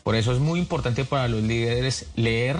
Por 0.02 0.16
eso 0.16 0.32
es 0.32 0.40
muy 0.40 0.58
importante 0.58 1.04
para 1.04 1.28
los 1.28 1.42
líderes 1.42 2.06
leer, 2.16 2.56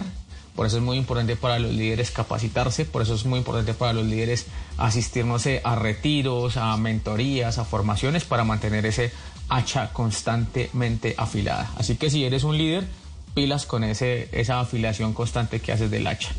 por 0.55 0.66
eso 0.66 0.77
es 0.77 0.82
muy 0.82 0.99
importante 0.99 1.35
para 1.35 1.59
los 1.59 1.73
líderes 1.73 2.11
capacitarse, 2.11 2.85
por 2.85 3.03
eso 3.03 3.15
es 3.15 3.24
muy 3.24 3.39
importante 3.39 3.74
para 3.74 3.93
los 3.93 4.05
líderes 4.05 4.47
asistirnos 4.77 5.47
a 5.65 5.74
retiros, 5.74 6.57
a 6.57 6.77
mentorías, 6.77 7.59
a 7.59 7.65
formaciones 7.65 8.24
para 8.24 8.44
mantener 8.44 8.86
ese 8.86 9.11
hacha 9.49 9.93
constantemente 9.93 11.15
afilada. 11.16 11.70
Así 11.77 11.97
que 11.97 12.11
si 12.11 12.24
eres 12.24 12.44
un 12.44 12.59
líder, 12.59 12.85
pilas 13.34 13.66
con 13.66 13.84
ese, 13.84 14.28
esa 14.32 14.60
afiliación 14.60 15.12
constante 15.14 15.60
que 15.60 15.72
haces 15.72 15.90
del 15.90 16.06
hacha. 16.06 16.30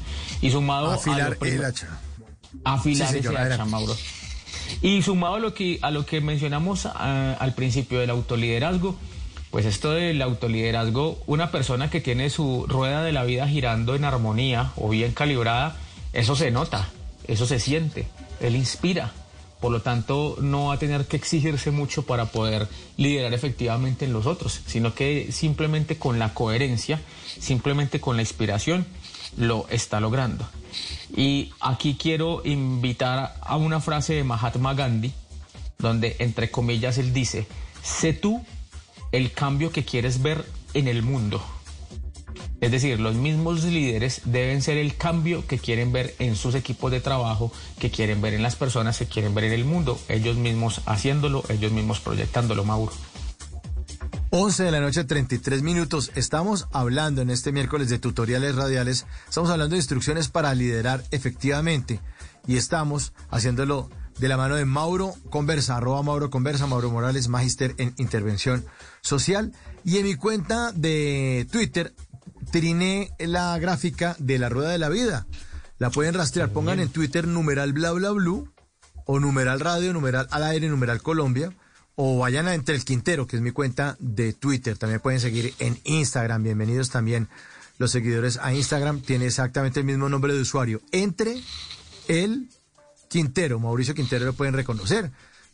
Y 0.42 0.52
sumado 0.52 0.92
Afilar 0.92 1.38
a 1.42 1.46
el 1.48 1.66
hacha. 1.66 1.88
Afilar 2.64 3.10
Sí, 3.10 3.18
ese 3.20 3.36
hacha. 3.38 3.66
Mauro. 3.66 3.96
Y 4.82 5.02
sumado 5.02 5.36
a 5.36 5.40
lo 5.40 5.54
que, 5.54 5.80
a 5.82 5.92
lo 5.92 6.06
que 6.06 6.22
mencionamos 6.22 6.86
ah, 6.86 7.36
al 7.40 7.54
principio 7.54 8.00
del 8.00 8.10
autoliderazgo, 8.10 8.98
Pues 9.52 9.68
esto 9.68 9.92
del 9.92 10.20
autoliderazgo, 10.24 11.22
una 11.28 11.52
persona 11.52 11.92
que 11.92 12.02
tiene 12.02 12.32
su 12.32 12.66
rueda 12.68 13.04
de 13.04 13.12
la 13.12 13.24
vida 13.24 13.48
girando 13.48 13.94
en 13.94 14.04
armonía 14.04 14.72
o 14.76 14.90
bien 14.90 15.12
calibrada, 15.12 15.78
eso 16.12 16.36
se 16.36 16.50
nota, 16.50 16.90
eso 17.28 17.46
se 17.46 17.60
siente, 17.60 18.08
él 18.40 18.56
inspira. 18.56 19.12
Por 19.64 19.72
lo 19.72 19.82
tanto, 19.82 20.36
no 20.42 20.66
va 20.66 20.74
a 20.74 20.78
tener 20.78 21.06
que 21.06 21.16
exigirse 21.16 21.72
mucho 21.72 22.02
para 22.02 22.26
poder 22.26 22.68
liderar 22.98 23.34
efectivamente 23.34 24.04
en 24.04 24.12
los 24.12 24.26
otros, 24.26 24.60
sino 24.66 24.94
que 24.94 25.32
simplemente 25.32 25.98
con 25.98 26.20
la 26.20 26.34
coherencia, 26.34 27.00
simplemente 27.40 28.02
con 28.02 28.18
la 28.18 28.24
inspiración, 28.24 28.86
lo 29.38 29.66
está 29.70 30.02
logrando. 30.02 30.46
Y 31.16 31.54
aquí 31.62 31.96
quiero 31.98 32.42
invitar 32.44 33.38
a 33.40 33.56
una 33.56 33.80
frase 33.80 34.16
de 34.16 34.26
Mahatma 34.26 34.74
Gandhi, 34.74 35.14
donde 35.80 36.18
entre 36.20 36.52
comillas 36.52 36.98
él 36.98 37.14
dice, 37.14 37.48
sé 37.82 38.12
tú 38.12 38.44
el 39.14 39.32
cambio 39.32 39.72
que 39.72 39.86
quieres 39.86 40.22
ver 40.22 40.44
en 40.74 40.90
el 40.90 41.04
mundo. 41.04 41.42
Es 42.64 42.72
decir, 42.72 42.98
los 42.98 43.16
mismos 43.16 43.66
líderes 43.66 44.22
deben 44.24 44.62
ser 44.62 44.78
el 44.78 44.96
cambio 44.96 45.46
que 45.46 45.60
quieren 45.60 45.92
ver 45.92 46.16
en 46.20 46.38
sus 46.38 46.56
equipos 46.56 46.92
de 46.92 47.02
trabajo, 47.02 47.52
que 47.78 47.92
quieren 47.92 48.22
ver 48.22 48.34
en 48.34 48.42
las 48.42 48.56
personas, 48.56 48.98
que 48.98 49.06
quieren 49.06 49.36
ver 49.36 49.44
en 49.44 49.52
el 49.52 49.66
mundo. 49.66 50.00
Ellos 50.08 50.38
mismos 50.38 50.80
haciéndolo, 50.86 51.44
ellos 51.50 51.74
mismos 51.74 52.00
proyectándolo, 52.00 52.64
Mauro. 52.64 52.94
11 54.30 54.64
de 54.64 54.72
la 54.72 54.80
noche, 54.80 55.04
33 55.04 55.62
minutos. 55.62 56.14
Estamos 56.16 56.70
hablando 56.72 57.22
en 57.22 57.32
este 57.32 57.52
miércoles 57.52 57.90
de 57.90 58.00
tutoriales 58.00 58.56
radiales. 58.56 59.08
Estamos 59.28 59.50
hablando 59.50 59.74
de 59.74 59.80
instrucciones 59.80 60.30
para 60.30 60.56
liderar 60.56 61.04
efectivamente. 61.12 62.00
Y 62.48 62.56
estamos 62.56 63.12
haciéndolo 63.30 63.90
de 64.20 64.30
la 64.30 64.38
mano 64.38 64.56
de 64.56 64.64
Mauro 64.64 65.16
Conversa, 65.30 65.76
arroba 65.76 66.02
Mauro 66.02 66.30
Conversa, 66.30 66.66
Mauro 66.66 66.92
Morales, 66.92 67.28
magíster 67.28 67.76
en 67.78 67.94
intervención 67.98 68.64
social. 69.02 69.52
Y 69.84 69.98
en 69.98 70.06
mi 70.06 70.16
cuenta 70.16 70.72
de 70.72 71.46
Twitter, 71.52 71.94
triné 72.52 73.12
la 73.20 73.58
gráfica 73.60 74.16
de 74.20 74.40
la 74.40 74.50
rueda 74.50 74.70
de 74.70 74.80
la 74.80 74.90
vida. 74.90 75.28
La 75.80 75.90
pueden 75.90 76.14
rastrear, 76.14 76.50
pongan 76.50 76.80
en 76.80 76.90
Twitter 76.90 77.28
numeral 77.28 77.74
bla 77.74 77.92
bla 77.92 78.12
blue 78.12 78.52
o 79.06 79.20
numeral 79.20 79.60
radio, 79.60 79.94
numeral 79.94 80.28
al 80.32 80.44
aire, 80.44 80.70
numeral 80.70 81.02
Colombia 81.02 81.52
o 81.96 82.18
vayan 82.18 82.48
a 82.48 82.54
Entre 82.54 82.76
el 82.76 82.86
Quintero, 82.86 83.28
que 83.28 83.36
es 83.36 83.42
mi 83.42 83.52
cuenta 83.52 83.96
de 84.00 84.34
Twitter. 84.34 84.78
También 84.78 85.00
pueden 85.00 85.20
seguir 85.20 85.54
en 85.60 85.80
Instagram. 85.84 86.44
Bienvenidos 86.44 86.90
también 86.90 87.28
los 87.78 87.92
seguidores 87.92 88.38
a 88.38 88.54
Instagram. 88.54 89.02
Tiene 89.02 89.28
exactamente 89.28 89.80
el 89.80 89.86
mismo 89.86 90.10
nombre 90.10 90.34
de 90.34 90.42
usuario. 90.42 90.82
Entre 90.92 91.42
el 92.08 92.50
Quintero, 93.10 93.60
Mauricio 93.60 93.94
Quintero 93.94 94.26
lo 94.26 94.34
pueden 94.34 94.56
reconocer. 94.56 95.12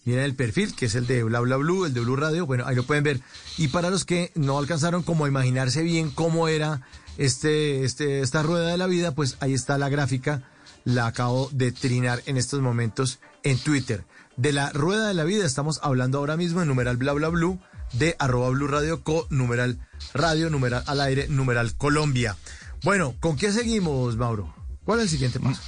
Miren 0.10 0.24
el 0.24 0.34
perfil, 0.34 0.74
que 0.74 0.88
es 0.88 0.96
el 0.96 1.06
de 1.06 1.22
Bla 1.22 1.40
Bla 1.40 1.56
Blue, 1.58 1.86
el 1.86 1.94
de 1.94 2.00
Blue 2.00 2.16
Radio. 2.16 2.48
Bueno, 2.48 2.66
ahí 2.66 2.76
lo 2.76 2.82
pueden 2.82 3.04
ver. 3.04 3.20
Y 3.60 3.68
para 3.68 3.92
los 3.92 4.06
que 4.06 4.32
no 4.34 4.58
alcanzaron 4.58 5.04
como 5.04 5.26
a 5.26 5.28
imaginarse 5.28 5.84
bien 5.84 6.10
cómo 6.10 6.48
era 6.48 6.82
este, 7.20 7.84
este, 7.84 8.22
esta 8.22 8.42
rueda 8.42 8.70
de 8.70 8.78
la 8.80 8.88
vida, 8.88 9.14
pues 9.14 9.38
ahí 9.40 9.54
está 9.54 9.78
la 9.78 9.88
gráfica. 9.88 10.42
La 10.84 11.06
acabo 11.06 11.48
de 11.52 11.72
trinar 11.72 12.24
en 12.26 12.38
estos 12.38 12.60
momentos 12.60 13.20
en 13.44 13.60
Twitter. 13.60 14.04
De 14.36 14.52
la 14.52 14.72
rueda 14.72 15.10
de 15.10 15.14
la 15.14 15.26
vida 15.26 15.46
estamos 15.46 15.80
hablando 15.84 16.18
ahora 16.18 16.38
mismo 16.38 16.64
en 16.64 16.68
numeral 16.68 16.98
bla 16.98 17.14
bla 17.14 17.28
blue 17.28 17.60
de 17.94 18.16
arroba 18.18 18.50
blue 18.50 18.68
radio 18.68 19.04
co 19.04 19.28
numeral 19.30 19.78
radio 20.16 20.50
numeral 20.50 20.82
al 20.88 21.02
aire 21.02 21.28
numeral 21.28 21.76
Colombia. 21.76 22.36
Bueno, 22.82 23.14
¿con 23.20 23.38
qué 23.38 23.52
seguimos, 23.52 24.18
Mauro? 24.18 24.56
¿Cuál 24.86 25.02
es 25.02 25.04
el 25.04 25.10
siguiente 25.10 25.40
paso? 25.40 25.62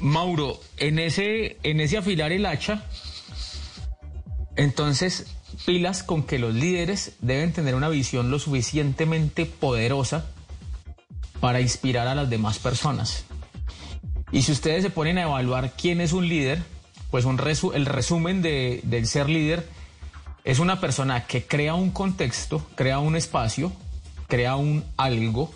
Mauro, 0.00 0.58
en 0.78 0.98
ese, 0.98 1.58
en 1.62 1.80
ese 1.80 1.98
afilar 1.98 2.32
el 2.32 2.46
hacha, 2.46 2.86
entonces 4.56 5.26
pilas 5.66 6.02
con 6.02 6.22
que 6.22 6.38
los 6.38 6.54
líderes 6.54 7.12
deben 7.20 7.52
tener 7.52 7.74
una 7.74 7.88
visión 7.88 8.30
lo 8.30 8.38
suficientemente 8.38 9.46
poderosa 9.46 10.26
para 11.40 11.60
inspirar 11.60 12.08
a 12.08 12.14
las 12.14 12.30
demás 12.30 12.58
personas. 12.58 13.24
Y 14.30 14.42
si 14.42 14.52
ustedes 14.52 14.82
se 14.82 14.90
ponen 14.90 15.18
a 15.18 15.22
evaluar 15.22 15.72
quién 15.72 16.00
es 16.00 16.12
un 16.12 16.28
líder, 16.28 16.62
pues 17.10 17.24
un 17.24 17.38
el 17.74 17.86
resumen 17.86 18.40
de, 18.40 18.80
del 18.84 19.06
ser 19.06 19.28
líder 19.28 19.68
es 20.44 20.58
una 20.58 20.80
persona 20.80 21.26
que 21.26 21.44
crea 21.44 21.74
un 21.74 21.90
contexto, 21.90 22.66
crea 22.74 22.98
un 22.98 23.16
espacio, 23.16 23.72
crea 24.28 24.56
un 24.56 24.84
algo 24.96 25.50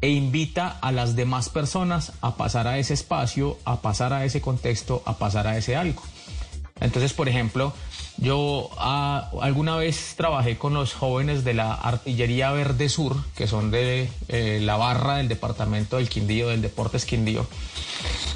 e 0.00 0.08
invita 0.08 0.78
a 0.80 0.90
las 0.92 1.14
demás 1.14 1.50
personas 1.50 2.12
a 2.22 2.36
pasar 2.36 2.66
a 2.66 2.78
ese 2.78 2.94
espacio, 2.94 3.58
a 3.64 3.82
pasar 3.82 4.12
a 4.14 4.24
ese 4.24 4.40
contexto, 4.40 5.02
a 5.04 5.18
pasar 5.18 5.46
a 5.46 5.58
ese 5.58 5.76
algo. 5.76 6.02
Entonces, 6.80 7.12
por 7.12 7.28
ejemplo, 7.28 7.74
yo 8.20 8.68
ah, 8.76 9.30
alguna 9.40 9.76
vez 9.76 10.14
trabajé 10.16 10.58
con 10.58 10.74
los 10.74 10.92
jóvenes 10.92 11.42
de 11.42 11.54
la 11.54 11.72
Artillería 11.72 12.52
Verde 12.52 12.90
Sur, 12.90 13.16
que 13.34 13.46
son 13.46 13.70
de 13.70 14.10
eh, 14.28 14.60
la 14.62 14.76
barra 14.76 15.16
del 15.16 15.28
departamento 15.28 15.96
del 15.96 16.10
Quindío, 16.10 16.48
del 16.48 16.60
Deportes 16.60 17.06
Quindío. 17.06 17.46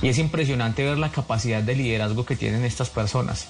Y 0.01 0.09
es 0.09 0.19
impresionante 0.19 0.85
ver 0.85 0.97
la 0.97 1.11
capacidad 1.11 1.63
de 1.63 1.77
liderazgo 1.77 2.25
que 2.25 2.35
tienen 2.35 2.65
estas 2.65 2.89
personas, 2.89 3.49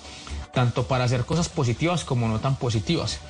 tanto 0.52 0.88
para 0.88 1.04
hacer 1.04 1.24
cosas 1.24 1.48
positivas 1.48 2.04
como 2.04 2.26
no 2.26 2.40
tan 2.40 2.56
positivas. 2.56 3.20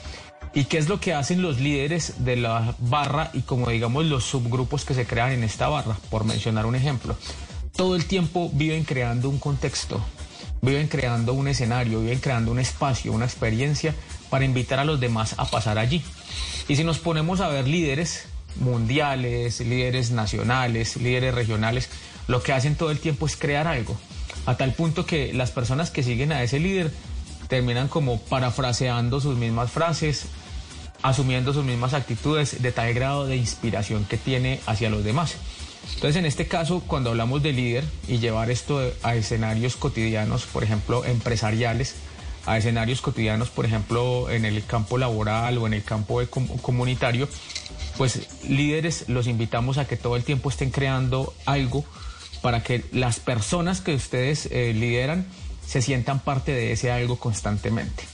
¿Y 0.55 0.65
qué 0.65 0.79
es 0.79 0.89
lo 0.89 0.99
que 0.99 1.13
hacen 1.13 1.43
los 1.43 1.61
líderes 1.61 2.25
de 2.25 2.37
la 2.37 2.75
barra 2.79 3.31
y 3.35 3.43
como 3.43 3.69
digamos 3.69 4.07
los 4.07 4.25
subgrupos 4.25 4.85
que 4.85 4.95
se 4.95 5.07
crean 5.07 5.33
en 5.33 5.45
esta 5.45 5.69
barra? 5.69 5.99
Por 6.11 6.25
mencionar 6.25 6.65
un 6.65 6.75
ejemplo. 6.75 7.17
Todo 7.77 7.97
el 7.97 8.07
tiempo 8.07 8.51
viven 8.53 8.85
creando 8.85 9.29
un 9.29 9.39
contexto, 9.39 10.01
viven 10.65 10.89
creando 10.89 11.35
un 11.35 11.49
escenario, 11.49 12.01
viven 12.01 12.21
creando 12.21 12.51
un 12.51 12.59
espacio, 12.59 13.13
una 13.13 13.25
experiencia 13.25 13.95
para 14.31 14.45
invitar 14.45 14.79
a 14.79 14.85
los 14.85 15.01
demás 15.01 15.35
a 15.39 15.45
pasar 15.45 15.79
allí. 15.79 16.03
Y 16.69 16.77
si 16.77 16.85
nos 16.85 16.99
ponemos 16.99 17.41
a 17.41 17.49
ver 17.49 17.69
líderes 17.69 18.27
mundiales, 18.57 19.61
líderes 19.61 20.11
nacionales, 20.11 20.97
líderes 20.97 21.35
regionales, 21.35 21.89
lo 22.29 22.43
que 22.43 22.53
hacen 22.53 22.77
todo 22.77 22.91
el 22.91 22.99
tiempo 22.99 23.27
es 23.27 23.37
crear 23.37 23.67
algo, 23.67 23.97
a 24.47 24.57
tal 24.57 24.73
punto 24.73 25.07
que 25.07 25.33
las 25.33 25.51
personas 25.51 25.91
que 25.91 26.03
siguen 26.03 26.33
a 26.33 26.43
ese 26.43 26.59
líder 26.59 26.93
terminan 27.49 27.89
como 27.89 28.21
parafraseando 28.21 29.21
sus 29.21 29.37
mismas 29.37 29.71
frases, 29.71 30.27
asumiendo 31.03 31.53
sus 31.53 31.65
mismas 31.65 31.93
actitudes 31.93 32.63
de 32.63 32.73
tal 32.73 32.95
grado 32.95 33.27
de 33.27 33.37
inspiración 33.37 34.05
que 34.07 34.17
tiene 34.17 34.61
hacia 34.67 34.89
los 34.89 35.05
demás. 35.05 35.37
Entonces, 35.95 36.17
en 36.17 36.27
este 36.27 36.47
caso, 36.47 36.83
cuando 36.87 37.11
hablamos 37.11 37.43
de 37.43 37.53
líder 37.53 37.85
y 38.09 38.19
llevar 38.19 38.51
esto 38.51 38.81
a 39.03 39.15
escenarios 39.15 39.77
cotidianos, 39.77 40.45
por 40.45 40.65
ejemplo, 40.65 41.05
empresariales, 41.05 41.95
a 42.47 42.59
escenarios 42.59 43.01
cotidianos, 43.01 43.51
por 43.51 43.65
ejemplo, 43.65 44.31
en 44.31 44.45
el 44.45 44.65
campo 44.65 44.99
laboral 44.99 45.59
o 45.59 45.67
en 45.67 45.75
el 45.75 45.83
campo 45.83 46.21
comunitario, 46.61 47.29
pues 47.97 48.27
líderes 48.49 49.09
los 49.09 49.27
invitamos 49.27 49.79
a 49.79 49.87
que 49.87 49.97
todo 49.97 50.17
el 50.17 50.25
tiempo 50.25 50.51
estén 50.51 50.71
creando 50.71 51.33
algo 51.47 51.85
para 52.43 52.63
que 52.63 52.85
las 52.93 53.21
personas 53.21 53.81
que 53.81 53.95
ustedes 53.95 54.47
eh, 54.47 54.75
lideran 54.75 55.27
se 55.67 55.81
sientan 55.81 56.21
parte 56.21 56.53
de 56.53 56.73
ese 56.73 56.91
algo 56.91 57.19
constantemente. 57.19 58.05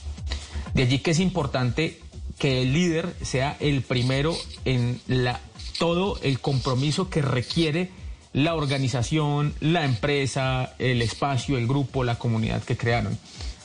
De 0.73 0.83
allí 0.83 0.99
que 0.99 1.11
es 1.11 1.19
importante 1.19 1.99
que 2.39 2.61
el 2.61 2.73
líder 2.73 3.13
sea 3.21 3.57
el 3.59 3.81
primero 3.81 4.35
en 4.63 5.01
la, 5.07 5.41
todo 5.81 6.19
el 6.21 6.39
compromiso 6.39 7.09
que 7.09 7.23
requiere 7.23 7.89
la 8.33 8.53
organización, 8.53 9.55
la 9.61 9.83
empresa, 9.83 10.75
el 10.77 11.01
espacio, 11.01 11.57
el 11.57 11.65
grupo, 11.65 12.03
la 12.03 12.19
comunidad 12.19 12.61
que 12.61 12.77
crearon. 12.77 13.17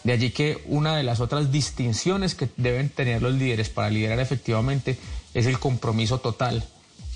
De 0.02 0.12
allí 0.12 0.30
que 0.30 0.64
una 0.64 0.96
de 0.96 1.02
las 1.02 1.20
otras 1.20 1.52
distinciones 1.52 2.34
que 2.34 2.48
deben 2.56 2.88
tener 2.88 3.20
los 3.20 3.34
líderes 3.34 3.68
para 3.68 3.90
liderar 3.90 4.18
efectivamente 4.18 4.96
es 5.34 5.44
el 5.44 5.58
compromiso 5.58 6.18
total 6.18 6.64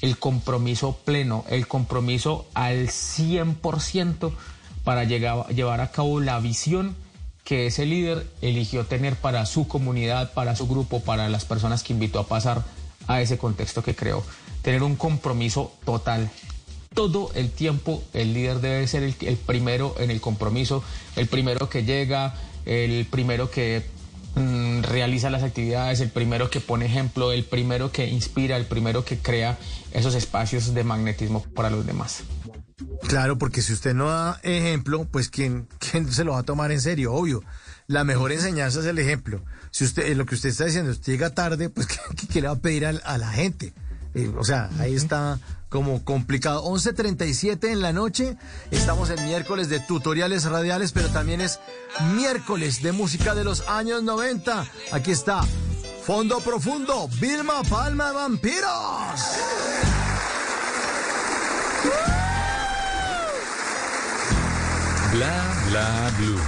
el 0.02 0.18
compromiso 0.18 0.98
pleno, 1.04 1.44
el 1.48 1.66
compromiso 1.66 2.46
al 2.54 2.88
100% 2.88 4.32
para 4.84 5.04
llevar 5.04 5.80
a 5.80 5.90
cabo 5.90 6.20
la 6.20 6.40
visión 6.40 6.96
que 7.44 7.66
ese 7.66 7.86
líder 7.86 8.26
eligió 8.42 8.84
tener 8.86 9.16
para 9.16 9.44
su 9.46 9.66
comunidad, 9.66 10.32
para 10.32 10.56
su 10.56 10.68
grupo, 10.68 11.00
para 11.00 11.28
las 11.28 11.44
personas 11.44 11.82
que 11.82 11.92
invitó 11.92 12.18
a 12.20 12.28
pasar 12.28 12.64
a 13.08 13.20
ese 13.20 13.38
contexto 13.38 13.82
que 13.82 13.94
creó. 13.94 14.22
Tener 14.62 14.82
un 14.82 14.96
compromiso 14.96 15.72
total. 15.84 16.30
Todo 16.94 17.30
el 17.34 17.50
tiempo 17.50 18.02
el 18.12 18.34
líder 18.34 18.60
debe 18.60 18.86
ser 18.88 19.02
el, 19.02 19.14
el 19.20 19.36
primero 19.36 19.94
en 19.98 20.10
el 20.10 20.20
compromiso, 20.20 20.82
el 21.16 21.28
primero 21.28 21.68
que 21.68 21.84
llega, 21.84 22.34
el 22.66 23.06
primero 23.06 23.50
que 23.50 23.84
Mm, 24.36 24.82
realiza 24.82 25.28
las 25.28 25.42
actividades, 25.42 26.00
el 26.00 26.10
primero 26.10 26.50
que 26.50 26.60
pone 26.60 26.86
ejemplo, 26.86 27.32
el 27.32 27.44
primero 27.44 27.90
que 27.90 28.06
inspira, 28.06 28.56
el 28.56 28.66
primero 28.66 29.04
que 29.04 29.18
crea 29.18 29.58
esos 29.92 30.14
espacios 30.14 30.72
de 30.72 30.84
magnetismo 30.84 31.42
para 31.42 31.68
los 31.68 31.84
demás. 31.84 32.22
Claro, 33.08 33.38
porque 33.38 33.60
si 33.60 33.72
usted 33.72 33.92
no 33.92 34.08
da 34.08 34.38
ejemplo, 34.44 35.04
pues 35.10 35.28
¿quién, 35.28 35.66
quién 35.78 36.12
se 36.12 36.22
lo 36.22 36.32
va 36.32 36.40
a 36.40 36.42
tomar 36.44 36.70
en 36.70 36.80
serio? 36.80 37.12
Obvio. 37.12 37.42
La 37.88 38.04
mejor 38.04 38.30
enseñanza 38.30 38.80
es 38.80 38.86
el 38.86 39.00
ejemplo. 39.00 39.42
Si 39.72 39.84
usted, 39.84 40.14
lo 40.16 40.26
que 40.26 40.36
usted 40.36 40.50
está 40.50 40.66
diciendo, 40.66 40.92
usted 40.92 41.12
llega 41.12 41.30
tarde, 41.30 41.68
pues 41.68 41.88
¿qué, 42.32 42.40
le 42.40 42.46
va 42.46 42.54
a 42.54 42.58
pedir 42.60 42.86
a, 42.86 43.18
la 43.18 43.32
gente? 43.32 43.72
Eh, 44.14 44.32
o 44.36 44.44
sea, 44.44 44.70
ahí 44.78 44.94
está 44.94 45.38
como 45.68 46.04
complicado. 46.04 46.64
11.37 46.64 47.70
en 47.70 47.80
la 47.80 47.92
noche, 47.92 48.36
estamos 48.70 49.08
en 49.10 49.24
miércoles 49.24 49.68
de 49.68 49.80
tutoriales 49.80 50.44
radiales, 50.44 50.92
pero 50.92 51.08
también 51.08 51.40
es 51.40 51.60
miércoles 52.14 52.82
de 52.82 52.92
música 52.92 53.34
de 53.34 53.44
los 53.44 53.66
años 53.68 54.02
90. 54.02 54.66
Aquí 54.92 55.12
está 55.12 55.42
Fondo 56.04 56.40
Profundo, 56.40 57.08
Vilma 57.20 57.62
Palma 57.62 58.12
Vampiros. 58.12 59.20
Bla 65.12 65.54
bla 65.68 66.12
blue. 66.18 66.40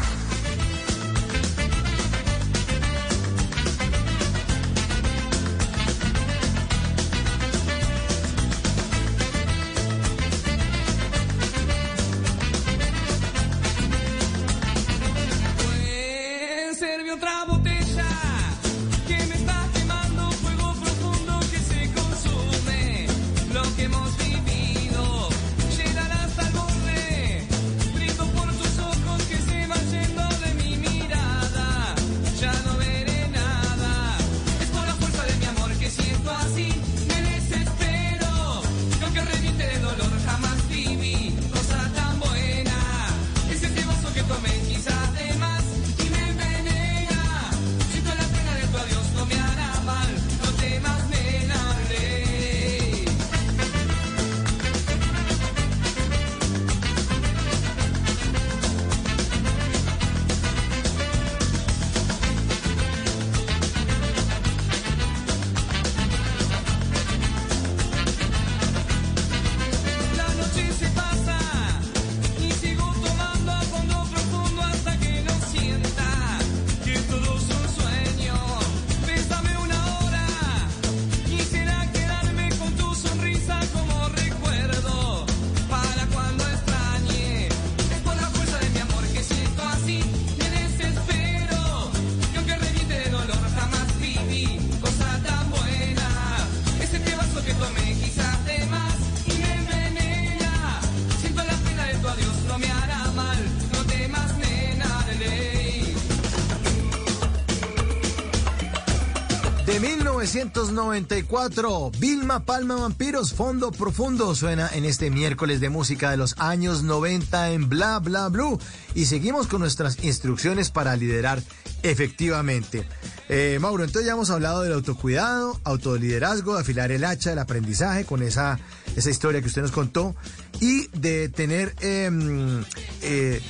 1994, 110.52 111.92
Vilma 111.98 112.44
Palma 112.44 112.74
Vampiros, 112.76 113.32
Fondo 113.32 113.72
Profundo, 113.72 114.34
suena 114.34 114.68
en 114.74 114.84
este 114.84 115.10
miércoles 115.10 115.60
de 115.60 115.70
música 115.70 116.10
de 116.10 116.18
los 116.18 116.38
años 116.38 116.82
90 116.82 117.52
en 117.52 117.70
Bla 117.70 117.98
Bla 118.00 118.28
Blue. 118.28 118.58
Y 118.94 119.06
seguimos 119.06 119.46
con 119.46 119.60
nuestras 119.60 120.04
instrucciones 120.04 120.70
para 120.70 120.94
liderar 120.94 121.42
efectivamente. 121.82 122.86
Eh, 123.30 123.56
Mauro, 123.62 123.82
entonces 123.84 124.06
ya 124.06 124.12
hemos 124.12 124.28
hablado 124.28 124.62
del 124.62 124.74
autocuidado, 124.74 125.58
autoliderazgo, 125.64 126.54
de 126.54 126.60
afilar 126.60 126.92
el 126.92 127.04
hacha, 127.04 127.32
el 127.32 127.38
aprendizaje 127.38 128.04
con 128.04 128.22
esa, 128.22 128.58
esa 128.94 129.08
historia 129.08 129.40
que 129.40 129.46
usted 129.46 129.62
nos 129.62 129.72
contó 129.72 130.14
y 130.60 130.88
de 130.88 131.30
tener 131.30 131.74
em, 131.80 132.62
eh, 133.00 133.40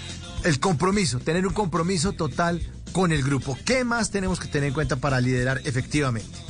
el 0.44 0.60
compromiso, 0.60 1.18
tener 1.18 1.48
un 1.48 1.52
compromiso 1.52 2.12
total 2.12 2.62
con 2.92 3.10
el 3.10 3.24
grupo. 3.24 3.58
¿Qué 3.64 3.82
más 3.82 4.12
tenemos 4.12 4.38
que 4.38 4.46
tener 4.46 4.68
en 4.68 4.74
cuenta 4.74 4.96
para 4.96 5.20
liderar 5.20 5.60
efectivamente? 5.64 6.41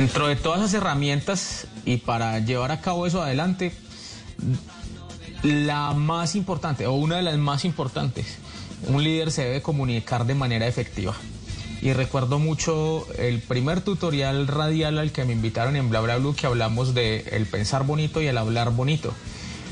Dentro 0.00 0.28
de 0.28 0.36
todas 0.36 0.60
esas 0.60 0.72
herramientas 0.72 1.66
y 1.84 1.98
para 1.98 2.38
llevar 2.38 2.72
a 2.72 2.80
cabo 2.80 3.06
eso 3.06 3.22
adelante, 3.22 3.70
la 5.42 5.92
más 5.92 6.36
importante 6.36 6.86
o 6.86 6.94
una 6.94 7.16
de 7.16 7.22
las 7.22 7.36
más 7.36 7.66
importantes, 7.66 8.38
un 8.88 9.04
líder 9.04 9.30
se 9.30 9.44
debe 9.44 9.60
comunicar 9.60 10.24
de 10.24 10.34
manera 10.34 10.66
efectiva. 10.66 11.14
Y 11.82 11.92
recuerdo 11.92 12.38
mucho 12.38 13.06
el 13.18 13.40
primer 13.40 13.82
tutorial 13.82 14.46
radial 14.46 14.98
al 14.98 15.12
que 15.12 15.26
me 15.26 15.34
invitaron 15.34 15.76
en 15.76 15.90
Bla 15.90 16.00
Bla 16.00 16.16
Blue 16.16 16.34
que 16.34 16.46
hablamos 16.46 16.94
de 16.94 17.28
el 17.32 17.44
pensar 17.44 17.84
bonito 17.84 18.22
y 18.22 18.26
el 18.26 18.38
hablar 18.38 18.70
bonito. 18.70 19.12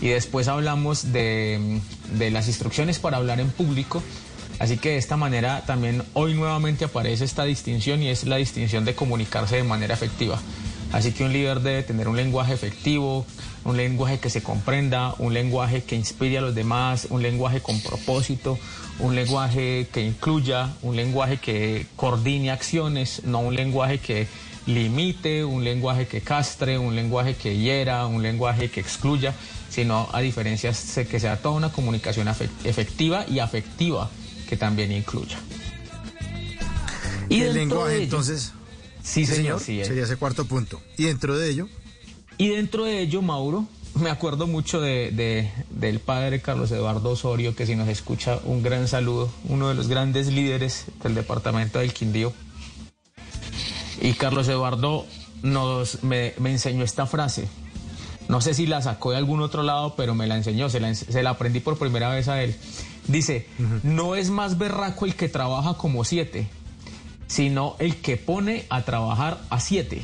Y 0.03 0.09
después 0.09 0.47
hablamos 0.49 1.11
de, 1.11 1.81
de 2.19 2.31
las 2.31 2.49
instrucciones 2.49 2.99
para 2.99 3.17
hablar 3.17 3.41
en 3.41 3.49
público. 3.49 4.03
Así 4.59 4.77
que 4.77 4.91
de 4.91 4.97
esta 4.99 5.17
manera 5.17 5.63
también 5.67 6.03
hoy 6.15 6.35
nuevamente 6.35 6.85
aparece 6.85 7.25
esta 7.25 7.45
distinción 7.45 8.03
y 8.03 8.09
es 8.09 8.25
la 8.25 8.37
distinción 8.37 8.85
de 8.85 8.95
comunicarse 8.95 9.57
de 9.57 9.63
manera 9.65 9.95
efectiva. 9.95 10.39
Así 10.93 11.13
que 11.13 11.23
un 11.25 11.33
líder 11.33 11.61
debe 11.61 11.83
tener 11.83 12.09
un 12.09 12.17
lenguaje 12.17 12.55
efectivo, 12.55 13.25
un 13.65 13.77
lenguaje 13.77 14.19
que 14.19 14.31
se 14.31 14.43
comprenda, 14.43 15.15
un 15.19 15.35
lenguaje 15.35 15.85
que 15.85 15.97
inspire 15.97 16.39
a 16.39 16.41
los 16.41 16.55
demás, 16.55 17.07
un 17.11 17.23
lenguaje 17.23 17.61
con 17.61 17.79
propósito, 17.81 18.59
un 18.99 19.15
lenguaje 19.15 19.87
que 19.93 20.01
incluya, 20.03 20.71
un 20.83 20.97
lenguaje 20.97 21.37
que 21.37 21.87
coordine 21.95 22.51
acciones, 22.51 23.23
no 23.25 23.41
un 23.41 23.55
lenguaje 23.55 23.99
que 23.99 24.27
limite, 24.67 25.45
un 25.45 25.63
lenguaje 25.63 26.07
que 26.07 26.21
castre, 26.21 26.79
un 26.79 26.97
lenguaje 26.97 27.35
que 27.37 27.57
hiera, 27.59 28.07
un 28.07 28.23
lenguaje 28.23 28.71
que 28.71 28.81
excluya, 28.81 29.35
sino 29.71 30.09
a 30.13 30.21
diferencia 30.21 30.73
se- 30.75 31.07
que 31.07 31.21
sea 31.21 31.37
toda 31.37 31.55
una 31.55 31.71
comunicación 31.71 32.29
efectiva 32.65 33.25
y 33.29 33.39
afectiva 33.39 34.11
que 34.49 34.57
también 34.57 34.91
incluya. 34.93 35.39
el 37.31 37.55
dentro 37.55 37.55
lenguaje, 37.55 37.91
de 37.91 37.97
ello- 37.97 38.05
entonces. 38.05 38.53
Sí, 39.03 39.27
señor, 39.27 39.61
sí, 39.61 39.81
eh. 39.81 39.85
Sería 39.85 40.05
ese 40.05 40.17
cuarto 40.17 40.45
punto. 40.47 40.81
Y 40.97 41.05
dentro 41.05 41.37
de 41.39 41.51
ello, 41.51 41.69
Y 42.41 42.49
dentro 42.51 42.85
de 42.85 43.01
ello, 43.01 43.21
Mauro, 43.21 43.67
me 43.95 44.11
acuerdo 44.11 44.47
mucho 44.47 44.81
de, 44.81 45.11
de- 45.11 45.51
del 45.71 45.99
padre 45.99 46.41
Carlos 46.41 46.71
Eduardo 46.71 47.11
Osorio, 47.11 47.57
que 47.57 47.67
si 47.67 47.75
nos 47.75 47.89
escucha, 47.89 48.39
un 48.45 48.63
gran 48.63 48.87
saludo, 48.87 49.29
uno 49.49 49.69
de 49.69 49.75
los 49.75 49.89
grandes 49.89 50.29
líderes 50.29 50.85
del 51.03 51.15
departamento 51.17 51.81
del 51.81 51.93
Quindío. 51.93 52.33
Y 54.01 54.13
Carlos 54.13 54.47
Eduardo 54.49 55.05
nos, 55.43 56.05
me, 56.05 56.35
me 56.39 56.53
enseñó 56.53 56.85
esta 56.85 57.07
frase. 57.07 57.49
No 58.29 58.41
sé 58.41 58.55
si 58.55 58.67
la 58.67 58.83
sacó 58.83 59.11
de 59.11 59.17
algún 59.17 59.41
otro 59.41 59.63
lado, 59.65 59.95
pero 59.97 60.15
me 60.15 60.27
la 60.29 60.37
enseñó, 60.37 60.69
se 60.69 60.79
la, 60.81 60.95
se 60.95 61.23
la 61.23 61.31
aprendí 61.31 61.59
por 61.61 61.77
primera 61.79 62.09
vez 62.11 62.29
a 62.29 62.43
él. 62.43 62.55
Dice, 63.09 63.47
no 63.83 64.15
es 64.15 64.31
más 64.31 64.59
berraco 64.59 65.07
el 65.07 65.15
que 65.17 65.29
trabaja 65.29 65.75
como 65.75 66.05
siete, 66.05 66.47
sino 67.27 67.75
el 67.79 67.97
que 67.97 68.17
pone 68.17 68.67
a 68.71 68.83
trabajar 68.83 69.41
a 69.51 69.61
siete. 69.61 70.03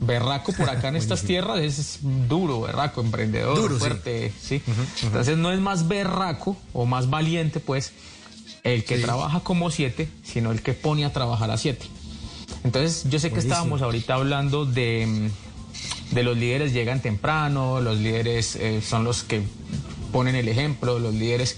Berraco 0.00 0.52
por 0.52 0.68
acá 0.70 0.88
en 0.88 0.96
estas 1.02 1.22
tierras 1.22 1.58
es 1.60 1.98
duro, 2.28 2.60
berraco, 2.62 3.00
emprendedor, 3.00 3.56
Duro, 3.56 3.74
sí. 3.74 3.78
fuerte, 3.80 4.32
sí. 4.40 4.62
Entonces 5.02 5.36
no 5.36 5.50
es 5.52 5.60
más 5.60 5.88
berraco 5.88 6.56
o 6.72 6.86
más 6.86 7.10
valiente, 7.10 7.60
pues, 7.60 7.92
el 8.62 8.84
que 8.84 8.96
Sí. 8.96 9.02
trabaja 9.02 9.40
como 9.40 9.70
siete, 9.70 10.08
sino 10.22 10.50
el 10.52 10.62
que 10.62 10.72
pone 10.74 11.04
a 11.04 11.12
trabajar 11.12 11.50
a 11.50 11.56
siete. 11.58 11.86
Entonces 12.64 13.04
yo 13.10 13.18
sé 13.18 13.30
que 13.30 13.40
estábamos 13.40 13.82
ahorita 13.82 14.14
hablando 14.14 14.64
de, 14.64 15.28
de 16.12 16.22
los 16.22 16.36
líderes 16.36 16.72
llegan 16.72 17.00
temprano, 17.02 17.80
los 17.80 17.98
líderes 17.98 18.56
eh, 18.56 18.80
son 18.80 19.04
los 19.04 19.22
que 19.22 19.42
ponen 20.12 20.34
el 20.34 20.48
ejemplo, 20.48 20.98
los 20.98 21.12
líderes 21.14 21.56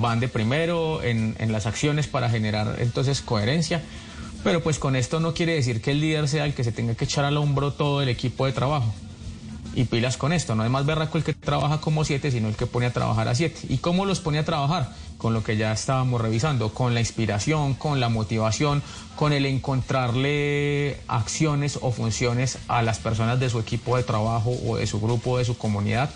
van 0.00 0.20
de 0.20 0.28
primero 0.28 1.02
en, 1.02 1.36
en 1.38 1.52
las 1.52 1.66
acciones 1.66 2.06
para 2.06 2.30
generar 2.30 2.76
entonces 2.78 3.20
coherencia. 3.20 3.82
Pero 4.42 4.62
pues 4.62 4.78
con 4.78 4.96
esto 4.96 5.20
no 5.20 5.34
quiere 5.34 5.54
decir 5.54 5.82
que 5.82 5.90
el 5.90 6.00
líder 6.00 6.26
sea 6.26 6.46
el 6.46 6.54
que 6.54 6.64
se 6.64 6.72
tenga 6.72 6.94
que 6.94 7.04
echar 7.04 7.24
al 7.24 7.36
hombro 7.36 7.72
todo 7.72 8.00
el 8.00 8.08
equipo 8.08 8.46
de 8.46 8.52
trabajo. 8.52 8.92
Y 9.74 9.84
pilas 9.84 10.16
con 10.16 10.32
esto, 10.32 10.56
no 10.56 10.64
es 10.64 10.70
más 10.70 10.84
berraco 10.84 11.16
el 11.16 11.24
que 11.24 11.32
trabaja 11.32 11.80
como 11.80 12.04
siete, 12.04 12.30
sino 12.32 12.48
el 12.48 12.56
que 12.56 12.66
pone 12.66 12.86
a 12.86 12.92
trabajar 12.92 13.28
a 13.28 13.34
siete. 13.34 13.60
¿Y 13.68 13.78
cómo 13.78 14.04
los 14.04 14.18
pone 14.18 14.38
a 14.38 14.44
trabajar? 14.44 14.92
Con 15.16 15.32
lo 15.32 15.44
que 15.44 15.56
ya 15.56 15.72
estábamos 15.72 16.20
revisando, 16.20 16.74
con 16.74 16.92
la 16.92 17.00
inspiración, 17.00 17.74
con 17.74 18.00
la 18.00 18.08
motivación, 18.08 18.82
con 19.14 19.32
el 19.32 19.46
encontrarle 19.46 20.98
acciones 21.06 21.78
o 21.82 21.92
funciones 21.92 22.58
a 22.66 22.82
las 22.82 22.98
personas 22.98 23.38
de 23.38 23.48
su 23.48 23.60
equipo 23.60 23.96
de 23.96 24.02
trabajo 24.02 24.52
o 24.66 24.76
de 24.76 24.88
su 24.88 25.00
grupo, 25.00 25.38
de 25.38 25.44
su 25.44 25.56
comunidad, 25.56 26.10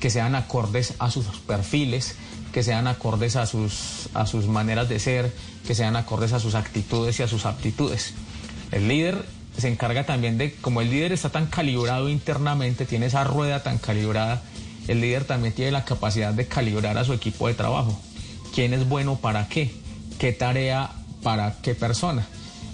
que 0.00 0.08
sean 0.08 0.34
acordes 0.34 0.94
a 0.98 1.10
sus 1.10 1.26
perfiles, 1.40 2.16
que 2.54 2.62
sean 2.62 2.86
acordes 2.86 3.34
a 3.34 3.46
sus, 3.46 4.08
a 4.14 4.26
sus 4.26 4.46
maneras 4.46 4.88
de 4.88 5.00
ser, 5.00 5.34
que 5.66 5.74
sean 5.74 5.96
acordes 5.96 6.32
a 6.32 6.38
sus 6.38 6.54
actitudes 6.54 7.18
y 7.18 7.24
a 7.24 7.26
sus 7.26 7.46
aptitudes. 7.46 8.14
El 8.70 8.86
líder 8.86 9.26
se 9.58 9.66
encarga 9.66 10.06
también 10.06 10.38
de, 10.38 10.54
como 10.54 10.80
el 10.80 10.88
líder 10.88 11.10
está 11.10 11.30
tan 11.30 11.46
calibrado 11.46 12.08
internamente, 12.08 12.86
tiene 12.86 13.06
esa 13.06 13.24
rueda 13.24 13.64
tan 13.64 13.78
calibrada, 13.78 14.40
el 14.86 15.00
líder 15.00 15.24
también 15.24 15.52
tiene 15.52 15.72
la 15.72 15.84
capacidad 15.84 16.32
de 16.32 16.46
calibrar 16.46 16.96
a 16.96 17.04
su 17.04 17.12
equipo 17.12 17.48
de 17.48 17.54
trabajo. 17.54 18.00
¿Quién 18.54 18.72
es 18.72 18.88
bueno 18.88 19.16
para 19.16 19.48
qué? 19.48 19.74
¿Qué 20.20 20.32
tarea 20.32 20.92
para 21.24 21.56
qué 21.60 21.74
persona? 21.74 22.24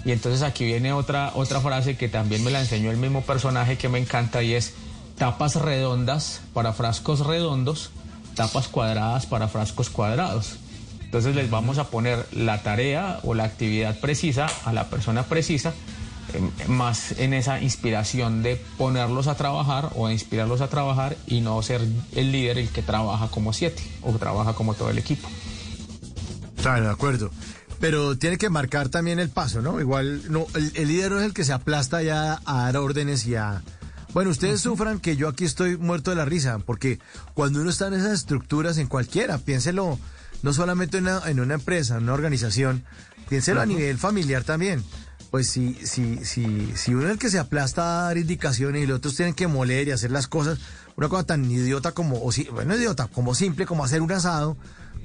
Y 0.05 0.11
entonces 0.11 0.43
aquí 0.43 0.63
viene 0.63 0.93
otra, 0.93 1.31
otra 1.33 1.59
frase 1.59 1.97
que 1.97 2.07
también 2.07 2.43
me 2.43 2.51
la 2.51 2.59
enseñó 2.59 2.91
el 2.91 2.97
mismo 2.97 3.21
personaje 3.23 3.79
que 3.79 3.89
me 3.89 3.97
encanta 3.97 4.43
y 4.43 4.53
es 4.53 4.75
tapas 5.17 5.55
redondas 5.55 6.41
para 6.53 6.71
frascos 6.71 7.25
redondos, 7.25 7.89
tapas 8.35 8.67
cuadradas 8.67 9.25
para 9.25 9.47
frascos 9.47 9.89
cuadrados. 9.89 10.57
Entonces 11.01 11.35
les 11.35 11.49
vamos 11.49 11.77
a 11.77 11.89
poner 11.89 12.25
la 12.31 12.63
tarea 12.63 13.19
o 13.23 13.33
la 13.33 13.43
actividad 13.43 13.99
precisa 13.99 14.47
a 14.63 14.71
la 14.71 14.85
persona 14.89 15.23
precisa, 15.23 15.73
eh, 16.33 16.67
más 16.67 17.19
en 17.19 17.33
esa 17.33 17.59
inspiración 17.59 18.43
de 18.43 18.55
ponerlos 18.77 19.27
a 19.27 19.35
trabajar 19.35 19.89
o 19.95 20.09
inspirarlos 20.09 20.61
a 20.61 20.69
trabajar 20.69 21.17
y 21.27 21.41
no 21.41 21.61
ser 21.61 21.81
el 22.15 22.31
líder 22.31 22.57
el 22.57 22.69
que 22.69 22.81
trabaja 22.81 23.27
como 23.27 23.51
siete 23.51 23.83
o 24.01 24.13
trabaja 24.13 24.53
como 24.53 24.73
todo 24.73 24.89
el 24.89 24.97
equipo. 24.97 25.27
Claro, 26.61 26.85
de 26.85 26.91
acuerdo. 26.91 27.29
Pero 27.81 28.17
tiene 28.17 28.37
que 28.37 28.49
marcar 28.49 28.89
también 28.89 29.19
el 29.19 29.29
paso, 29.29 29.61
¿no? 29.61 29.81
Igual, 29.81 30.31
no, 30.31 30.45
el, 30.53 30.71
el 30.75 30.87
líder 30.87 31.11
no 31.11 31.19
es 31.19 31.25
el 31.25 31.33
que 31.33 31.43
se 31.43 31.51
aplasta 31.51 32.01
ya 32.03 32.39
a 32.45 32.63
dar 32.63 32.77
órdenes 32.77 33.25
y 33.27 33.35
a... 33.35 33.63
Bueno, 34.13 34.29
ustedes 34.31 34.59
sufran 34.61 34.99
que 34.99 35.15
yo 35.15 35.27
aquí 35.29 35.45
estoy 35.45 35.77
muerto 35.77 36.11
de 36.11 36.17
la 36.17 36.25
risa, 36.25 36.59
porque 36.59 36.99
cuando 37.33 37.61
uno 37.61 37.69
está 37.69 37.87
en 37.87 37.93
esas 37.93 38.11
estructuras, 38.13 38.77
en 38.77 38.87
cualquiera, 38.87 39.37
piénselo, 39.37 39.97
no 40.43 40.53
solamente 40.53 40.97
en 40.97 41.05
una, 41.05 41.21
en 41.29 41.39
una 41.39 41.53
empresa, 41.53 41.95
en 41.97 42.03
una 42.03 42.13
organización, 42.13 42.83
piénselo 43.29 43.61
a 43.61 43.65
nivel 43.65 43.97
familiar 43.97 44.43
también. 44.43 44.83
Pues 45.29 45.47
si, 45.47 45.75
si, 45.85 46.25
si, 46.25 46.73
si 46.75 46.93
uno 46.93 47.05
es 47.05 47.11
el 47.11 47.17
que 47.17 47.29
se 47.29 47.39
aplasta 47.39 47.83
a 47.83 48.03
dar 48.07 48.17
indicaciones 48.17 48.83
y 48.83 48.85
los 48.85 48.97
otros 48.97 49.15
tienen 49.15 49.33
que 49.33 49.47
moler 49.47 49.87
y 49.87 49.91
hacer 49.91 50.11
las 50.11 50.27
cosas, 50.27 50.59
una 50.97 51.07
cosa 51.07 51.23
tan 51.23 51.49
idiota 51.49 51.93
como, 51.93 52.21
o 52.21 52.33
si, 52.33 52.43
bueno, 52.45 52.75
idiota, 52.75 53.07
como 53.07 53.33
simple 53.33 53.65
como 53.65 53.85
hacer 53.85 54.01
un 54.01 54.11
asado, 54.11 54.57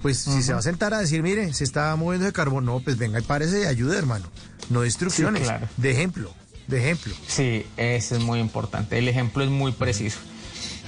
pues 0.03 0.19
si 0.19 0.43
se 0.43 0.53
va 0.53 0.59
a 0.59 0.62
sentar 0.62 0.95
a 0.95 0.99
decir, 0.99 1.23
mire, 1.23 1.55
se 1.55 1.62
está 1.62 1.95
moviendo 1.95 2.27
de 2.27 2.33
carbón, 2.33 2.65
no, 2.65 2.81
pues 2.81 2.99
venga 2.99 3.20
y 3.20 3.23
párese 3.23 3.62
y 3.62 3.65
ayude, 3.66 3.97
hermano. 3.97 4.27
No 4.69 4.85
instrucciones, 4.85 5.43
Sí, 5.43 5.47
claro. 5.49 5.69
de 5.77 5.91
ejemplo, 5.93 6.35
de 6.66 6.78
ejemplo. 6.78 7.14
Sí, 7.26 7.66
eso 7.76 8.16
es 8.16 8.22
muy 8.22 8.40
importante. 8.40 8.98
El 8.98 9.09
ejemplo 9.09 9.44
es 9.44 9.51
muy 9.51 9.72
preciso. 9.72 10.18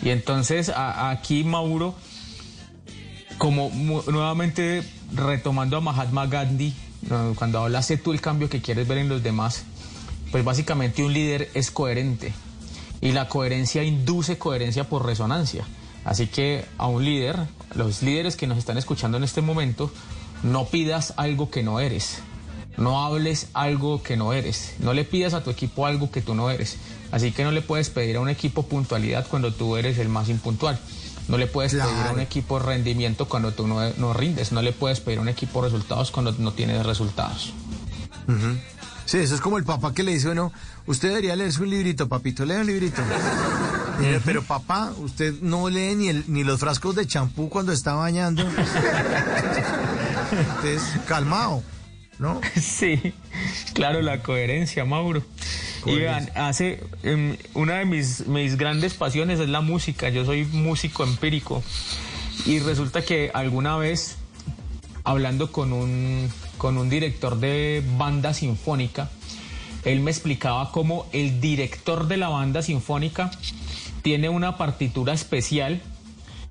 Y 0.02 0.10
entonces 0.10 0.72
aquí 0.74 1.44
Mauro, 1.44 1.94
como 3.38 3.70
nuevamente 4.06 4.82
retomando 5.12 5.76
a 5.76 5.80
Mahatma 5.80 6.26
Gandhi, 6.26 6.74
cuando 7.36 7.60
hablas 7.60 7.86
sé 7.86 7.96
tú 7.96 8.12
el 8.12 8.20
cambio 8.20 8.48
que 8.48 8.60
quieres 8.60 8.86
ver 8.86 8.98
en 8.98 9.09
los 9.09 9.22
demás, 9.22 9.64
pues 10.30 10.44
básicamente 10.44 11.02
un 11.02 11.12
líder 11.12 11.50
es 11.55 11.70
coherente. 11.70 12.32
Y 13.00 13.12
la 13.12 13.28
coherencia 13.28 13.84
induce 13.84 14.38
coherencia 14.38 14.84
por 14.84 15.06
resonancia. 15.06 15.64
Así 16.05 16.26
que 16.26 16.64
a 16.78 16.86
un 16.86 17.05
líder, 17.05 17.36
los 17.74 18.02
líderes 18.02 18.36
que 18.36 18.46
nos 18.46 18.59
están 18.59 18.78
escuchando 18.78 19.16
en 19.16 19.24
este 19.24 19.40
momento, 19.40 19.92
no 20.42 20.64
pidas 20.66 21.14
algo 21.16 21.50
que 21.50 21.62
no 21.62 21.80
eres. 21.80 22.18
No 22.78 23.05
hables 23.05 23.48
algo 23.55 24.02
que 24.02 24.16
no 24.16 24.32
eres. 24.32 24.74
No 24.78 24.92
le 24.94 25.05
pidas 25.05 25.34
a 25.34 25.42
tu 25.42 25.50
equipo 25.50 25.84
algo 25.86 26.10
que 26.10 26.22
tú 26.22 26.34
no 26.34 26.48
eres. 26.50 26.76
Así 27.10 27.32
que 27.32 27.42
no 27.44 27.50
le 27.50 27.60
puedes 27.62 27.90
pedir 27.90 28.16
a 28.16 28.20
un 28.20 28.28
equipo 28.28 28.62
puntualidad 28.64 29.26
cuando 29.28 29.52
tú 29.52 29.76
eres 29.76 29.98
el 29.98 30.09
más 30.09 30.28
impuntual. 30.28 30.78
No 31.26 31.36
le 31.38 31.46
puedes 31.46 31.72
pedir 31.72 32.06
a 32.09 32.12
un 32.12 32.20
equipo 32.20 32.59
rendimiento 32.59 33.28
cuando 33.28 33.52
tú 33.52 33.66
no, 33.66 33.80
no 33.98 34.12
rindes. 34.14 34.52
No 34.52 34.62
le 34.62 34.72
puedes 34.72 35.00
pedir 35.00 35.18
a 35.18 35.22
un 35.22 35.28
equipo 35.28 35.60
resultados 35.60 36.10
cuando 36.10 36.32
no 36.38 36.52
tienes 36.52 36.86
resultados. 36.86 37.52
Sí, 39.06 39.18
eso 39.18 39.34
es 39.34 39.40
como 39.40 39.56
el 39.59 39.64
papá 39.64 39.92
que 39.94 40.02
le 40.02 40.12
dice, 40.12 40.26
bueno, 40.28 40.52
usted 40.86 41.09
debería 41.09 41.34
leerse 41.34 41.62
un 41.62 41.70
librito, 41.70 42.09
papito, 42.09 42.44
lea 42.44 42.60
un 42.60 42.66
librito. 42.66 43.00
Mire, 43.98 44.20
Pero 44.24 44.42
papá, 44.42 44.92
usted 44.98 45.34
no 45.40 45.68
lee 45.70 45.94
ni, 45.96 46.09
el- 46.09 46.24
ni 46.28 46.44
los 46.44 46.60
frascos 46.60 46.94
de 46.94 47.06
champú 47.06 47.48
cuando 47.48 47.72
está 47.72 47.94
bañando. 47.94 48.42
Entonces, 50.30 50.82
calmado, 51.06 51.62
¿no? 52.19 52.40
Sí, 52.61 53.12
claro, 53.74 54.03
la 54.03 54.23
coherencia, 54.23 54.85
Mauro. 54.85 55.23
Hace 56.35 56.82
em, 57.03 57.36
una 57.55 57.77
de 57.78 57.85
mis, 57.85 58.27
mis 58.27 58.57
grandes 58.57 58.95
pasiones 58.95 59.40
es 59.40 59.49
la 59.49 59.61
música. 59.61 60.09
Yo 60.09 60.24
soy 60.24 60.45
músico 60.45 61.05
empírico 61.05 61.62
y 62.45 62.59
resulta 62.59 63.03
que 63.03 63.31
alguna 63.32 63.77
vez 63.77 64.16
hablando 65.05 65.51
con 65.51 65.73
un 65.73 66.31
con 66.59 66.77
un 66.77 66.90
director 66.90 67.39
de 67.39 67.82
banda 67.97 68.35
sinfónica, 68.35 69.09
él 69.85 70.01
me 70.01 70.11
explicaba 70.11 70.70
cómo 70.73 71.07
el 71.12 71.40
director 71.40 72.09
de 72.09 72.16
la 72.16 72.28
banda 72.28 72.62
sinfónica 72.62 73.31
tiene 74.03 74.28
una 74.28 74.59
partitura 74.59 75.15
especial 75.15 75.81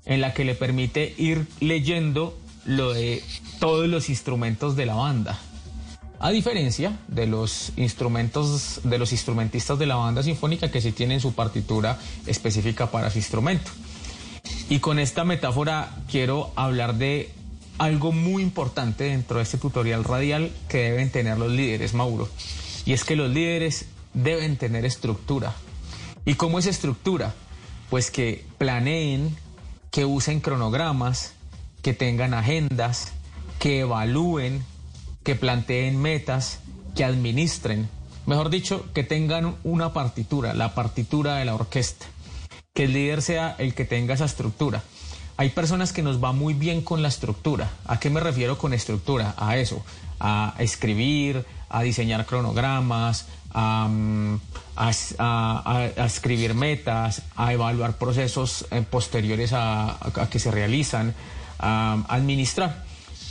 en 0.06 0.20
la 0.22 0.32
que 0.32 0.44
le 0.44 0.54
permite 0.54 1.14
ir 1.18 1.46
leyendo 1.60 2.36
lo 2.64 2.94
de 2.94 3.22
todos 3.60 3.86
los 3.86 4.08
instrumentos 4.08 4.74
de 4.76 4.86
la 4.86 4.94
banda. 4.94 5.38
A 6.20 6.30
diferencia 6.30 6.98
de 7.06 7.28
los 7.28 7.72
instrumentos, 7.76 8.80
de 8.82 8.98
los 8.98 9.12
instrumentistas 9.12 9.78
de 9.78 9.86
la 9.86 9.94
banda 9.94 10.22
sinfónica 10.22 10.70
que 10.70 10.80
sí 10.80 10.90
tienen 10.90 11.20
su 11.20 11.32
partitura 11.32 11.98
específica 12.26 12.90
para 12.90 13.08
su 13.10 13.18
instrumento. 13.18 13.70
Y 14.68 14.80
con 14.80 14.98
esta 14.98 15.24
metáfora 15.24 15.94
quiero 16.10 16.50
hablar 16.56 16.96
de 16.96 17.30
algo 17.78 18.10
muy 18.10 18.42
importante 18.42 19.04
dentro 19.04 19.36
de 19.36 19.44
este 19.44 19.58
tutorial 19.58 20.02
radial 20.02 20.50
que 20.68 20.78
deben 20.90 21.10
tener 21.10 21.38
los 21.38 21.52
líderes, 21.52 21.94
Mauro. 21.94 22.28
Y 22.84 22.94
es 22.94 23.04
que 23.04 23.14
los 23.14 23.30
líderes 23.30 23.86
deben 24.12 24.56
tener 24.56 24.84
estructura. 24.84 25.54
¿Y 26.24 26.34
cómo 26.34 26.58
es 26.58 26.66
estructura? 26.66 27.34
Pues 27.90 28.10
que 28.10 28.44
planeen, 28.58 29.36
que 29.92 30.04
usen 30.04 30.40
cronogramas, 30.40 31.34
que 31.80 31.94
tengan 31.94 32.34
agendas, 32.34 33.12
que 33.60 33.80
evalúen, 33.80 34.64
que 35.28 35.36
planteen 35.36 36.00
metas, 36.00 36.60
que 36.96 37.04
administren. 37.04 37.90
Mejor 38.24 38.48
dicho, 38.48 38.86
que 38.94 39.04
tengan 39.04 39.56
una 39.62 39.92
partitura, 39.92 40.54
la 40.54 40.74
partitura 40.74 41.34
de 41.34 41.44
la 41.44 41.54
orquesta. 41.54 42.06
Que 42.72 42.84
el 42.84 42.94
líder 42.94 43.20
sea 43.20 43.54
el 43.58 43.74
que 43.74 43.84
tenga 43.84 44.14
esa 44.14 44.24
estructura. 44.24 44.82
Hay 45.36 45.50
personas 45.50 45.92
que 45.92 46.02
nos 46.02 46.24
va 46.24 46.32
muy 46.32 46.54
bien 46.54 46.80
con 46.80 47.02
la 47.02 47.08
estructura. 47.08 47.70
¿A 47.84 48.00
qué 48.00 48.08
me 48.08 48.20
refiero 48.20 48.56
con 48.56 48.72
estructura? 48.72 49.34
A 49.36 49.58
eso, 49.58 49.84
a 50.18 50.54
escribir, 50.60 51.44
a 51.68 51.82
diseñar 51.82 52.24
cronogramas, 52.24 53.26
a, 53.52 53.86
mm, 53.86 54.40
escribir 56.06 56.54
metas, 56.54 57.20
a 57.36 57.52
evaluar 57.52 57.98
procesos 57.98 58.64
eh, 58.70 58.80
posteriores 58.80 59.52
a 59.52 59.98
que 60.30 60.38
se 60.38 60.50
realizan, 60.50 61.14
a 61.58 62.02
administrar. 62.08 62.87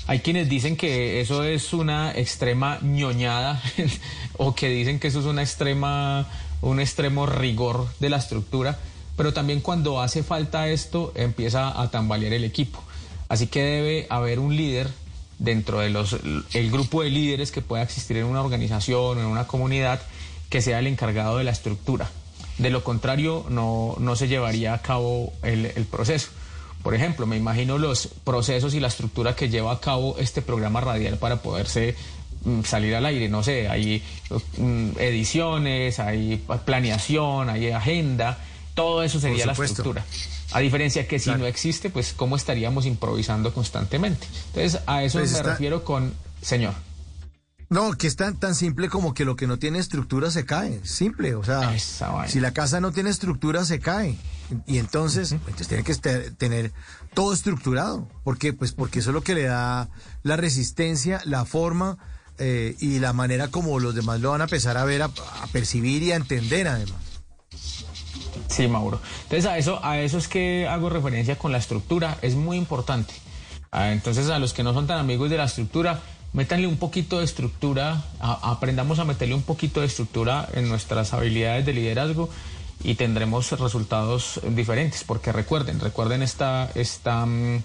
Hay 0.07 0.19
quienes 0.19 0.47
dicen 0.47 0.77
que 0.77 1.19
eso 1.19 1.43
es 1.43 1.73
una 1.73 2.11
extrema 2.11 2.79
ñoñada 2.81 3.61
o 4.37 4.55
que 4.55 4.69
dicen 4.69 4.99
que 4.99 5.09
eso 5.09 5.19
es 5.19 5.25
una 5.25 5.43
extrema, 5.43 6.25
un 6.61 6.79
extremo 6.79 7.25
rigor 7.25 7.87
de 7.99 8.09
la 8.09 8.15
estructura, 8.15 8.79
pero 9.17 9.33
también 9.33 9.59
cuando 9.59 10.01
hace 10.01 10.23
falta 10.23 10.69
esto 10.69 11.11
empieza 11.15 11.81
a 11.81 11.91
tambalear 11.91 12.31
el 12.31 12.45
equipo. 12.45 12.81
Así 13.27 13.47
que 13.47 13.61
debe 13.61 14.07
haber 14.09 14.39
un 14.39 14.55
líder 14.55 14.89
dentro 15.39 15.79
de 15.79 15.89
los 15.89 16.15
el 16.53 16.71
grupo 16.71 17.03
de 17.03 17.09
líderes 17.09 17.51
que 17.51 17.61
pueda 17.61 17.83
existir 17.83 18.15
en 18.15 18.25
una 18.25 18.41
organización 18.41 19.17
o 19.17 19.19
en 19.19 19.25
una 19.25 19.45
comunidad 19.45 20.01
que 20.49 20.61
sea 20.61 20.79
el 20.79 20.87
encargado 20.87 21.37
de 21.37 21.43
la 21.43 21.51
estructura. 21.51 22.09
De 22.57 22.69
lo 22.69 22.81
contrario, 22.83 23.45
no, 23.49 23.95
no 23.99 24.15
se 24.15 24.29
llevaría 24.29 24.73
a 24.73 24.81
cabo 24.81 25.33
el, 25.43 25.65
el 25.65 25.85
proceso. 25.85 26.29
Por 26.87 26.95
ejemplo, 26.95 27.25
me 27.27 27.35
imagino 27.35 27.77
los 27.77 28.07
procesos 28.23 28.73
y 28.73 28.79
la 28.79 28.87
estructura 28.87 29.35
que 29.35 29.49
lleva 29.49 29.73
a 29.73 29.81
cabo 29.81 30.15
este 30.19 30.41
programa 30.41 30.79
radial 30.79 31.17
para 31.17 31.41
poderse 31.41 31.95
mm, 32.45 32.61
salir 32.63 32.95
al 32.95 33.05
aire. 33.05 33.27
No 33.27 33.43
sé, 33.43 33.67
hay 33.67 34.01
mm, 34.57 34.91
ediciones, 34.97 35.99
hay 35.99 36.41
planeación, 36.63 37.49
hay 37.49 37.71
agenda, 37.71 38.37
todo 38.73 39.03
eso 39.03 39.19
sería 39.19 39.45
la 39.45 39.51
estructura. 39.51 40.05
A 40.53 40.61
diferencia 40.61 41.05
que 41.09 41.19
si 41.19 41.25
Claro. 41.25 41.39
no 41.39 41.45
existe, 41.47 41.89
pues 41.89 42.13
cómo 42.13 42.37
estaríamos 42.37 42.85
improvisando 42.85 43.53
constantemente. 43.53 44.25
Entonces, 44.53 44.79
a 44.87 45.03
eso 45.03 45.19
Pues 45.19 45.31
me 45.33 45.37
está- 45.39 45.49
refiero 45.51 45.83
con, 45.83 46.13
señor. 46.41 46.73
No, 47.69 47.91
que 47.93 48.07
es 48.07 48.15
tan, 48.15 48.37
tan 48.39 48.55
simple 48.55 48.87
como 48.87 49.13
que 49.13 49.25
lo 49.25 49.35
que 49.35 49.45
no 49.45 49.59
tiene 49.59 49.79
estructura 49.79 50.31
se 50.31 50.45
cae. 50.45 50.79
Simple, 50.85 51.35
o 51.35 51.43
sea, 51.43 51.73
si 52.27 52.39
la 52.39 52.53
casa 52.53 52.79
no 52.79 52.91
tiene 52.93 53.09
estructura 53.09 53.65
se 53.65 53.79
cae. 53.79 54.17
Y 54.65 54.77
entonces, 54.77 55.33
entonces 55.33 55.67
tiene 55.67 55.83
que 55.83 55.91
este- 55.91 56.31
tener 56.31 56.71
todo 57.13 57.33
estructurado. 57.33 58.07
¿Por 58.23 58.37
qué? 58.37 58.53
Pues 58.53 58.71
porque 58.71 58.99
eso 58.99 59.09
es 59.09 59.13
lo 59.13 59.21
que 59.21 59.35
le 59.35 59.43
da 59.43 59.89
la 60.23 60.37
resistencia, 60.37 61.19
la 61.25 61.43
forma 61.43 61.97
eh, 62.39 62.75
y 62.79 62.99
la 62.99 63.11
manera 63.11 63.49
como 63.49 63.79
los 63.79 63.95
demás 63.95 64.21
lo 64.21 64.31
van 64.31 64.39
a 64.41 64.45
empezar 64.45 64.77
a 64.77 64.85
ver, 64.85 65.01
a, 65.01 65.05
a 65.05 65.47
percibir 65.51 66.03
y 66.03 66.13
a 66.13 66.15
entender 66.15 66.67
además. 66.69 67.01
Sí, 68.47 68.67
Mauro. 68.67 69.01
Entonces 69.23 69.45
a 69.45 69.57
eso, 69.57 69.83
a 69.83 69.99
eso 69.99 70.17
es 70.17 70.27
que 70.29 70.67
hago 70.69 70.89
referencia 70.89 71.37
con 71.37 71.51
la 71.51 71.57
estructura, 71.57 72.17
es 72.21 72.35
muy 72.35 72.55
importante. 72.57 73.13
Ah, 73.71 73.91
Entonces 73.91 74.29
a 74.29 74.39
los 74.39 74.53
que 74.53 74.63
no 74.63 74.73
son 74.73 74.87
tan 74.87 74.99
amigos 74.99 75.29
de 75.29 75.37
la 75.37 75.45
estructura, 75.45 75.99
métanle 76.33 76.67
un 76.67 76.77
poquito 76.77 77.19
de 77.19 77.25
estructura, 77.25 78.03
aprendamos 78.19 78.99
a 78.99 79.05
meterle 79.05 79.35
un 79.35 79.41
poquito 79.41 79.81
de 79.81 79.87
estructura 79.87 80.47
en 80.53 80.69
nuestras 80.69 81.13
habilidades 81.13 81.65
de 81.65 81.73
liderazgo 81.73 82.29
y 82.83 82.95
tendremos 82.95 83.51
resultados 83.59 84.39
diferentes. 84.49 85.03
Porque 85.03 85.31
recuerden, 85.31 85.79
recuerden 85.79 86.21
esta, 86.21 86.69
esta, 86.75 87.25
mm, 87.25 87.63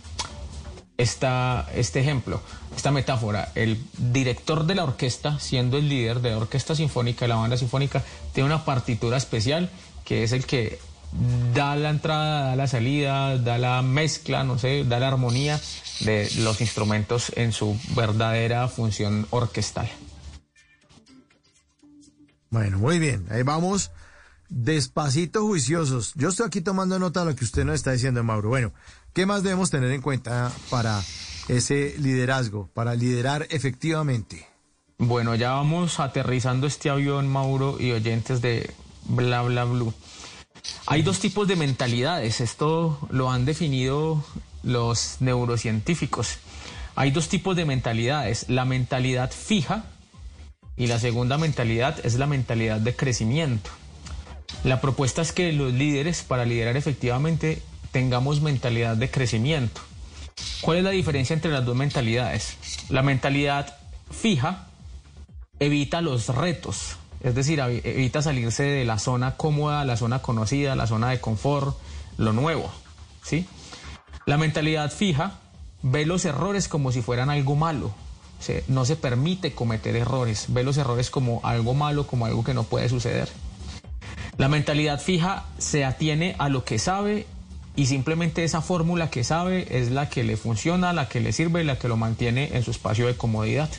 esta, 0.96 1.68
este 1.74 2.00
ejemplo, 2.00 2.40
esta 2.74 2.90
metáfora. 2.90 3.52
El 3.54 3.78
director 3.98 4.64
de 4.64 4.74
la 4.74 4.84
orquesta, 4.84 5.38
siendo 5.38 5.76
el 5.78 5.88
líder 5.88 6.20
de 6.20 6.30
la 6.30 6.38
orquesta 6.38 6.74
sinfónica, 6.74 7.24
de 7.24 7.28
la 7.28 7.36
banda 7.36 7.56
sinfónica, 7.56 8.02
tiene 8.32 8.46
una 8.46 8.64
partitura 8.64 9.16
especial 9.16 9.70
que 10.04 10.24
es 10.24 10.32
el 10.32 10.46
que 10.46 10.78
da 11.54 11.76
la 11.76 11.90
entrada, 11.90 12.48
da 12.48 12.56
la 12.56 12.66
salida, 12.66 13.36
da 13.38 13.58
la 13.58 13.82
mezcla, 13.82 14.44
no 14.44 14.58
sé, 14.58 14.84
da 14.84 14.98
la 14.98 15.08
armonía 15.08 15.60
de 16.00 16.30
los 16.38 16.60
instrumentos 16.60 17.32
en 17.36 17.52
su 17.52 17.78
verdadera 17.94 18.68
función 18.68 19.26
orquestal. 19.30 19.90
Bueno, 22.50 22.78
muy 22.78 22.98
bien. 22.98 23.26
Ahí 23.30 23.42
vamos 23.42 23.90
despacito 24.48 25.42
juiciosos. 25.42 26.12
Yo 26.14 26.28
estoy 26.28 26.46
aquí 26.46 26.60
tomando 26.60 26.98
nota 26.98 27.20
de 27.20 27.30
lo 27.30 27.36
que 27.36 27.44
usted 27.44 27.64
nos 27.64 27.76
está 27.76 27.92
diciendo, 27.92 28.22
Mauro. 28.22 28.50
Bueno, 28.50 28.72
¿qué 29.14 29.24
más 29.24 29.42
debemos 29.42 29.70
tener 29.70 29.90
en 29.90 30.02
cuenta 30.02 30.52
para 30.68 31.02
ese 31.48 31.94
liderazgo, 31.98 32.68
para 32.74 32.94
liderar 32.94 33.46
efectivamente? 33.50 34.46
Bueno, 34.98 35.34
ya 35.34 35.52
vamos 35.52 35.98
aterrizando 35.98 36.66
este 36.66 36.90
avión, 36.90 37.26
Mauro 37.26 37.76
y 37.80 37.92
oyentes 37.92 38.42
de 38.42 38.70
Bla 39.06 39.42
Bla 39.42 39.64
Blue. 39.64 39.94
Hay 40.86 41.02
dos 41.02 41.18
tipos 41.18 41.48
de 41.48 41.56
mentalidades, 41.56 42.40
esto 42.40 42.98
lo 43.10 43.30
han 43.30 43.44
definido 43.44 44.24
los 44.62 45.16
neurocientíficos. 45.20 46.38
Hay 46.94 47.10
dos 47.10 47.28
tipos 47.28 47.56
de 47.56 47.64
mentalidades, 47.64 48.48
la 48.48 48.64
mentalidad 48.64 49.30
fija 49.30 49.84
y 50.76 50.86
la 50.86 50.98
segunda 50.98 51.38
mentalidad 51.38 52.04
es 52.04 52.14
la 52.14 52.26
mentalidad 52.26 52.80
de 52.80 52.94
crecimiento. 52.94 53.70
La 54.64 54.80
propuesta 54.80 55.22
es 55.22 55.32
que 55.32 55.52
los 55.52 55.72
líderes, 55.72 56.22
para 56.22 56.44
liderar 56.44 56.76
efectivamente, 56.76 57.62
tengamos 57.90 58.40
mentalidad 58.40 58.96
de 58.96 59.10
crecimiento. 59.10 59.80
¿Cuál 60.60 60.78
es 60.78 60.84
la 60.84 60.90
diferencia 60.90 61.34
entre 61.34 61.50
las 61.50 61.64
dos 61.64 61.76
mentalidades? 61.76 62.56
La 62.88 63.02
mentalidad 63.02 63.76
fija 64.10 64.68
evita 65.58 66.00
los 66.00 66.28
retos, 66.28 66.96
es 67.22 67.34
decir, 67.34 67.58
evi- 67.60 67.80
evita 67.84 68.22
salirse 68.22 68.62
de 68.64 68.84
la 68.84 68.98
zona 68.98 69.36
cómoda, 69.36 69.84
la 69.84 69.96
zona 69.96 70.20
conocida, 70.20 70.74
la 70.76 70.86
zona 70.86 71.10
de 71.10 71.20
confort, 71.20 71.76
lo 72.18 72.32
nuevo, 72.32 72.70
¿sí? 73.22 73.46
La 74.26 74.36
mentalidad 74.38 74.90
fija 74.92 75.38
ve 75.82 76.06
los 76.06 76.24
errores 76.24 76.68
como 76.68 76.92
si 76.92 77.02
fueran 77.02 77.30
algo 77.30 77.56
malo. 77.56 77.92
No 78.66 78.84
se 78.84 78.96
permite 78.96 79.52
cometer 79.52 79.94
errores, 79.94 80.46
ve 80.48 80.64
los 80.64 80.76
errores 80.76 81.10
como 81.10 81.40
algo 81.44 81.74
malo, 81.74 82.08
como 82.08 82.26
algo 82.26 82.42
que 82.42 82.54
no 82.54 82.64
puede 82.64 82.88
suceder. 82.88 83.28
La 84.36 84.48
mentalidad 84.48 85.00
fija 85.00 85.44
se 85.58 85.84
atiene 85.84 86.34
a 86.38 86.48
lo 86.48 86.64
que 86.64 86.80
sabe 86.80 87.26
y 87.76 87.86
simplemente 87.86 88.42
esa 88.42 88.60
fórmula 88.60 89.10
que 89.10 89.22
sabe 89.22 89.78
es 89.78 89.92
la 89.92 90.08
que 90.08 90.24
le 90.24 90.36
funciona, 90.36 90.92
la 90.92 91.08
que 91.08 91.20
le 91.20 91.32
sirve, 91.32 91.62
la 91.62 91.78
que 91.78 91.86
lo 91.86 91.96
mantiene 91.96 92.50
en 92.56 92.64
su 92.64 92.72
espacio 92.72 93.06
de 93.06 93.16
comodidad. 93.16 93.70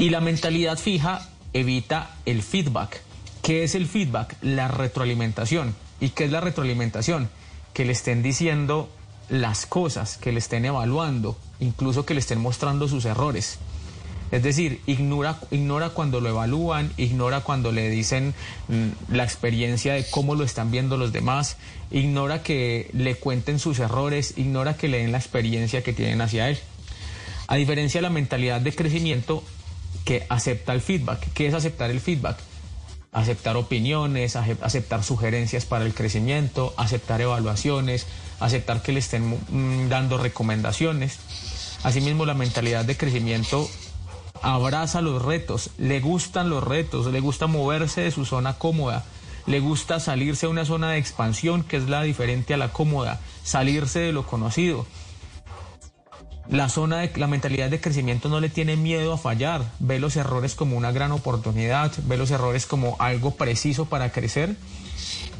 Y 0.00 0.10
la 0.10 0.20
mentalidad 0.20 0.76
fija 0.78 1.28
evita 1.52 2.16
el 2.26 2.42
feedback. 2.42 3.00
¿Qué 3.42 3.64
es 3.64 3.74
el 3.74 3.86
feedback? 3.86 4.36
La 4.42 4.68
retroalimentación. 4.68 5.74
¿Y 6.00 6.10
qué 6.10 6.24
es 6.24 6.32
la 6.32 6.40
retroalimentación? 6.40 7.28
Que 7.72 7.84
le 7.84 7.92
estén 7.92 8.22
diciendo 8.22 8.88
las 9.28 9.66
cosas, 9.66 10.18
que 10.18 10.32
le 10.32 10.38
estén 10.38 10.64
evaluando, 10.64 11.36
incluso 11.60 12.04
que 12.04 12.14
le 12.14 12.20
estén 12.20 12.40
mostrando 12.40 12.88
sus 12.88 13.04
errores. 13.04 13.58
Es 14.30 14.42
decir, 14.42 14.80
ignora, 14.86 15.38
ignora 15.50 15.90
cuando 15.90 16.20
lo 16.22 16.30
evalúan, 16.30 16.90
ignora 16.96 17.40
cuando 17.40 17.70
le 17.70 17.90
dicen 17.90 18.34
mm, 18.68 19.14
la 19.14 19.24
experiencia 19.24 19.92
de 19.92 20.06
cómo 20.10 20.34
lo 20.34 20.44
están 20.44 20.70
viendo 20.70 20.96
los 20.96 21.12
demás, 21.12 21.58
ignora 21.90 22.42
que 22.42 22.88
le 22.94 23.16
cuenten 23.16 23.58
sus 23.58 23.78
errores, 23.78 24.34
ignora 24.38 24.76
que 24.76 24.88
le 24.88 24.98
den 24.98 25.12
la 25.12 25.18
experiencia 25.18 25.82
que 25.82 25.92
tienen 25.92 26.22
hacia 26.22 26.48
él. 26.48 26.58
A 27.46 27.56
diferencia 27.56 27.98
de 27.98 28.02
la 28.02 28.10
mentalidad 28.10 28.62
de 28.62 28.74
crecimiento 28.74 29.44
que 30.04 30.26
acepta 30.28 30.72
el 30.72 30.80
feedback. 30.80 31.32
¿Qué 31.32 31.46
es 31.46 31.54
aceptar 31.54 31.90
el 31.90 32.00
feedback? 32.00 32.38
Aceptar 33.12 33.56
opiniones, 33.56 34.36
aceptar 34.36 35.04
sugerencias 35.04 35.66
para 35.66 35.84
el 35.84 35.94
crecimiento, 35.94 36.72
aceptar 36.76 37.20
evaluaciones, 37.20 38.06
aceptar 38.40 38.82
que 38.82 38.92
le 38.92 39.00
estén 39.00 39.38
mm, 39.48 39.88
dando 39.88 40.18
recomendaciones. 40.18 41.18
Asimismo, 41.82 42.26
la 42.26 42.34
mentalidad 42.34 42.84
de 42.84 42.96
crecimiento 42.96 43.68
abraza 44.40 45.00
los 45.00 45.22
retos, 45.22 45.70
le 45.78 46.00
gustan 46.00 46.50
los 46.50 46.64
retos, 46.64 47.06
le 47.06 47.20
gusta 47.20 47.46
moverse 47.46 48.00
de 48.00 48.10
su 48.10 48.24
zona 48.24 48.54
cómoda, 48.54 49.04
le 49.46 49.60
gusta 49.60 50.00
salirse 50.00 50.46
a 50.46 50.48
una 50.48 50.64
zona 50.64 50.90
de 50.90 50.98
expansión 50.98 51.62
que 51.62 51.76
es 51.76 51.88
la 51.88 52.02
diferente 52.02 52.54
a 52.54 52.56
la 52.56 52.72
cómoda, 52.72 53.20
salirse 53.44 54.00
de 54.00 54.12
lo 54.12 54.26
conocido. 54.26 54.86
La 56.48 56.68
zona 56.68 56.98
de 56.98 57.12
la 57.16 57.26
mentalidad 57.26 57.70
de 57.70 57.80
crecimiento 57.80 58.28
no 58.28 58.40
le 58.40 58.48
tiene 58.48 58.76
miedo 58.76 59.12
a 59.12 59.18
fallar, 59.18 59.62
ve 59.78 59.98
los 59.98 60.16
errores 60.16 60.54
como 60.54 60.76
una 60.76 60.92
gran 60.92 61.12
oportunidad, 61.12 61.92
ve 62.04 62.16
los 62.16 62.30
errores 62.30 62.66
como 62.66 62.96
algo 62.98 63.32
preciso 63.36 63.86
para 63.86 64.12
crecer. 64.12 64.56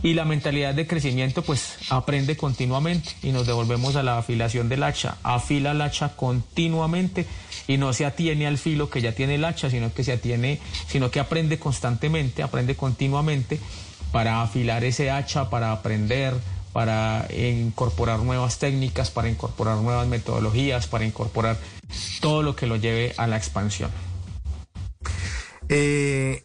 Y 0.05 0.15
la 0.15 0.25
mentalidad 0.25 0.75
de 0.75 0.87
crecimiento 0.87 1.43
pues 1.43 1.77
aprende 1.89 2.37
continuamente 2.37 3.11
y 3.23 3.31
nos 3.31 3.47
devolvemos 3.47 3.95
a 3.95 4.03
la 4.03 4.19
afilación 4.19 4.69
del 4.69 4.83
hacha, 4.83 5.17
afila 5.23 5.73
el 5.73 5.81
hacha 5.81 6.17
continuamente 6.17 7.25
y 7.69 7.77
no 7.77 7.93
se 7.93 8.05
atiene 8.05 8.49
al 8.49 8.59
filo 8.59 8.91
que 8.91 9.01
ya 9.01 9.13
tiene 9.13 9.37
el 9.37 9.45
hacha, 9.45 9.71
sino 9.71 9.95
que 9.95 10.03
se 10.03 10.13
atiene, 10.13 10.59
sino 10.89 11.13
que 11.13 11.21
aprende 11.21 11.61
constantemente, 11.61 12.43
aprende 12.43 12.75
continuamente 12.75 13.61
para 14.11 14.43
afilar 14.43 14.83
ese 14.83 15.11
hacha, 15.11 15.49
para 15.51 15.73
aprender, 15.73 16.35
para 16.73 17.27
incorporar 17.35 18.21
nuevas 18.21 18.59
técnicas, 18.59 19.11
para 19.11 19.29
incorporar 19.29 19.77
nuevas 19.79 20.07
metodologías, 20.09 20.87
para 20.87 21.05
incorporar 21.05 21.59
todo 22.21 22.43
lo 22.43 22.57
que 22.57 22.67
lo 22.67 22.77
lleve 22.77 23.15
a 23.17 23.27
la 23.27 23.37
expansión. 23.37 23.91
Eh, 25.69 26.45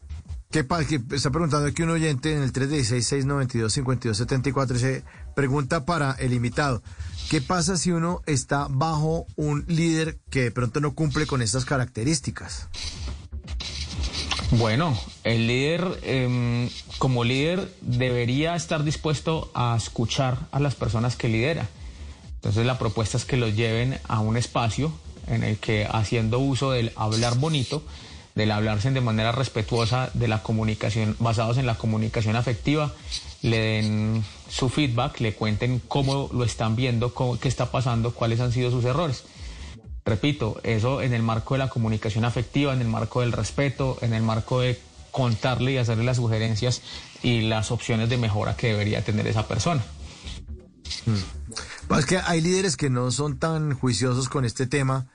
¿qué 0.52 0.64
pa- 0.64 0.86
que 0.86 1.02
está 1.12 1.30
preguntando 1.32 1.68
aquí 1.68 1.84
un 1.84 1.90
oyente 1.92 2.34
en 2.34 2.42
el 2.44 2.52
316-692-5274. 2.54 4.78
Se 4.78 5.04
pregunta 5.36 5.86
para 5.86 6.12
el 6.14 6.34
invitado. 6.34 6.82
¿Qué 7.30 7.42
pasa 7.42 7.76
si 7.78 7.92
uno 7.92 8.22
está 8.26 8.68
bajo 8.70 9.26
un 9.36 9.66
líder 9.68 10.18
que 10.30 10.44
de 10.44 10.52
pronto 10.52 10.80
no 10.80 10.94
cumple 10.94 11.28
con 11.28 11.42
estas 11.42 11.66
características? 11.66 12.70
Bueno, 14.52 14.98
el 15.26 15.46
líder, 15.46 16.00
em, 16.04 16.70
como 17.00 17.26
líder, 17.26 17.70
debería 17.82 18.56
estar 18.56 18.86
dispuesto 18.86 19.52
a 19.54 19.76
escuchar 19.76 20.38
a 20.52 20.62
las 20.62 20.74
personas 20.74 21.18
que 21.18 21.28
lidera. 21.28 21.68
Entonces 22.36 22.66
la 22.66 22.80
propuesta 22.80 23.18
es 23.18 23.26
que 23.26 23.36
los 23.36 23.56
lleven 23.58 24.00
a 24.08 24.22
un 24.22 24.38
espacio 24.38 24.94
en 25.28 25.44
el 25.44 25.58
que 25.58 25.86
haciendo 25.92 26.40
uso 26.40 26.72
del 26.72 26.94
hablar 26.96 27.38
bonito, 27.38 27.84
del 28.36 28.52
hablarse 28.52 28.90
de 28.92 29.02
manera 29.02 29.34
respetuosa, 29.34 30.12
de 30.14 30.30
la 30.30 30.42
comunicación, 30.44 31.18
basados 31.20 31.58
en 31.58 31.66
la 31.66 31.76
comunicación 31.76 32.38
afectiva, 32.38 32.94
le 33.42 33.60
den 33.60 34.24
su 34.50 34.70
feedback, 34.70 35.20
le 35.20 35.34
cuenten 35.34 35.82
cómo 35.90 36.30
lo 36.32 36.46
están 36.46 36.78
viendo, 36.78 37.14
qué 37.42 37.50
está 37.50 37.70
pasando, 37.70 38.14
cuáles 38.14 38.40
han 38.40 38.54
sido 38.54 38.72
sus 38.72 38.86
errores. 38.86 39.26
Repito, 40.08 40.60
eso 40.64 41.02
en 41.02 41.14
el 41.14 41.22
marco 41.22 41.54
de 41.56 41.58
la 41.60 41.68
comunicación 41.68 42.24
afectiva, 42.24 42.74
en 42.74 42.80
el 42.80 42.88
marco 42.88 43.20
del 43.20 43.34
respeto, 43.34 43.98
en 44.02 44.14
el 44.14 44.24
marco 44.24 44.62
de 44.62 44.80
contarle 45.12 45.74
y 45.74 45.78
hacerle 45.78 46.06
las 46.06 46.16
sugerencias 46.16 46.82
y 47.24 47.42
las 47.42 47.72
opciones 47.72 48.08
de 48.10 48.18
mejora 48.18 48.56
que 48.56 48.68
debería 48.68 49.04
tener 49.04 49.28
esa 49.28 49.48
persona. 49.50 49.84
Es 51.98 52.06
que 52.06 52.20
hay 52.20 52.40
líderes 52.40 52.78
que 52.78 52.90
no 52.90 53.12
son 53.12 53.38
tan 53.38 53.74
juiciosos 53.74 54.30
con 54.30 54.46
este 54.46 54.66
tema 54.66 55.08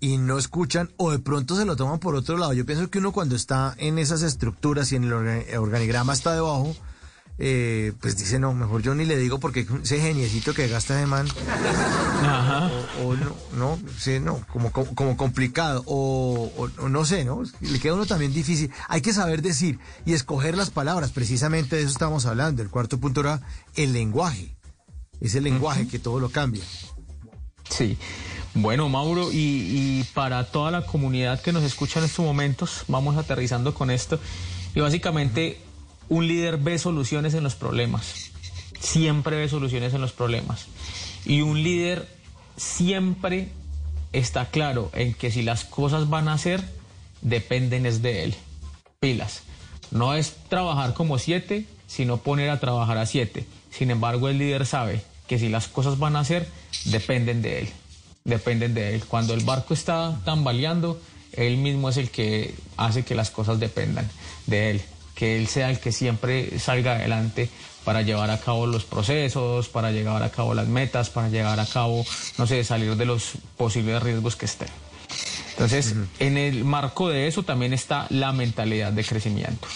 y 0.00 0.16
no 0.16 0.36
escuchan 0.36 0.90
o 0.96 1.12
de 1.12 1.20
pronto 1.20 1.54
se 1.56 1.64
lo 1.64 1.76
toman 1.76 2.00
por 2.00 2.16
otro 2.16 2.36
lado. 2.36 2.52
Yo 2.52 2.66
pienso 2.66 2.90
que 2.90 2.98
uno 2.98 3.12
cuando 3.12 3.36
está 3.36 3.74
en 3.78 3.98
esas 4.00 4.22
estructuras 4.22 4.90
y 4.90 4.96
en 4.96 5.04
el 5.04 5.12
orga- 5.12 5.58
organigrama 5.58 6.12
está 6.12 6.34
debajo, 6.34 6.74
eh, 7.42 7.94
pues 8.02 8.18
dice, 8.18 8.38
no, 8.38 8.52
mejor 8.52 8.82
yo 8.82 8.94
ni 8.94 9.06
le 9.06 9.16
digo 9.16 9.40
porque 9.40 9.66
ese 9.82 9.98
geniecito 9.98 10.52
que 10.52 10.68
gasta 10.68 10.94
de 10.94 11.06
man, 11.06 11.26
o, 13.02 13.06
o 13.06 13.16
no, 13.16 13.34
no, 13.56 13.78
sí, 13.98 14.20
no, 14.20 14.44
como, 14.52 14.70
como, 14.70 14.94
como 14.94 15.16
complicado, 15.16 15.82
o, 15.86 16.68
no 16.86 17.04
sé, 17.06 17.24
¿no? 17.24 17.42
Le 17.60 17.80
queda 17.80 17.94
uno 17.94 18.04
también 18.04 18.34
difícil. 18.34 18.70
Hay 18.88 19.00
que 19.00 19.14
saber 19.14 19.40
decir 19.40 19.78
y 20.04 20.12
escoger 20.12 20.54
las 20.54 20.68
palabras, 20.68 21.12
precisamente 21.12 21.76
de 21.76 21.82
eso 21.82 21.92
estamos 21.92 22.26
hablando. 22.26 22.60
El 22.60 22.68
cuarto 22.68 23.00
punto 23.00 23.20
era 23.20 23.40
el 23.74 23.94
lenguaje. 23.94 24.54
Es 25.22 25.34
el 25.34 25.44
lenguaje 25.44 25.88
que 25.88 25.98
todo 25.98 26.20
lo 26.20 26.28
cambia. 26.28 26.62
Sí. 27.70 27.96
Bueno, 28.52 28.90
Mauro, 28.90 29.32
y, 29.32 29.36
y 29.36 30.04
para 30.12 30.44
toda 30.44 30.70
la 30.70 30.84
comunidad 30.84 31.40
que 31.40 31.52
nos 31.52 31.62
escucha 31.62 32.00
en 32.00 32.04
estos 32.04 32.24
momentos, 32.24 32.84
vamos 32.86 33.16
aterrizando 33.16 33.72
con 33.72 33.90
esto. 33.90 34.20
Y 34.74 34.80
básicamente, 34.80 35.58
un 36.10 36.26
líder 36.26 36.58
ve 36.58 36.78
soluciones 36.78 37.32
en 37.34 37.44
los 37.44 37.54
problemas. 37.54 38.30
Siempre 38.78 39.36
ve 39.36 39.48
soluciones 39.48 39.94
en 39.94 40.00
los 40.00 40.12
problemas. 40.12 40.66
Y 41.24 41.40
un 41.40 41.62
líder 41.62 42.08
siempre 42.56 43.48
está 44.12 44.46
claro 44.46 44.90
en 44.92 45.14
que 45.14 45.30
si 45.30 45.42
las 45.42 45.64
cosas 45.64 46.10
van 46.10 46.28
a 46.28 46.36
ser, 46.36 46.62
dependen 47.22 47.86
es 47.86 48.02
de 48.02 48.24
él. 48.24 48.34
Pilas. 48.98 49.42
No 49.92 50.14
es 50.14 50.34
trabajar 50.48 50.94
como 50.94 51.18
siete, 51.18 51.64
sino 51.86 52.18
poner 52.18 52.50
a 52.50 52.60
trabajar 52.60 52.98
a 52.98 53.06
siete. 53.06 53.46
Sin 53.70 53.90
embargo, 53.92 54.28
el 54.28 54.38
líder 54.38 54.66
sabe 54.66 55.02
que 55.28 55.38
si 55.38 55.48
las 55.48 55.68
cosas 55.68 55.98
van 56.00 56.16
a 56.16 56.24
ser, 56.24 56.48
dependen 56.86 57.40
de 57.40 57.60
él. 57.60 57.68
Dependen 58.24 58.74
de 58.74 58.96
él. 58.96 59.04
Cuando 59.04 59.32
el 59.32 59.44
barco 59.44 59.74
está 59.74 60.20
tambaleando, 60.24 61.00
él 61.32 61.56
mismo 61.56 61.88
es 61.88 61.96
el 61.98 62.10
que 62.10 62.52
hace 62.76 63.04
que 63.04 63.14
las 63.14 63.30
cosas 63.30 63.60
dependan 63.60 64.08
de 64.46 64.70
él. 64.70 64.82
Que 65.20 65.36
él 65.38 65.48
sea 65.48 65.70
el 65.70 65.78
que 65.78 65.92
siempre 65.92 66.58
salga 66.58 66.94
adelante 66.94 67.50
para 67.84 68.00
llevar 68.00 68.30
a 68.30 68.40
cabo 68.40 68.66
los 68.66 68.84
procesos, 68.84 69.68
para 69.68 69.92
llevar 69.92 70.22
a 70.22 70.30
cabo 70.30 70.54
las 70.54 70.66
metas, 70.66 71.10
para 71.10 71.28
llevar 71.28 71.60
a 71.60 71.66
cabo, 71.66 72.06
no 72.38 72.46
sé, 72.46 72.64
salir 72.64 72.96
de 72.96 73.04
los 73.04 73.32
posibles 73.58 74.02
riesgos 74.02 74.34
que 74.34 74.46
estén. 74.46 74.68
Entonces, 75.50 75.94
en 76.20 76.38
el 76.38 76.64
marco 76.64 77.10
de 77.10 77.26
eso 77.26 77.42
también 77.42 77.74
está 77.74 78.06
la 78.08 78.32
mentalidad 78.32 78.92
de 78.92 79.04
crecimiento. 79.04 79.68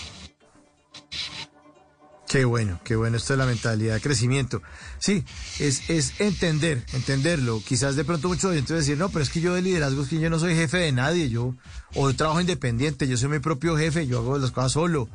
Qué 2.27 2.47
bueno, 2.47 2.81
qué 2.83 2.97
bueno 2.97 3.19
esto 3.19 3.35
de 3.35 3.37
la 3.37 3.47
mentalidad 3.47 3.95
de 3.95 4.01
crecimiento. 4.01 4.63
Sí, 4.99 5.25
es, 5.61 5.89
es 5.89 6.21
entender, 6.21 6.85
entenderlo. 6.95 7.63
Quizás 7.65 7.97
de 7.97 8.05
pronto 8.05 8.29
muchos 8.29 8.47
oyentes 8.47 8.75
decir, 8.75 8.97
no, 8.97 9.11
pero 9.11 9.23
es 9.23 9.31
que 9.31 9.43
yo 9.43 9.55
de 9.55 9.63
liderazgo 9.63 10.03
es 10.03 10.09
que 10.09 10.19
yo 10.19 10.31
no 10.31 10.39
soy 10.39 10.57
jefe 10.57 10.79
de 10.79 10.91
nadie, 10.91 11.29
yo, 11.29 11.55
o 11.95 12.13
trabajo 12.15 12.41
independiente, 12.41 13.07
yo 13.07 13.17
soy 13.19 13.29
mi 13.29 13.39
propio 13.39 13.77
jefe, 13.77 14.07
yo 14.07 14.19
hago 14.19 14.39
las 14.39 14.51
cosas 14.51 14.73
solo, 14.73 15.09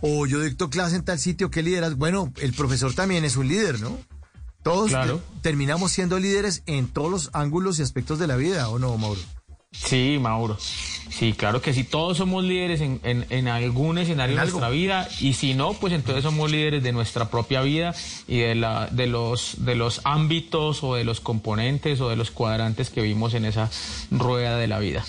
o 0.00 0.26
yo 0.26 0.40
dicto 0.40 0.70
clase 0.70 0.96
en 0.96 1.04
tal 1.04 1.18
sitio, 1.18 1.50
¿qué 1.50 1.62
liderazgo? 1.62 1.96
Bueno, 1.96 2.32
el 2.40 2.52
profesor 2.52 2.94
también 2.94 3.24
es 3.24 3.36
un 3.36 3.48
líder, 3.48 3.80
¿no? 3.80 3.98
Todos 4.62 4.90
Claro. 4.90 5.20
terminamos 5.42 5.90
siendo 5.92 6.18
líderes 6.18 6.62
en 6.66 6.86
todos 6.88 7.10
los 7.10 7.30
ángulos 7.32 7.78
y 7.78 7.82
aspectos 7.82 8.18
de 8.18 8.26
la 8.28 8.36
vida, 8.36 8.68
¿o 8.68 8.78
no, 8.78 8.96
Mauro? 8.96 9.20
Sí, 9.72 10.18
Mauro. 10.20 10.58
Sí, 11.10 11.32
claro 11.32 11.62
que 11.62 11.72
sí. 11.72 11.82
Todos 11.82 12.18
somos 12.18 12.44
líderes 12.44 12.80
en, 12.82 13.00
en- 13.04 13.26
en 13.30 13.48
algún 13.48 13.96
escenario 13.98 14.32
En 14.34 14.36
de 14.36 14.42
algo. 14.42 14.58
nuestra 14.60 14.68
vida 14.70 15.08
y 15.18 15.32
si 15.34 15.54
no, 15.54 15.72
pues 15.72 15.92
entonces 15.94 16.22
somos 16.24 16.50
líderes 16.50 16.82
de 16.82 16.92
nuestra 16.92 17.30
propia 17.30 17.62
vida 17.62 17.94
y 18.28 18.38
de, 18.38 18.54
la, 18.54 18.86
de, 18.88 19.06
los, 19.06 19.64
de 19.64 19.74
los 19.74 20.02
ámbitos 20.04 20.84
o 20.84 20.94
de 20.94 21.04
los 21.04 21.20
componentes 21.20 22.00
o 22.02 22.08
de 22.10 22.16
los 22.16 22.30
cuadrantes 22.30 22.90
que 22.90 23.00
vimos 23.02 23.32
en 23.34 23.46
esa 23.46 23.70
rueda 24.10 24.56
de 24.58 24.66
la 24.68 24.78
vida. 24.78 25.04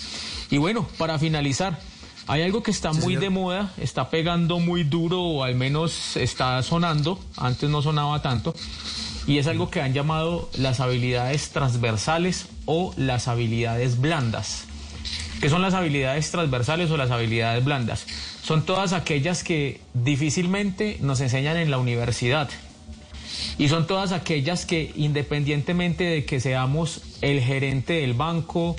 Y 0.50 0.56
bueno, 0.58 0.88
para 0.98 1.18
finalizar, 1.18 1.78
hay 2.26 2.42
algo 2.42 2.62
que 2.62 2.70
está 2.70 2.92
muy 2.92 3.16
de 3.16 3.30
moda, 3.30 3.72
está 3.76 4.08
pegando 4.08 4.58
muy 4.58 4.84
duro 4.84 5.20
o 5.22 5.44
al 5.44 5.54
menos 5.54 6.16
está 6.16 6.62
sonando, 6.62 7.18
antes 7.36 7.68
no 7.68 7.82
sonaba 7.82 8.22
tanto, 8.22 8.54
y 9.26 9.38
es 9.38 9.46
algo 9.46 9.70
que 9.70 9.82
han 9.82 9.92
llamado 9.92 10.48
las 10.56 10.80
habilidades 10.80 11.50
transversales 11.50 12.46
o 12.66 12.94
las 12.96 13.28
habilidades 13.28 14.00
blandas. 14.00 14.64
¿Qué 15.40 15.50
son 15.50 15.62
las 15.62 15.74
habilidades 15.74 16.30
transversales 16.30 16.90
o 16.90 16.96
las 16.96 17.10
habilidades 17.10 17.62
blandas? 17.64 18.06
Son 18.42 18.64
todas 18.64 18.92
aquellas 18.92 19.44
que 19.44 19.80
difícilmente 19.92 20.98
nos 21.00 21.20
enseñan 21.20 21.56
en 21.56 21.70
la 21.70 21.78
universidad. 21.78 22.48
Y 23.58 23.68
son 23.68 23.86
todas 23.86 24.12
aquellas 24.12 24.64
que 24.64 24.92
independientemente 24.96 26.04
de 26.04 26.24
que 26.24 26.40
seamos 26.40 27.02
el 27.20 27.40
gerente 27.40 27.94
del 27.94 28.14
banco 28.14 28.76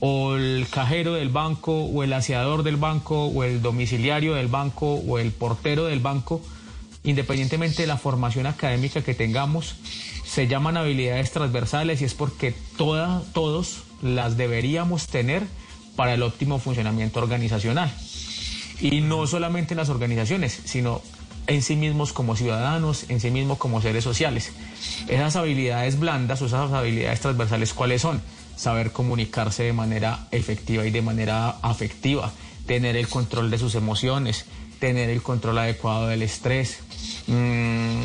o 0.00 0.36
el 0.36 0.66
cajero 0.70 1.14
del 1.14 1.28
banco 1.28 1.72
o 1.84 2.02
el 2.04 2.12
aseador 2.12 2.62
del 2.62 2.76
banco 2.76 3.26
o 3.26 3.44
el 3.44 3.62
domiciliario 3.62 4.34
del 4.34 4.46
banco 4.48 4.94
o 4.94 5.18
el 5.18 5.32
portero 5.32 5.84
del 5.86 6.00
banco, 6.00 6.40
independientemente 7.04 7.82
de 7.82 7.88
la 7.88 7.96
formación 7.96 8.46
académica 8.46 9.02
que 9.02 9.14
tengamos, 9.14 9.76
se 10.24 10.46
llaman 10.46 10.76
habilidades 10.76 11.32
transversales 11.32 12.00
y 12.00 12.04
es 12.04 12.14
porque 12.14 12.54
toda- 12.76 13.22
todos 13.32 13.78
las 14.02 14.36
deberíamos 14.36 15.06
tener 15.06 15.42
para 15.96 16.14
el 16.14 16.22
óptimo 16.22 16.58
funcionamiento 16.58 17.18
organizacional. 17.18 17.92
Y 18.80 19.00
no 19.00 19.26
solamente 19.26 19.74
en 19.74 19.78
las 19.78 19.88
organizaciones, 19.88 20.60
sino 20.64 21.02
en 21.48 21.62
sí 21.62 21.74
mismos 21.74 22.12
como 22.12 22.36
ciudadanos, 22.36 23.06
en 23.08 23.20
sí 23.20 23.30
mismos 23.30 23.58
como 23.58 23.80
seres 23.80 24.04
sociales. 24.04 24.52
Esas 25.08 25.34
habilidades 25.34 25.98
blandas 25.98 26.42
esas 26.42 26.70
habilidades 26.72 27.20
transversales, 27.20 27.74
¿cuáles 27.74 28.02
son? 28.02 28.20
Saber 28.58 28.90
comunicarse 28.90 29.62
de 29.62 29.72
manera 29.72 30.26
efectiva 30.32 30.84
y 30.84 30.90
de 30.90 31.00
manera 31.00 31.50
afectiva, 31.62 32.32
tener 32.66 32.96
el 32.96 33.08
control 33.08 33.50
de 33.50 33.58
sus 33.58 33.76
emociones, 33.76 34.46
tener 34.80 35.10
el 35.10 35.22
control 35.22 35.58
adecuado 35.58 36.08
del 36.08 36.22
estrés, 36.22 36.80
mm, 37.28 38.00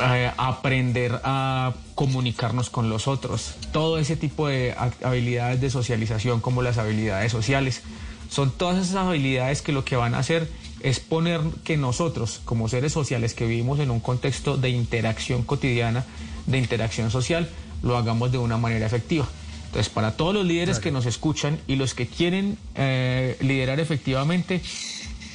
eh, 0.00 0.30
aprender 0.36 1.20
a 1.24 1.72
comunicarnos 1.94 2.70
con 2.70 2.88
los 2.90 3.08
otros. 3.08 3.54
Todo 3.72 3.98
ese 3.98 4.16
tipo 4.16 4.46
de 4.46 4.74
habilidades 5.02 5.60
de 5.60 5.70
socialización 5.70 6.40
como 6.40 6.62
las 6.62 6.78
habilidades 6.78 7.32
sociales. 7.32 7.82
Son 8.30 8.50
todas 8.50 8.76
esas 8.76 9.06
habilidades 9.06 9.62
que 9.62 9.72
lo 9.72 9.84
que 9.84 9.96
van 9.96 10.14
a 10.14 10.18
hacer 10.18 10.48
es 10.80 11.00
poner 11.00 11.40
que 11.64 11.76
nosotros, 11.76 12.40
como 12.44 12.68
seres 12.68 12.92
sociales 12.92 13.34
que 13.34 13.46
vivimos 13.46 13.80
en 13.80 13.90
un 13.90 14.00
contexto 14.00 14.56
de 14.56 14.68
interacción 14.68 15.42
cotidiana, 15.42 16.04
de 16.46 16.58
interacción 16.58 17.10
social, 17.10 17.48
lo 17.82 17.96
hagamos 17.96 18.30
de 18.30 18.38
una 18.38 18.58
manera 18.58 18.86
efectiva. 18.86 19.26
Entonces, 19.68 19.92
para 19.92 20.12
todos 20.12 20.34
los 20.34 20.46
líderes 20.46 20.78
que 20.78 20.90
nos 20.90 21.04
escuchan 21.04 21.60
y 21.66 21.76
los 21.76 21.92
que 21.94 22.06
quieren 22.06 22.56
eh, 22.74 23.36
liderar 23.40 23.80
efectivamente, 23.80 24.62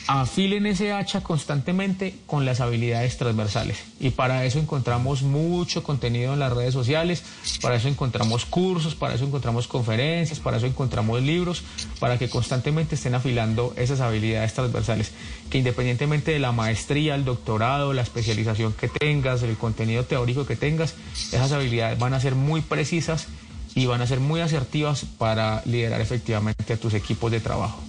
afilen 0.07 0.65
ese 0.65 0.91
hacha 0.91 1.21
constantemente 1.21 2.15
con 2.25 2.45
las 2.45 2.59
habilidades 2.59 3.17
transversales. 3.17 3.77
Y 3.99 4.09
para 4.09 4.43
eso 4.45 4.59
encontramos 4.59 5.21
mucho 5.21 5.83
contenido 5.83 6.33
en 6.33 6.39
las 6.39 6.51
redes 6.51 6.73
sociales, 6.73 7.23
para 7.61 7.75
eso 7.75 7.87
encontramos 7.87 8.45
cursos, 8.45 8.95
para 8.95 9.15
eso 9.15 9.25
encontramos 9.25 9.67
conferencias, 9.67 10.39
para 10.39 10.57
eso 10.57 10.65
encontramos 10.65 11.21
libros, 11.21 11.63
para 11.99 12.17
que 12.17 12.29
constantemente 12.29 12.95
estén 12.95 13.15
afilando 13.15 13.73
esas 13.77 14.01
habilidades 14.01 14.53
transversales, 14.53 15.11
que 15.49 15.59
independientemente 15.59 16.31
de 16.31 16.39
la 16.39 16.51
maestría, 16.51 17.15
el 17.15 17.23
doctorado, 17.23 17.93
la 17.93 18.01
especialización 18.01 18.73
que 18.73 18.89
tengas, 18.89 19.43
el 19.43 19.57
contenido 19.57 20.03
teórico 20.03 20.45
que 20.45 20.55
tengas, 20.55 20.95
esas 21.31 21.51
habilidades 21.51 21.97
van 21.97 22.13
a 22.13 22.19
ser 22.19 22.35
muy 22.35 22.61
precisas 22.61 23.27
y 23.75 23.85
van 23.85 24.01
a 24.01 24.07
ser 24.07 24.19
muy 24.19 24.41
asertivas 24.41 25.05
para 25.17 25.61
liderar 25.65 26.01
efectivamente 26.01 26.73
a 26.73 26.77
tus 26.77 26.93
equipos 26.93 27.31
de 27.31 27.39
trabajo. 27.39 27.81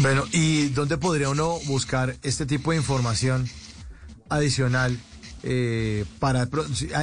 Bueno, 0.00 0.24
¿y 0.32 0.68
dónde 0.68 0.96
podría 0.96 1.28
uno 1.28 1.58
buscar 1.66 2.16
este 2.22 2.46
tipo 2.46 2.70
de 2.70 2.78
información 2.78 3.48
adicional 4.28 4.98
eh, 5.42 6.04
para... 6.18 6.48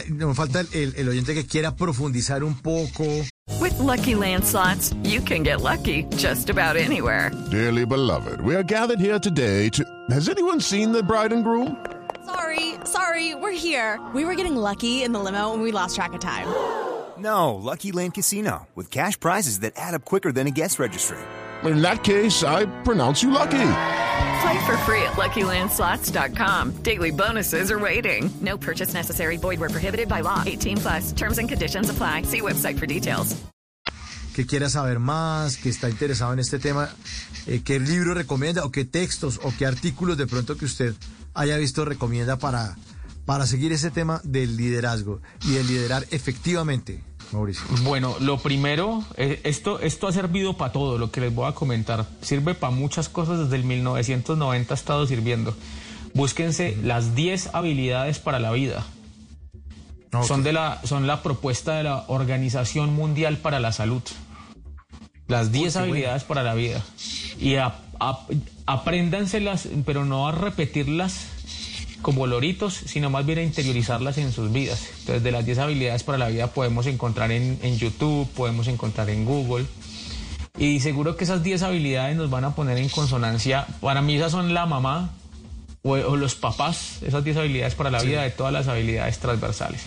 Nos 0.10 0.36
falta 0.36 0.62
el, 0.62 0.94
el 0.96 1.10
oyente 1.10 1.34
que 1.34 1.46
quiera 1.46 1.76
profundizar 1.76 2.44
un 2.44 2.56
poco. 2.56 3.04
With 3.60 3.78
Lucky 3.80 4.16
Land 4.16 4.46
slots, 4.46 4.94
you 5.04 5.22
can 5.22 5.44
get 5.44 5.62
lucky 5.62 6.06
just 6.18 6.50
about 6.50 6.76
anywhere. 6.76 7.32
Dearly 7.52 7.86
beloved, 7.86 8.42
we 8.42 8.56
are 8.56 8.64
gathered 8.64 9.00
here 9.00 9.20
today 9.20 9.70
to. 9.70 9.84
Has 10.10 10.30
anyone 10.30 10.62
seen 10.62 10.92
the 10.92 11.04
bride 11.04 11.34
and 11.34 11.44
groom? 11.44 11.76
Sorry, 12.26 12.76
sorry, 12.86 13.36
we're 13.36 13.52
here. 13.52 14.00
We 14.14 14.24
were 14.24 14.36
getting 14.36 14.56
lucky 14.56 15.04
in 15.04 15.12
the 15.12 15.20
limo 15.20 15.54
and 15.54 15.62
we 15.62 15.72
lost 15.72 15.96
track 15.96 16.14
of 16.14 16.20
time. 16.20 16.48
No, 17.20 17.56
Lucky 17.56 17.92
Land 17.92 18.14
Casino, 18.14 18.68
with 18.76 18.90
cash 18.90 19.20
prizes 19.20 19.60
that 19.60 19.74
add 19.76 19.94
up 19.94 20.06
quicker 20.06 20.32
than 20.32 20.48
a 20.48 20.52
guest 20.52 20.80
registry. 20.80 21.18
In 21.64 21.82
that 21.82 22.04
case, 22.04 22.44
I 22.44 22.66
pronounce 22.84 23.22
you 23.22 23.32
lucky. 23.32 23.72
Play 24.42 24.66
for 24.66 24.78
free 24.86 25.02
at 25.04 25.18
LuckyLandSlots.com. 25.18 26.82
Daily 26.84 27.12
bonuses 27.12 27.72
are 27.72 27.80
waiting. 27.80 28.30
No 28.40 28.58
purchase 28.58 28.94
necessary. 28.94 29.38
Void 29.38 29.60
where 29.60 29.70
prohibited 29.70 30.08
by 30.08 30.22
law. 30.22 30.44
18 30.46 30.78
plus. 30.78 31.12
Terms 31.12 31.38
and 31.38 31.50
conditions 31.50 31.90
apply. 31.90 32.24
See 32.24 32.42
website 32.42 32.80
for 32.80 32.86
details. 32.86 33.36
que 34.40 34.46
quiera 34.46 34.70
saber 34.70 35.00
más, 35.00 35.58
que 35.58 35.68
está 35.68 35.90
interesado 35.90 36.32
en 36.32 36.40
este 36.40 36.60
tema, 36.60 36.90
eh, 37.46 37.62
qué 37.62 37.78
libro 37.78 38.14
recomienda 38.14 38.64
o 38.64 38.72
qué 38.72 38.86
textos 38.86 39.38
o 39.44 39.52
qué 39.58 39.66
artículos 39.66 40.18
de 40.18 40.28
pronto 40.28 40.56
que 40.56 40.64
usted 40.64 40.96
haya 41.34 41.58
visto 41.58 41.84
recomienda 41.84 42.38
para, 42.38 42.78
para 43.26 43.46
seguir 43.46 43.74
ese 43.74 43.92
tema 43.92 44.22
del 44.24 44.56
liderazgo 44.56 45.22
y 45.44 45.56
de 45.56 45.64
liderar 45.66 46.06
efectivamente, 46.12 47.04
Mauricio. 47.32 47.64
Bueno, 47.84 48.16
lo 48.20 48.40
primero, 48.40 49.04
eh, 49.18 49.40
esto, 49.44 49.80
esto 49.80 50.08
ha 50.08 50.12
servido 50.12 50.58
para 50.58 50.72
todo, 50.72 50.98
lo 50.98 51.12
que 51.12 51.22
les 51.22 51.34
voy 51.34 51.48
a 51.48 51.54
comentar. 51.54 52.06
Sirve 52.22 52.56
para 52.56 52.72
muchas 52.72 53.08
cosas, 53.10 53.40
desde 53.40 53.56
el 53.56 53.64
1990 53.64 54.74
ha 54.74 54.76
estado 54.78 55.06
sirviendo. 55.06 55.56
Búsquense 56.14 56.76
las 56.84 57.14
10 57.16 57.52
habilidades 57.54 58.20
para 58.20 58.40
la 58.40 58.52
vida. 58.52 58.86
Son, 60.24 60.42
de 60.42 60.54
la, 60.54 60.82
son 60.86 61.06
la 61.06 61.22
propuesta 61.22 61.76
de 61.76 61.84
la 61.84 62.06
Organización 62.08 62.94
Mundial 62.96 63.38
para 63.38 63.60
la 63.60 63.72
Salud. 63.72 64.02
Las 65.28 65.52
10 65.52 65.74
qué 65.74 65.80
habilidades 65.80 66.24
para 66.24 66.42
la 66.42 66.56
vida. 66.56 66.84
Y 67.40 67.56
a- 67.58 67.76
a- 68.00 68.26
apréndanselas, 68.66 69.68
pero 69.86 70.06
no 70.06 70.28
a 70.28 70.32
repetirlas 70.32 71.28
como 72.02 72.28
loritos, 72.28 72.74
sino 72.74 73.10
más 73.10 73.26
bien 73.26 73.40
a 73.40 73.44
interiorizarlas 73.44 74.18
en 74.18 74.32
sus 74.32 74.52
vidas. 74.52 74.88
Entonces, 75.00 75.24
de 75.24 75.32
las 75.32 75.46
10 75.46 75.58
habilidades 75.60 76.04
para 76.04 76.18
la 76.18 76.28
vida 76.30 76.48
podemos 76.48 76.86
encontrar 76.88 77.32
en, 77.32 77.60
en 77.62 77.78
YouTube, 77.78 78.28
podemos 78.36 78.68
encontrar 78.68 79.10
en 79.10 79.26
Google. 79.26 79.66
Y 80.58 80.80
seguro 80.82 81.16
que 81.16 81.24
esas 81.24 81.44
10 81.44 81.62
habilidades 81.64 82.16
nos 82.18 82.30
van 82.30 82.44
a 82.46 82.56
poner 82.56 82.78
en 82.78 82.90
consonancia. 82.90 83.66
Para 83.82 84.02
mí 84.02 84.16
esas 84.16 84.32
son 84.32 84.54
la 84.54 84.66
mamá 84.66 85.12
o, 85.84 85.92
o 85.92 86.16
los 86.18 86.36
papás, 86.36 86.98
esas 87.02 87.24
10 87.24 87.38
habilidades 87.38 87.76
para 87.76 87.92
la 87.92 88.02
vida 88.02 88.24
de 88.24 88.32
todas 88.32 88.52
las 88.52 88.68
habilidades 88.68 89.20
transversales. 89.20 89.82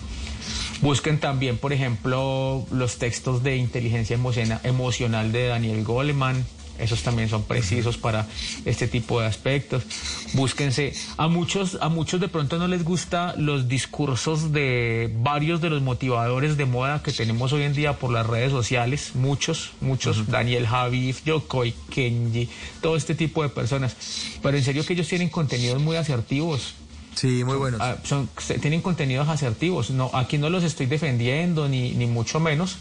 Busquen 0.80 1.20
también, 1.20 1.58
por 1.58 1.72
ejemplo, 1.72 2.66
los 2.72 2.96
textos 2.98 3.42
de 3.42 3.56
inteligencia 3.56 4.14
emociona- 4.16 4.60
emocional 4.64 5.30
de 5.30 5.46
Daniel 5.48 5.84
Goleman. 5.84 6.44
Esos 6.78 7.02
también 7.02 7.28
son 7.28 7.44
precisos 7.44 7.96
para 7.98 8.26
este 8.64 8.88
tipo 8.88 9.20
de 9.20 9.26
aspectos. 9.26 9.82
Búsquense. 10.32 10.94
A 11.16 11.28
muchos, 11.28 11.78
a 11.80 11.88
muchos 11.88 12.20
de 12.20 12.28
pronto 12.28 12.58
no 12.58 12.66
les 12.66 12.82
gusta 12.84 13.34
los 13.36 13.68
discursos 13.68 14.52
de 14.52 15.12
varios 15.22 15.60
de 15.60 15.70
los 15.70 15.82
motivadores 15.82 16.56
de 16.56 16.64
moda 16.64 17.02
que 17.02 17.12
tenemos 17.12 17.52
hoy 17.52 17.62
en 17.62 17.72
día 17.74 17.98
por 17.98 18.10
las 18.10 18.26
redes 18.26 18.50
sociales. 18.50 19.12
Muchos, 19.14 19.72
muchos. 19.80 20.26
Daniel 20.28 20.66
Javif, 20.66 21.24
Yokoi, 21.24 21.74
Kenji, 21.90 22.48
todo 22.80 22.96
este 22.96 23.14
tipo 23.14 23.42
de 23.42 23.48
personas. 23.50 23.96
Pero 24.42 24.56
en 24.56 24.64
serio 24.64 24.84
que 24.84 24.94
ellos 24.94 25.08
tienen 25.08 25.28
contenidos 25.28 25.80
muy 25.80 25.96
asertivos. 25.96 26.74
Sí, 27.14 27.44
muy 27.44 27.56
buenos. 27.58 27.80
Ah, 27.82 27.98
son, 28.04 28.28
se- 28.38 28.58
tienen 28.58 28.80
contenidos 28.80 29.28
asertivos. 29.28 29.90
No, 29.90 30.10
aquí 30.14 30.38
no 30.38 30.48
los 30.48 30.64
estoy 30.64 30.86
defendiendo, 30.86 31.68
ni, 31.68 31.90
ni 31.92 32.06
mucho 32.06 32.40
menos, 32.40 32.76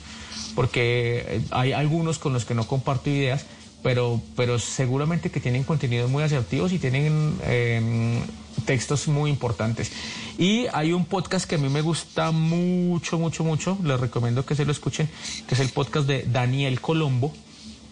porque 0.55 1.25
eh, 1.27 1.41
hay 1.51 1.73
algunos 1.73 2.17
con 2.17 2.31
los 2.33 2.45
que 2.45 2.55
no 2.55 2.65
comparto 2.65 3.09
ideas, 3.09 3.45
pero, 3.83 4.21
pero 4.35 4.59
seguramente 4.59 5.29
que 5.29 5.39
tienen 5.39 5.63
contenidos 5.63 6.09
muy 6.09 6.23
asertivos 6.23 6.71
y 6.71 6.79
tienen 6.79 7.35
eh, 7.43 8.21
textos 8.65 9.07
muy 9.07 9.29
importantes. 9.29 9.91
Y 10.37 10.67
hay 10.73 10.93
un 10.93 11.05
podcast 11.05 11.49
que 11.49 11.55
a 11.55 11.57
mí 11.57 11.69
me 11.69 11.81
gusta 11.81 12.31
mucho, 12.31 13.17
mucho, 13.17 13.43
mucho, 13.43 13.77
les 13.83 13.99
recomiendo 13.99 14.45
que 14.45 14.55
se 14.55 14.65
lo 14.65 14.71
escuchen, 14.71 15.09
que 15.47 15.55
es 15.55 15.59
el 15.59 15.69
podcast 15.69 16.07
de 16.07 16.23
Daniel 16.23 16.79
Colombo 16.81 17.33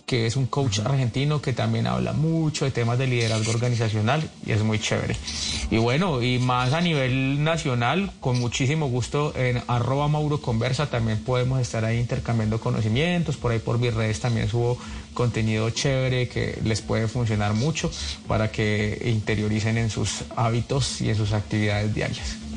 que 0.09 0.25
es 0.25 0.35
un 0.35 0.47
coach 0.47 0.79
argentino 0.79 1.39
que 1.39 1.53
también 1.53 1.85
habla 1.85 2.13
mucho 2.13 2.65
de 2.65 2.71
temas 2.71 2.97
de 2.97 3.05
liderazgo 3.05 3.51
organizacional 3.51 4.27
y 4.43 4.53
es 4.53 4.63
muy 4.63 4.79
chévere. 4.79 5.15
Y 5.69 5.77
bueno, 5.77 6.23
y 6.23 6.39
más 6.39 6.73
a 6.73 6.81
nivel 6.81 7.43
nacional, 7.43 8.09
con 8.19 8.39
muchísimo 8.39 8.89
gusto 8.89 9.33
en 9.35 9.61
arroba 9.67 10.07
Mauro 10.07 10.41
Conversa 10.41 10.87
también 10.87 11.19
podemos 11.19 11.61
estar 11.61 11.85
ahí 11.85 11.99
intercambiando 11.99 12.59
conocimientos, 12.59 13.37
por 13.37 13.51
ahí 13.51 13.59
por 13.59 13.77
mis 13.77 13.93
redes 13.93 14.19
también 14.19 14.49
subo 14.49 14.79
contenido 15.13 15.69
chévere 15.69 16.27
que 16.27 16.57
les 16.63 16.81
puede 16.81 17.07
funcionar 17.07 17.53
mucho 17.53 17.91
para 18.27 18.51
que 18.51 18.99
interioricen 19.05 19.77
en 19.77 19.91
sus 19.91 20.23
hábitos 20.35 21.01
y 21.01 21.09
en 21.09 21.17
sus 21.17 21.33
actividades 21.33 21.93
diarias. 21.93 22.48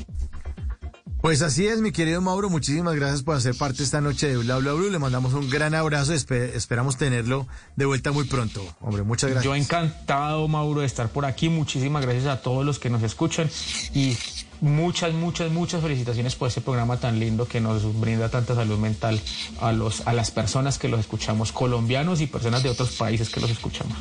Pues 1.22 1.40
así 1.40 1.68
es, 1.68 1.80
mi 1.80 1.92
querido 1.92 2.20
Mauro, 2.20 2.50
muchísimas 2.50 2.96
gracias 2.96 3.22
por 3.22 3.36
hacer 3.36 3.54
parte 3.54 3.84
esta 3.84 4.00
noche 4.00 4.26
de 4.26 4.36
Bla 4.38 4.56
Bla 4.58 4.72
Blue. 4.72 4.90
Le 4.90 4.98
mandamos 4.98 5.34
un 5.34 5.48
gran 5.48 5.72
abrazo, 5.72 6.12
espe- 6.12 6.50
esperamos 6.54 6.96
tenerlo 6.96 7.46
de 7.76 7.86
vuelta 7.86 8.10
muy 8.10 8.24
pronto. 8.24 8.60
Hombre, 8.80 9.04
muchas 9.04 9.30
gracias. 9.30 9.44
Yo 9.44 9.54
encantado, 9.54 10.48
Mauro, 10.48 10.80
de 10.80 10.86
estar 10.86 11.10
por 11.10 11.24
aquí. 11.24 11.48
Muchísimas 11.48 12.02
gracias 12.04 12.26
a 12.26 12.42
todos 12.42 12.66
los 12.66 12.80
que 12.80 12.90
nos 12.90 13.04
escuchan 13.04 13.48
y 13.94 14.16
muchas, 14.60 15.14
muchas, 15.14 15.52
muchas 15.52 15.80
felicitaciones 15.80 16.34
por 16.34 16.48
este 16.48 16.60
programa 16.60 16.96
tan 16.96 17.20
lindo 17.20 17.46
que 17.46 17.60
nos 17.60 18.00
brinda 18.00 18.28
tanta 18.28 18.56
salud 18.56 18.78
mental 18.80 19.20
a, 19.60 19.70
los, 19.70 20.00
a 20.08 20.12
las 20.12 20.32
personas 20.32 20.78
que 20.78 20.88
los 20.88 20.98
escuchamos, 20.98 21.52
colombianos 21.52 22.20
y 22.20 22.26
personas 22.26 22.64
de 22.64 22.70
otros 22.70 22.96
países 22.96 23.30
que 23.30 23.38
los 23.40 23.50
escuchamos. 23.50 23.96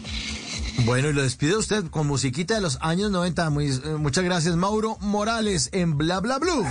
Bueno, 0.79 1.09
y 1.09 1.13
lo 1.13 1.21
despide 1.21 1.55
usted 1.57 1.85
con 1.89 2.07
musiquita 2.07 2.55
de 2.55 2.61
los 2.61 2.77
años 2.81 3.11
90. 3.11 3.49
Muy- 3.49 3.67
eh, 3.69 3.95
muchas 3.97 4.23
gracias, 4.23 4.55
Mauro 4.55 4.97
Morales, 4.99 5.69
en 5.73 5.97
Bla 5.97 6.19
Bla 6.19 6.39
Blue. 6.39 6.65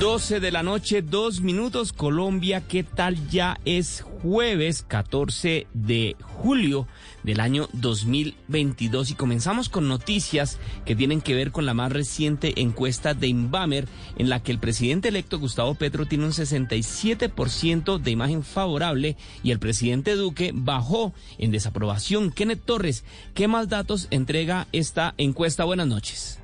12 0.00 0.40
de 0.40 0.52
la 0.52 0.62
noche, 0.62 1.00
dos 1.00 1.40
minutos, 1.40 1.94
Colombia, 1.94 2.60
¿qué 2.68 2.82
tal? 2.82 3.30
Ya 3.30 3.58
es 3.64 4.04
jueves 4.20 4.84
14 4.86 5.68
de 5.72 6.16
julio 6.20 6.86
del 7.22 7.40
año 7.40 7.70
2022 7.72 9.12
y 9.12 9.14
comenzamos 9.14 9.70
con 9.70 9.88
noticias 9.88 10.58
que 10.84 10.94
tienen 10.94 11.22
que 11.22 11.34
ver 11.34 11.50
con 11.50 11.64
la 11.64 11.72
más 11.72 11.90
reciente 11.92 12.60
encuesta 12.60 13.14
de 13.14 13.28
Inbamer 13.28 13.88
en 14.18 14.28
la 14.28 14.42
que 14.42 14.52
el 14.52 14.58
presidente 14.58 15.08
electo 15.08 15.38
Gustavo 15.38 15.74
Petro 15.74 16.04
tiene 16.04 16.26
un 16.26 16.32
67% 16.32 17.98
de 17.98 18.10
imagen 18.10 18.42
favorable 18.42 19.16
y 19.42 19.50
el 19.50 19.58
presidente 19.58 20.14
Duque 20.14 20.50
bajó 20.54 21.14
en 21.38 21.52
desaprobación. 21.52 22.32
Kenneth 22.32 22.66
Torres, 22.66 23.02
¿qué 23.32 23.48
más 23.48 23.70
datos 23.70 24.08
entrega 24.10 24.68
esta 24.72 25.14
encuesta? 25.16 25.64
Buenas 25.64 25.86
noches. 25.86 26.38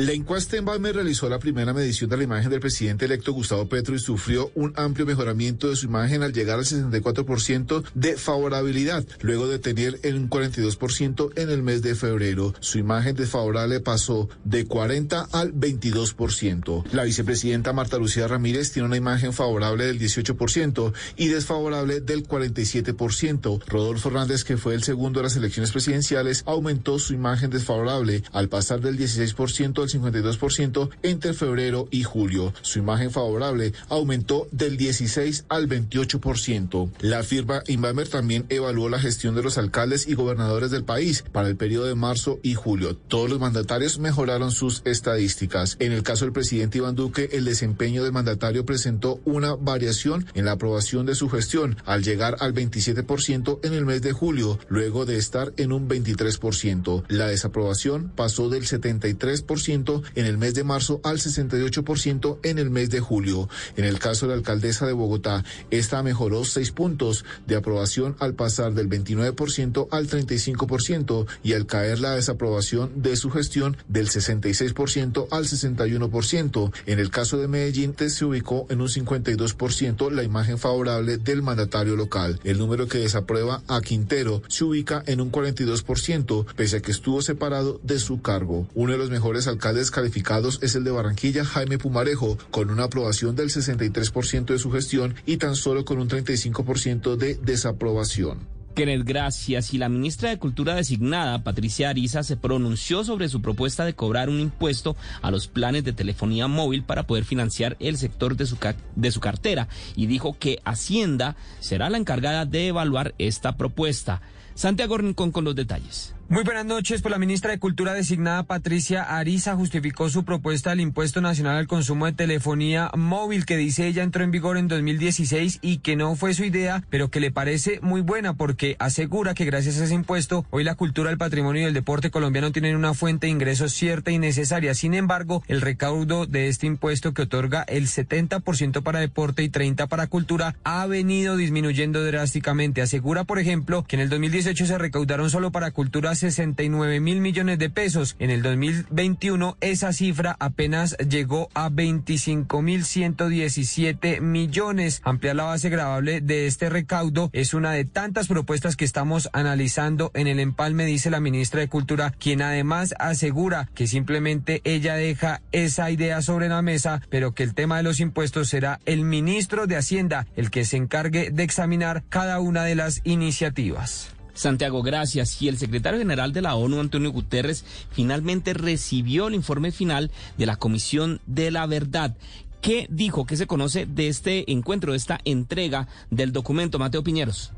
La 0.00 0.12
encuesta 0.12 0.56
en 0.56 0.64
Balmer 0.64 0.94
realizó 0.94 1.28
la 1.28 1.38
primera 1.38 1.74
medición 1.74 2.08
de 2.08 2.16
la 2.16 2.22
imagen 2.22 2.48
del 2.48 2.60
presidente 2.60 3.04
electo 3.04 3.34
Gustavo 3.34 3.68
Petro 3.68 3.94
y 3.94 3.98
sufrió 3.98 4.50
un 4.54 4.72
amplio 4.76 5.04
mejoramiento 5.04 5.68
de 5.68 5.76
su 5.76 5.84
imagen 5.84 6.22
al 6.22 6.32
llegar 6.32 6.58
al 6.58 6.64
64% 6.64 7.84
de 7.92 8.16
favorabilidad, 8.16 9.04
luego 9.20 9.46
de 9.46 9.58
tener 9.58 10.00
un 10.04 10.30
42% 10.30 11.32
en 11.36 11.50
el 11.50 11.62
mes 11.62 11.82
de 11.82 11.94
febrero. 11.94 12.54
Su 12.60 12.78
imagen 12.78 13.14
desfavorable 13.14 13.80
pasó 13.80 14.30
de 14.42 14.64
40 14.64 15.28
al 15.32 15.52
22%. 15.52 16.84
La 16.92 17.04
vicepresidenta 17.04 17.74
Marta 17.74 17.98
Lucía 17.98 18.26
Ramírez 18.26 18.72
tiene 18.72 18.86
una 18.86 18.96
imagen 18.96 19.34
favorable 19.34 19.84
del 19.84 20.00
18% 20.00 20.94
y 21.18 21.28
desfavorable 21.28 22.00
del 22.00 22.26
47%. 22.26 23.60
Rodolfo 23.66 24.08
Hernández, 24.08 24.44
que 24.44 24.56
fue 24.56 24.72
el 24.72 24.82
segundo 24.82 25.20
de 25.20 25.24
las 25.24 25.36
elecciones 25.36 25.72
presidenciales, 25.72 26.42
aumentó 26.46 26.98
su 26.98 27.12
imagen 27.12 27.50
desfavorable 27.50 28.22
al 28.32 28.48
pasar 28.48 28.80
del 28.80 28.96
16% 28.96 29.82
al 29.82 29.89
52% 29.92 30.90
entre 31.02 31.32
febrero 31.32 31.88
y 31.90 32.02
julio. 32.02 32.52
Su 32.62 32.78
imagen 32.78 33.10
favorable 33.10 33.72
aumentó 33.88 34.48
del 34.52 34.76
16 34.76 35.46
al 35.48 35.68
28%. 35.68 36.90
La 37.00 37.22
firma 37.22 37.62
Inbamer 37.66 38.08
también 38.08 38.46
evaluó 38.48 38.88
la 38.88 38.98
gestión 38.98 39.34
de 39.34 39.42
los 39.42 39.58
alcaldes 39.58 40.06
y 40.08 40.14
gobernadores 40.14 40.70
del 40.70 40.84
país 40.84 41.24
para 41.32 41.48
el 41.48 41.56
periodo 41.56 41.86
de 41.86 41.94
marzo 41.94 42.38
y 42.42 42.54
julio. 42.54 42.96
Todos 42.96 43.30
los 43.30 43.40
mandatarios 43.40 43.98
mejoraron 43.98 44.50
sus 44.50 44.82
estadísticas. 44.84 45.76
En 45.78 45.92
el 45.92 46.02
caso 46.02 46.24
del 46.24 46.32
presidente 46.32 46.78
Iván 46.78 46.94
Duque, 46.94 47.30
el 47.32 47.44
desempeño 47.44 48.02
del 48.02 48.12
mandatario 48.12 48.64
presentó 48.64 49.20
una 49.24 49.54
variación 49.54 50.26
en 50.34 50.44
la 50.44 50.52
aprobación 50.52 51.06
de 51.06 51.14
su 51.14 51.28
gestión 51.28 51.76
al 51.84 52.02
llegar 52.02 52.36
al 52.40 52.54
27% 52.54 53.60
en 53.62 53.74
el 53.74 53.86
mes 53.86 54.02
de 54.02 54.12
julio, 54.12 54.58
luego 54.68 55.06
de 55.06 55.16
estar 55.16 55.52
en 55.56 55.72
un 55.72 55.88
23%. 55.88 57.04
La 57.08 57.26
desaprobación 57.26 58.12
pasó 58.14 58.48
del 58.48 58.64
73% 58.64 59.69
en 59.70 60.26
el 60.26 60.36
mes 60.36 60.54
de 60.54 60.64
marzo 60.64 61.00
al 61.04 61.18
68% 61.18 62.38
en 62.42 62.58
el 62.58 62.70
mes 62.70 62.90
de 62.90 63.00
julio. 63.00 63.48
En 63.76 63.84
el 63.84 63.98
caso 63.98 64.26
de 64.26 64.30
la 64.30 64.38
alcaldesa 64.38 64.86
de 64.86 64.92
Bogotá, 64.92 65.44
esta 65.70 66.02
mejoró 66.02 66.44
seis 66.44 66.72
puntos 66.72 67.24
de 67.46 67.56
aprobación 67.56 68.16
al 68.18 68.34
pasar 68.34 68.74
del 68.74 68.88
29% 68.88 69.88
al 69.92 70.08
35% 70.08 71.26
y 71.44 71.52
al 71.52 71.66
caer 71.66 72.00
la 72.00 72.14
desaprobación 72.16 73.02
de 73.02 73.16
su 73.16 73.30
gestión 73.30 73.76
del 73.88 74.08
66% 74.08 75.28
al 75.30 75.44
61%. 75.44 76.72
En 76.86 76.98
el 76.98 77.10
caso 77.10 77.38
de 77.38 77.48
Medellín 77.48 77.94
se 77.96 78.24
ubicó 78.24 78.66
en 78.70 78.80
un 78.80 78.88
52% 78.88 80.10
la 80.10 80.22
imagen 80.22 80.58
favorable 80.58 81.18
del 81.18 81.42
mandatario 81.42 81.96
local. 81.96 82.40
El 82.44 82.58
número 82.58 82.88
que 82.88 82.98
desaprueba 82.98 83.62
a 83.68 83.80
Quintero 83.80 84.42
se 84.48 84.64
ubica 84.64 85.02
en 85.06 85.20
un 85.20 85.30
42%, 85.30 86.46
pese 86.56 86.78
a 86.78 86.80
que 86.80 86.90
estuvo 86.90 87.22
separado 87.22 87.80
de 87.82 87.98
su 87.98 88.20
cargo. 88.20 88.66
Uno 88.74 88.92
de 88.92 88.98
los 88.98 89.10
mejores 89.10 89.46
alcaldes 89.46 89.59
calificados 89.60 90.58
es 90.62 90.74
el 90.74 90.84
de 90.84 90.90
Barranquilla, 90.90 91.44
Jaime 91.44 91.78
Pumarejo, 91.78 92.38
con 92.50 92.70
una 92.70 92.84
aprobación 92.84 93.36
del 93.36 93.50
63% 93.50 94.46
de 94.46 94.58
su 94.58 94.70
gestión 94.70 95.14
y 95.26 95.36
tan 95.36 95.54
solo 95.54 95.84
con 95.84 95.98
un 95.98 96.08
35% 96.08 97.16
de 97.16 97.34
desaprobación. 97.36 98.60
Kenneth, 98.74 99.04
gracias. 99.04 99.74
Y 99.74 99.78
la 99.78 99.88
ministra 99.88 100.30
de 100.30 100.38
Cultura 100.38 100.74
designada, 100.74 101.42
Patricia 101.42 101.90
Ariza, 101.90 102.22
se 102.22 102.36
pronunció 102.36 103.04
sobre 103.04 103.28
su 103.28 103.42
propuesta 103.42 103.84
de 103.84 103.94
cobrar 103.94 104.28
un 104.28 104.40
impuesto 104.40 104.96
a 105.22 105.30
los 105.30 105.48
planes 105.48 105.84
de 105.84 105.92
telefonía 105.92 106.48
móvil 106.48 106.82
para 106.82 107.06
poder 107.06 107.24
financiar 107.24 107.76
el 107.80 107.96
sector 107.98 108.36
de 108.36 108.46
su, 108.46 108.56
de 108.96 109.10
su 109.10 109.20
cartera 109.20 109.68
y 109.96 110.06
dijo 110.06 110.36
que 110.38 110.60
Hacienda 110.64 111.36
será 111.58 111.90
la 111.90 111.98
encargada 111.98 112.46
de 112.46 112.68
evaluar 112.68 113.14
esta 113.18 113.56
propuesta. 113.56 114.22
Santiago 114.54 114.98
Rincón 114.98 115.32
con 115.32 115.44
los 115.44 115.54
detalles. 115.54 116.14
Muy 116.30 116.44
buenas 116.44 116.64
noches. 116.64 117.02
Pues 117.02 117.10
la 117.10 117.18
ministra 117.18 117.50
de 117.50 117.58
Cultura 117.58 117.92
designada 117.92 118.44
Patricia 118.44 119.02
Ariza 119.02 119.56
justificó 119.56 120.08
su 120.08 120.24
propuesta 120.24 120.70
del 120.70 120.78
impuesto 120.78 121.20
nacional 121.20 121.56
al 121.56 121.66
consumo 121.66 122.06
de 122.06 122.12
telefonía 122.12 122.88
móvil 122.96 123.44
que 123.44 123.56
dice 123.56 123.88
ella 123.88 124.04
entró 124.04 124.22
en 124.22 124.30
vigor 124.30 124.56
en 124.56 124.68
2016 124.68 125.58
y 125.60 125.78
que 125.78 125.96
no 125.96 126.14
fue 126.14 126.32
su 126.32 126.44
idea, 126.44 126.84
pero 126.88 127.08
que 127.08 127.18
le 127.18 127.32
parece 127.32 127.80
muy 127.82 128.00
buena 128.00 128.34
porque 128.34 128.76
asegura 128.78 129.34
que 129.34 129.44
gracias 129.44 129.80
a 129.80 129.84
ese 129.86 129.94
impuesto 129.94 130.46
hoy 130.50 130.62
la 130.62 130.76
cultura, 130.76 131.10
el 131.10 131.18
patrimonio 131.18 131.62
y 131.62 131.64
el 131.64 131.74
deporte 131.74 132.12
colombiano 132.12 132.52
tienen 132.52 132.76
una 132.76 132.94
fuente 132.94 133.26
de 133.26 133.32
ingresos 133.32 133.72
cierta 133.72 134.12
y 134.12 134.20
necesaria. 134.20 134.72
Sin 134.74 134.94
embargo, 134.94 135.42
el 135.48 135.60
recaudo 135.60 136.26
de 136.26 136.46
este 136.46 136.68
impuesto 136.68 137.12
que 137.12 137.22
otorga 137.22 137.64
el 137.64 137.88
70% 137.88 138.84
para 138.84 139.00
deporte 139.00 139.42
y 139.42 139.48
30 139.48 139.88
para 139.88 140.06
cultura 140.06 140.54
ha 140.62 140.86
venido 140.86 141.36
disminuyendo 141.36 142.04
drásticamente. 142.04 142.82
Asegura, 142.82 143.24
por 143.24 143.40
ejemplo, 143.40 143.82
que 143.82 143.96
en 143.96 144.02
el 144.02 144.10
2018 144.10 144.64
se 144.64 144.78
recaudaron 144.78 145.28
solo 145.28 145.50
para 145.50 145.72
cultura 145.72 146.14
69 146.20 147.00
mil 147.00 147.20
millones 147.20 147.58
de 147.58 147.70
pesos. 147.70 148.16
En 148.18 148.30
el 148.30 148.42
2021 148.42 149.56
esa 149.60 149.92
cifra 149.92 150.36
apenas 150.38 150.96
llegó 150.98 151.48
a 151.54 151.68
25 151.68 152.62
mil 152.62 152.84
117 152.84 154.20
millones. 154.20 155.00
Ampliar 155.04 155.36
la 155.36 155.44
base 155.44 155.68
grabable 155.68 156.20
de 156.20 156.46
este 156.46 156.68
recaudo 156.68 157.30
es 157.32 157.54
una 157.54 157.72
de 157.72 157.84
tantas 157.84 158.28
propuestas 158.28 158.76
que 158.76 158.84
estamos 158.84 159.28
analizando 159.32 160.10
en 160.14 160.26
el 160.26 160.40
empalme, 160.40 160.84
dice 160.84 161.10
la 161.10 161.20
ministra 161.20 161.60
de 161.60 161.68
Cultura, 161.68 162.12
quien 162.18 162.42
además 162.42 162.94
asegura 162.98 163.68
que 163.74 163.86
simplemente 163.86 164.60
ella 164.64 164.94
deja 164.94 165.42
esa 165.52 165.90
idea 165.90 166.22
sobre 166.22 166.48
la 166.48 166.62
mesa, 166.62 167.00
pero 167.10 167.34
que 167.34 167.42
el 167.42 167.54
tema 167.54 167.78
de 167.78 167.82
los 167.82 168.00
impuestos 168.00 168.48
será 168.48 168.80
el 168.86 169.04
ministro 169.04 169.66
de 169.66 169.76
Hacienda 169.76 170.26
el 170.36 170.50
que 170.50 170.64
se 170.64 170.76
encargue 170.76 171.30
de 171.30 171.42
examinar 171.42 172.04
cada 172.08 172.40
una 172.40 172.64
de 172.64 172.74
las 172.74 173.00
iniciativas. 173.04 174.19
Santiago, 174.34 174.82
gracias. 174.82 175.40
Y 175.42 175.48
el 175.48 175.58
secretario 175.58 175.98
general 175.98 176.32
de 176.32 176.42
la 176.42 176.54
ONU, 176.54 176.80
Antonio 176.80 177.12
Guterres, 177.12 177.64
finalmente 177.90 178.54
recibió 178.54 179.28
el 179.28 179.34
informe 179.34 179.72
final 179.72 180.10
de 180.38 180.46
la 180.46 180.56
Comisión 180.56 181.20
de 181.26 181.50
la 181.50 181.66
Verdad. 181.66 182.16
¿Qué 182.60 182.86
dijo? 182.90 183.24
¿Qué 183.24 183.36
se 183.36 183.46
conoce 183.46 183.86
de 183.86 184.08
este 184.08 184.52
encuentro, 184.52 184.92
de 184.92 184.98
esta 184.98 185.18
entrega 185.24 185.88
del 186.10 186.32
documento? 186.32 186.78
Mateo 186.78 187.02
Piñeros. 187.02 187.52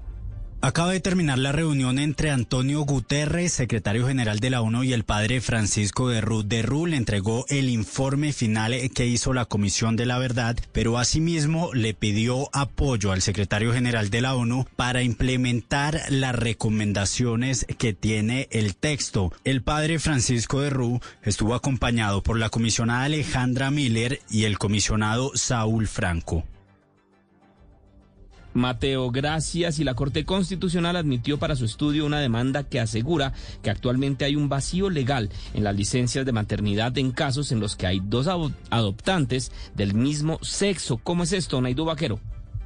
Acaba 0.64 0.92
de 0.92 1.00
terminar 1.00 1.40
la 1.40 1.50
reunión 1.50 1.98
entre 1.98 2.30
Antonio 2.30 2.82
Guterres, 2.82 3.52
secretario 3.52 4.06
general 4.06 4.38
de 4.38 4.48
la 4.48 4.60
ONU, 4.60 4.84
y 4.84 4.92
el 4.92 5.02
padre 5.02 5.40
Francisco 5.40 6.08
de 6.08 6.20
Rú. 6.20 6.44
De 6.44 6.62
Rú 6.62 6.86
le 6.86 6.96
entregó 6.96 7.44
el 7.48 7.68
informe 7.68 8.32
final 8.32 8.72
que 8.94 9.06
hizo 9.06 9.32
la 9.32 9.46
Comisión 9.46 9.96
de 9.96 10.06
la 10.06 10.18
Verdad, 10.18 10.56
pero 10.70 10.98
asimismo 10.98 11.74
le 11.74 11.94
pidió 11.94 12.48
apoyo 12.52 13.10
al 13.10 13.22
secretario 13.22 13.72
general 13.72 14.08
de 14.08 14.20
la 14.20 14.36
ONU 14.36 14.64
para 14.76 15.02
implementar 15.02 16.00
las 16.10 16.36
recomendaciones 16.36 17.66
que 17.76 17.92
tiene 17.92 18.46
el 18.52 18.76
texto. 18.76 19.32
El 19.42 19.62
padre 19.62 19.98
Francisco 19.98 20.60
de 20.60 20.70
Rú 20.70 21.00
estuvo 21.24 21.56
acompañado 21.56 22.22
por 22.22 22.38
la 22.38 22.50
comisionada 22.50 23.02
Alejandra 23.02 23.72
Miller 23.72 24.20
y 24.30 24.44
el 24.44 24.58
comisionado 24.58 25.32
Saúl 25.34 25.88
Franco. 25.88 26.44
Mateo, 28.54 29.10
gracias. 29.10 29.78
Y 29.78 29.84
la 29.84 29.94
Corte 29.94 30.24
Constitucional 30.24 30.96
admitió 30.96 31.38
para 31.38 31.56
su 31.56 31.64
estudio 31.64 32.06
una 32.06 32.20
demanda 32.20 32.64
que 32.64 32.80
asegura 32.80 33.32
que 33.62 33.70
actualmente 33.70 34.24
hay 34.24 34.36
un 34.36 34.48
vacío 34.48 34.90
legal 34.90 35.30
en 35.54 35.64
las 35.64 35.76
licencias 35.76 36.26
de 36.26 36.32
maternidad 36.32 36.96
en 36.98 37.12
casos 37.12 37.52
en 37.52 37.60
los 37.60 37.76
que 37.76 37.86
hay 37.86 38.00
dos 38.00 38.28
adoptantes 38.70 39.52
del 39.74 39.94
mismo 39.94 40.38
sexo. 40.42 40.98
¿Cómo 40.98 41.24
es 41.24 41.32
esto, 41.32 41.60
Naidu 41.60 41.84
Vaquero? 41.84 42.18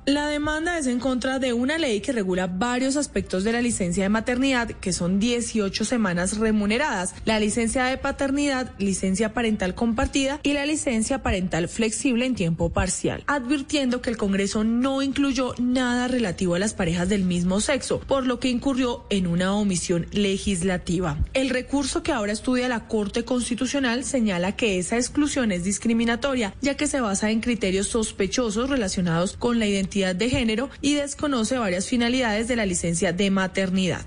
La 0.08 0.28
demanda 0.28 0.78
es 0.78 0.86
en 0.86 1.00
contra 1.00 1.40
de 1.40 1.52
una 1.52 1.78
ley 1.78 2.00
que 2.00 2.12
regula 2.12 2.46
varios 2.46 2.96
aspectos 2.96 3.42
de 3.42 3.50
la 3.50 3.60
licencia 3.60 4.04
de 4.04 4.08
maternidad, 4.08 4.68
que 4.68 4.92
son 4.92 5.18
18 5.18 5.84
semanas 5.84 6.38
remuneradas, 6.38 7.12
la 7.24 7.40
licencia 7.40 7.86
de 7.86 7.98
paternidad, 7.98 8.72
licencia 8.78 9.34
parental 9.34 9.74
compartida 9.74 10.38
y 10.44 10.52
la 10.52 10.64
licencia 10.64 11.24
parental 11.24 11.66
flexible 11.66 12.24
en 12.24 12.36
tiempo 12.36 12.70
parcial, 12.70 13.24
advirtiendo 13.26 14.00
que 14.00 14.10
el 14.10 14.16
Congreso 14.16 14.62
no 14.62 15.02
incluyó 15.02 15.56
nada 15.58 16.06
relativo 16.06 16.54
a 16.54 16.60
las 16.60 16.72
parejas 16.72 17.08
del 17.08 17.24
mismo 17.24 17.58
sexo, 17.60 17.98
por 17.98 18.26
lo 18.26 18.38
que 18.38 18.48
incurrió 18.48 19.06
en 19.10 19.26
una 19.26 19.56
omisión 19.56 20.06
legislativa. 20.12 21.18
El 21.34 21.50
recurso 21.50 22.04
que 22.04 22.12
ahora 22.12 22.30
estudia 22.30 22.68
la 22.68 22.86
Corte 22.86 23.24
Constitucional 23.24 24.04
señala 24.04 24.54
que 24.54 24.78
esa 24.78 24.98
exclusión 24.98 25.50
es 25.50 25.64
discriminatoria, 25.64 26.54
ya 26.62 26.76
que 26.76 26.86
se 26.86 27.00
basa 27.00 27.32
en 27.32 27.40
criterios 27.40 27.88
sospechosos 27.88 28.70
relacionados 28.70 29.36
con 29.36 29.58
la 29.58 29.66
identidad 29.66 29.95
de 29.96 30.28
género 30.28 30.68
y 30.82 30.94
desconoce 30.94 31.58
varias 31.58 31.86
finalidades 31.86 32.48
de 32.48 32.56
la 32.56 32.66
licencia 32.66 33.12
de 33.12 33.30
maternidad. 33.30 34.06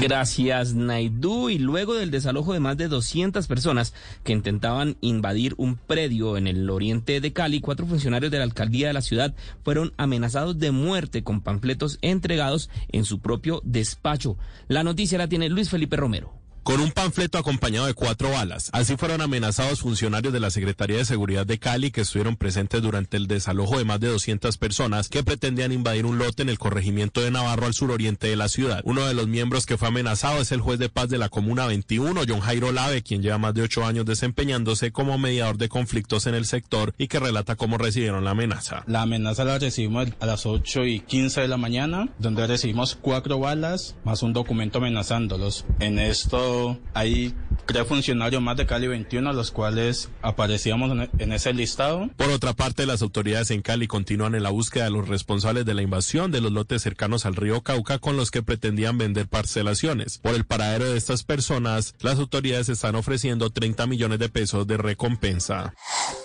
Gracias, 0.00 0.74
Naidu. 0.74 1.48
Y 1.48 1.58
luego 1.58 1.94
del 1.94 2.10
desalojo 2.10 2.52
de 2.52 2.60
más 2.60 2.76
de 2.76 2.88
200 2.88 3.46
personas 3.46 3.94
que 4.24 4.32
intentaban 4.32 4.96
invadir 5.00 5.54
un 5.56 5.76
predio 5.76 6.36
en 6.36 6.46
el 6.46 6.68
oriente 6.68 7.20
de 7.20 7.32
Cali, 7.32 7.60
cuatro 7.60 7.86
funcionarios 7.86 8.30
de 8.30 8.38
la 8.38 8.44
alcaldía 8.44 8.88
de 8.88 8.92
la 8.92 9.00
ciudad 9.00 9.34
fueron 9.64 9.94
amenazados 9.96 10.58
de 10.58 10.70
muerte 10.70 11.22
con 11.22 11.40
panfletos 11.40 11.98
entregados 12.02 12.68
en 12.88 13.04
su 13.04 13.20
propio 13.20 13.62
despacho. 13.64 14.36
La 14.68 14.82
noticia 14.82 15.18
la 15.18 15.28
tiene 15.28 15.48
Luis 15.48 15.70
Felipe 15.70 15.96
Romero 15.96 16.45
con 16.66 16.80
un 16.80 16.90
panfleto 16.90 17.38
acompañado 17.38 17.86
de 17.86 17.94
cuatro 17.94 18.30
balas. 18.30 18.70
Así 18.72 18.96
fueron 18.96 19.20
amenazados 19.20 19.82
funcionarios 19.82 20.32
de 20.32 20.40
la 20.40 20.50
Secretaría 20.50 20.96
de 20.96 21.04
Seguridad 21.04 21.46
de 21.46 21.60
Cali 21.60 21.92
que 21.92 22.00
estuvieron 22.00 22.34
presentes 22.34 22.82
durante 22.82 23.16
el 23.16 23.28
desalojo 23.28 23.78
de 23.78 23.84
más 23.84 24.00
de 24.00 24.08
200 24.08 24.58
personas 24.58 25.08
que 25.08 25.22
pretendían 25.22 25.70
invadir 25.70 26.06
un 26.06 26.18
lote 26.18 26.42
en 26.42 26.48
el 26.48 26.58
corregimiento 26.58 27.20
de 27.20 27.30
Navarro 27.30 27.66
al 27.66 27.74
suroriente 27.74 28.26
de 28.26 28.34
la 28.34 28.48
ciudad. 28.48 28.80
Uno 28.82 29.06
de 29.06 29.14
los 29.14 29.28
miembros 29.28 29.64
que 29.64 29.76
fue 29.76 29.86
amenazado 29.86 30.40
es 30.40 30.50
el 30.50 30.60
juez 30.60 30.80
de 30.80 30.88
paz 30.88 31.08
de 31.08 31.18
la 31.18 31.28
Comuna 31.28 31.66
21, 31.66 32.22
John 32.26 32.40
Jairo 32.40 32.72
Lave, 32.72 33.04
quien 33.04 33.22
lleva 33.22 33.38
más 33.38 33.54
de 33.54 33.62
ocho 33.62 33.86
años 33.86 34.04
desempeñándose 34.04 34.90
como 34.90 35.18
mediador 35.18 35.58
de 35.58 35.68
conflictos 35.68 36.26
en 36.26 36.34
el 36.34 36.46
sector 36.46 36.94
y 36.98 37.06
que 37.06 37.20
relata 37.20 37.54
cómo 37.54 37.78
recibieron 37.78 38.24
la 38.24 38.32
amenaza. 38.32 38.82
La 38.88 39.02
amenaza 39.02 39.44
la 39.44 39.60
recibimos 39.60 40.08
a 40.18 40.26
las 40.26 40.46
8 40.46 40.84
y 40.84 40.98
15 40.98 41.42
de 41.42 41.48
la 41.48 41.58
mañana, 41.58 42.08
donde 42.18 42.44
recibimos 42.44 42.98
cuatro 43.00 43.38
balas 43.38 43.94
más 44.02 44.24
un 44.24 44.32
documento 44.32 44.78
amenazándolos. 44.78 45.64
En 45.78 46.00
esto 46.00 46.55
hay 46.94 47.34
tres 47.66 47.86
funcionarios 47.86 48.42
más 48.42 48.56
de 48.56 48.66
Cali 48.66 48.86
21, 48.86 49.32
los 49.32 49.50
cuales 49.50 50.10
aparecíamos 50.22 50.90
en, 50.92 51.10
en 51.18 51.32
ese 51.32 51.52
listado. 51.52 52.08
Por 52.16 52.30
otra 52.30 52.52
parte, 52.52 52.86
las 52.86 53.02
autoridades 53.02 53.50
en 53.50 53.62
Cali 53.62 53.86
continúan 53.86 54.34
en 54.34 54.42
la 54.42 54.50
búsqueda 54.50 54.84
de 54.84 54.90
los 54.90 55.08
responsables 55.08 55.64
de 55.64 55.74
la 55.74 55.82
invasión 55.82 56.30
de 56.30 56.40
los 56.40 56.52
lotes 56.52 56.82
cercanos 56.82 57.26
al 57.26 57.36
río 57.36 57.62
Cauca 57.62 57.98
con 57.98 58.16
los 58.16 58.30
que 58.30 58.42
pretendían 58.42 58.98
vender 58.98 59.28
parcelaciones. 59.28 60.18
Por 60.18 60.34
el 60.34 60.44
paradero 60.44 60.90
de 60.90 60.96
estas 60.96 61.22
personas, 61.22 61.94
las 62.00 62.18
autoridades 62.18 62.68
están 62.68 62.94
ofreciendo 62.94 63.50
30 63.50 63.86
millones 63.86 64.18
de 64.18 64.28
pesos 64.28 64.66
de 64.66 64.76
recompensa. 64.76 65.74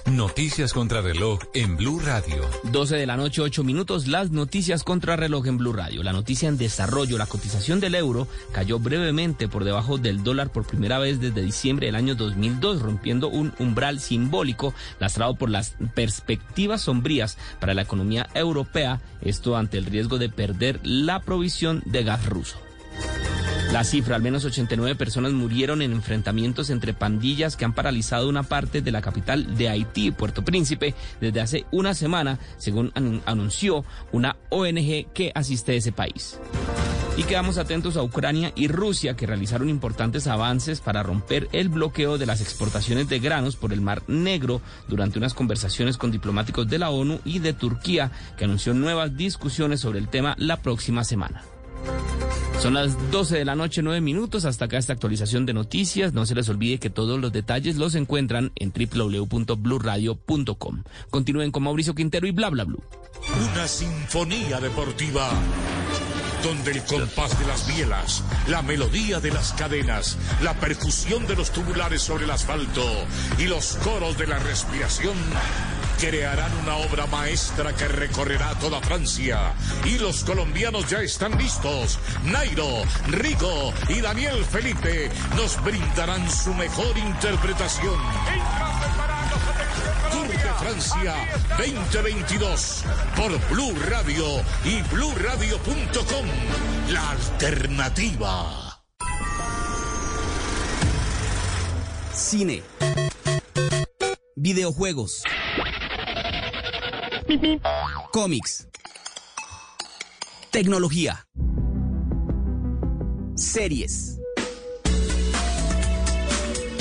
Noticias 0.05 0.73
contra 0.73 1.01
reloj 1.01 1.39
en 1.53 1.77
Blue 1.77 1.99
Radio. 1.99 2.43
12 2.71 2.95
de 2.95 3.05
la 3.05 3.17
noche, 3.17 3.41
8 3.41 3.63
minutos, 3.63 4.07
las 4.07 4.31
noticias 4.31 4.83
contra 4.83 5.15
reloj 5.15 5.47
en 5.47 5.57
Blue 5.57 5.73
Radio. 5.73 6.03
La 6.03 6.13
noticia 6.13 6.49
en 6.49 6.57
desarrollo, 6.57 7.17
la 7.17 7.25
cotización 7.25 7.79
del 7.79 7.95
euro 7.95 8.27
cayó 8.51 8.79
brevemente 8.79 9.47
por 9.47 9.63
debajo 9.63 9.97
del 9.97 10.20
dólar 10.23 10.52
por 10.52 10.65
primera 10.65 10.99
vez 10.99 11.19
desde 11.19 11.41
diciembre 11.41 11.88
del 11.88 11.95
año 11.95 12.15
2002, 12.15 12.81
rompiendo 12.81 13.27
un 13.27 13.53
umbral 13.60 13.99
simbólico 13.99 14.73
lastrado 14.99 15.35
por 15.35 15.49
las 15.49 15.76
perspectivas 15.93 16.81
sombrías 16.81 17.38
para 17.60 17.73
la 17.73 17.81
economía 17.81 18.27
europea, 18.34 19.02
esto 19.22 19.57
ante 19.57 19.77
el 19.77 19.85
riesgo 19.85 20.18
de 20.18 20.30
perder 20.30 20.80
la 20.84 21.19
provisión 21.22 21.81
de 21.85 22.03
gas 22.03 22.26
ruso. 22.26 22.70
La 23.72 23.85
cifra, 23.85 24.18
al 24.18 24.22
menos 24.22 24.43
89 24.43 24.95
personas 24.95 25.31
murieron 25.31 25.81
en 25.81 25.93
enfrentamientos 25.93 26.69
entre 26.69 26.93
pandillas 26.93 27.56
que 27.56 27.64
han 27.64 27.73
paralizado 27.73 28.27
una 28.27 28.43
parte 28.43 28.81
de 28.81 28.91
la 28.91 29.02
capital 29.02 29.56
de 29.56 29.69
Haití, 29.69 30.11
Puerto 30.11 30.43
Príncipe, 30.43 30.93
desde 31.22 31.39
hace 31.39 31.65
una 31.72 31.93
semana, 31.93 32.38
según 32.57 32.91
anunció 33.26 33.85
una 34.11 34.35
ONG 34.49 35.14
que 35.14 35.31
asiste 35.34 35.72
a 35.72 35.76
ese 35.76 35.93
país. 35.93 36.38
Y 37.15 37.23
quedamos 37.23 37.57
atentos 37.57 37.95
a 37.95 38.03
Ucrania 38.03 38.52
y 38.57 38.68
Rusia, 38.68 39.15
que 39.15 39.26
realizaron 39.26 39.69
importantes 39.69 40.27
avances 40.27 40.81
para 40.81 41.02
romper 41.02 41.48
el 41.53 41.69
bloqueo 41.69 42.18
de 42.18 42.26
las 42.26 42.41
exportaciones 42.41 43.07
de 43.07 43.19
granos 43.19 43.56
por 43.56 43.72
el 43.72 43.80
Mar 43.80 44.03
Negro 44.07 44.61
durante 44.89 45.18
unas 45.18 45.34
conversaciones 45.34 45.98
con 45.98 46.11
diplomáticos 46.11 46.68
de 46.68 46.77
la 46.77 46.89
ONU 46.89 47.22
y 47.23 47.39
de 47.39 47.53
Turquía, 47.53 48.11
que 48.38 48.43
anunció 48.43 48.73
nuevas 48.73 49.15
discusiones 49.15 49.80
sobre 49.80 49.99
el 49.99 50.10
tema 50.10 50.35
la 50.38 50.61
próxima 50.61 51.06
semana. 51.06 51.41
Son 52.61 52.75
las 52.75 53.09
12 53.09 53.39
de 53.39 53.45
la 53.45 53.55
noche, 53.55 53.81
9 53.81 54.01
minutos. 54.01 54.45
Hasta 54.45 54.65
acá 54.65 54.77
esta 54.77 54.93
actualización 54.93 55.47
de 55.47 55.53
noticias. 55.53 56.13
No 56.13 56.27
se 56.27 56.35
les 56.35 56.47
olvide 56.47 56.77
que 56.77 56.91
todos 56.91 57.19
los 57.19 57.31
detalles 57.31 57.77
los 57.77 57.95
encuentran 57.95 58.51
en 58.55 58.71
www.bluradio.com. 58.71 60.83
Continúen 61.09 61.49
con 61.51 61.63
Mauricio 61.63 61.95
Quintero 61.95 62.27
y 62.27 62.31
bla 62.31 62.51
bla 62.51 62.65
blue. 62.65 62.83
Una 63.51 63.67
sinfonía 63.67 64.59
deportiva 64.59 65.27
donde 66.43 66.71
el 66.71 66.83
compás 66.83 67.39
de 67.39 67.47
las 67.47 67.65
bielas, 67.67 68.23
la 68.47 68.61
melodía 68.61 69.19
de 69.19 69.31
las 69.31 69.53
cadenas, 69.53 70.19
la 70.43 70.53
percusión 70.55 71.25
de 71.27 71.35
los 71.35 71.49
tubulares 71.51 72.03
sobre 72.03 72.25
el 72.25 72.31
asfalto 72.31 72.83
y 73.37 73.45
los 73.45 73.77
coros 73.77 74.17
de 74.17 74.27
la 74.27 74.39
respiración 74.39 75.15
crearán 76.02 76.52
una 76.64 76.78
obra 76.78 77.06
maestra 77.06 77.76
que 77.76 77.88
recorrerá 77.88 78.56
toda 78.56 78.82
Francia. 78.82 79.53
Y 79.86 79.99
los 79.99 80.23
colombianos 80.23 80.90
ya 80.90 80.99
están 81.02 81.38
listos. 81.38 81.99
Nairo, 82.23 82.82
Rigo 83.10 83.72
y 83.88 84.02
Daniel 84.02 84.44
Felipe 84.44 85.11
nos 85.36 85.64
brindarán 85.64 86.28
su 86.30 86.56
mejor 86.56 86.98
interpretación. 86.98 87.99
Tour 90.11 90.28
de 90.28 90.53
Francia 90.60 91.14
2022 91.60 92.84
por 93.15 93.49
Blue 93.49 93.78
Radio 93.88 94.26
y 94.65 94.82
bluradio.com. 94.94 96.26
La 96.90 97.11
alternativa. 97.11 98.84
Cine. 102.11 102.64
Videojuegos. 104.36 105.22
Cómics. 108.11 108.67
Tecnología. 110.51 111.25
Series. 113.35 114.19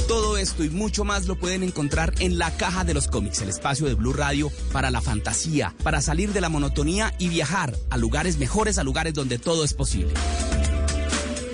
Todo 0.08 0.36
esto 0.38 0.64
y 0.64 0.70
mucho 0.70 1.04
más 1.04 1.28
lo 1.28 1.36
pueden 1.36 1.62
encontrar 1.62 2.14
en 2.18 2.36
la 2.36 2.50
caja 2.56 2.82
de 2.82 2.94
los 2.94 3.06
cómics, 3.06 3.40
el 3.42 3.48
espacio 3.48 3.86
de 3.86 3.94
Blue 3.94 4.12
Radio 4.12 4.50
para 4.72 4.90
la 4.90 5.00
fantasía, 5.00 5.72
para 5.84 6.00
salir 6.00 6.32
de 6.32 6.40
la 6.40 6.48
monotonía 6.48 7.14
y 7.18 7.28
viajar 7.28 7.72
a 7.88 7.96
lugares 7.96 8.38
mejores, 8.38 8.78
a 8.78 8.82
lugares 8.82 9.14
donde 9.14 9.38
todo 9.38 9.62
es 9.62 9.72
posible. 9.72 10.14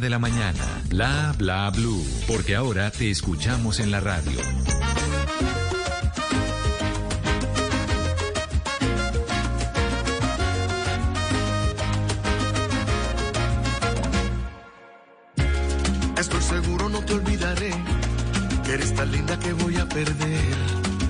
de 0.00 0.10
la 0.10 0.18
mañana. 0.18 0.64
Bla 0.88 1.34
Bla 1.36 1.70
Blue, 1.70 2.04
porque 2.26 2.54
ahora 2.54 2.90
te 2.90 3.10
escuchamos 3.10 3.80
en 3.80 3.90
la 3.90 4.00
radio. 4.00 4.38
Estoy 16.16 16.42
seguro 16.42 16.88
no 16.88 17.00
te 17.00 17.14
olvidaré, 17.14 17.70
que 18.64 18.72
eres 18.72 18.94
tan 18.94 19.10
linda 19.10 19.38
que 19.38 19.52
voy 19.52 19.76
a 19.76 19.88
perder. 19.88 20.54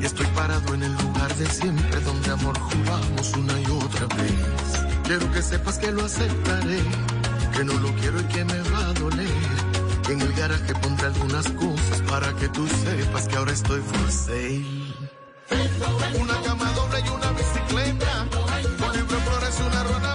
Y 0.01 0.05
estoy 0.05 0.27
parado 0.29 0.75
en 0.75 0.83
el 0.85 0.93
lugar 0.93 1.35
de 1.35 1.47
siempre 1.47 2.01
donde 2.01 2.31
amor 2.31 2.59
juramos 2.59 3.37
una 3.37 3.61
y 3.61 3.67
otra 3.67 4.07
vez. 4.17 4.89
Quiero 5.05 5.33
que 5.33 5.43
sepas 5.43 5.79
que 5.79 5.91
lo 5.91 6.05
aceptaré, 6.05 6.81
que 7.59 7.65
no 7.65 7.75
lo 7.75 7.93
quiero 7.97 8.21
y 8.21 8.25
que 8.25 8.45
me 8.45 8.61
va 8.71 8.79
a 8.79 8.93
doler. 8.93 9.27
En 10.09 10.21
el 10.21 10.33
garaje 10.35 10.73
pondré 10.77 11.07
algunas 11.07 11.49
cosas 11.51 12.03
para 12.09 12.33
que 12.37 12.49
tú 12.51 12.69
sepas 12.69 13.27
que 13.27 13.37
ahora 13.37 13.53
estoy 13.53 13.81
for 13.81 14.11
sale. 14.13 14.65
Una 16.21 16.41
cama 16.43 16.73
doble 16.73 17.01
y 17.05 17.09
una 17.09 17.33
bicicleta, 17.33 18.27
un 18.81 18.93
libro 18.97 19.19
flores 19.27 19.59
y 19.59 19.63
una 19.67 19.85
ruana 19.85 20.08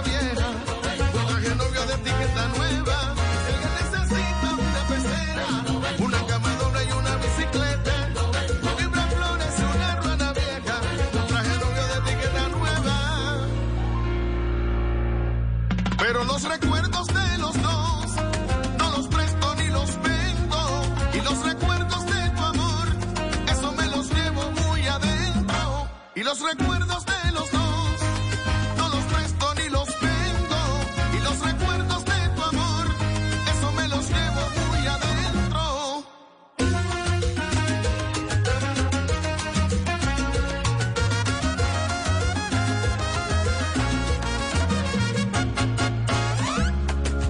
los 26.34 26.50
recuerdos 26.50 27.06
de 27.06 27.30
los 27.32 27.50
dos 27.52 28.00
no 28.76 28.88
los 28.88 29.04
presto 29.04 29.54
ni 29.54 29.68
los 29.68 29.86
vendo. 30.00 30.56
Y 31.16 31.18
los 31.22 31.38
recuerdos 31.40 32.04
de 32.04 32.28
tu 32.34 32.42
amor, 32.42 32.86
eso 33.52 33.72
me 33.72 33.88
los 33.88 34.08
llevo 34.08 34.50
muy 34.66 34.86
adentro. 34.86 36.04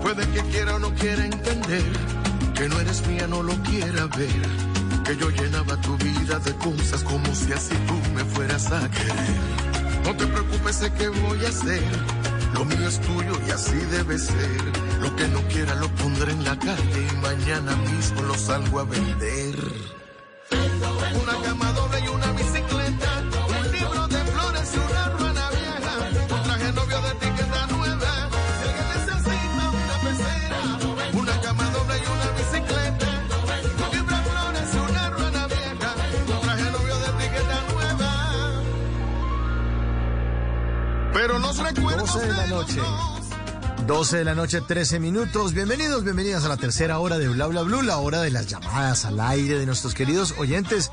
Puede 0.03 0.29
que 0.31 0.41
quiera 0.51 0.77
o 0.77 0.79
no 0.79 0.95
quiera 0.95 1.25
entender 1.27 1.93
que 2.55 2.69
no 2.69 2.81
eres 2.81 3.07
mía, 3.07 3.27
no 3.27 3.43
lo 3.43 3.53
quiera 3.65 4.07
ver. 4.07 4.64
Que 5.05 5.17
yo 5.17 5.31
llenaba 5.31 5.81
tu 5.83 5.97
vida 5.99 6.39
de 6.39 6.55
cosas 6.55 7.03
como 7.05 7.35
si 7.35 7.53
así 7.53 7.75
tú 7.87 7.95
me 8.15 8.25
fueras 8.25 8.73
a 8.73 8.91
querer. 8.91 9.75
No 10.05 10.17
te 10.17 10.27
preocupes, 10.27 10.77
sé 10.77 10.93
que 10.93 11.09
voy 11.09 11.45
a 11.45 11.49
hacer. 11.49 11.83
Lo 12.55 12.65
mío 12.65 12.89
es 12.89 13.01
tuyo 13.01 13.33
y 13.47 13.51
así 13.51 13.77
debe 13.91 14.19
ser. 14.19 14.63
Lo 15.01 15.15
que 15.17 15.29
no 15.29 15.41
quiera 15.49 15.75
lo 15.75 15.89
pondré 15.97 16.33
en 16.33 16.45
la 16.45 16.59
calle 16.59 17.09
y 17.13 17.17
mañana 17.17 17.77
mismo 17.77 18.23
lo 18.23 18.35
salgo 18.35 18.81
a 18.81 18.85
vender. 18.85 19.74
12 42.15 42.28
de 42.28 42.35
la 42.35 42.47
noche. 42.47 42.81
12 43.89 44.19
de 44.19 44.24
la 44.24 44.36
noche, 44.36 44.61
13 44.61 45.01
minutos. 45.01 45.53
Bienvenidos, 45.53 46.05
bienvenidas 46.05 46.45
a 46.45 46.49
la 46.49 46.57
tercera 46.57 47.01
hora 47.01 47.19
de 47.19 47.27
Bla 47.27 47.49
Bla 47.49 47.62
Blue, 47.62 47.82
la 47.82 47.97
hora 47.97 48.23
de 48.23 48.31
las 48.31 48.47
llamadas 48.47 49.05
al 49.05 49.19
aire 49.19 49.59
de 49.59 49.66
nuestros 49.66 49.95
queridos 49.95 50.32
oyentes 50.39 50.93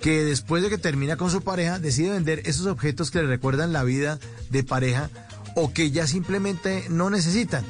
que 0.00 0.24
después 0.24 0.62
de 0.62 0.70
que 0.70 0.78
termina 0.78 1.16
con 1.16 1.30
su 1.30 1.42
pareja 1.42 1.78
decide 1.78 2.10
vender 2.10 2.42
esos 2.44 2.66
objetos 2.66 3.10
que 3.10 3.20
le 3.20 3.28
recuerdan 3.28 3.72
la 3.72 3.84
vida 3.84 4.18
de 4.50 4.62
pareja 4.62 5.10
o 5.54 5.72
que 5.72 5.90
ya 5.90 6.06
simplemente 6.06 6.86
no 6.88 7.10
necesitan. 7.10 7.64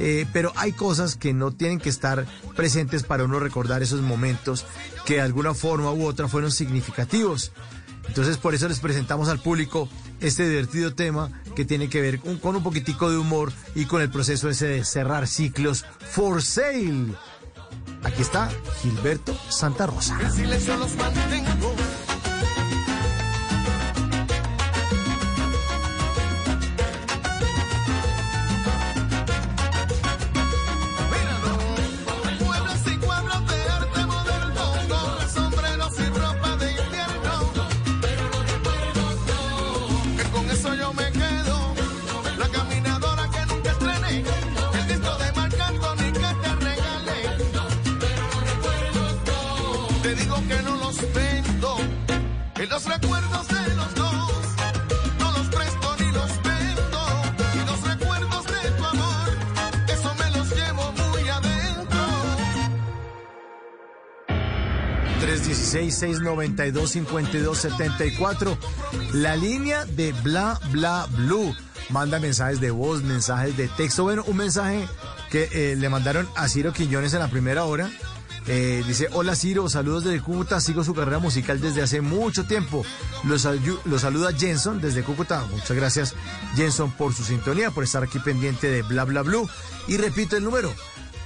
Eh, 0.00 0.26
pero 0.32 0.52
hay 0.54 0.72
cosas 0.72 1.16
que 1.16 1.32
no 1.32 1.52
tienen 1.52 1.80
que 1.80 1.88
estar 1.88 2.24
presentes 2.54 3.02
para 3.02 3.24
uno 3.24 3.40
recordar 3.40 3.82
esos 3.82 4.00
momentos 4.00 4.64
que 5.04 5.14
de 5.14 5.22
alguna 5.22 5.54
forma 5.54 5.92
u 5.92 6.04
otra 6.04 6.28
fueron 6.28 6.52
significativos. 6.52 7.52
Entonces 8.08 8.36
por 8.36 8.54
eso 8.54 8.68
les 8.68 8.80
presentamos 8.80 9.28
al 9.28 9.38
público 9.40 9.88
este 10.20 10.48
divertido 10.48 10.94
tema 10.94 11.30
que 11.54 11.64
tiene 11.64 11.88
que 11.88 12.00
ver 12.00 12.20
con, 12.20 12.56
un 12.56 12.62
poquitico 12.62 13.10
de 13.10 13.18
humor 13.18 13.52
y 13.74 13.84
con 13.84 14.02
el 14.02 14.10
proceso 14.10 14.48
ese 14.48 14.66
de 14.66 14.84
cerrar 14.84 15.26
ciclos 15.26 15.84
for 16.10 16.42
sale. 16.42 17.14
Aquí 18.02 18.22
está 18.22 18.48
Gilberto 18.80 19.36
Santa 19.48 19.86
Rosa. 19.86 20.16
316-692-5274. 65.98 68.56
La 69.12 69.36
línea 69.36 69.84
de 69.84 70.12
Bla 70.22 70.58
Bla 70.70 71.06
Blue. 71.16 71.54
Manda 71.90 72.18
mensajes 72.18 72.60
de 72.60 72.70
voz, 72.70 73.02
mensajes 73.02 73.54
de 73.56 73.68
texto. 73.68 74.04
Bueno, 74.04 74.22
un 74.26 74.36
mensaje 74.36 74.86
que 75.30 75.48
eh, 75.52 75.76
le 75.76 75.88
mandaron 75.88 76.28
a 76.36 76.48
Ciro 76.48 76.72
Quiñones 76.72 77.14
en 77.14 77.20
la 77.20 77.28
primera 77.28 77.64
hora 77.64 77.90
Eh, 78.50 78.82
dice, 78.86 79.08
hola 79.12 79.36
Ciro, 79.36 79.68
saludos 79.68 80.04
desde 80.04 80.22
Cúcuta, 80.22 80.58
sigo 80.58 80.82
su 80.82 80.94
carrera 80.94 81.18
musical 81.18 81.60
desde 81.60 81.82
hace 81.82 82.00
mucho 82.00 82.46
tiempo. 82.46 82.82
Los, 83.24 83.46
los 83.84 84.00
saluda 84.00 84.32
Jenson 84.32 84.80
desde 84.80 85.02
Cúcuta. 85.02 85.44
Muchas 85.50 85.76
gracias 85.76 86.14
Jenson 86.56 86.90
por 86.92 87.12
su 87.12 87.24
sintonía, 87.24 87.70
por 87.70 87.84
estar 87.84 88.02
aquí 88.02 88.18
pendiente 88.18 88.70
de 88.70 88.80
Bla 88.80 89.04
Bla 89.04 89.20
Blue. 89.20 89.46
Y 89.86 89.98
repito 89.98 90.38
el 90.38 90.44
número, 90.44 90.72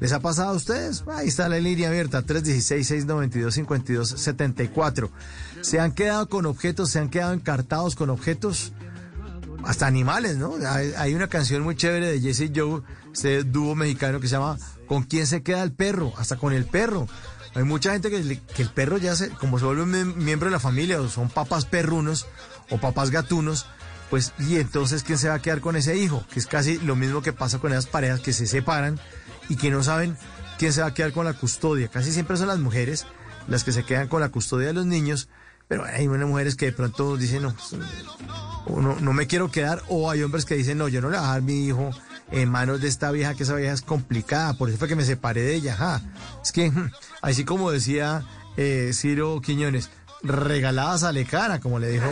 ¿Les 0.00 0.12
ha 0.12 0.20
pasado 0.20 0.50
a 0.50 0.54
ustedes? 0.54 1.02
Ahí 1.12 1.26
está 1.28 1.48
la 1.48 1.58
línea 1.58 1.88
abierta, 1.88 2.22
316-692-5274. 2.24 5.10
¿Se 5.62 5.80
han 5.80 5.92
quedado 5.92 6.28
con 6.28 6.46
objetos, 6.46 6.90
se 6.90 7.00
han 7.00 7.08
quedado 7.08 7.32
encartados 7.32 7.96
con 7.96 8.10
objetos? 8.10 8.72
Hasta 9.64 9.86
animales, 9.88 10.36
¿no? 10.36 10.54
Hay, 10.96 11.14
una 11.14 11.26
canción 11.28 11.62
muy 11.62 11.74
chévere 11.74 12.12
de 12.12 12.20
Jesse 12.20 12.52
Joe, 12.54 12.82
este 13.12 13.42
dúo 13.42 13.74
mexicano 13.74 14.20
que 14.20 14.28
se 14.28 14.36
llama 14.36 14.56
¿Con 14.86 15.02
quién 15.02 15.26
se 15.26 15.42
queda 15.42 15.64
el 15.64 15.72
perro? 15.72 16.12
Hasta 16.16 16.36
con 16.36 16.52
el 16.52 16.64
perro. 16.64 17.08
Hay 17.54 17.64
mucha 17.64 17.90
gente 17.92 18.08
que, 18.08 18.40
que 18.54 18.62
el 18.62 18.70
perro 18.70 18.98
ya 18.98 19.16
se, 19.16 19.30
como 19.30 19.58
se 19.58 19.64
vuelve 19.64 19.82
un 19.82 19.90
miem- 19.92 20.14
miembro 20.14 20.46
de 20.48 20.52
la 20.52 20.60
familia, 20.60 21.00
o 21.00 21.08
son 21.08 21.28
papás 21.28 21.64
perrunos 21.64 22.26
o 22.70 22.78
papás 22.78 23.10
gatunos, 23.10 23.66
pues, 24.10 24.32
y 24.38 24.56
entonces 24.56 25.02
¿quién 25.02 25.18
se 25.18 25.28
va 25.28 25.34
a 25.34 25.42
quedar 25.42 25.60
con 25.60 25.74
ese 25.74 25.96
hijo? 25.96 26.24
Que 26.32 26.38
es 26.38 26.46
casi 26.46 26.78
lo 26.78 26.94
mismo 26.94 27.20
que 27.20 27.32
pasa 27.32 27.58
con 27.58 27.72
esas 27.72 27.86
parejas 27.86 28.20
que 28.20 28.32
se 28.32 28.46
separan 28.46 29.00
y 29.48 29.56
que 29.56 29.70
no 29.70 29.82
saben 29.82 30.16
quién 30.58 30.72
se 30.72 30.80
va 30.80 30.88
a 30.88 30.94
quedar 30.94 31.12
con 31.12 31.24
la 31.24 31.34
custodia. 31.34 31.88
Casi 31.88 32.12
siempre 32.12 32.36
son 32.36 32.48
las 32.48 32.58
mujeres 32.58 33.06
las 33.48 33.64
que 33.64 33.72
se 33.72 33.84
quedan 33.84 34.08
con 34.08 34.20
la 34.20 34.28
custodia 34.28 34.68
de 34.68 34.74
los 34.74 34.86
niños, 34.86 35.28
pero 35.66 35.84
hay 35.84 36.06
unas 36.06 36.28
mujeres 36.28 36.54
que 36.54 36.66
de 36.66 36.72
pronto 36.72 37.16
dicen, 37.16 37.42
no, 37.42 37.54
pues, 37.54 37.80
no, 38.82 39.00
no 39.00 39.12
me 39.12 39.26
quiero 39.26 39.50
quedar, 39.50 39.82
o 39.88 40.10
hay 40.10 40.22
hombres 40.22 40.44
que 40.44 40.54
dicen, 40.54 40.78
no, 40.78 40.88
yo 40.88 41.00
no 41.00 41.08
le 41.08 41.16
voy 41.16 41.24
a 41.24 41.28
dejar 41.28 41.42
mi 41.42 41.66
hijo 41.66 41.90
en 42.30 42.50
manos 42.50 42.80
de 42.80 42.88
esta 42.88 43.10
vieja, 43.10 43.34
que 43.34 43.44
esa 43.44 43.54
vieja 43.54 43.72
es 43.72 43.82
complicada, 43.82 44.54
por 44.54 44.68
eso 44.68 44.78
fue 44.78 44.88
que 44.88 44.96
me 44.96 45.04
separé 45.04 45.42
de 45.42 45.54
ella, 45.54 45.72
ajá. 45.74 46.02
Es 46.42 46.52
que, 46.52 46.70
hmm, 46.70 46.90
así 47.22 47.44
como 47.44 47.70
decía 47.70 48.22
eh, 48.56 48.90
Ciro 48.92 49.40
Quiñones, 49.40 49.90
regalada 50.22 50.98
sale 50.98 51.24
cara, 51.24 51.60
como 51.60 51.78
le 51.78 51.88
dijo 51.88 52.06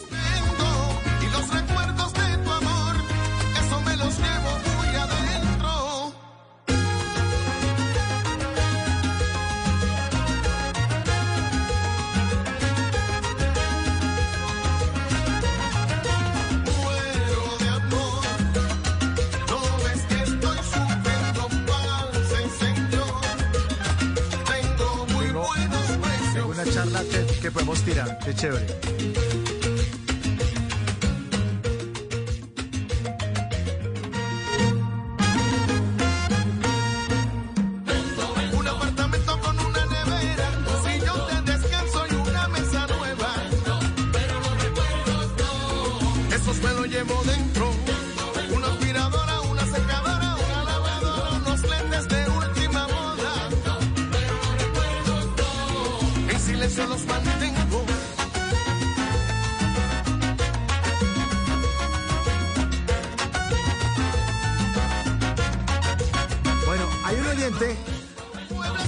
Que 27.46 27.52
podemos 27.52 27.80
tirar, 27.84 28.18
qué 28.26 28.34
chévere. 28.34 29.35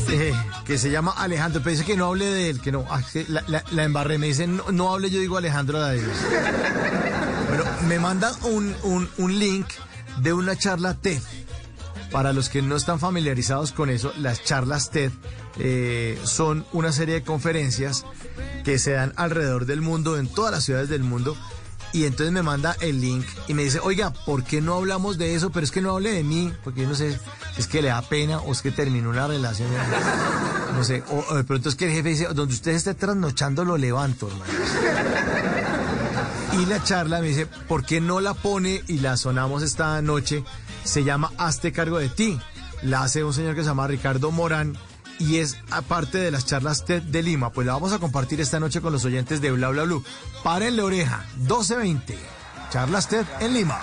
Eh, 0.10 0.34
que 0.66 0.78
se 0.78 0.90
llama 0.90 1.12
Alejandro, 1.18 1.62
pero 1.64 1.72
dice 1.72 1.86
que 1.86 1.98
no 1.98 2.08
hable 2.08 2.26
de 2.26 2.50
él, 2.50 2.62
que 2.62 2.72
no, 2.72 2.86
ah, 2.90 3.02
la, 3.28 3.64
la- 3.72 3.84
embarré, 3.84 4.18
me 4.18 4.28
dice, 4.28 4.48
no, 4.48 4.94
hable, 4.94 5.10
yo 5.10 5.20
digo 5.20 5.38
Alejandro 5.38 5.82
de 5.84 5.98
ellos. 6.00 6.12
Bueno, 7.50 7.64
me 7.88 8.00
manda 8.00 8.32
un, 8.44 8.76
un- 8.84 9.10
un 9.18 9.40
link 9.40 9.68
de 10.20 10.34
una 10.34 10.56
charla 10.58 10.94
TED. 10.96 11.22
Para 12.12 12.32
los 12.32 12.48
que 12.48 12.62
no 12.62 12.78
están 12.78 13.00
familiarizados 13.02 13.74
con 13.74 13.90
eso, 13.90 14.14
las 14.18 14.42
charlas 14.44 14.92
TED 14.92 15.12
eh, 15.60 16.18
son 16.24 16.66
una 16.72 16.94
serie 16.94 17.16
de 17.16 17.24
conferencias 17.24 18.06
que 18.64 18.80
se 18.80 18.92
dan 18.92 19.12
alrededor 19.18 19.66
del 19.66 19.82
mundo, 19.82 20.18
en 20.18 20.28
todas 20.30 20.52
las 20.54 20.64
ciudades 20.64 20.88
del 20.88 21.04
mundo. 21.04 21.36
Y 21.94 22.06
entonces 22.06 22.32
me 22.32 22.44
manda 22.44 22.76
el 22.82 23.02
link 23.02 23.26
y 23.48 23.54
me 23.54 23.64
dice, 23.64 23.80
oiga, 23.82 24.12
¿por 24.12 24.44
qué 24.44 24.62
no 24.62 24.76
hablamos 24.76 25.18
de 25.18 25.36
eso? 25.36 25.50
Pero 25.52 25.64
es 25.64 25.72
que 25.72 25.82
no 25.82 25.92
hable 25.92 26.12
de 26.12 26.24
mí, 26.24 26.54
porque 26.64 26.82
yo 26.82 26.90
no 26.90 26.96
sé, 26.96 27.18
es 27.58 27.68
que 27.68 27.82
le 27.82 27.88
da 27.90 28.02
pena 28.02 28.40
o 28.40 28.52
es 28.52 28.62
que 28.62 28.72
terminó 28.72 29.10
una 29.10 29.28
relación. 29.28 29.70
No 30.76 30.84
sé, 30.84 31.04
o, 31.10 31.26
o 31.30 31.36
de 31.36 31.44
pronto 31.44 31.70
es 31.70 31.76
que 31.76 31.86
el 31.86 31.92
jefe 31.92 32.10
dice, 32.10 32.28
donde 32.36 32.54
usted 32.54 32.74
esté 32.74 32.94
trasnochando 32.94 33.66
lo 33.66 33.78
levanto, 33.78 34.28
hermano. 34.28 34.54
Y 36.54 36.66
la 36.68 36.84
charla 36.84 37.20
me 37.20 37.30
dice, 37.30 37.48
¿por 37.48 37.84
qué 37.84 38.00
no 38.00 38.20
la 38.20 38.36
pone 38.36 38.84
y 38.88 39.00
la 39.00 39.18
sonamos 39.18 39.64
esta 39.64 40.00
noche? 40.04 40.44
Se 40.84 41.04
llama 41.04 41.32
Hazte 41.40 41.72
cargo 41.72 41.98
de 41.98 42.10
ti. 42.10 42.40
La 42.84 43.04
hace 43.04 43.24
un 43.24 43.34
señor 43.34 43.56
que 43.56 43.62
se 43.62 43.68
llama 43.70 43.88
Ricardo 43.88 44.30
Morán 44.30 44.78
y 45.20 45.38
es 45.38 45.58
aparte 45.72 46.18
de 46.18 46.32
las 46.32 46.46
charlas 46.46 46.86
TED 46.86 47.04
de 47.04 47.24
Lima. 47.24 47.52
Pues 47.52 47.68
la 47.68 47.74
vamos 47.74 47.94
a 47.94 48.00
compartir 48.00 48.42
esta 48.42 48.60
noche 48.60 48.82
con 48.82 48.94
los 48.94 49.06
oyentes 49.06 49.42
de 49.42 49.52
Bla 49.52 49.70
Bla 49.70 49.84
Blue. 49.84 50.04
Párenle 50.44 50.82
oreja, 50.82 51.26
12.20, 51.46 52.16
charlas 52.70 53.08
TED 53.08 53.26
en 53.40 53.54
Lima. 53.54 53.82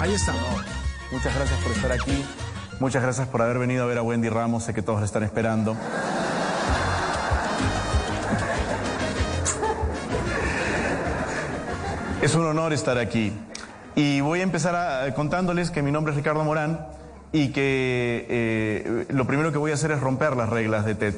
Ahí 0.00 0.14
está. 0.14 0.32
Muchas 1.10 1.34
gracias 1.34 1.60
por 1.60 1.72
estar 1.72 1.92
aquí. 1.92 2.24
Muchas 2.80 3.02
gracias 3.02 3.26
por 3.28 3.42
haber 3.42 3.58
venido 3.58 3.82
a 3.82 3.86
ver 3.86 3.98
a 3.98 4.02
Wendy 4.02 4.28
Ramos. 4.28 4.62
Sé 4.62 4.72
que 4.72 4.82
todos 4.82 5.00
la 5.00 5.06
están 5.06 5.24
esperando. 5.24 5.76
Es 12.22 12.34
un 12.34 12.44
honor 12.46 12.72
estar 12.72 12.98
aquí. 12.98 13.32
Y 13.94 14.20
voy 14.20 14.40
a 14.40 14.42
empezar 14.42 14.74
a- 14.74 15.14
contándoles 15.14 15.70
que 15.70 15.82
mi 15.82 15.90
nombre 15.92 16.12
es 16.12 16.16
Ricardo 16.16 16.44
Morán 16.44 16.86
y 17.32 17.48
que 17.52 18.26
eh, 18.28 19.06
lo 19.10 19.26
primero 19.26 19.52
que 19.52 19.58
voy 19.58 19.70
a 19.70 19.74
hacer 19.74 19.90
es 19.92 20.00
romper 20.00 20.36
las 20.36 20.48
reglas 20.48 20.84
de 20.84 20.94
TED. 20.94 21.14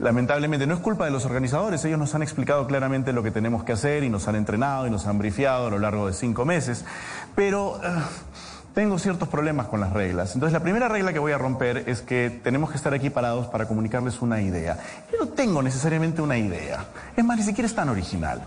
Lamentablemente 0.00 0.66
no 0.66 0.74
es 0.74 0.80
culpa 0.80 1.04
de 1.04 1.12
los 1.12 1.24
organizadores, 1.24 1.84
ellos 1.84 1.98
nos 1.98 2.14
han 2.14 2.22
explicado 2.22 2.66
claramente 2.66 3.12
lo 3.12 3.22
que 3.22 3.30
tenemos 3.30 3.62
que 3.64 3.72
hacer 3.72 4.02
y 4.02 4.10
nos 4.10 4.26
han 4.26 4.34
entrenado 4.34 4.86
y 4.86 4.90
nos 4.90 5.06
han 5.06 5.18
brifiado 5.18 5.68
a 5.68 5.70
lo 5.70 5.78
largo 5.78 6.08
de 6.08 6.12
cinco 6.12 6.44
meses, 6.44 6.84
pero 7.36 7.80
eh, 7.82 7.88
tengo 8.74 8.98
ciertos 8.98 9.28
problemas 9.28 9.66
con 9.68 9.80
las 9.80 9.92
reglas. 9.92 10.34
Entonces 10.34 10.52
la 10.52 10.64
primera 10.64 10.88
regla 10.88 11.12
que 11.12 11.20
voy 11.20 11.30
a 11.30 11.38
romper 11.38 11.84
es 11.88 12.02
que 12.02 12.28
tenemos 12.42 12.70
que 12.70 12.76
estar 12.76 12.92
aquí 12.92 13.08
parados 13.08 13.46
para 13.46 13.66
comunicarles 13.68 14.20
una 14.20 14.40
idea. 14.42 14.78
Yo 15.12 15.18
no 15.24 15.28
tengo 15.28 15.62
necesariamente 15.62 16.20
una 16.20 16.36
idea, 16.38 16.86
es 17.16 17.24
más, 17.24 17.36
ni 17.36 17.44
siquiera 17.44 17.66
es 17.66 17.74
tan 17.74 17.88
original. 17.88 18.42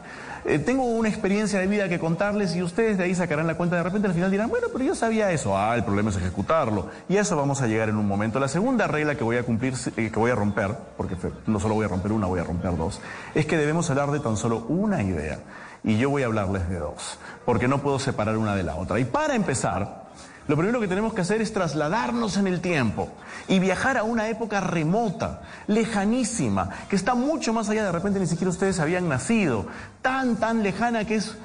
Eh, 0.50 0.60
tengo 0.60 0.86
una 0.86 1.10
experiencia 1.10 1.60
de 1.60 1.68
vida 1.68 1.90
que 1.90 2.00
contarles 2.00 2.56
y 2.56 2.64
ustedes 2.64 2.98
de 2.98 3.04
ahí 3.04 3.14
sacarán 3.14 3.48
la 3.48 3.56
cuenta. 3.56 3.76
De 3.76 3.84
repente 3.84 4.08
al 4.08 4.14
final 4.14 4.32
dirán, 4.32 4.50
bueno, 4.50 4.68
pero 4.72 4.86
yo 4.86 4.96
sabía 4.96 5.30
eso. 5.32 5.58
Ah, 5.58 5.76
el 5.76 5.84
problema 5.84 6.10
es 6.10 6.16
ejecutarlo. 6.16 6.88
Y 7.10 7.18
a 7.18 7.22
eso 7.22 7.36
vamos 7.36 7.62
a 7.62 7.68
llegar 7.68 7.90
en 7.90 7.98
un 7.98 8.08
momento. 8.08 8.40
La 8.40 8.48
segunda 8.48 8.88
regla 8.88 9.16
que 9.16 9.26
voy 9.26 9.36
a 9.36 9.44
cumplir, 9.44 9.74
eh, 9.98 10.10
que 10.10 10.18
voy 10.18 10.32
a 10.32 10.36
romper, 10.36 10.74
porque 10.96 11.18
no 11.48 11.60
solo 11.60 11.74
voy 11.74 11.84
a 11.84 11.90
romper 11.90 12.14
una, 12.14 12.28
voy 12.28 12.40
a 12.40 12.46
romper 12.46 12.78
dos, 12.78 13.02
es 13.36 13.46
que 13.46 13.58
debemos 13.58 13.90
hablar 13.90 14.10
de 14.12 14.22
tan 14.22 14.38
solo 14.38 14.60
una 14.70 15.04
idea. 15.04 15.40
Y 15.84 15.98
yo 15.98 16.10
voy 16.10 16.24
a 16.24 16.28
hablarles 16.28 16.70
de 16.70 16.80
dos, 16.80 17.20
porque 17.46 17.68
no 17.68 17.80
puedo 17.80 18.00
separar 18.00 18.38
una 18.38 18.56
de 18.56 18.64
la 18.64 18.76
otra. 18.76 19.00
Y 19.00 19.04
para 19.04 19.36
empezar, 19.36 20.07
lo 20.48 20.56
primero 20.56 20.80
que 20.80 20.88
tenemos 20.88 21.14
que 21.14 21.22
hacer 21.22 21.42
es 21.42 21.54
trasladarnos 21.54 22.38
en 22.38 22.48
el 22.48 22.62
tiempo 22.62 23.10
y 23.48 23.60
viajar 23.60 23.98
a 23.98 24.04
una 24.04 24.30
época 24.30 24.62
remota, 24.62 25.42
lejanísima, 25.68 26.70
que 26.90 26.96
está 26.96 27.16
mucho 27.16 27.54
más 27.54 27.70
allá, 27.70 27.84
de 27.84 27.92
repente 27.92 28.20
ni 28.20 28.28
siquiera 28.28 28.50
ustedes 28.50 28.80
habían 28.80 29.10
nacido, 29.10 29.68
tan, 30.02 30.38
tan 30.38 30.64
lejana 30.64 31.06
que 31.06 31.16
es 31.16 31.38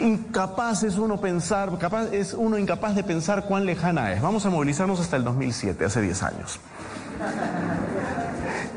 incapaz 0.00 0.82
es 0.82 0.96
uno 0.96 1.20
pensar, 1.20 1.76
capaz, 1.78 2.12
es 2.12 2.34
uno 2.34 2.58
incapaz 2.58 2.94
de 2.94 3.02
pensar 3.02 3.44
cuán 3.46 3.66
lejana 3.66 4.12
es. 4.12 4.22
Vamos 4.22 4.44
a 4.46 4.50
movilizarnos 4.50 5.00
hasta 5.00 5.16
el 5.16 5.24
2007, 5.24 5.84
hace 5.84 6.00
10 6.00 6.22
años. 6.22 6.60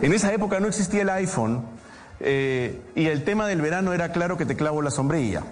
En 0.02 0.14
esa 0.14 0.34
época 0.34 0.60
no 0.60 0.68
existía 0.68 1.02
el 1.02 1.10
iPhone 1.10 1.64
eh, 2.22 2.82
y 2.96 3.08
el 3.08 3.24
tema 3.24 3.48
del 3.48 3.62
verano 3.62 3.94
era 3.94 4.12
claro 4.12 4.38
que 4.38 4.46
te 4.46 4.56
clavo 4.56 4.82
la 4.82 4.91
sombrilla. 4.91 5.44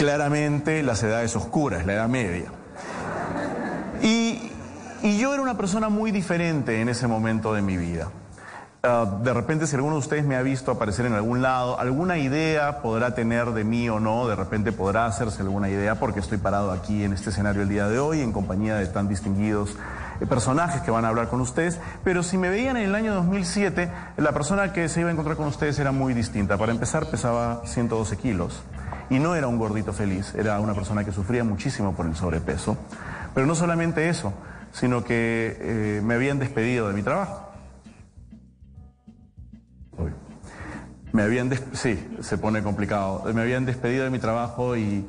Claramente 0.00 0.82
las 0.82 1.02
edades 1.02 1.36
oscuras, 1.36 1.84
la 1.84 1.92
edad 1.92 2.08
media. 2.08 2.46
Y, 4.00 4.50
yo 5.02 5.34
era 5.34 5.42
una 5.42 5.58
persona 5.58 5.90
muy 5.90 6.10
diferente 6.10 6.80
en 6.80 6.88
ese 6.88 7.06
momento 7.06 7.52
de 7.52 7.60
mi 7.60 7.76
vida. 7.76 8.08
Ah, 8.82 9.18
de 9.22 9.34
repente, 9.34 9.66
si 9.66 9.76
alguno 9.76 9.96
de 9.96 9.98
ustedes 9.98 10.24
me 10.24 10.36
ha 10.36 10.42
visto 10.42 10.70
aparecer 10.70 11.04
en 11.04 11.12
algún 11.12 11.42
lado, 11.42 11.78
alguna 11.78 12.16
idea 12.16 12.80
podrá 12.80 13.14
tener 13.14 13.50
de 13.50 13.62
mí 13.62 13.90
o 13.90 14.00
no, 14.00 14.26
de 14.26 14.36
repente 14.36 14.72
podrá 14.72 15.04
hacerse 15.04 15.42
alguna 15.42 15.68
idea 15.68 15.96
porque 15.96 16.20
estoy 16.20 16.38
parado 16.38 16.70
aquí 16.70 17.04
en 17.04 17.12
este 17.12 17.28
escenario 17.28 17.60
el 17.60 17.68
día 17.68 17.86
de 17.86 17.98
hoy 17.98 18.22
en 18.22 18.32
compañía 18.32 18.76
de 18.76 18.86
tan 18.86 19.06
distinguidos 19.06 19.76
eh, 20.22 20.24
personajes 20.24 20.80
que 20.80 20.90
van 20.90 21.04
a 21.04 21.08
hablar 21.08 21.28
con 21.28 21.42
ustedes, 21.42 21.78
pero 22.04 22.22
si 22.22 22.38
me 22.38 22.48
veían 22.48 22.78
en 22.78 22.88
el 22.88 22.94
año 22.94 23.12
2007, 23.16 23.92
la 24.16 24.32
persona 24.32 24.72
que 24.72 24.88
se 24.88 25.00
iba 25.00 25.10
a 25.10 25.12
encontrar 25.12 25.36
con 25.36 25.48
ustedes 25.48 25.78
era 25.78 25.92
muy 25.92 26.14
distinta. 26.14 26.56
Para 26.56 26.72
empezar, 26.72 27.04
pesaba 27.04 27.60
112 27.66 28.16
kilos 28.16 28.62
y 29.10 29.18
no 29.18 29.34
era 29.34 29.48
un 29.48 29.58
gordito 29.58 29.92
feliz, 29.92 30.34
era 30.36 30.60
una 30.60 30.72
persona 30.72 31.04
que 31.04 31.12
sufría 31.12 31.44
muchísimo 31.44 31.94
por 31.94 32.06
el 32.06 32.14
sobrepeso. 32.14 32.78
Pero 33.34 33.46
no 33.46 33.54
solamente 33.54 34.08
eso, 34.08 34.32
sino 34.72 35.04
que 35.04 35.56
eh, 35.60 36.00
me 36.02 36.14
habían 36.14 36.38
despedido 36.38 36.88
de 36.88 36.94
mi 36.94 37.02
trabajo. 37.02 37.48
Me 41.12 41.24
habían 41.24 41.50
sí, 41.72 42.08
se 42.20 42.38
pone 42.38 42.62
complicado. 42.62 43.24
Me 43.34 43.40
habían 43.42 43.66
despedido 43.66 44.04
de 44.04 44.10
mi 44.10 44.20
trabajo 44.20 44.76
y, 44.76 45.04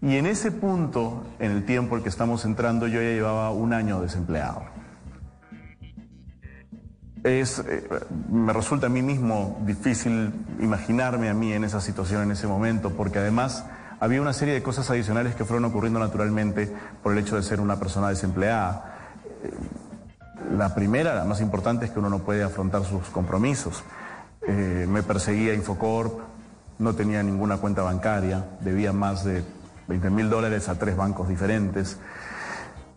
y 0.00 0.16
en 0.16 0.26
ese 0.26 0.52
punto, 0.52 1.26
en 1.40 1.50
el 1.50 1.64
tiempo 1.64 1.96
en 1.96 2.04
que 2.04 2.08
estamos 2.08 2.44
entrando, 2.44 2.86
yo 2.86 3.02
ya 3.02 3.08
llevaba 3.08 3.50
un 3.50 3.72
año 3.72 4.00
desempleado. 4.00 4.62
Es, 7.24 7.58
eh, 7.60 7.88
me 8.30 8.52
resulta 8.52 8.86
a 8.86 8.90
mí 8.90 9.00
mismo 9.00 9.58
difícil 9.64 10.30
imaginarme 10.60 11.30
a 11.30 11.34
mí 11.34 11.54
en 11.54 11.64
esa 11.64 11.80
situación 11.80 12.22
en 12.22 12.32
ese 12.32 12.46
momento, 12.46 12.90
porque 12.90 13.18
además 13.18 13.64
había 13.98 14.20
una 14.20 14.34
serie 14.34 14.52
de 14.52 14.62
cosas 14.62 14.90
adicionales 14.90 15.34
que 15.34 15.46
fueron 15.46 15.64
ocurriendo 15.64 15.98
naturalmente 15.98 16.70
por 17.02 17.12
el 17.12 17.18
hecho 17.18 17.36
de 17.36 17.42
ser 17.42 17.60
una 17.60 17.78
persona 17.78 18.10
desempleada. 18.10 18.98
Eh, 19.42 19.50
La 20.54 20.74
primera, 20.74 21.14
la 21.14 21.24
más 21.24 21.40
importante, 21.40 21.86
es 21.86 21.90
que 21.90 21.98
uno 21.98 22.10
no 22.10 22.18
puede 22.18 22.42
afrontar 22.42 22.84
sus 22.84 23.08
compromisos. 23.08 23.82
Eh, 24.46 24.86
me 24.86 25.02
perseguía 25.02 25.54
Infocorp, 25.54 26.20
no 26.78 26.94
tenía 26.94 27.22
ninguna 27.22 27.56
cuenta 27.56 27.80
bancaria, 27.80 28.44
debía 28.60 28.92
más 28.92 29.24
de 29.24 29.42
20 29.88 30.10
mil 30.10 30.28
dólares 30.28 30.68
a 30.68 30.78
tres 30.78 30.94
bancos 30.94 31.28
diferentes. 31.28 31.96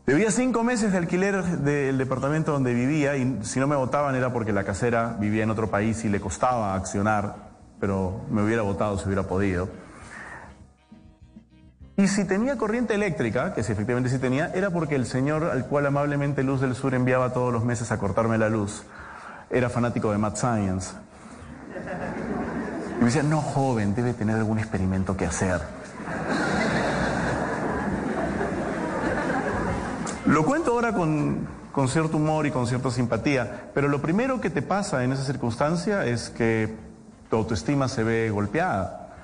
Debía 0.08 0.32
cinco 0.32 0.64
meses 0.64 0.94
de 0.94 1.00
alquiler 1.00 1.44
del 1.44 1.98
departamento 1.98 2.54
donde 2.54 2.74
vivía 2.74 3.18
y 3.18 3.40
si 3.44 3.60
no 3.60 3.68
me 3.68 3.76
votaban 3.76 4.16
era 4.16 4.32
porque 4.32 4.54
la 4.54 4.64
casera 4.64 5.18
vivía 5.20 5.44
en 5.44 5.50
otro 5.50 5.70
país 5.70 6.06
y 6.06 6.08
le 6.08 6.22
costaba 6.22 6.76
accionar, 6.76 7.36
pero 7.82 8.22
me 8.32 8.42
hubiera 8.42 8.62
votado 8.62 8.98
si 8.98 9.06
hubiera 9.06 9.24
podido. 9.24 9.68
Y 11.98 12.08
si 12.08 12.24
tenía 12.24 12.58
corriente 12.58 12.94
eléctrica, 12.94 13.54
que 13.54 13.64
si 13.64 13.74
efectivamente 13.74 14.10
sí 14.10 14.18
tenía, 14.18 14.50
era 14.54 14.70
porque 14.70 14.96
el 14.96 15.06
señor 15.06 15.44
al 15.44 15.66
cual 15.66 15.86
amablemente 15.88 16.42
Luz 16.42 16.62
del 16.62 16.74
Sur 16.74 16.94
enviaba 16.94 17.34
todos 17.34 17.52
los 17.52 17.66
meses 17.66 17.92
a 17.92 18.00
cortarme 18.00 18.38
la 18.38 18.48
luz 18.48 18.84
era 19.50 19.70
fanático 19.70 20.10
de 20.14 20.18
Mad 20.18 20.38
Science. 20.38 20.94
Y 22.96 23.00
me 23.00 23.06
decía, 23.08 23.24
no, 23.24 23.42
joven, 23.42 23.94
debe 23.94 24.14
tener 24.14 24.38
algún 24.38 24.58
experimento 24.58 25.18
que 25.18 25.26
hacer. 25.26 25.60
Lo 30.28 30.44
cuento 30.44 30.74
ahora 30.74 30.92
con, 30.92 31.48
cierto 31.88 32.18
humor 32.18 32.46
y 32.46 32.52
con 32.52 32.68
cierta 32.68 32.92
simpatía, 32.92 33.70
pero 33.74 33.88
lo 33.88 34.02
primero 34.02 34.42
que 34.42 34.50
te 34.50 34.62
pasa 34.62 35.06
en 35.06 35.14
esa 35.14 35.24
circunstancia 35.24 36.06
es 36.06 36.30
que 36.30 36.76
tu 37.30 37.38
autoestima 37.38 37.88
se 37.88 38.04
ve 38.04 38.30
golpeada. 38.30 39.16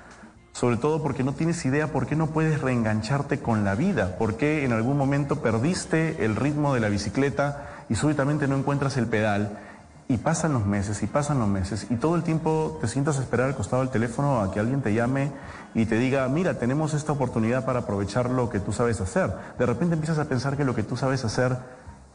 Sobre 0.53 0.77
todo 0.77 1.03
porque 1.03 1.25
no 1.25 1.33
tienes 1.33 1.65
idea 1.65 1.87
por 1.87 2.07
qué 2.07 2.15
no 2.15 2.27
puedes 2.27 2.61
reengancharte 2.61 3.39
con 3.39 3.65
la 3.65 3.75
vida, 3.75 4.15
por 4.17 4.37
qué 4.37 4.63
en 4.63 4.71
algún 4.71 4.97
momento 4.97 5.41
perdiste 5.41 6.23
el 6.23 6.37
ritmo 6.37 6.73
de 6.73 6.79
la 6.79 6.87
bicicleta 6.87 7.67
y 7.89 7.95
súbitamente 7.95 8.47
no 8.47 8.55
encuentras 8.55 8.95
el 8.95 9.07
pedal. 9.07 9.59
Y 10.07 10.17
pasan 10.17 10.53
los 10.53 10.65
meses 10.65 11.03
y 11.03 11.07
pasan 11.07 11.39
los 11.39 11.49
meses 11.49 11.87
y 11.89 11.95
todo 11.95 12.15
el 12.15 12.23
tiempo 12.23 12.77
te 12.79 12.87
sientas 12.87 13.17
a 13.17 13.21
esperar 13.23 13.47
al 13.47 13.55
costado 13.55 13.81
del 13.81 13.91
teléfono 13.91 14.41
a 14.41 14.53
que 14.53 14.59
alguien 14.61 14.81
te 14.81 14.93
llame 14.93 15.31
y 15.75 15.85
te 15.85 15.97
diga, 15.97 16.27
mira, 16.27 16.59
tenemos 16.59 16.93
esta 16.93 17.11
oportunidad 17.11 17.65
para 17.65 17.79
aprovechar 17.79 18.29
lo 18.29 18.49
que 18.49 18.59
tú 18.59 18.71
sabes 18.71 19.01
hacer. 19.01 19.33
De 19.57 19.65
repente 19.65 19.95
empiezas 19.95 20.19
a 20.19 20.25
pensar 20.25 20.55
que 20.55 20.63
lo 20.63 20.75
que 20.75 20.83
tú 20.83 20.95
sabes 20.95 21.25
hacer 21.25 21.57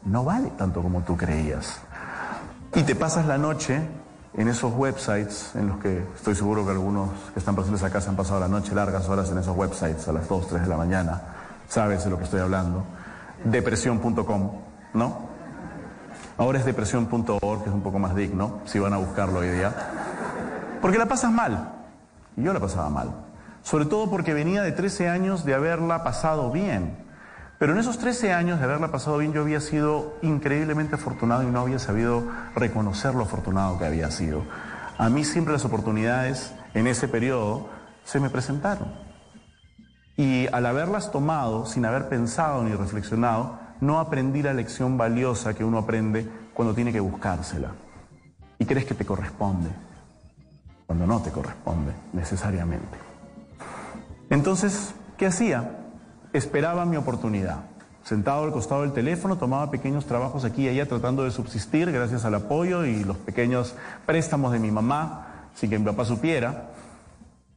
no 0.05 0.23
vale 0.23 0.49
tanto 0.57 0.81
como 0.81 1.01
tú 1.01 1.17
creías. 1.17 1.79
Y 2.75 2.83
te 2.83 2.95
pasas 2.95 3.25
la 3.25 3.37
noche 3.37 3.81
en 4.37 4.47
esos 4.47 4.73
websites 4.73 5.51
en 5.55 5.67
los 5.67 5.79
que 5.79 6.03
estoy 6.15 6.35
seguro 6.35 6.63
que 6.63 6.71
algunos 6.71 7.09
que 7.33 7.39
están 7.39 7.55
presentes 7.55 7.83
acá 7.83 7.99
se 7.99 8.09
han 8.09 8.15
pasado 8.15 8.39
la 8.39 8.47
noche 8.47 8.73
largas 8.73 9.09
horas 9.09 9.29
en 9.31 9.39
esos 9.39 9.57
websites 9.57 10.07
a 10.07 10.13
las 10.13 10.29
2, 10.29 10.47
3 10.47 10.61
de 10.61 10.67
la 10.67 10.77
mañana. 10.77 11.21
Sabes 11.67 12.03
de 12.03 12.09
lo 12.09 12.17
que 12.17 12.23
estoy 12.23 12.39
hablando. 12.39 12.83
Depresión.com, 13.43 14.51
¿no? 14.93 15.29
Ahora 16.37 16.59
es 16.59 16.65
depresión.org, 16.65 17.63
que 17.63 17.69
es 17.69 17.75
un 17.75 17.81
poco 17.81 17.99
más 17.99 18.15
digno, 18.15 18.59
si 18.65 18.79
van 18.79 18.93
a 18.93 18.97
buscarlo 18.97 19.39
hoy 19.39 19.49
día. 19.49 19.73
Porque 20.81 20.97
la 20.97 21.05
pasas 21.05 21.31
mal. 21.31 21.73
Y 22.37 22.43
yo 22.43 22.53
la 22.53 22.61
pasaba 22.61 22.89
mal. 22.89 23.28
Sobre 23.63 23.85
todo 23.85 24.09
porque 24.09 24.33
venía 24.33 24.63
de 24.63 24.71
13 24.71 25.09
años 25.09 25.45
de 25.45 25.53
haberla 25.53 26.03
pasado 26.03 26.51
bien. 26.51 26.97
Pero 27.59 27.73
en 27.73 27.79
esos 27.79 27.97
13 27.99 28.31
años 28.31 28.59
de 28.59 28.65
haberla 28.65 28.89
pasado 28.89 29.17
bien 29.17 29.33
yo 29.33 29.41
había 29.41 29.59
sido 29.59 30.17
increíblemente 30.21 30.95
afortunado 30.95 31.43
y 31.43 31.47
no 31.47 31.59
había 31.59 31.77
sabido 31.77 32.23
reconocer 32.55 33.13
lo 33.15 33.23
afortunado 33.23 33.77
que 33.77 33.85
había 33.85 34.09
sido. 34.11 34.43
A 34.97 35.09
mí 35.09 35.25
siempre 35.25 35.53
las 35.53 35.65
oportunidades 35.65 36.53
en 36.73 36.87
ese 36.87 37.07
periodo 37.07 37.69
se 38.05 38.19
me 38.19 38.29
presentaron. 38.29 38.93
Y 40.15 40.47
al 40.47 40.65
haberlas 40.65 41.11
tomado 41.11 41.65
sin 41.65 41.85
haber 41.85 42.09
pensado 42.09 42.63
ni 42.63 42.73
reflexionado, 42.73 43.59
no 43.81 43.99
aprendí 43.99 44.41
la 44.41 44.53
lección 44.53 44.97
valiosa 44.97 45.53
que 45.53 45.63
uno 45.63 45.77
aprende 45.77 46.29
cuando 46.53 46.73
tiene 46.73 46.91
que 46.91 46.99
buscársela. 46.99 47.71
Y 48.57 48.65
crees 48.65 48.85
que 48.85 48.95
te 48.95 49.05
corresponde, 49.05 49.69
cuando 50.85 51.07
no 51.07 51.21
te 51.21 51.31
corresponde 51.31 51.93
necesariamente. 52.13 53.08
Entonces, 54.29 54.93
¿qué 55.17 55.25
hacía? 55.25 55.71
Esperaba 56.33 56.85
mi 56.85 56.97
oportunidad. 56.97 57.61
Sentado 58.03 58.43
al 58.43 58.51
costado 58.51 58.81
del 58.81 58.93
teléfono, 58.93 59.37
tomaba 59.37 59.71
pequeños 59.71 60.05
trabajos 60.05 60.45
aquí 60.45 60.65
y 60.65 60.69
allá 60.69 60.87
tratando 60.87 61.23
de 61.23 61.31
subsistir 61.31 61.91
gracias 61.91 62.25
al 62.25 62.35
apoyo 62.35 62.85
y 62.85 63.03
los 63.03 63.17
pequeños 63.17 63.75
préstamos 64.05 64.51
de 64.51 64.59
mi 64.59 64.71
mamá, 64.71 65.49
sin 65.55 65.69
que 65.69 65.79
mi 65.79 65.85
papá 65.85 66.05
supiera. 66.05 66.71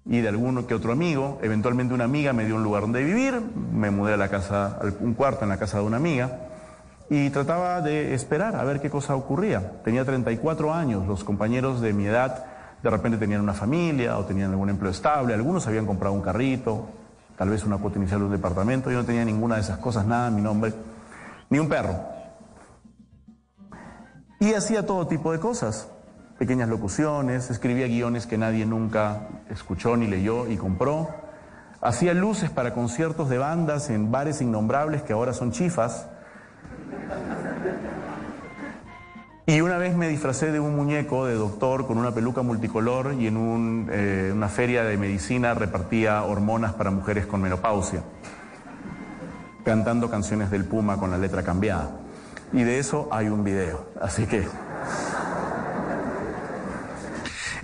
y 0.05 0.21
de 0.21 0.29
alguno 0.29 0.67
que 0.67 0.75
otro 0.75 0.91
amigo. 0.91 1.39
Eventualmente 1.43 1.95
una 1.95 2.05
amiga 2.05 2.33
me 2.33 2.45
dio 2.45 2.57
un 2.57 2.65
lugar 2.65 2.83
donde 2.83 3.05
vivir, 3.05 3.41
me 3.73 3.93
mudé 3.93 4.15
a 4.15 4.17
la 4.17 4.29
casa, 4.29 4.81
un 4.99 5.15
cuarto 5.15 5.45
en 5.45 5.51
la 5.51 5.59
casa 5.59 5.79
de 5.79 5.85
una 5.85 5.99
amiga 5.99 6.41
y 7.09 7.31
trataba 7.31 7.81
de 7.83 8.15
esperar 8.15 8.57
a 8.57 8.65
ver 8.65 8.81
qué 8.81 8.91
cosa 8.91 9.15
ocurría. 9.15 9.83
Tenía 9.85 10.05
34 10.05 10.75
años, 10.75 11.07
los 11.07 11.23
compañeros 11.23 11.81
de 11.81 11.93
mi 11.93 12.07
edad 12.07 12.47
de 12.83 12.91
repente 12.91 13.19
tenían 13.19 13.41
una 13.41 13.55
familia 13.55 14.19
o 14.19 14.25
tenían 14.25 14.51
algún 14.51 14.71
empleo 14.71 14.91
estable, 14.91 15.35
algunos 15.35 15.67
habían 15.67 15.87
comprado 15.87 16.15
un 16.15 16.21
carrito, 16.21 16.89
tal 17.37 17.49
vez 17.49 17.65
una 17.65 17.79
cuota 17.79 17.99
inicial 17.99 18.21
de 18.21 18.27
un 18.27 18.33
departamento, 18.33 18.91
yo 18.91 18.99
no 18.99 19.05
tenía 19.05 19.25
ninguna 19.25 19.57
de 19.57 19.63
esas 19.63 19.79
cosas, 19.79 20.05
nada 20.07 20.31
mi 20.31 20.43
nombre, 20.43 20.73
ni 21.49 21.59
un 21.59 21.69
perro. 21.69 21.95
Y 24.41 24.55
hacía 24.55 24.85
todo 24.85 25.07
tipo 25.07 25.31
de 25.31 25.39
cosas, 25.39 25.89
pequeñas 26.39 26.69
locuciones, 26.69 27.51
escribía 27.51 27.87
guiones 27.87 28.27
que 28.27 28.37
nadie 28.37 28.67
nunca 28.67 29.29
escuchó 29.49 29.97
ni 29.97 30.09
leyó 30.09 30.49
y 30.49 30.57
compró, 30.57 31.09
hacía 31.81 32.15
luces 32.15 32.51
para 32.51 32.75
conciertos 32.75 33.29
de 33.29 33.39
bandas 33.39 33.91
en 33.91 34.11
bares 34.11 34.41
innombrables 34.41 35.03
que 35.03 35.13
ahora 35.13 35.33
son 35.33 35.53
chifas, 35.53 36.09
y 39.45 39.61
una 39.61 39.77
vez 39.77 39.97
me 39.97 40.09
disfracé 40.09 40.53
de 40.53 40.61
un 40.61 40.77
muñeco 40.77 41.27
de 41.27 41.35
doctor 41.35 41.87
con 41.87 41.99
una 41.99 42.15
peluca 42.15 42.43
multicolor 42.43 43.17
y 43.19 43.27
en 43.27 43.89
eh, 43.91 44.31
una 44.33 44.49
feria 44.49 44.85
de 44.85 44.97
medicina 44.97 45.53
repartía 45.55 46.23
hormonas 46.23 46.75
para 46.75 46.93
mujeres 46.93 47.27
con 47.27 47.43
menopausia, 47.43 48.05
cantando 49.65 50.09
canciones 50.09 50.51
del 50.51 50.65
Puma 50.65 50.97
con 50.97 51.11
la 51.11 51.19
letra 51.19 51.43
cambiada. 51.43 51.91
Y 52.53 52.63
de 52.63 52.79
eso 52.79 53.09
hay 53.11 53.29
un 53.29 53.43
video, 53.43 53.91
así 54.01 54.27
que... 54.27 54.47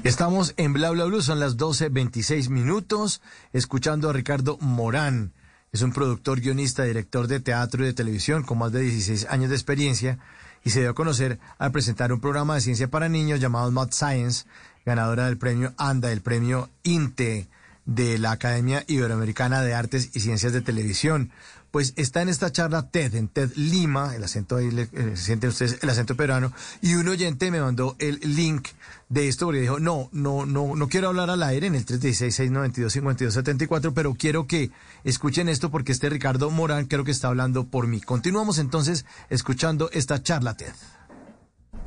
Estamos 0.02 0.54
en 0.56 0.72
Bla 0.72 0.90
Bla 0.90 1.04
Blue, 1.04 1.22
son 1.22 1.38
las 1.38 1.56
12.26 1.56 2.48
minutos, 2.50 3.20
escuchando 3.52 4.08
a 4.08 4.12
Ricardo 4.12 4.56
Morán. 4.60 5.32
Es 5.70 5.82
un 5.82 5.92
productor, 5.92 6.40
guionista, 6.40 6.84
director 6.84 7.26
de 7.26 7.40
teatro 7.40 7.82
y 7.82 7.86
de 7.86 7.92
televisión 7.92 8.42
con 8.42 8.58
más 8.58 8.72
de 8.72 8.80
16 8.80 9.26
años 9.28 9.50
de 9.50 9.56
experiencia 9.56 10.18
y 10.64 10.70
se 10.70 10.80
dio 10.80 10.90
a 10.90 10.94
conocer 10.94 11.38
al 11.58 11.72
presentar 11.72 12.12
un 12.12 12.20
programa 12.20 12.54
de 12.54 12.60
ciencia 12.60 12.88
para 12.88 13.08
niños 13.08 13.40
llamado 13.40 13.70
Mad 13.70 13.90
Science, 13.92 14.46
ganadora 14.84 15.26
del 15.26 15.38
premio 15.38 15.74
ANDA, 15.76 16.12
el 16.12 16.20
premio 16.20 16.70
INTE 16.82 17.48
de 17.84 18.18
la 18.18 18.32
Academia 18.32 18.84
Iberoamericana 18.86 19.62
de 19.62 19.74
Artes 19.74 20.10
y 20.14 20.20
Ciencias 20.20 20.52
de 20.52 20.60
Televisión. 20.60 21.30
Pues 21.70 21.94
está 21.96 22.22
en 22.22 22.28
esta 22.28 22.50
charla 22.50 22.90
TED, 22.90 23.14
en 23.14 23.28
TED 23.28 23.50
Lima, 23.56 24.14
el 24.14 24.24
acento 24.24 24.56
ahí, 24.56 24.70
le, 24.70 24.88
eh, 24.92 25.16
sienten 25.16 25.50
ustedes 25.50 25.78
el 25.82 25.90
acento 25.90 26.16
peruano, 26.16 26.52
y 26.80 26.94
un 26.94 27.08
oyente 27.08 27.50
me 27.50 27.60
mandó 27.60 27.96
el 27.98 28.20
link 28.22 28.68
de 29.08 29.28
esto 29.28 29.46
porque 29.46 29.60
dijo, 29.60 29.78
no, 29.78 30.10
no, 30.12 30.44
no, 30.44 30.76
no 30.76 30.88
quiero 30.88 31.08
hablar 31.08 31.30
al 31.30 31.42
aire 31.42 31.66
en 31.66 31.74
el 31.74 31.86
316-692-5274, 31.86 33.92
pero 33.94 34.12
quiero 34.14 34.46
que 34.46 34.70
escuchen 35.04 35.48
esto 35.48 35.70
porque 35.70 35.92
este 35.92 36.10
Ricardo 36.10 36.50
Morán 36.50 36.84
creo 36.86 37.04
que 37.04 37.10
está 37.10 37.28
hablando 37.28 37.64
por 37.64 37.86
mí. 37.86 38.02
Continuamos 38.02 38.58
entonces 38.58 39.06
escuchando 39.30 39.88
esta 39.92 40.22
charla 40.22 40.52
TED. 40.54 40.74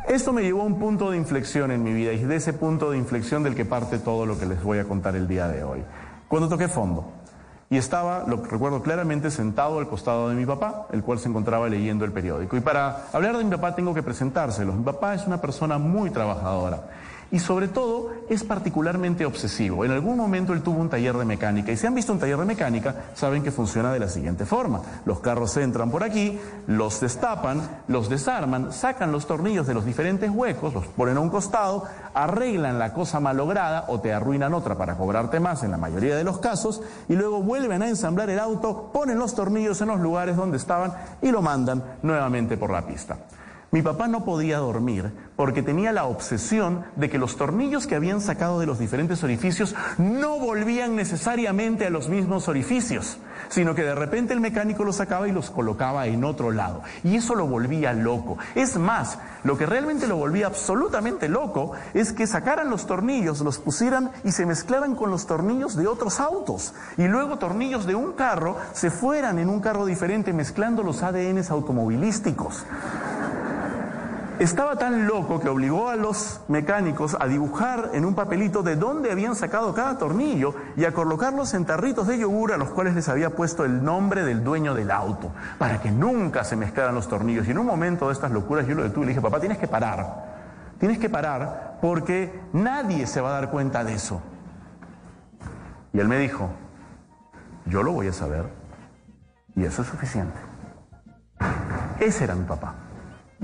Esto 0.08 0.34
me 0.34 0.42
llevó 0.42 0.64
a 0.64 0.66
un 0.66 0.80
punto 0.80 1.12
de 1.12 1.18
inflexión 1.18 1.70
en 1.70 1.84
mi 1.84 1.94
vida 1.94 2.12
y 2.14 2.24
de 2.24 2.36
ese 2.36 2.54
punto 2.54 2.90
de 2.90 2.98
inflexión 2.98 3.44
del 3.44 3.54
que 3.54 3.66
parte 3.66 4.00
todo 4.00 4.26
lo 4.26 4.40
que 4.40 4.48
les 4.48 4.64
voy 4.64 4.80
a 4.80 4.86
contar 4.86 5.16
el 5.16 5.28
día 5.28 5.48
de 5.48 5.64
hoy. 5.64 5.84
Cuando 6.28 6.50
toqué 6.50 6.68
fondo 6.68 7.14
y 7.70 7.78
estaba, 7.78 8.26
lo 8.28 8.44
recuerdo 8.44 8.82
claramente, 8.82 9.30
sentado 9.30 9.78
al 9.78 9.88
costado 9.88 10.30
de 10.30 10.36
mi 10.36 10.44
papá, 10.46 10.88
el 10.92 11.04
cual 11.04 11.20
se 11.20 11.30
encontraba 11.30 11.70
leyendo 11.70 12.04
el 12.04 12.12
periódico. 12.12 12.58
Y 12.58 12.62
para 12.62 13.10
hablar 13.14 13.38
de 13.38 13.44
mi 13.44 13.52
papá 13.52 13.76
tengo 13.76 13.94
que 13.94 14.02
presentárselo. 14.02 14.74
Mi 14.74 14.84
papá 14.84 15.14
es 15.14 15.28
una 15.28 15.40
persona 15.40 15.78
muy 15.78 16.10
trabajadora 16.10 16.82
y 17.32 17.40
sobre 17.40 17.68
todo 17.68 18.12
es 18.30 18.44
particularmente 18.44 19.26
obsesivo. 19.26 19.86
En 19.86 19.92
algún 19.92 20.18
momento 20.18 20.54
él 20.54 20.62
tuvo 20.62 20.80
un 20.80 20.90
taller 20.90 21.16
de 21.18 21.26
mecánica 21.26 21.72
y 21.72 21.78
si 21.78 21.88
han 21.88 21.96
visto 21.96 22.12
un 22.14 22.20
taller 22.20 22.38
de 22.38 22.46
mecánica 22.46 22.96
saben 23.14 23.42
que 23.42 23.52
funciona 23.52 23.92
de 23.94 24.00
la 24.00 24.10
siguiente 24.10 24.46
forma. 24.46 24.82
Los 25.06 25.20
carros 25.20 25.56
entran 25.58 25.92
por 25.92 26.04
aquí, 26.04 26.40
los 26.68 27.00
destapan, 27.00 27.62
los 27.88 28.10
desarman, 28.10 28.74
sacan 28.74 29.12
los 29.12 29.26
tornillos 29.26 29.68
de 29.68 29.74
los 29.74 29.86
diferentes 29.86 30.30
huecos, 30.30 30.74
los 30.74 30.86
ponen 30.88 31.18
a 31.18 31.22
un 31.22 31.30
costado, 31.30 31.86
arreglan 32.14 32.80
la 32.80 32.94
cosa 32.94 33.20
malograda 33.20 33.86
o 33.88 34.02
te 34.02 34.14
arruinan 34.14 34.54
otra 34.54 34.78
para 34.78 34.98
cobrarte 34.98 35.40
más 35.40 35.64
en 35.64 35.72
la 35.72 35.78
mayoría 35.78 36.16
de 36.16 36.24
los 36.24 36.40
casos 36.40 36.82
y 37.08 37.16
luego 37.16 37.42
vuelven 37.42 37.82
a 37.82 37.90
ensamblar 37.90 38.30
el 38.30 38.40
auto, 38.40 38.92
ponen 38.94 39.18
los 39.18 39.36
tornillos 39.36 39.82
en 39.82 39.88
los 39.88 40.00
lugares 40.00 40.36
donde 40.36 40.58
estaban 40.58 40.94
y 41.22 41.32
lo 41.32 41.42
mandan 41.42 41.84
nuevamente 42.02 42.58
por 42.58 42.72
la 42.72 42.86
pista. 42.86 43.18
Mi 43.72 43.82
papá 43.82 44.10
no 44.10 44.26
podía 44.26 44.58
dormir 44.58 45.10
porque 45.42 45.64
tenía 45.64 45.92
la 45.92 46.06
obsesión 46.06 46.86
de 46.96 47.10
que 47.10 47.18
los 47.18 47.36
tornillos 47.36 47.88
que 47.88 47.96
habían 47.96 48.22
sacado 48.22 48.60
de 48.60 48.68
los 48.68 48.78
diferentes 48.78 49.24
orificios 49.24 49.74
no 49.98 50.38
volvían 50.38 50.96
necesariamente 50.96 51.88
a 51.88 51.90
los 51.90 52.10
mismos 52.10 52.48
orificios, 52.48 53.18
sino 53.50 53.74
que 53.74 53.82
de 53.82 53.96
repente 53.96 54.34
el 54.34 54.40
mecánico 54.40 54.84
los 54.84 54.98
sacaba 54.98 55.28
y 55.28 55.32
los 55.32 55.50
colocaba 55.50 56.06
en 56.06 56.24
otro 56.26 56.52
lado. 56.52 56.84
Y 57.04 57.16
eso 57.16 57.34
lo 57.34 57.48
volvía 57.48 57.92
loco. 57.92 58.38
Es 58.54 58.78
más, 58.78 59.18
lo 59.44 59.58
que 59.58 59.66
realmente 59.66 60.06
lo 60.06 60.16
volvía 60.16 60.46
absolutamente 60.46 61.28
loco 61.28 61.72
es 61.96 62.14
que 62.14 62.28
sacaran 62.28 62.70
los 62.70 62.86
tornillos, 62.86 63.42
los 63.42 63.58
pusieran 63.58 64.12
y 64.24 64.34
se 64.34 64.46
mezclaran 64.46 64.94
con 64.94 65.10
los 65.10 65.26
tornillos 65.26 65.76
de 65.76 65.88
otros 65.88 66.20
autos. 66.20 66.76
Y 66.98 67.08
luego 67.08 67.40
tornillos 67.40 67.88
de 67.88 67.96
un 67.96 68.12
carro 68.12 68.58
se 68.74 68.92
fueran 68.92 69.40
en 69.40 69.50
un 69.50 69.60
carro 69.60 69.88
diferente 69.88 70.34
mezclando 70.34 70.84
los 70.84 71.02
ADNs 71.02 71.50
automovilísticos. 71.50 72.64
Estaba 74.42 74.76
tan 74.76 75.06
loco 75.06 75.40
que 75.40 75.50
obligó 75.50 75.90
a 75.90 75.96
los 75.96 76.42
mecánicos 76.48 77.16
a 77.20 77.28
dibujar 77.28 77.92
en 77.94 78.06
un 78.06 78.16
papelito 78.16 78.64
de 78.64 78.76
dónde 78.76 79.12
habían 79.12 79.36
sacado 79.36 79.72
cada 79.76 80.00
tornillo 80.00 80.56
y 80.76 80.86
a 80.86 80.94
colocarlos 80.94 81.54
en 81.54 81.64
tarritos 81.64 82.08
de 82.08 82.18
yogur 82.18 82.52
a 82.52 82.58
los 82.58 82.72
cuales 82.72 82.96
les 82.96 83.08
había 83.08 83.30
puesto 83.30 83.66
el 83.66 83.84
nombre 83.84 84.24
del 84.24 84.44
dueño 84.44 84.74
del 84.74 84.90
auto, 84.90 85.32
para 85.60 85.80
que 85.80 85.92
nunca 85.92 86.44
se 86.44 86.56
mezclaran 86.56 86.96
los 86.96 87.08
tornillos. 87.08 87.48
Y 87.48 87.52
en 87.52 87.60
un 87.60 87.68
momento 87.68 88.08
de 88.08 88.14
estas 88.14 88.32
locuras 88.32 88.66
yo 88.66 88.74
lo 88.74 88.82
detuve 88.82 89.04
y 89.04 89.06
le 89.06 89.10
dije, 89.12 89.22
papá, 89.22 89.40
tienes 89.40 89.60
que 89.60 89.68
parar, 89.68 90.26
tienes 90.80 90.98
que 90.98 91.08
parar 91.08 91.78
porque 91.80 92.42
nadie 92.52 93.06
se 93.06 93.22
va 93.22 93.30
a 93.30 93.34
dar 93.34 93.52
cuenta 93.52 93.84
de 93.84 93.94
eso. 93.94 94.24
Y 95.94 96.00
él 96.00 96.08
me 96.08 96.18
dijo, 96.18 96.50
yo 97.68 97.84
lo 97.84 97.92
voy 97.92 98.08
a 98.08 98.14
saber 98.14 98.46
y 99.56 99.66
eso 99.66 99.84
es 99.84 99.88
suficiente. 99.88 100.40
Ese 102.00 102.24
era 102.24 102.34
mi 102.34 102.46
papá 102.46 102.74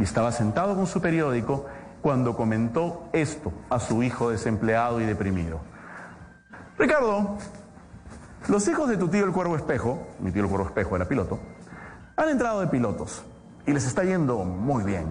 estaba 0.04 0.32
sentado 0.32 0.76
con 0.76 0.88
su 0.88 1.02
periódico 1.02 1.66
cuando 2.02 2.36
comentó 2.36 3.10
esto 3.14 3.52
a 3.70 3.80
su 3.80 4.04
hijo 4.04 4.30
desempleado 4.30 5.02
y 5.02 5.06
deprimido. 5.06 5.60
Ricardo, 6.78 7.38
los 8.48 8.68
hijos 8.68 8.88
de 8.88 8.98
tu 8.98 9.08
tío 9.08 9.26
el 9.26 9.32
Cuervo 9.32 9.56
Espejo, 9.56 10.08
mi 10.20 10.32
tío 10.32 10.44
el 10.44 10.50
Cuervo 10.50 10.68
Espejo 10.68 10.96
era 10.96 11.06
piloto, 11.06 11.40
han 12.16 12.30
entrado 12.30 12.62
de 12.62 12.68
pilotos 12.68 13.24
y 13.66 13.74
les 13.74 13.86
está 13.86 14.04
yendo 14.04 14.44
muy 14.44 14.84
bien. 14.84 15.08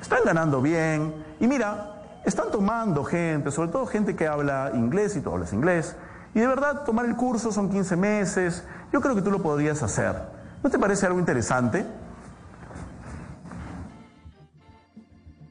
Están 0.00 0.20
ganando 0.24 0.62
bien 0.62 1.14
y 1.40 1.46
mira, 1.46 1.96
están 2.24 2.50
tomando 2.50 3.04
gente, 3.04 3.50
sobre 3.50 3.70
todo 3.70 3.86
gente 3.86 4.16
que 4.16 4.26
habla 4.26 4.70
inglés 4.74 5.16
y 5.16 5.20
tú 5.20 5.30
hablas 5.30 5.52
inglés. 5.52 5.96
Y 6.34 6.40
de 6.40 6.46
verdad, 6.46 6.84
tomar 6.84 7.06
el 7.06 7.16
curso 7.16 7.50
son 7.50 7.70
15 7.70 7.96
meses. 7.96 8.64
Yo 8.92 9.00
creo 9.00 9.14
que 9.14 9.22
tú 9.22 9.30
lo 9.30 9.42
podrías 9.42 9.82
hacer. 9.82 10.14
¿No 10.62 10.70
te 10.70 10.78
parece 10.78 11.06
algo 11.06 11.18
interesante? 11.18 11.86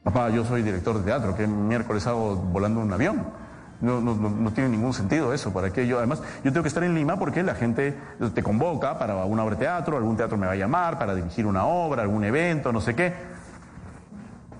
Papá, 0.06 0.30
yo 0.30 0.44
soy 0.44 0.62
director 0.62 0.96
de 0.96 1.02
teatro, 1.02 1.34
¿qué 1.34 1.48
miércoles 1.48 2.06
hago 2.06 2.36
volando 2.36 2.78
un 2.78 2.92
avión? 2.92 3.26
No, 3.80 4.00
no, 4.00 4.14
no, 4.14 4.52
tiene 4.52 4.68
ningún 4.68 4.92
sentido 4.92 5.34
eso. 5.34 5.52
¿Para 5.52 5.72
qué 5.72 5.84
yo? 5.88 5.98
Además, 5.98 6.22
yo 6.44 6.52
tengo 6.52 6.62
que 6.62 6.68
estar 6.68 6.84
en 6.84 6.94
Lima 6.94 7.18
porque 7.18 7.42
la 7.42 7.56
gente 7.56 7.98
te 8.32 8.40
convoca 8.40 9.00
para 9.00 9.16
una 9.24 9.42
obra 9.42 9.56
de 9.56 9.62
teatro, 9.62 9.96
algún 9.96 10.16
teatro 10.16 10.38
me 10.38 10.46
va 10.46 10.52
a 10.52 10.54
llamar 10.54 10.96
para 10.96 11.12
dirigir 11.16 11.44
una 11.44 11.66
obra, 11.66 12.02
algún 12.02 12.22
evento, 12.22 12.72
no 12.72 12.80
sé 12.80 12.94
qué. 12.94 13.14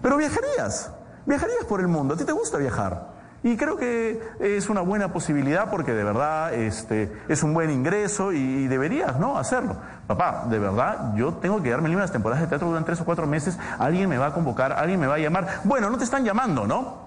Pero 0.02 0.16
viajarías, 0.16 0.90
viajarías 1.26 1.64
por 1.68 1.78
el 1.78 1.86
mundo. 1.86 2.14
¿A 2.14 2.16
ti 2.16 2.24
te 2.24 2.32
gusta 2.32 2.58
viajar? 2.58 3.15
Y 3.46 3.56
creo 3.56 3.76
que 3.76 4.20
es 4.40 4.68
una 4.68 4.80
buena 4.80 5.12
posibilidad 5.12 5.70
porque 5.70 5.92
de 5.92 6.02
verdad 6.02 6.52
este, 6.52 7.16
es 7.28 7.44
un 7.44 7.54
buen 7.54 7.70
ingreso 7.70 8.32
y, 8.32 8.66
deberías 8.66 9.20
¿no? 9.20 9.38
hacerlo. 9.38 9.76
Papá, 10.08 10.46
de 10.50 10.58
verdad, 10.58 11.14
yo 11.14 11.34
tengo 11.34 11.62
que 11.62 11.70
darme 11.70 11.88
las 11.90 12.10
temporadas 12.10 12.42
de 12.42 12.48
teatro 12.48 12.66
durante 12.66 12.86
tres 12.86 13.00
o 13.02 13.04
cuatro 13.04 13.24
meses, 13.28 13.56
alguien 13.78 14.08
me 14.08 14.18
va 14.18 14.26
a 14.26 14.32
convocar, 14.32 14.72
alguien 14.72 14.98
me 14.98 15.06
va 15.06 15.14
a 15.14 15.18
llamar. 15.18 15.60
Bueno, 15.62 15.90
no 15.90 15.96
te 15.96 16.02
están 16.02 16.24
llamando, 16.24 16.66
¿no? 16.66 17.06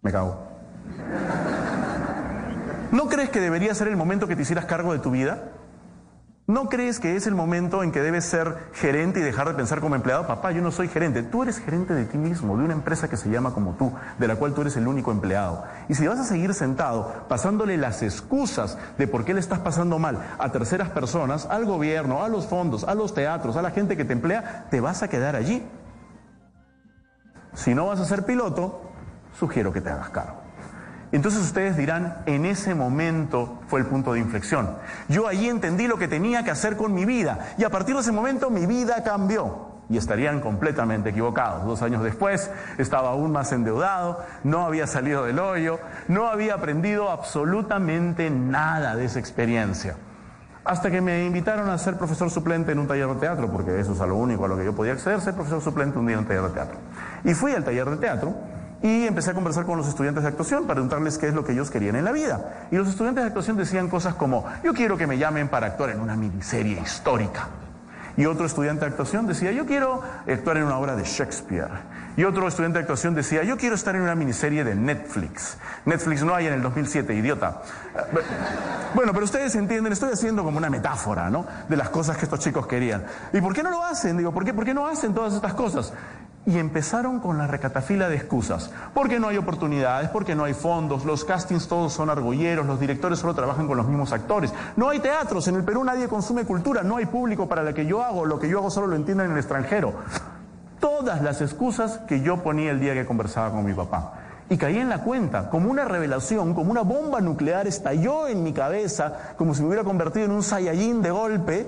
Me 0.00 0.10
cago. 0.10 0.48
¿No 2.92 3.08
crees 3.10 3.28
que 3.28 3.42
debería 3.42 3.74
ser 3.74 3.88
el 3.88 3.98
momento 3.98 4.26
que 4.26 4.34
te 4.34 4.40
hicieras 4.40 4.64
cargo 4.64 4.94
de 4.94 4.98
tu 5.00 5.10
vida? 5.10 5.50
¿No 6.48 6.68
crees 6.68 7.00
que 7.00 7.16
es 7.16 7.26
el 7.26 7.34
momento 7.34 7.82
en 7.82 7.90
que 7.90 8.00
debes 8.00 8.24
ser 8.24 8.68
gerente 8.72 9.18
y 9.18 9.22
dejar 9.24 9.48
de 9.48 9.54
pensar 9.54 9.80
como 9.80 9.96
empleado? 9.96 10.28
Papá, 10.28 10.52
yo 10.52 10.62
no 10.62 10.70
soy 10.70 10.86
gerente. 10.86 11.24
Tú 11.24 11.42
eres 11.42 11.58
gerente 11.58 11.92
de 11.92 12.04
ti 12.04 12.18
mismo, 12.18 12.56
de 12.56 12.62
una 12.62 12.72
empresa 12.72 13.08
que 13.10 13.16
se 13.16 13.28
llama 13.30 13.52
como 13.52 13.74
tú, 13.74 13.92
de 14.16 14.28
la 14.28 14.36
cual 14.36 14.54
tú 14.54 14.60
eres 14.60 14.76
el 14.76 14.86
único 14.86 15.10
empleado. 15.10 15.64
Y 15.88 15.94
si 15.94 16.06
vas 16.06 16.20
a 16.20 16.24
seguir 16.24 16.54
sentado 16.54 17.24
pasándole 17.28 17.76
las 17.76 18.00
excusas 18.04 18.78
de 18.96 19.08
por 19.08 19.24
qué 19.24 19.34
le 19.34 19.40
estás 19.40 19.58
pasando 19.58 19.98
mal 19.98 20.24
a 20.38 20.52
terceras 20.52 20.90
personas, 20.90 21.46
al 21.46 21.64
gobierno, 21.64 22.22
a 22.22 22.28
los 22.28 22.46
fondos, 22.46 22.84
a 22.84 22.94
los 22.94 23.12
teatros, 23.12 23.56
a 23.56 23.62
la 23.62 23.72
gente 23.72 23.96
que 23.96 24.04
te 24.04 24.12
emplea, 24.12 24.66
te 24.70 24.80
vas 24.80 25.02
a 25.02 25.08
quedar 25.08 25.34
allí. 25.34 25.66
Si 27.54 27.74
no 27.74 27.86
vas 27.86 27.98
a 27.98 28.04
ser 28.04 28.24
piloto, 28.24 28.82
sugiero 29.36 29.72
que 29.72 29.80
te 29.80 29.90
hagas 29.90 30.10
cargo. 30.10 30.45
Entonces 31.16 31.40
ustedes 31.40 31.78
dirán, 31.78 32.18
en 32.26 32.44
ese 32.44 32.74
momento 32.74 33.60
fue 33.68 33.80
el 33.80 33.86
punto 33.86 34.12
de 34.12 34.20
inflexión. 34.20 34.76
Yo 35.08 35.26
ahí 35.26 35.48
entendí 35.48 35.86
lo 35.86 35.96
que 35.96 36.08
tenía 36.08 36.44
que 36.44 36.50
hacer 36.50 36.76
con 36.76 36.92
mi 36.92 37.06
vida 37.06 37.54
y 37.56 37.64
a 37.64 37.70
partir 37.70 37.94
de 37.94 38.02
ese 38.02 38.12
momento 38.12 38.50
mi 38.50 38.66
vida 38.66 39.02
cambió. 39.02 39.76
Y 39.88 39.96
estarían 39.96 40.42
completamente 40.42 41.08
equivocados. 41.08 41.64
Dos 41.64 41.80
años 41.80 42.02
después 42.02 42.50
estaba 42.76 43.12
aún 43.12 43.32
más 43.32 43.50
endeudado, 43.52 44.22
no 44.44 44.66
había 44.66 44.86
salido 44.86 45.24
del 45.24 45.38
hoyo, 45.38 45.78
no 46.06 46.28
había 46.28 46.52
aprendido 46.52 47.10
absolutamente 47.10 48.28
nada 48.28 48.94
de 48.94 49.06
esa 49.06 49.18
experiencia. 49.18 49.96
Hasta 50.66 50.90
que 50.90 51.00
me 51.00 51.24
invitaron 51.24 51.70
a 51.70 51.78
ser 51.78 51.96
profesor 51.96 52.28
suplente 52.28 52.72
en 52.72 52.78
un 52.78 52.88
taller 52.88 53.08
de 53.08 53.14
teatro, 53.14 53.50
porque 53.50 53.80
eso 53.80 53.94
es 53.94 54.00
a 54.02 54.06
lo 54.06 54.16
único 54.16 54.44
a 54.44 54.48
lo 54.48 54.58
que 54.58 54.66
yo 54.66 54.76
podía 54.76 54.92
acceder, 54.92 55.22
ser 55.22 55.32
profesor 55.32 55.62
suplente 55.62 55.98
un 55.98 56.06
día 56.06 56.16
en 56.16 56.20
un 56.20 56.26
taller 56.26 56.42
de 56.42 56.50
teatro. 56.50 56.76
Y 57.24 57.32
fui 57.32 57.52
al 57.52 57.64
taller 57.64 57.88
de 57.88 57.96
teatro 57.96 58.34
y 58.82 59.06
empecé 59.06 59.30
a 59.30 59.34
conversar 59.34 59.64
con 59.64 59.78
los 59.78 59.88
estudiantes 59.88 60.22
de 60.22 60.28
actuación 60.28 60.62
para 60.62 60.74
preguntarles 60.74 61.18
qué 61.18 61.28
es 61.28 61.34
lo 61.34 61.44
que 61.44 61.52
ellos 61.52 61.70
querían 61.70 61.96
en 61.96 62.04
la 62.04 62.12
vida. 62.12 62.68
Y 62.70 62.76
los 62.76 62.88
estudiantes 62.88 63.24
de 63.24 63.28
actuación 63.28 63.56
decían 63.56 63.88
cosas 63.88 64.14
como, 64.14 64.44
yo 64.62 64.74
quiero 64.74 64.96
que 64.96 65.06
me 65.06 65.18
llamen 65.18 65.48
para 65.48 65.68
actuar 65.68 65.90
en 65.90 66.00
una 66.00 66.16
miniserie 66.16 66.80
histórica. 66.80 67.48
Y 68.16 68.24
otro 68.24 68.46
estudiante 68.46 68.80
de 68.80 68.90
actuación 68.90 69.26
decía, 69.26 69.52
yo 69.52 69.66
quiero 69.66 70.02
actuar 70.26 70.56
en 70.56 70.64
una 70.64 70.78
obra 70.78 70.96
de 70.96 71.04
Shakespeare. 71.04 71.68
Y 72.16 72.24
otro 72.24 72.48
estudiante 72.48 72.78
de 72.78 72.84
actuación 72.84 73.14
decía, 73.14 73.44
yo 73.44 73.58
quiero 73.58 73.74
estar 73.74 73.94
en 73.94 74.00
una 74.00 74.14
miniserie 74.14 74.64
de 74.64 74.74
Netflix. 74.74 75.58
Netflix 75.84 76.22
no 76.22 76.34
hay 76.34 76.46
en 76.46 76.54
el 76.54 76.62
2007, 76.62 77.12
idiota. 77.12 77.60
Bueno, 78.94 79.12
pero 79.12 79.26
ustedes 79.26 79.54
entienden, 79.54 79.92
estoy 79.92 80.12
haciendo 80.12 80.42
como 80.42 80.56
una 80.56 80.70
metáfora, 80.70 81.28
¿no? 81.28 81.44
De 81.68 81.76
las 81.76 81.90
cosas 81.90 82.16
que 82.16 82.24
estos 82.24 82.40
chicos 82.40 82.66
querían. 82.66 83.04
¿Y 83.34 83.42
por 83.42 83.52
qué 83.52 83.62
no 83.62 83.70
lo 83.70 83.84
hacen? 83.84 84.16
Digo, 84.16 84.32
¿por 84.32 84.46
qué, 84.46 84.54
¿por 84.54 84.64
qué 84.64 84.72
no 84.72 84.86
hacen 84.86 85.12
todas 85.12 85.34
estas 85.34 85.52
cosas? 85.52 85.92
Y 86.46 86.58
empezaron 86.58 87.18
con 87.18 87.38
la 87.38 87.48
recatafila 87.48 88.08
de 88.08 88.16
excusas. 88.16 88.70
Porque 88.94 89.18
no 89.18 89.28
hay 89.28 89.36
oportunidades, 89.36 90.08
porque 90.10 90.36
no 90.36 90.44
hay 90.44 90.54
fondos, 90.54 91.04
los 91.04 91.24
castings 91.24 91.66
todos 91.66 91.92
son 91.92 92.08
argolleros, 92.08 92.64
los 92.64 92.78
directores 92.78 93.18
solo 93.18 93.34
trabajan 93.34 93.66
con 93.66 93.76
los 93.76 93.88
mismos 93.88 94.12
actores. 94.12 94.54
No 94.76 94.88
hay 94.88 95.00
teatros, 95.00 95.48
en 95.48 95.56
el 95.56 95.64
Perú 95.64 95.82
nadie 95.82 96.06
consume 96.06 96.44
cultura, 96.44 96.84
no 96.84 96.96
hay 96.96 97.06
público 97.06 97.48
para 97.48 97.64
lo 97.64 97.74
que 97.74 97.84
yo 97.84 98.02
hago, 98.02 98.24
lo 98.24 98.38
que 98.38 98.48
yo 98.48 98.58
hago 98.58 98.70
solo 98.70 98.86
lo 98.86 98.96
entienden 98.96 99.26
en 99.26 99.32
el 99.32 99.38
extranjero. 99.38 99.94
Todas 100.78 101.20
las 101.20 101.40
excusas 101.40 101.98
que 102.06 102.20
yo 102.20 102.42
ponía 102.44 102.70
el 102.70 102.78
día 102.78 102.94
que 102.94 103.04
conversaba 103.04 103.50
con 103.50 103.64
mi 103.64 103.74
papá. 103.74 104.12
Y 104.48 104.56
caí 104.56 104.78
en 104.78 104.88
la 104.88 105.02
cuenta, 105.02 105.50
como 105.50 105.68
una 105.68 105.84
revelación, 105.84 106.54
como 106.54 106.70
una 106.70 106.82
bomba 106.82 107.20
nuclear 107.20 107.66
estalló 107.66 108.28
en 108.28 108.44
mi 108.44 108.52
cabeza, 108.52 109.34
como 109.36 109.52
si 109.52 109.62
me 109.62 109.68
hubiera 109.68 109.82
convertido 109.82 110.26
en 110.26 110.30
un 110.30 110.44
Saiyajin 110.44 111.02
de 111.02 111.10
golpe, 111.10 111.66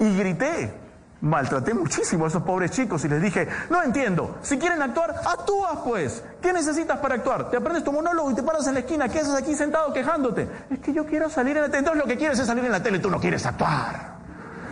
y 0.00 0.16
grité, 0.16 0.85
Maltraté 1.22 1.72
muchísimo 1.72 2.26
a 2.26 2.28
esos 2.28 2.42
pobres 2.42 2.70
chicos 2.72 3.02
y 3.06 3.08
les 3.08 3.22
dije, 3.22 3.48
no 3.70 3.82
entiendo, 3.82 4.36
si 4.42 4.58
quieren 4.58 4.82
actuar, 4.82 5.14
actúas 5.24 5.78
pues. 5.82 6.22
¿Qué 6.42 6.52
necesitas 6.52 6.98
para 6.98 7.14
actuar? 7.14 7.48
Te 7.50 7.56
aprendes 7.56 7.84
tu 7.84 7.92
monólogo 7.92 8.30
y 8.30 8.34
te 8.34 8.42
paras 8.42 8.66
en 8.66 8.74
la 8.74 8.80
esquina, 8.80 9.08
¿qué 9.08 9.20
haces 9.20 9.34
aquí 9.34 9.54
sentado 9.54 9.92
quejándote? 9.94 10.46
Es 10.70 10.78
que 10.80 10.92
yo 10.92 11.06
quiero 11.06 11.30
salir 11.30 11.56
en 11.56 11.62
la 11.62 11.68
tele. 11.68 11.78
Entonces 11.78 12.02
lo 12.02 12.08
que 12.08 12.18
quieres 12.18 12.38
es 12.38 12.46
salir 12.46 12.64
en 12.64 12.72
la 12.72 12.82
tele, 12.82 12.98
tú 12.98 13.10
no 13.10 13.18
quieres 13.18 13.46
actuar. 13.46 14.16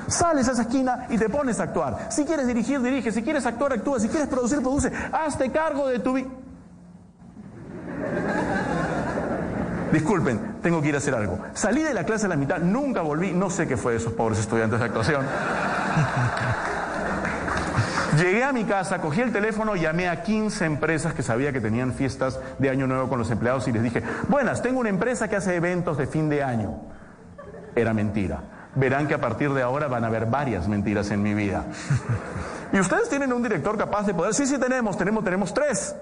Sales 0.06 0.46
a 0.48 0.52
esa 0.52 0.62
esquina 0.62 1.06
y 1.08 1.16
te 1.16 1.30
pones 1.30 1.58
a 1.60 1.64
actuar. 1.64 2.08
Si 2.10 2.24
quieres 2.26 2.46
dirigir, 2.46 2.80
dirige. 2.82 3.10
Si 3.10 3.22
quieres 3.22 3.46
actuar, 3.46 3.72
actúa. 3.72 3.98
Si 3.98 4.08
quieres 4.08 4.28
producir, 4.28 4.60
produce. 4.60 4.92
Hazte 5.12 5.50
cargo 5.50 5.88
de 5.88 5.98
tu 5.98 6.12
vida. 6.12 6.28
Disculpen, 9.94 10.56
tengo 10.60 10.82
que 10.82 10.88
ir 10.88 10.94
a 10.96 10.98
hacer 10.98 11.14
algo. 11.14 11.38
Salí 11.52 11.80
de 11.80 11.94
la 11.94 12.02
clase 12.02 12.26
a 12.26 12.28
la 12.28 12.34
mitad, 12.34 12.58
nunca 12.58 13.00
volví, 13.00 13.30
no 13.30 13.48
sé 13.48 13.68
qué 13.68 13.76
fue 13.76 13.92
de 13.92 13.98
esos 13.98 14.12
pobres 14.12 14.40
estudiantes 14.40 14.80
de 14.80 14.86
actuación. 14.86 15.24
Llegué 18.18 18.42
a 18.42 18.52
mi 18.52 18.64
casa, 18.64 19.00
cogí 19.00 19.20
el 19.20 19.30
teléfono, 19.30 19.76
llamé 19.76 20.08
a 20.08 20.24
15 20.24 20.64
empresas 20.64 21.14
que 21.14 21.22
sabía 21.22 21.52
que 21.52 21.60
tenían 21.60 21.92
fiestas 21.92 22.40
de 22.58 22.70
Año 22.70 22.88
Nuevo 22.88 23.08
con 23.08 23.20
los 23.20 23.30
empleados 23.30 23.68
y 23.68 23.72
les 23.72 23.84
dije, 23.84 24.02
buenas, 24.26 24.62
tengo 24.62 24.80
una 24.80 24.88
empresa 24.88 25.28
que 25.28 25.36
hace 25.36 25.54
eventos 25.54 25.96
de 25.96 26.08
fin 26.08 26.28
de 26.28 26.42
año. 26.42 26.74
Era 27.76 27.94
mentira. 27.94 28.40
Verán 28.74 29.06
que 29.06 29.14
a 29.14 29.20
partir 29.20 29.52
de 29.52 29.62
ahora 29.62 29.86
van 29.86 30.02
a 30.02 30.08
haber 30.08 30.26
varias 30.26 30.66
mentiras 30.66 31.12
en 31.12 31.22
mi 31.22 31.34
vida. 31.34 31.66
¿Y 32.72 32.80
ustedes 32.80 33.08
tienen 33.08 33.32
un 33.32 33.44
director 33.44 33.78
capaz 33.78 34.06
de 34.06 34.14
poder? 34.14 34.34
Sí, 34.34 34.44
sí 34.44 34.58
tenemos, 34.58 34.98
tenemos, 34.98 35.22
tenemos 35.22 35.54
tres. 35.54 35.94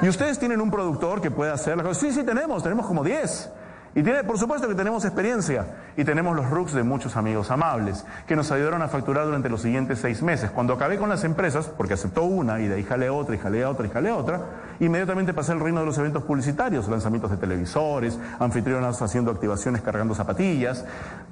¿Y 0.00 0.08
ustedes 0.08 0.38
tienen 0.38 0.60
un 0.60 0.70
productor 0.70 1.20
que 1.20 1.30
pueda 1.30 1.54
hacer 1.54 1.76
las 1.76 1.84
cosas? 1.84 2.02
Sí, 2.02 2.12
sí 2.12 2.22
tenemos, 2.22 2.62
tenemos 2.62 2.86
como 2.86 3.02
diez. 3.02 3.50
Y 3.94 4.02
tiene, 4.04 4.22
por 4.22 4.38
supuesto 4.38 4.68
que 4.68 4.76
tenemos 4.76 5.04
experiencia 5.04 5.66
y 5.96 6.04
tenemos 6.04 6.36
los 6.36 6.48
RUCs 6.48 6.72
de 6.74 6.84
muchos 6.84 7.16
amigos 7.16 7.50
amables 7.50 8.04
que 8.28 8.36
nos 8.36 8.52
ayudaron 8.52 8.80
a 8.82 8.86
facturar 8.86 9.24
durante 9.24 9.48
los 9.48 9.62
siguientes 9.62 9.98
seis 9.98 10.22
meses. 10.22 10.52
Cuando 10.52 10.74
acabé 10.74 10.98
con 10.98 11.08
las 11.08 11.24
empresas, 11.24 11.66
porque 11.66 11.94
aceptó 11.94 12.22
una 12.22 12.60
y 12.60 12.68
de 12.68 12.76
ahí 12.76 12.84
jale 12.84 13.10
otra 13.10 13.34
y 13.34 13.38
jale 13.38 13.64
otra 13.64 13.86
y 13.86 13.90
jale 13.90 14.12
otra, 14.12 14.40
inmediatamente 14.78 15.34
pasé 15.34 15.50
al 15.50 15.58
reino 15.58 15.80
de 15.80 15.86
los 15.86 15.98
eventos 15.98 16.22
publicitarios, 16.22 16.86
lanzamientos 16.86 17.32
de 17.32 17.38
televisores, 17.38 18.18
anfitrionas 18.38 19.02
haciendo 19.02 19.32
activaciones 19.32 19.82
cargando 19.82 20.14
zapatillas, 20.14 20.84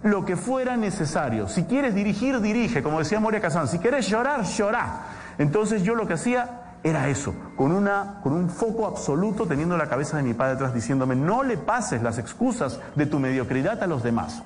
lo 0.03 0.25
que 0.25 0.35
fuera 0.35 0.77
necesario. 0.77 1.47
Si 1.47 1.65
quieres 1.67 1.95
dirigir, 1.95 2.41
dirige, 2.41 2.83
como 2.83 2.99
decía 2.99 3.21
Moria 3.21 3.41
Kazan, 3.41 3.69
si 3.69 3.79
quieres 3.79 4.09
llorar, 4.09 4.43
llorá. 4.43 5.03
Entonces 5.39 5.85
yo 5.85 5.95
lo 5.95 6.09
que 6.09 6.15
hacía 6.15 6.66
era 6.83 7.09
eso, 7.09 7.35
con, 7.57 7.73
una, 7.73 8.21
con 8.23 8.33
un 8.33 8.49
foco 8.49 8.87
absoluto 8.87 9.47
teniendo 9.47 9.77
la 9.77 9.89
cabeza 9.89 10.17
de 10.17 10.23
mi 10.23 10.35
padre 10.35 10.55
atrás 10.55 10.75
diciéndome, 10.75 11.17
no 11.17 11.43
le 11.43 11.57
pases 11.57 12.03
las 12.03 12.19
excusas 12.19 12.81
de 12.95 13.07
tu 13.07 13.19
mediocridad 13.19 13.83
a 13.83 13.87
los 13.87 14.03
demás. 14.03 14.43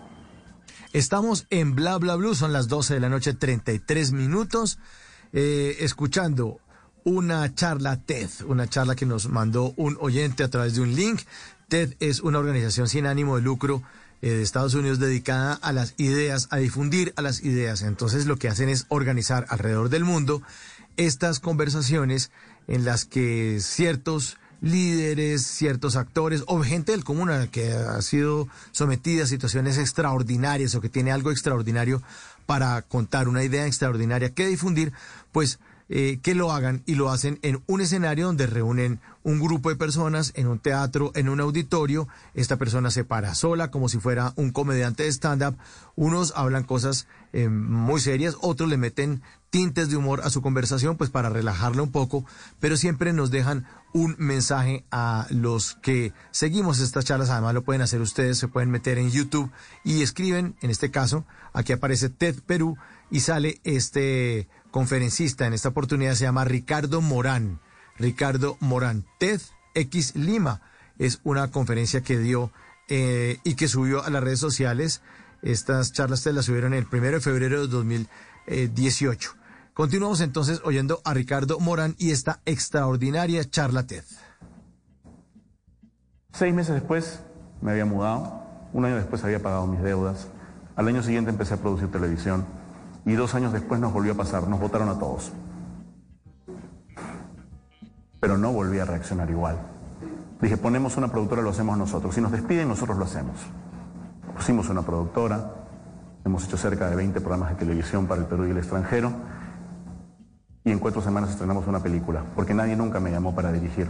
Estamos 0.93 1.47
en 1.51 1.75
Bla 1.75 1.99
Bla 1.99 2.17
Blue, 2.17 2.35
son 2.35 2.53
las 2.53 2.67
12 2.69 2.95
de 2.95 3.01
la 3.01 3.09
noche, 3.09 3.35
33 3.35 4.13
minutos, 4.13 4.79
eh, 5.33 5.77
escuchando 5.81 6.59
una 7.05 7.55
charla 7.55 7.97
TED, 7.97 8.29
una 8.47 8.69
charla 8.69 8.97
que 8.97 9.07
nos 9.07 9.29
mandó 9.29 9.73
un 9.77 9.97
oyente 10.01 10.43
a 10.43 10.49
través 10.49 10.75
de 10.75 10.81
un 10.81 10.95
link. 10.95 11.21
TED 11.69 11.95
es 12.01 12.21
una 12.21 12.39
organización 12.39 12.89
sin 12.89 13.07
ánimo 13.07 13.37
de 13.37 13.43
lucro 13.43 13.83
eh, 14.23 14.31
de 14.31 14.43
Estados 14.43 14.75
Unidos 14.75 14.99
dedicada 14.99 15.55
a 15.55 15.73
las 15.73 15.95
ideas, 15.97 16.49
a 16.51 16.57
difundir 16.57 17.13
a 17.17 17.23
las 17.23 17.43
ideas. 17.43 17.83
Entonces 17.83 18.27
lo 18.27 18.37
que 18.37 18.49
hacen 18.49 18.69
es 18.69 18.87
organizar 18.89 19.47
alrededor 19.49 19.89
del 19.89 20.05
mundo 20.05 20.43
estas 20.97 21.41
conversaciones 21.41 22.31
en 22.67 22.85
las 22.85 23.05
que 23.05 23.59
ciertos 23.61 24.37
líderes, 24.61 25.47
ciertos 25.47 25.97
actores 25.97 26.45
o 26.47 26.63
gente 26.63 26.93
del 26.93 27.05
común 27.05 27.31
que 27.51 27.73
ha 27.73 28.01
sido 28.03 28.49
sometida 28.73 29.25
a 29.25 29.27
situaciones 29.27 29.79
extraordinarias 29.79 30.75
o 30.75 30.81
que 30.81 30.89
tiene 30.89 31.13
algo 31.13 31.31
extraordinario 31.31 32.03
para 32.47 32.83
contar, 32.83 33.29
una 33.29 33.45
idea 33.45 33.67
extraordinaria 33.67 34.35
que 34.35 34.47
difundir, 34.47 34.93
pues 35.33 35.59
eh, 35.93 36.21
que 36.23 36.37
lo 36.37 36.53
hagan 36.53 36.85
y 36.87 36.95
lo 36.95 37.11
hacen 37.11 37.41
en 37.43 37.65
un 37.67 37.81
escenario 37.81 38.27
donde 38.27 38.47
reúnen 38.47 39.01
un 39.25 39.41
grupo 39.41 39.71
de 39.71 39.77
personas, 39.77 40.33
en 40.37 40.47
un 40.47 40.61
teatro, 40.61 41.11
en 41.17 41.29
un 41.29 41.41
auditorio. 41.41 42.07
Esta 42.35 42.59
persona 42.59 42.93
se 42.93 43.03
para 43.03 43.35
sola 43.35 43.73
como 43.73 43.89
si 43.89 43.99
fuera 43.99 44.33
un 44.37 44.53
comediante 44.53 45.03
de 45.03 45.09
stand-up. 45.09 45.57
Unos 45.97 46.33
hablan 46.37 46.63
cosas 46.63 47.09
eh, 47.33 47.49
muy 47.49 48.01
serias, 48.01 48.37
otros 48.41 48.69
le 48.69 48.77
meten 48.77 49.23
tintes 49.51 49.91
de 49.91 49.97
humor 49.97 50.21
a 50.23 50.31
su 50.31 50.43
conversación, 50.43 50.97
pues 50.97 51.11
para 51.11 51.29
relajarla 51.29 51.83
un 51.83 51.91
poco, 51.91 52.25
pero 52.61 52.77
siempre 52.77 53.13
nos 53.13 53.31
dejan 53.31 53.67
un 53.93 54.15
mensaje 54.19 54.85
a 54.91 55.27
los 55.31 55.75
que 55.75 56.13
seguimos 56.31 56.81
estas 56.81 57.05
charlas. 57.05 57.31
Además 57.31 57.55
lo 57.55 57.63
pueden 57.63 57.83
hacer 57.83 58.01
ustedes, 58.01 58.39
se 58.39 58.49
pueden 58.49 58.71
meter 58.71 58.99
en 58.99 59.11
YouTube 59.11 59.51
y 59.85 60.03
escriben, 60.03 60.55
en 60.63 60.71
este 60.71 60.91
caso, 60.91 61.25
aquí 61.53 61.73
aparece 61.73 62.09
TED 62.09 62.37
Perú 62.47 62.77
y 63.11 63.21
sale 63.21 63.61
este 63.65 64.49
conferencista 64.71 65.47
en 65.47 65.53
esta 65.53 65.71
oportunidad 65.71 66.15
se 66.15 66.25
llama 66.25 66.45
Ricardo 66.45 67.01
Morán. 67.01 67.61
Ricardo 67.99 68.57
Morán, 68.61 69.05
TED 69.19 69.41
X 69.75 70.15
Lima. 70.15 70.63
Es 70.99 71.21
una 71.25 71.51
conferencia 71.51 72.03
que 72.03 72.19
dio 72.19 72.53
eh, 72.89 73.39
y 73.45 73.55
que 73.55 73.69
subió 73.69 74.05
a 74.05 74.11
las 74.11 74.23
redes 74.23 74.41
sociales. 74.41 75.03
Estas 75.43 75.93
charlas 75.93 76.23
te 76.23 76.33
las 76.33 76.45
subieron 76.45 76.75
el 76.75 76.87
primero 76.87 77.17
de 77.17 77.21
febrero 77.21 77.61
de 77.63 77.69
2018. 77.69 79.33
Continuamos 79.73 80.21
entonces 80.21 80.61
oyendo 80.65 81.01
a 81.05 81.15
Ricardo 81.15 81.59
Morán 81.59 81.95
y 81.99 82.11
esta 82.11 82.41
extraordinaria 82.45 83.49
charla 83.49 83.87
TED. 83.87 84.05
Seis 86.33 86.55
meses 86.55 86.75
después 86.75 87.21
me 87.63 87.71
había 87.71 87.87
mudado, 87.87 88.43
un 88.73 88.85
año 88.85 88.97
después 88.97 89.25
había 89.25 89.43
pagado 89.43 89.67
mis 89.67 89.81
deudas, 89.81 90.29
al 90.77 90.87
año 90.89 91.03
siguiente 91.03 91.31
empecé 91.31 91.55
a 91.55 91.57
producir 91.57 91.91
televisión 91.91 92.45
y 93.07 93.15
dos 93.15 93.35
años 93.35 93.53
después 93.53 93.81
nos 93.81 93.93
volvió 93.93 94.13
a 94.13 94.17
pasar, 94.17 94.47
nos 94.47 94.61
votaron 94.61 94.91
a 94.91 94.99
todos. 94.99 95.33
Pero 98.21 98.37
no 98.37 98.53
volví 98.53 98.79
a 98.79 98.85
reaccionar 98.85 99.31
igual. 99.31 99.59
Dije, 100.43 100.59
ponemos 100.59 100.99
una 100.99 101.09
productora, 101.09 101.41
lo 101.41 101.51
hacemos 101.51 101.79
nosotros. 101.79 102.15
Si 102.15 102.21
nos 102.21 102.33
despiden, 102.33 102.69
nosotros 102.69 102.99
lo 102.99 103.05
hacemos. 103.05 103.37
Pusimos 104.35 104.69
una 104.69 104.83
productora, 104.83 105.53
hemos 106.25 106.45
hecho 106.45 106.57
cerca 106.57 106.89
de 106.89 106.97
20 106.97 107.21
programas 107.21 107.51
de 107.51 107.57
televisión 107.57 108.07
para 108.07 108.21
el 108.21 108.27
Perú 108.27 108.47
y 108.47 108.51
el 108.51 108.59
extranjero, 108.59 109.13
y 110.65 110.71
en 110.71 110.79
cuatro 110.79 111.01
semanas 111.01 111.31
estrenamos 111.31 111.67
una 111.67 111.81
película, 111.83 112.23
porque 112.35 112.55
nadie 112.55 112.77
nunca 112.77 113.01
me 113.01 113.11
llamó 113.11 113.35
para 113.35 113.51
dirigir. 113.53 113.89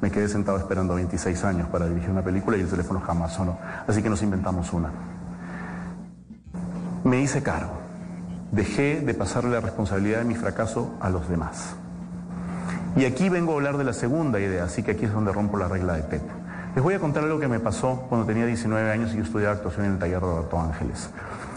Me 0.00 0.10
quedé 0.10 0.28
sentado 0.28 0.58
esperando 0.58 0.94
26 0.94 1.44
años 1.44 1.68
para 1.68 1.86
dirigir 1.86 2.10
una 2.10 2.22
película 2.22 2.56
y 2.56 2.60
el 2.60 2.68
teléfono 2.68 3.00
jamás 3.00 3.32
sonó. 3.32 3.58
Así 3.86 4.02
que 4.02 4.08
nos 4.08 4.22
inventamos 4.22 4.72
una. 4.72 4.90
Me 7.04 7.20
hice 7.20 7.42
cargo 7.42 7.88
dejé 8.52 9.00
de 9.00 9.14
pasarle 9.14 9.50
la 9.50 9.60
responsabilidad 9.60 10.18
de 10.18 10.24
mi 10.24 10.34
fracaso 10.34 10.94
a 11.00 11.10
los 11.10 11.28
demás. 11.28 11.74
Y 12.96 13.04
aquí 13.04 13.28
vengo 13.28 13.52
a 13.52 13.56
hablar 13.56 13.76
de 13.76 13.84
la 13.84 13.92
segunda 13.92 14.40
idea, 14.40 14.64
así 14.64 14.82
que 14.82 14.92
aquí 14.92 15.04
es 15.04 15.12
donde 15.12 15.32
rompo 15.32 15.56
la 15.56 15.68
regla 15.68 15.94
de 15.94 16.02
Pepe. 16.02 16.37
Les 16.78 16.84
voy 16.84 16.94
a 16.94 17.00
contar 17.00 17.24
algo 17.24 17.40
que 17.40 17.48
me 17.48 17.58
pasó 17.58 18.06
cuando 18.08 18.24
tenía 18.24 18.46
19 18.46 18.88
años 18.88 19.12
y 19.12 19.16
yo 19.16 19.24
estudiaba 19.24 19.52
actuación 19.52 19.86
en 19.86 19.92
el 19.94 19.98
taller 19.98 20.20
de 20.20 20.26
Roberto 20.26 20.60
Ángeles. 20.60 21.10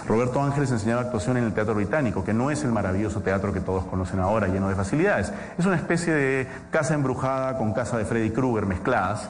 Roberto 0.07 0.41
Ángeles 0.41 0.71
enseñaba 0.71 1.01
actuación 1.01 1.37
en 1.37 1.43
el 1.43 1.53
Teatro 1.53 1.75
Británico, 1.75 2.23
que 2.23 2.33
no 2.33 2.49
es 2.49 2.63
el 2.63 2.71
maravilloso 2.71 3.21
teatro 3.21 3.53
que 3.53 3.59
todos 3.59 3.85
conocen 3.85 4.19
ahora, 4.19 4.47
lleno 4.47 4.67
de 4.67 4.73
facilidades. 4.73 5.31
Es 5.59 5.65
una 5.67 5.75
especie 5.75 6.11
de 6.11 6.47
casa 6.71 6.95
embrujada 6.95 7.59
con 7.59 7.71
casa 7.71 7.99
de 7.99 8.05
Freddy 8.05 8.31
Krueger 8.31 8.65
mezcladas. 8.65 9.29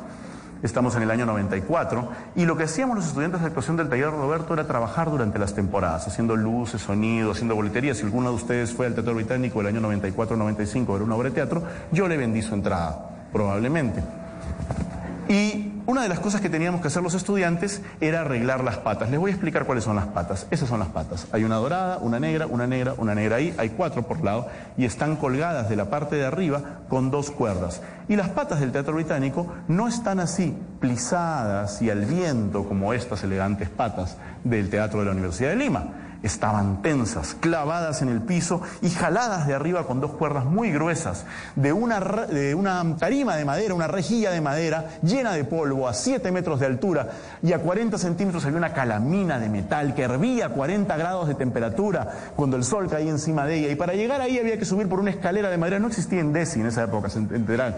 Estamos 0.64 0.96
en 0.96 1.04
el 1.04 1.12
año 1.12 1.26
94 1.26 2.08
y 2.38 2.46
lo 2.46 2.56
que 2.56 2.64
hacíamos 2.64 2.96
los 2.96 3.08
estudiantes 3.08 3.42
de 3.42 3.48
actuación 3.48 3.76
del 3.76 3.90
taller 3.90 4.12
Roberto 4.12 4.54
era 4.54 4.66
trabajar 4.66 5.12
durante 5.12 5.40
las 5.40 5.54
temporadas, 5.54 6.08
haciendo 6.08 6.38
luces, 6.38 6.82
sonido, 6.82 7.32
haciendo 7.32 7.54
boletería. 7.54 7.94
Si 7.96 8.06
alguno 8.06 8.30
de 8.30 8.36
ustedes 8.36 8.72
fue 8.72 8.86
al 8.86 8.94
Teatro 8.94 9.14
Británico 9.14 9.60
el 9.60 9.68
año 9.68 9.82
94-95 9.82 10.96
era 10.96 11.04
una 11.04 11.16
obra 11.16 11.28
de 11.28 11.36
teatro, 11.36 11.64
yo 11.92 12.08
le 12.08 12.16
vendí 12.16 12.42
su 12.42 12.54
entrada, 12.54 13.10
probablemente. 13.34 14.02
Y 15.28 15.71
una 15.86 16.04
de 16.04 16.10
las 16.10 16.20
cosas 16.20 16.42
que 16.42 16.50
teníamos 16.50 16.82
que 16.82 16.88
hacer 16.88 17.02
los 17.02 17.14
estudiantes 17.14 17.82
era 18.00 18.22
arreglar 18.22 18.64
las 18.64 18.78
patas. 18.78 19.10
Les 19.10 19.20
voy 19.20 19.32
a 19.32 19.34
explicar 19.34 19.66
cuáles 19.66 19.84
son 19.84 19.96
las 19.96 20.08
patas. 20.08 20.48
Esas 20.52 20.70
son 20.70 20.80
las 20.80 20.90
patas. 20.90 21.28
Hay 21.32 21.44
una 21.44 21.56
dorada, 21.56 21.98
una 21.98 22.20
negra, 22.20 22.48
una 22.48 22.68
negra, 22.68 22.94
una 22.98 23.16
negra 23.16 23.38
ahí. 23.38 23.54
Hay 23.58 23.70
cuatro 23.70 24.04
por 24.04 24.24
lado 24.24 24.48
y 24.78 24.86
están 24.86 25.16
colgadas 25.16 25.70
de 25.70 25.76
la 25.76 25.90
parte 25.90 26.16
de 26.16 26.26
arriba 26.26 26.82
con 26.90 27.12
dos 27.12 27.32
cuerdas. 27.32 27.82
Y 28.08 28.16
las 28.16 28.30
patas 28.30 28.60
del 28.60 28.72
teatro 28.72 28.94
británico 28.94 29.48
no 29.68 29.88
están 29.88 30.20
así, 30.20 30.56
plisadas 30.80 31.82
y 31.82 31.90
al 31.90 32.06
viento 32.06 32.68
como 32.68 32.94
estas 32.94 33.24
elegantes 33.24 33.70
patas 33.70 34.18
del 34.44 34.70
teatro 34.70 35.00
de 35.00 35.06
la 35.06 35.12
Universidad 35.12 35.50
de 35.50 35.56
Lima 35.56 36.01
estaban 36.24 36.82
tensas, 36.82 37.36
clavadas 37.40 38.02
en 38.02 38.10
el 38.10 38.22
piso 38.22 38.62
y 38.82 38.90
jaladas 38.90 39.48
de 39.48 39.54
arriba 39.54 39.86
con 39.88 40.02
dos 40.02 40.12
cuerdas 40.12 40.46
muy 40.46 40.72
gruesas, 40.72 41.26
de 41.56 41.74
una, 41.74 42.00
de 42.00 42.56
una 42.56 42.96
tarima 42.98 43.36
de 43.36 43.46
madera, 43.46 43.74
una 43.74 43.88
rejilla 43.88 44.32
de 44.32 44.42
madera 44.42 44.90
llena 45.02 45.34
de 45.34 45.44
polvo 45.44 45.88
a 45.88 45.94
7 45.94 46.32
metros 46.32 46.60
de 46.60 46.66
altura 46.66 47.10
y 47.42 47.54
a 47.54 47.60
40 47.60 47.98
centímetros 47.98 48.46
había 48.46 48.58
una 48.58 48.74
calamina 48.74 49.40
de 49.40 49.50
metal 49.50 49.94
que 49.96 50.04
hervía 50.04 50.48
a 50.48 50.50
40 50.50 50.96
grados 50.98 51.28
de 51.28 51.36
temperatura 51.36 52.08
cuando 52.36 52.58
el 52.58 52.64
sol 52.64 52.90
caía 52.90 53.10
encima 53.10 53.46
de 53.46 53.60
ella. 53.60 53.70
Y 53.70 53.76
para 53.76 53.94
llegar 53.94 54.22
ahí 54.22 54.38
había 54.38 54.58
que 54.58 54.66
subir 54.66 54.88
por 54.88 55.00
una 55.00 55.12
escalera 55.12 55.50
de 55.50 55.58
madera, 55.58 55.80
no 55.80 55.88
existía 55.88 56.20
en 56.20 56.34
Desi 56.34 56.60
en 56.60 56.68
esa 56.68 56.84
época, 56.84 57.10
se 57.10 57.20
enterarán 57.20 57.76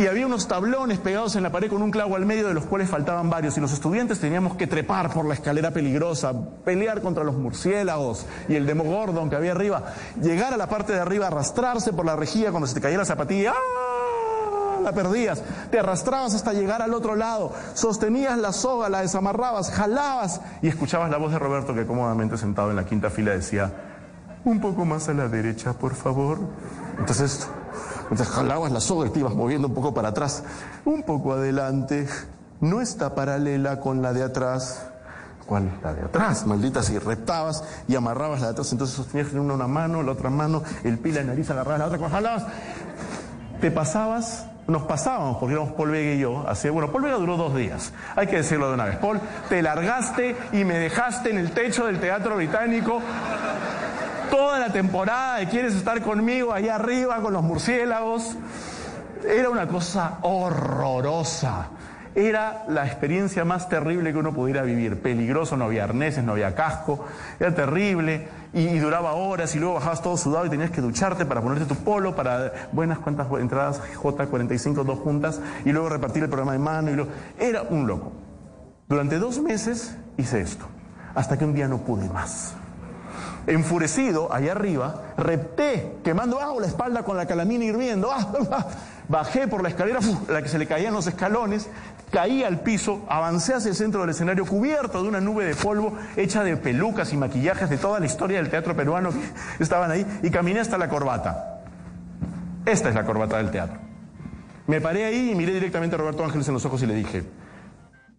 y 0.00 0.06
había 0.06 0.24
unos 0.24 0.48
tablones 0.48 0.98
pegados 0.98 1.36
en 1.36 1.42
la 1.42 1.52
pared 1.52 1.68
con 1.68 1.82
un 1.82 1.90
clavo 1.90 2.16
al 2.16 2.24
medio 2.24 2.48
de 2.48 2.54
los 2.54 2.64
cuales 2.64 2.88
faltaban 2.88 3.28
varios 3.28 3.58
y 3.58 3.60
los 3.60 3.70
estudiantes 3.72 4.18
teníamos 4.18 4.56
que 4.56 4.66
trepar 4.66 5.12
por 5.12 5.26
la 5.26 5.34
escalera 5.34 5.72
peligrosa, 5.72 6.32
pelear 6.64 7.02
contra 7.02 7.22
los 7.22 7.34
murciélagos 7.34 8.24
y 8.48 8.54
el 8.54 8.64
demogordon 8.64 9.28
que 9.28 9.36
había 9.36 9.52
arriba, 9.52 9.92
llegar 10.22 10.54
a 10.54 10.56
la 10.56 10.70
parte 10.70 10.94
de 10.94 11.00
arriba, 11.00 11.26
arrastrarse 11.26 11.92
por 11.92 12.06
la 12.06 12.16
rejilla 12.16 12.50
cuando 12.50 12.66
se 12.66 12.74
te 12.74 12.80
caía 12.80 12.96
la 12.96 13.04
zapatilla, 13.04 13.52
¡ah! 13.52 14.80
la 14.82 14.92
perdías, 14.92 15.42
te 15.70 15.78
arrastrabas 15.78 16.32
hasta 16.32 16.54
llegar 16.54 16.80
al 16.80 16.94
otro 16.94 17.14
lado, 17.14 17.52
sostenías 17.74 18.38
la 18.38 18.54
soga, 18.54 18.88
la 18.88 19.02
desamarrabas, 19.02 19.70
jalabas 19.70 20.40
y 20.62 20.68
escuchabas 20.68 21.10
la 21.10 21.18
voz 21.18 21.30
de 21.30 21.38
Roberto 21.38 21.74
que 21.74 21.84
cómodamente 21.84 22.38
sentado 22.38 22.70
en 22.70 22.76
la 22.76 22.86
quinta 22.86 23.10
fila 23.10 23.32
decía, 23.32 23.70
un 24.44 24.60
poco 24.60 24.86
más 24.86 25.10
a 25.10 25.12
la 25.12 25.28
derecha, 25.28 25.74
por 25.74 25.94
favor. 25.94 26.38
Entonces 26.98 27.46
entonces 28.10 28.28
jalabas 28.28 28.72
la 28.72 28.80
soga 28.80 29.06
y 29.06 29.10
te 29.10 29.20
ibas 29.20 29.34
moviendo 29.34 29.68
un 29.68 29.74
poco 29.74 29.94
para 29.94 30.08
atrás, 30.08 30.42
un 30.84 31.02
poco 31.04 31.32
adelante. 31.32 32.08
No 32.60 32.80
está 32.80 33.14
paralela 33.14 33.80
con 33.80 34.02
la 34.02 34.12
de 34.12 34.22
atrás. 34.22 34.86
¿Cuál? 35.46 35.78
La 35.82 35.94
de 35.94 36.02
atrás, 36.02 36.46
maldita, 36.46 36.82
si 36.82 36.98
reptabas 36.98 37.64
y 37.88 37.96
amarrabas 37.96 38.40
la 38.40 38.48
de 38.48 38.52
atrás, 38.52 38.70
entonces 38.72 38.96
sostenías 38.96 39.32
una, 39.32 39.54
una 39.54 39.66
mano, 39.66 40.02
la 40.02 40.12
otra 40.12 40.30
mano, 40.30 40.62
el 40.84 40.98
pila 40.98 41.20
de 41.20 41.26
nariz, 41.26 41.50
agarrabas 41.50 41.78
la 41.78 41.86
otra, 41.86 42.08
jalabas. 42.08 42.46
Te 43.60 43.70
pasabas 43.70 44.46
nos 44.70 44.82
pasábamos, 44.82 45.38
porque 45.38 45.54
éramos 45.54 45.72
Paul 45.72 45.90
Vega 45.90 46.12
y 46.12 46.20
yo, 46.20 46.44
así, 46.46 46.68
bueno, 46.68 46.90
Paul 46.92 47.02
Vega 47.02 47.16
duró 47.16 47.36
dos 47.36 47.54
días, 47.54 47.92
hay 48.16 48.28
que 48.28 48.36
decirlo 48.36 48.68
de 48.68 48.74
una 48.74 48.84
vez. 48.84 48.96
Paul, 48.96 49.20
te 49.48 49.60
largaste 49.62 50.36
y 50.52 50.64
me 50.64 50.78
dejaste 50.78 51.30
en 51.30 51.38
el 51.38 51.50
techo 51.50 51.86
del 51.86 51.98
teatro 51.98 52.36
británico 52.36 53.00
toda 54.30 54.58
la 54.58 54.72
temporada 54.72 55.38
de 55.38 55.48
quieres 55.48 55.74
estar 55.74 56.00
conmigo 56.02 56.52
allá 56.52 56.76
arriba 56.76 57.20
con 57.20 57.32
los 57.32 57.42
murciélagos. 57.42 58.36
Era 59.28 59.50
una 59.50 59.68
cosa 59.68 60.18
horrorosa. 60.22 61.68
Era 62.14 62.64
la 62.68 62.86
experiencia 62.86 63.44
más 63.44 63.68
terrible 63.68 64.12
que 64.12 64.18
uno 64.18 64.32
pudiera 64.32 64.62
vivir. 64.62 65.00
Peligroso, 65.00 65.56
no 65.56 65.66
había 65.66 65.84
arneses, 65.84 66.24
no 66.24 66.32
había 66.32 66.54
casco. 66.54 67.04
Era 67.38 67.54
terrible 67.54 68.28
y, 68.52 68.78
duraba 68.78 69.12
horas 69.12 69.54
y 69.54 69.60
luego 69.60 69.74
bajabas 69.74 70.02
todo 70.02 70.16
sudado 70.16 70.46
y 70.46 70.50
tenías 70.50 70.70
que 70.70 70.80
ducharte 70.80 71.24
para 71.24 71.40
ponerte 71.40 71.66
tu 71.66 71.76
polo 71.76 72.16
para 72.16 72.68
buenas 72.72 72.98
cuantas 72.98 73.28
entradas 73.38 73.80
J45, 73.94 74.84
dos 74.84 74.98
juntas 74.98 75.40
y 75.64 75.70
luego 75.70 75.88
repartir 75.88 76.24
el 76.24 76.28
programa 76.28 76.52
de 76.52 76.58
mano. 76.58 76.90
Y 76.90 77.44
Era 77.44 77.62
un 77.62 77.86
loco. 77.86 78.12
Durante 78.88 79.18
dos 79.18 79.40
meses 79.40 79.96
hice 80.16 80.40
esto, 80.40 80.66
hasta 81.14 81.38
que 81.38 81.44
un 81.44 81.54
día 81.54 81.68
no 81.68 81.78
pude 81.78 82.08
más. 82.08 82.56
Enfurecido, 83.46 84.32
allá 84.32 84.52
arriba, 84.52 85.14
repté, 85.16 85.96
quemando 86.04 86.36
bajo 86.36 86.60
la 86.60 86.66
espalda 86.66 87.02
con 87.02 87.16
la 87.16 87.26
calamina 87.26 87.64
hirviendo. 87.64 88.10
Ah, 88.12 88.32
ah, 88.32 88.46
ah. 88.52 88.66
Bajé 89.08 89.48
por 89.48 89.62
la 89.62 89.70
escalera, 89.70 89.98
la 90.28 90.40
que 90.40 90.48
se 90.48 90.58
le 90.58 90.66
caían 90.66 90.94
los 90.94 91.06
escalones, 91.08 91.68
caí 92.12 92.44
al 92.44 92.60
piso, 92.60 93.04
avancé 93.08 93.54
hacia 93.54 93.70
el 93.70 93.74
centro 93.74 94.02
del 94.02 94.10
escenario 94.10 94.46
cubierto 94.46 95.02
de 95.02 95.08
una 95.08 95.20
nube 95.20 95.44
de 95.44 95.56
polvo 95.56 95.94
hecha 96.16 96.44
de 96.44 96.56
pelucas 96.56 97.12
y 97.12 97.16
maquillajes 97.16 97.68
de 97.68 97.76
toda 97.76 97.98
la 97.98 98.06
historia 98.06 98.38
del 98.38 98.50
teatro 98.50 98.76
peruano 98.76 99.10
que 99.10 99.18
estaban 99.62 99.90
ahí 99.90 100.06
y 100.22 100.30
caminé 100.30 100.60
hasta 100.60 100.78
la 100.78 100.88
corbata. 100.88 101.62
Esta 102.64 102.88
es 102.88 102.94
la 102.94 103.04
corbata 103.04 103.38
del 103.38 103.50
teatro. 103.50 103.78
Me 104.68 104.80
paré 104.80 105.06
ahí 105.06 105.30
y 105.32 105.34
miré 105.34 105.54
directamente 105.54 105.96
a 105.96 105.98
Roberto 105.98 106.24
Ángeles 106.24 106.46
en 106.46 106.54
los 106.54 106.64
ojos 106.64 106.80
y 106.82 106.86
le 106.86 106.94
dije, 106.94 107.24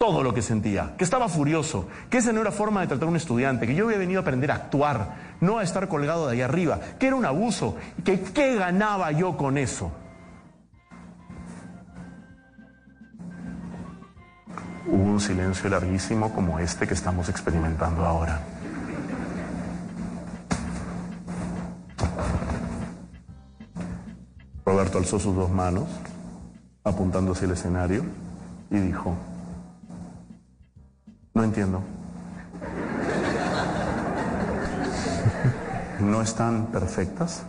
todo 0.02 0.24
lo 0.24 0.34
que 0.34 0.42
sentía, 0.42 0.96
que 0.98 1.04
estaba 1.04 1.30
furioso, 1.30 1.88
que 2.10 2.18
esa 2.18 2.34
no 2.34 2.42
era 2.42 2.52
forma 2.52 2.82
de 2.82 2.88
tratar 2.88 3.06
a 3.06 3.12
un 3.12 3.18
estudiante, 3.18 3.68
que 3.68 3.76
yo 3.76 3.86
había 3.86 4.00
venido 4.00 4.20
a 4.20 4.24
aprender 4.24 4.50
a 4.50 4.56
actuar, 4.56 5.38
no 5.42 5.60
a 5.60 5.64
estar 5.64 5.88
colgado 5.88 6.26
de 6.26 6.34
ahí 6.34 6.42
arriba, 6.42 6.80
que 6.98 7.06
era 7.06 7.16
un 7.16 7.24
abuso, 7.24 7.76
que 8.04 8.20
qué 8.20 8.56
ganaba 8.56 9.12
yo 9.12 9.38
con 9.38 9.60
eso. 9.60 9.92
Hubo 14.88 15.04
un 15.04 15.20
silencio 15.20 15.70
larguísimo 15.70 16.34
como 16.34 16.58
este 16.58 16.88
que 16.88 16.96
estamos 16.96 17.30
experimentando 17.30 18.04
ahora. 18.04 18.42
Roberto 24.66 24.98
alzó 24.98 25.20
sus 25.20 25.36
dos 25.36 25.52
manos, 25.52 25.88
apuntando 26.84 27.34
hacia 27.34 27.46
el 27.46 27.52
escenario, 27.52 28.04
y 28.72 28.80
dijo, 28.80 29.16
no 31.34 31.44
entiendo. 31.44 31.82
¿No 36.00 36.22
están 36.22 36.68
perfectas? 36.68 37.44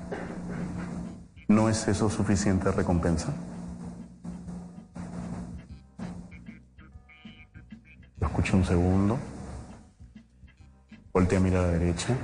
¿No 1.48 1.68
es 1.68 1.88
eso 1.88 2.08
suficiente 2.10 2.70
recompensa? 2.70 3.32
Lo 8.20 8.26
escuché 8.26 8.56
un 8.56 8.64
segundo. 8.64 9.18
Volteé 11.12 11.38
a 11.38 11.40
mirar 11.40 11.64
a 11.64 11.66
la 11.68 11.72
derecha. 11.72 12.16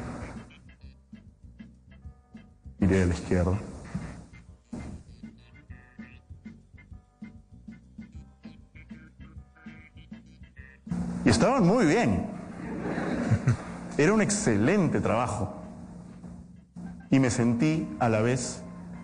Miré 2.79 3.03
a 3.03 3.07
la 3.07 3.15
izquierda. 3.15 3.59
Estaban 11.29 11.67
muy 11.67 11.85
bien. 11.85 12.25
Era 13.99 14.15
un 14.15 14.23
excelente 14.23 15.01
trabajo. 15.01 15.53
Y 17.11 17.19
me 17.19 17.29
sentí 17.29 17.87
a 18.01 18.09
la 18.09 18.23
vez 18.23 18.63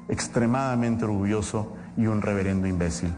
extremadamente 0.09 1.05
orgulloso 1.05 1.75
y 1.99 2.07
un 2.07 2.23
reverendo 2.23 2.67
imbécil. 2.67 3.13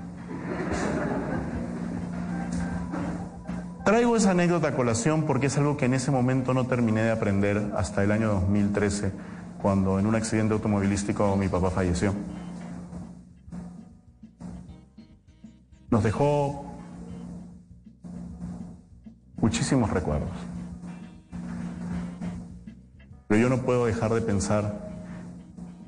Traigo 3.84 4.16
esa 4.16 4.32
anécdota 4.32 4.68
a 4.68 4.72
colación 4.74 5.22
porque 5.22 5.46
es 5.46 5.56
algo 5.56 5.76
que 5.76 5.84
en 5.84 5.94
ese 5.94 6.10
momento 6.10 6.52
no 6.52 6.66
terminé 6.66 7.02
de 7.02 7.12
aprender 7.12 7.72
hasta 7.76 8.02
el 8.02 8.10
año 8.10 8.32
2013, 8.32 9.12
cuando 9.62 10.00
en 10.00 10.06
un 10.06 10.16
accidente 10.16 10.54
automovilístico 10.54 11.36
mi 11.36 11.46
papá 11.46 11.70
falleció. 11.70 12.12
Nos 15.90 16.02
dejó 16.02 16.65
muchísimos 19.36 19.90
recuerdos. 19.90 20.30
Pero 23.28 23.40
yo 23.40 23.48
no 23.48 23.62
puedo 23.62 23.86
dejar 23.86 24.12
de 24.14 24.20
pensar 24.20 24.86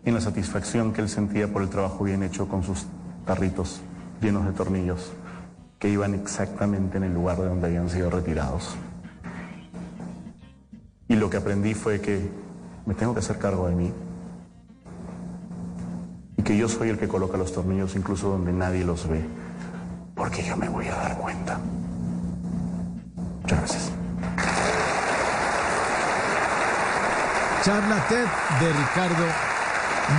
en 0.05 0.15
la 0.15 0.20
satisfacción 0.20 0.93
que 0.93 1.01
él 1.01 1.09
sentía 1.09 1.52
por 1.52 1.62
el 1.62 1.68
trabajo 1.68 2.05
bien 2.05 2.23
hecho 2.23 2.49
con 2.49 2.62
sus 2.62 2.86
tarritos 3.27 3.81
llenos 4.20 4.44
de 4.47 4.52
tornillos 4.52 5.12
que 5.78 5.89
iban 5.89 6.15
exactamente 6.15 6.97
en 6.97 7.05
el 7.05 7.15
lugar 7.15 7.39
de 7.39 7.47
donde 7.47 7.67
habían 7.68 7.89
sido 7.89 8.10
retirados. 8.10 8.75
Y 11.09 11.15
lo 11.15 11.31
que 11.31 11.36
aprendí 11.36 11.75
fue 11.75 12.01
que 12.01 12.28
me 12.85 12.94
tengo 12.94 13.15
que 13.15 13.20
hacer 13.20 13.39
cargo 13.39 13.68
de 13.68 13.75
mí 13.75 13.93
que 16.49 16.57
yo 16.57 16.67
soy 16.67 16.89
el 16.89 16.99
que 16.99 17.07
coloca 17.07 17.36
los 17.36 17.52
tornillos 17.52 17.94
incluso 17.94 18.31
donde 18.31 18.55
nadie 18.55 18.83
los 18.83 19.07
ve, 19.07 19.23
porque 20.15 20.43
yo 20.43 20.57
me 20.57 20.67
voy 20.67 20.86
a 20.86 20.94
dar 20.94 21.18
cuenta. 21.18 21.60
Muchas 23.49 23.60
gracias. 23.60 23.93
Charla 27.65 28.07
TED 28.09 28.27
de 28.60 28.73
Ricardo 28.73 29.27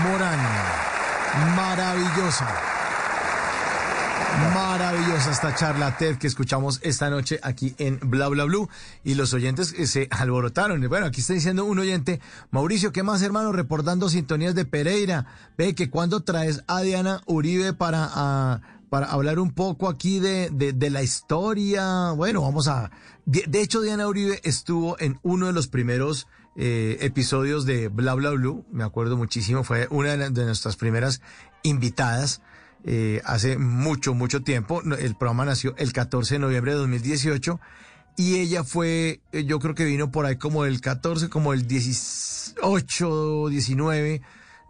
Morán. 0.03 0.39
Maravillosa. 1.55 2.47
Maravillosa 4.53 5.31
esta 5.31 5.53
charla 5.53 5.95
TED 5.95 6.17
que 6.17 6.25
escuchamos 6.25 6.79
esta 6.81 7.11
noche 7.11 7.39
aquí 7.43 7.75
en 7.77 7.99
Bla 8.01 8.29
Bla 8.29 8.45
Blue 8.45 8.67
y 9.03 9.13
los 9.13 9.31
oyentes 9.35 9.75
se 9.85 10.07
alborotaron. 10.09 10.87
Bueno, 10.89 11.05
aquí 11.05 11.21
está 11.21 11.33
diciendo 11.33 11.65
un 11.65 11.77
oyente, 11.77 12.19
Mauricio, 12.49 12.91
¿qué 12.91 13.03
más 13.03 13.21
hermano? 13.21 13.51
Reportando 13.51 14.09
sintonías 14.09 14.55
de 14.55 14.65
Pereira. 14.65 15.27
Ve 15.55 15.75
que 15.75 15.91
cuando 15.91 16.21
traes 16.21 16.63
a 16.65 16.81
Diana 16.81 17.21
Uribe 17.27 17.73
para, 17.73 18.61
para 18.89 19.07
hablar 19.07 19.39
un 19.39 19.51
poco 19.51 19.87
aquí 19.87 20.19
de, 20.19 20.49
de, 20.49 20.89
la 20.89 21.03
historia. 21.03 22.11
Bueno, 22.11 22.41
vamos 22.41 22.67
a... 22.67 22.91
De, 23.25 23.61
hecho, 23.61 23.81
Diana 23.81 24.07
Uribe 24.07 24.39
estuvo 24.43 24.99
en 24.99 25.19
uno 25.21 25.47
de 25.47 25.53
los 25.53 25.67
primeros 25.67 26.27
eh, 26.55 26.97
episodios 27.01 27.65
de 27.65 27.87
Bla 27.87 28.15
Bla 28.15 28.31
Blue, 28.31 28.65
me 28.71 28.83
acuerdo 28.83 29.15
muchísimo, 29.15 29.63
fue 29.63 29.87
una 29.91 30.17
de 30.17 30.45
nuestras 30.45 30.75
primeras 30.75 31.21
invitadas. 31.63 32.41
Eh, 32.85 33.21
hace 33.25 33.57
mucho, 33.57 34.13
mucho 34.13 34.41
tiempo. 34.41 34.81
El 34.81 35.15
programa 35.15 35.45
nació 35.45 35.75
el 35.77 35.91
14 35.93 36.35
de 36.35 36.39
noviembre 36.39 36.71
de 36.71 36.77
2018 36.79 37.59
y 38.15 38.35
ella 38.39 38.63
fue, 38.63 39.21
eh, 39.31 39.45
yo 39.45 39.59
creo 39.59 39.75
que 39.75 39.85
vino 39.85 40.11
por 40.11 40.25
ahí 40.25 40.37
como 40.37 40.65
el 40.65 40.81
14, 40.81 41.29
como 41.29 41.53
el 41.53 41.67
18, 41.67 43.47
19 43.49 44.21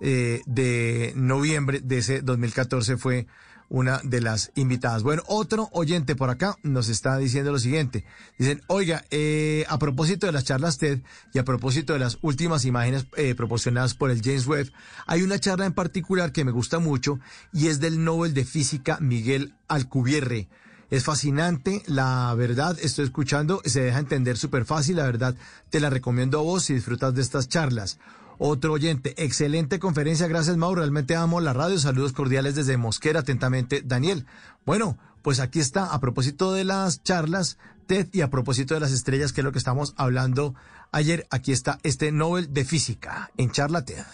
eh, 0.01 0.41
de 0.45 1.14
noviembre 1.15 1.81
de 1.81 1.98
ese 1.98 2.22
2014 2.22 2.98
fue 2.98 3.27
una 3.69 4.01
de 4.03 4.22
las 4.22 4.51
invitadas. 4.56 5.03
Bueno, 5.03 5.23
otro 5.27 5.69
oyente 5.72 6.15
por 6.15 6.30
acá 6.30 6.57
nos 6.64 6.89
está 6.89 7.17
diciendo 7.17 7.51
lo 7.51 7.59
siguiente. 7.59 8.03
Dicen, 8.38 8.61
oiga, 8.67 9.06
eh, 9.11 9.65
a 9.69 9.80
propósito 9.80 10.25
de 10.25 10.31
las 10.31 10.43
charlas 10.43 10.77
TED 10.77 10.99
y 11.33 11.39
a 11.39 11.45
propósito 11.45 11.93
de 11.93 11.99
las 11.99 12.17
últimas 12.22 12.65
imágenes 12.65 13.07
eh, 13.15 13.35
proporcionadas 13.35 13.93
por 13.93 14.11
el 14.11 14.22
James 14.22 14.48
Webb, 14.48 14.72
hay 15.06 15.22
una 15.22 15.39
charla 15.39 15.65
en 15.65 15.73
particular 15.73 16.31
que 16.31 16.43
me 16.43 16.51
gusta 16.51 16.80
mucho 16.80 17.19
y 17.53 17.67
es 17.67 17.80
del 17.80 18.03
Nobel 18.03 18.33
de 18.33 18.45
Física 18.45 18.98
Miguel 18.99 19.53
Alcubierre. 19.67 20.49
Es 20.89 21.03
fascinante, 21.03 21.83
la 21.85 22.33
verdad, 22.35 22.75
estoy 22.81 23.06
escuchando, 23.06 23.61
se 23.64 23.81
deja 23.81 23.99
entender 23.99 24.38
súper 24.38 24.65
fácil, 24.65 24.95
la 24.95 25.03
verdad, 25.03 25.35
te 25.69 25.80
la 25.80 25.91
recomiendo 25.91 26.39
a 26.39 26.41
vos 26.41 26.64
si 26.64 26.73
disfrutas 26.73 27.14
de 27.14 27.22
estas 27.22 27.48
charlas. 27.48 27.99
Otro 28.41 28.71
oyente, 28.71 29.21
excelente 29.21 29.79
conferencia, 29.79 30.25
gracias 30.27 30.55
Mauro, 30.55 30.79
realmente 30.79 31.13
amo 31.13 31.41
la 31.41 31.51
radio, 31.51 31.77
saludos 31.77 32.13
cordiales 32.13 32.55
desde 32.55 32.77
Mosquera, 32.77 33.19
atentamente 33.19 33.81
Daniel. 33.83 34.25
Bueno, 34.65 34.97
pues 35.21 35.41
aquí 35.41 35.59
está, 35.59 35.93
a 35.93 35.99
propósito 35.99 36.53
de 36.53 36.63
las 36.63 37.03
charlas 37.03 37.57
TED 37.85 38.07
y 38.13 38.21
a 38.21 38.29
propósito 38.29 38.75
de 38.75 38.79
las 38.79 38.93
estrellas, 38.93 39.33
que 39.33 39.41
es 39.41 39.45
lo 39.45 39.51
que 39.51 39.57
estamos 39.57 39.93
hablando 39.97 40.55
ayer, 40.93 41.27
aquí 41.31 41.51
está 41.51 41.79
este 41.83 42.13
Nobel 42.13 42.53
de 42.53 42.63
Física 42.63 43.29
en 43.35 43.51
charla 43.51 43.83
TED. 43.83 44.05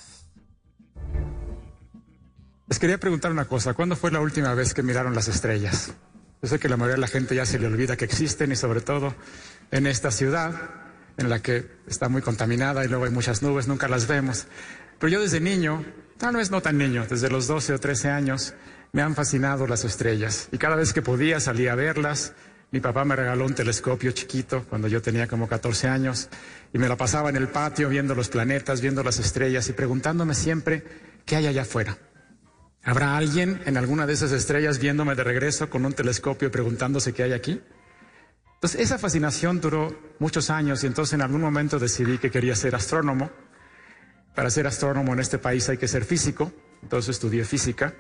Les 2.68 2.80
quería 2.80 3.00
preguntar 3.00 3.32
una 3.32 3.46
cosa, 3.46 3.76
¿cuándo 3.76 3.96
fue 3.96 4.12
la 4.12 4.22
última 4.22 4.56
vez 4.56 4.74
que 4.74 4.82
miraron 4.82 5.14
las 5.14 5.28
estrellas? 5.28 5.94
Yo 6.42 6.50
sé 6.50 6.58
que 6.58 6.68
la 6.68 6.78
mayoría 6.78 6.96
de 6.96 7.02
la 7.02 7.08
gente 7.08 7.36
ya 7.36 7.46
se 7.46 7.60
le 7.60 7.68
olvida 7.68 7.96
que 7.96 8.06
existen 8.06 8.52
y 8.52 8.56
sobre 8.56 8.82
todo 8.82 9.14
en 9.70 9.86
esta 9.86 10.10
ciudad 10.10 10.85
en 11.18 11.30
la 11.30 11.42
que 11.42 11.66
está 11.88 12.10
muy 12.10 12.22
contaminada 12.22 12.84
y 12.84 12.88
luego 12.88 13.06
hay 13.06 13.12
muchas 13.12 13.42
nubes, 13.42 13.68
nunca 13.68 13.88
las 13.88 14.08
vemos. 14.08 14.48
Pero 15.00 15.14
yo 15.14 15.22
desde 15.22 15.40
niño, 15.40 15.84
tal 16.18 16.36
vez 16.36 16.52
no 16.52 16.62
tan 16.62 16.78
niño, 16.78 17.06
desde 17.10 17.30
los 17.30 17.48
12 17.48 17.74
o 17.74 17.80
13 17.80 18.10
años, 18.10 18.54
me 18.92 19.02
han 19.02 19.16
fascinado 19.16 19.68
las 19.68 19.84
estrellas. 19.84 20.48
Y 20.52 20.58
cada 20.58 20.76
vez 20.76 20.94
que 20.94 21.02
podía 21.02 21.40
salía 21.40 21.74
a 21.74 21.76
verlas. 21.76 22.34
Mi 22.72 22.80
papá 22.80 23.06
me 23.06 23.16
regaló 23.16 23.46
un 23.46 23.54
telescopio 23.54 24.12
chiquito 24.12 24.66
cuando 24.68 24.88
yo 24.88 25.02
tenía 25.02 25.28
como 25.28 25.48
14 25.48 25.88
años 25.88 26.30
y 26.74 26.78
me 26.78 26.90
la 26.90 26.98
pasaba 26.98 27.30
en 27.30 27.36
el 27.36 27.48
patio 27.48 27.88
viendo 27.90 28.16
los 28.16 28.28
planetas, 28.28 28.82
viendo 28.82 29.04
las 29.04 29.20
estrellas 29.20 29.70
y 29.70 29.74
preguntándome 29.74 30.34
siempre 30.34 30.84
qué 31.26 31.38
hay 31.38 31.48
allá 31.48 31.62
afuera. 31.62 31.98
¿Habrá 32.84 33.18
alguien 33.18 33.62
en 33.66 33.78
alguna 33.78 34.06
de 34.06 34.14
esas 34.14 34.32
estrellas 34.32 34.80
viéndome 34.80 35.16
de 35.16 35.24
regreso 35.24 35.70
con 35.70 35.86
un 35.86 35.94
telescopio 35.94 36.52
preguntándose 36.52 37.14
qué 37.14 37.24
hay 37.24 37.34
aquí? 37.34 37.62
Entonces, 38.66 38.82
esa 38.82 38.98
fascinación 38.98 39.62
duró 39.62 39.96
muchos 40.18 40.50
años 40.50 40.84
y 40.84 40.88
entonces 40.88 41.14
en 41.14 41.22
algún 41.22 41.40
momento 41.40 41.78
decidí 41.78 42.18
que 42.18 42.32
quería 42.32 42.56
ser 42.56 42.74
astrónomo. 42.74 43.30
Para 44.34 44.50
ser 44.50 44.66
astrónomo 44.66 45.14
en 45.14 45.20
este 45.20 45.38
país 45.38 45.70
hay 45.70 45.78
que 45.78 45.88
ser 45.88 46.04
físico, 46.04 46.52
entonces 46.82 47.10
estudié 47.16 47.46
física. 47.46 47.94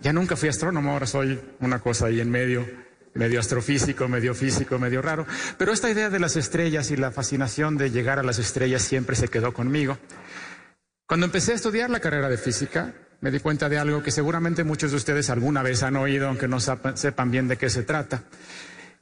Ya 0.00 0.14
nunca 0.14 0.36
fui 0.36 0.48
astrónomo, 0.48 0.92
ahora 0.92 1.04
soy 1.04 1.38
una 1.58 1.80
cosa 1.80 2.06
ahí 2.06 2.18
en 2.18 2.30
medio, 2.30 2.66
medio 3.12 3.40
astrofísico, 3.40 4.08
medio 4.08 4.34
físico, 4.34 4.78
medio 4.78 5.02
raro. 5.02 5.26
Pero 5.58 5.70
esta 5.70 5.90
idea 5.90 6.08
de 6.08 6.18
las 6.18 6.34
estrellas 6.34 6.90
y 6.90 6.96
la 6.96 7.10
fascinación 7.10 7.76
de 7.76 7.90
llegar 7.90 8.18
a 8.18 8.22
las 8.22 8.38
estrellas 8.38 8.80
siempre 8.80 9.16
se 9.16 9.28
quedó 9.28 9.52
conmigo. 9.52 9.98
Cuando 11.04 11.26
empecé 11.26 11.52
a 11.52 11.56
estudiar 11.56 11.90
la 11.90 12.00
carrera 12.00 12.30
de 12.30 12.38
física, 12.38 12.94
me 13.20 13.30
di 13.30 13.38
cuenta 13.40 13.68
de 13.68 13.76
algo 13.76 14.02
que 14.02 14.12
seguramente 14.12 14.64
muchos 14.64 14.92
de 14.92 14.96
ustedes 14.96 15.28
alguna 15.28 15.62
vez 15.62 15.82
han 15.82 15.96
oído, 15.96 16.26
aunque 16.26 16.48
no 16.48 16.58
sepan 16.58 17.30
bien 17.30 17.48
de 17.48 17.58
qué 17.58 17.68
se 17.68 17.82
trata. 17.82 18.22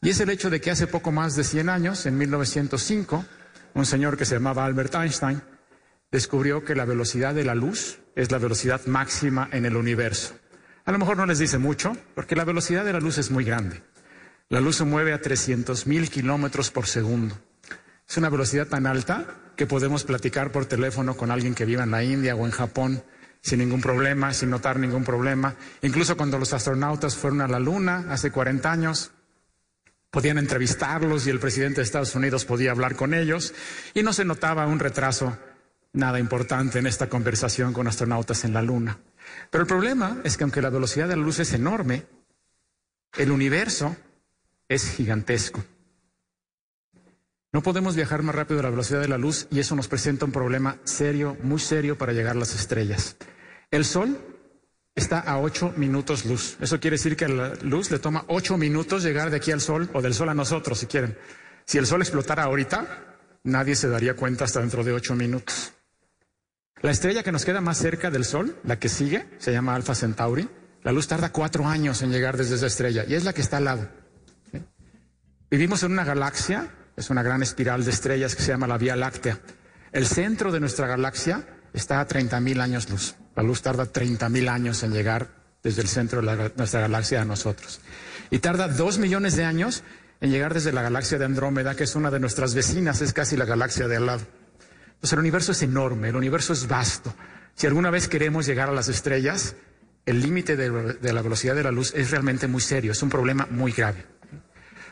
Y 0.01 0.11
es 0.11 0.21
el 0.21 0.31
hecho 0.31 0.49
de 0.51 0.61
que 0.61 0.71
hace 0.71 0.87
poco 0.87 1.11
más 1.11 1.35
de 1.35 1.45
100 1.45 1.69
años, 1.69 2.07
en 2.07 2.17
1905, 2.17 3.25
un 3.75 3.87
señor 3.87 4.17
que 4.17 4.25
se 4.25 4.35
llamaba 4.35 4.65
Albert 4.65 4.95
Einstein 4.95 5.43
descubrió 6.11 6.65
que 6.65 6.75
la 6.75 6.85
velocidad 6.85 7.35
de 7.35 7.45
la 7.45 7.55
luz 7.55 7.99
es 8.15 8.31
la 8.31 8.39
velocidad 8.39 8.87
máxima 8.87 9.49
en 9.53 9.67
el 9.67 9.77
universo. 9.77 10.35
A 10.85 10.93
lo 10.93 10.99
mejor 10.99 11.17
no 11.17 11.27
les 11.27 11.39
dice 11.39 11.59
mucho, 11.59 11.97
porque 12.15 12.37
la 12.37 12.45
velocidad 12.45 12.85
de 12.85 12.93
la 12.93 13.01
luz 13.01 13.19
es 13.19 13.31
muy 13.31 13.45
grande. 13.45 13.83
La 14.49 14.61
luz 14.61 14.77
se 14.77 14.85
mueve 14.85 15.13
a 15.13 15.21
300.000 15.21 16.09
kilómetros 16.09 16.71
por 16.71 16.87
segundo. 16.87 17.37
Es 18.09 18.17
una 18.17 18.31
velocidad 18.31 18.67
tan 18.69 18.87
alta 18.87 19.27
que 19.55 19.67
podemos 19.67 20.05
platicar 20.05 20.51
por 20.51 20.65
teléfono 20.65 21.15
con 21.17 21.31
alguien 21.31 21.55
que 21.55 21.67
viva 21.67 21.83
en 21.83 21.91
la 21.91 22.03
India 22.03 22.35
o 22.35 22.47
en 22.47 22.53
Japón 22.53 23.03
sin 23.43 23.59
ningún 23.59 23.81
problema, 23.81 24.33
sin 24.33 24.51
notar 24.51 24.79
ningún 24.79 25.05
problema. 25.05 25.55
Incluso 25.83 26.17
cuando 26.17 26.39
los 26.39 26.53
astronautas 26.53 27.17
fueron 27.17 27.41
a 27.43 27.49
la 27.49 27.59
Luna 27.59 28.07
hace 28.09 28.31
40 28.31 28.71
años, 28.71 29.13
Podían 30.11 30.39
entrevistarlos 30.39 31.27
y 31.27 31.31
el 31.31 31.39
presidente 31.39 31.77
de 31.77 31.85
Estados 31.85 32.15
Unidos 32.15 32.45
podía 32.45 32.71
hablar 32.71 32.97
con 32.97 33.13
ellos 33.13 33.55
y 33.95 34.03
no 34.03 34.13
se 34.13 34.25
notaba 34.25 34.67
un 34.67 34.79
retraso 34.79 35.39
nada 35.93 36.19
importante 36.19 36.79
en 36.79 36.87
esta 36.87 37.09
conversación 37.09 37.73
con 37.73 37.87
astronautas 37.87 38.45
en 38.45 38.55
la 38.55 38.63
Luna. 38.63 38.99
Pero 39.51 39.63
el 39.63 39.69
problema 39.69 40.21
es 40.25 40.37
que 40.37 40.45
aunque 40.45 40.63
la 40.63 40.71
velocidad 40.71 41.09
de 41.09 41.17
la 41.17 41.23
luz 41.23 41.41
es 41.41 41.53
enorme, 41.53 42.07
el 43.17 43.31
universo 43.31 43.97
es 44.69 44.91
gigantesco. 44.91 45.63
No 47.53 47.63
podemos 47.63 47.97
viajar 47.97 48.23
más 48.23 48.35
rápido 48.35 48.61
a 48.61 48.63
la 48.63 48.71
velocidad 48.71 49.01
de 49.01 49.09
la 49.09 49.19
luz 49.19 49.47
y 49.51 49.59
eso 49.59 49.75
nos 49.75 49.89
presenta 49.89 50.27
un 50.27 50.33
problema 50.33 50.79
serio, 50.85 51.37
muy 51.43 51.59
serio 51.59 51.97
para 51.97 52.13
llegar 52.13 52.37
a 52.37 52.41
las 52.41 52.55
estrellas. 52.55 53.17
El 53.71 53.85
Sol 53.85 54.19
está 54.99 55.21
a 55.21 55.39
8 55.39 55.75
minutos 55.77 56.25
luz. 56.25 56.57
Eso 56.61 56.79
quiere 56.81 56.97
decir 56.97 57.17
que 57.17 57.29
la 57.29 57.55
luz 57.63 57.91
le 57.91 57.99
toma 57.99 58.25
8 58.29 58.59
minutos 58.59 59.03
llegar 59.03 59.31
de 59.31 59.37
aquí 59.37 59.53
al 59.53 59.61
sol 59.61 59.89
o 59.95 60.03
del 60.03 60.15
sol 60.15 60.29
a 60.29 60.35
nosotros, 60.35 60.79
si 60.79 60.87
quieren. 60.87 61.17
Si 61.65 61.79
el 61.79 61.87
sol 61.87 62.03
explotara 62.03 62.45
ahorita, 62.45 63.19
nadie 63.45 63.75
se 63.75 63.89
daría 63.89 64.15
cuenta 64.15 64.45
hasta 64.45 64.61
dentro 64.61 64.85
de 64.85 64.93
8 64.93 65.15
minutos. 65.15 65.73
La 66.81 66.91
estrella 66.91 67.23
que 67.23 67.33
nos 67.33 67.45
queda 67.45 67.61
más 67.61 67.79
cerca 67.79 68.11
del 68.11 68.25
sol, 68.25 68.57
la 68.65 68.79
que 68.79 68.89
sigue, 68.89 69.27
se 69.39 69.53
llama 69.53 69.75
Alpha 69.75 69.95
Centauri. 69.95 70.49
La 70.83 70.93
luz 70.93 71.09
tarda 71.09 71.33
cuatro 71.33 71.67
años 71.67 72.03
en 72.03 72.13
llegar 72.13 72.37
desde 72.37 72.55
esa 72.55 72.67
estrella 72.67 73.05
y 73.07 73.15
es 73.15 73.25
la 73.25 73.33
que 73.33 73.41
está 73.41 73.57
al 73.57 73.65
lado. 73.65 73.89
Vivimos 75.51 75.83
en 75.83 75.93
una 75.93 76.05
galaxia, 76.05 76.69
es 76.97 77.11
una 77.11 77.23
gran 77.23 77.43
espiral 77.43 77.85
de 77.85 77.91
estrellas 77.91 78.37
que 78.37 78.43
se 78.43 78.53
llama 78.53 78.67
la 78.67 78.79
Vía 78.79 78.95
Láctea. 78.95 79.41
El 79.93 80.07
centro 80.07 80.53
de 80.53 80.61
nuestra 80.61 80.87
galaxia 80.87 81.47
está 81.73 82.01
a 82.01 82.07
30.000 82.07 82.61
años 82.61 82.91
luz. 82.91 83.17
La 83.39 83.45
luz 83.45 83.63
tarda 83.63 83.85
30.000 83.85 84.49
años 84.49 84.83
en 84.83 84.93
llegar 84.93 85.29
desde 85.63 85.83
el 85.83 85.87
centro 85.87 86.21
de 86.21 86.51
nuestra 86.57 86.81
galaxia 86.81 87.23
a 87.23 87.25
nosotros. 87.25 87.81
Y 88.31 88.41
tarda 88.41 88.67
dos 88.67 88.99
millones 88.99 89.37
de 89.37 89.45
años 89.45 89.85
en 90.21 90.33
llegar 90.33 90.55
desde 90.55 90.73
la 90.73 90.83
galaxia 90.83 91.19
de 91.19 91.27
Andrómeda, 91.27 91.77
que 91.77 91.85
es 91.85 91.95
una 91.95 92.11
de 92.11 92.19
nuestras 92.19 92.57
vecinas, 92.57 93.01
es 93.01 93.13
casi 93.13 93.37
la 93.37 93.45
galaxia 93.45 93.87
de 93.87 93.97
al 93.97 94.07
lado. 94.07 94.23
Entonces 94.87 95.13
el 95.13 95.21
universo 95.21 95.53
es 95.53 95.63
enorme, 95.63 96.09
el 96.09 96.17
universo 96.17 96.53
es 96.53 96.67
vasto. 96.67 97.15
Si 97.55 97.69
alguna 97.69 97.91
vez 97.91 98.09
queremos 98.09 98.45
llegar 98.45 98.71
a 98.71 98.73
las 98.73 98.89
estrellas, 98.89 99.55
el 100.05 100.21
límite 100.21 100.57
de 100.57 101.13
la 101.13 101.23
velocidad 101.23 101.55
de 101.55 101.63
la 101.63 101.71
luz 101.71 101.95
es 101.95 102.11
realmente 102.11 102.49
muy 102.49 102.61
serio, 102.61 102.91
es 102.91 103.03
un 103.05 103.09
problema 103.09 103.47
muy 103.53 103.71
grave. 103.71 104.05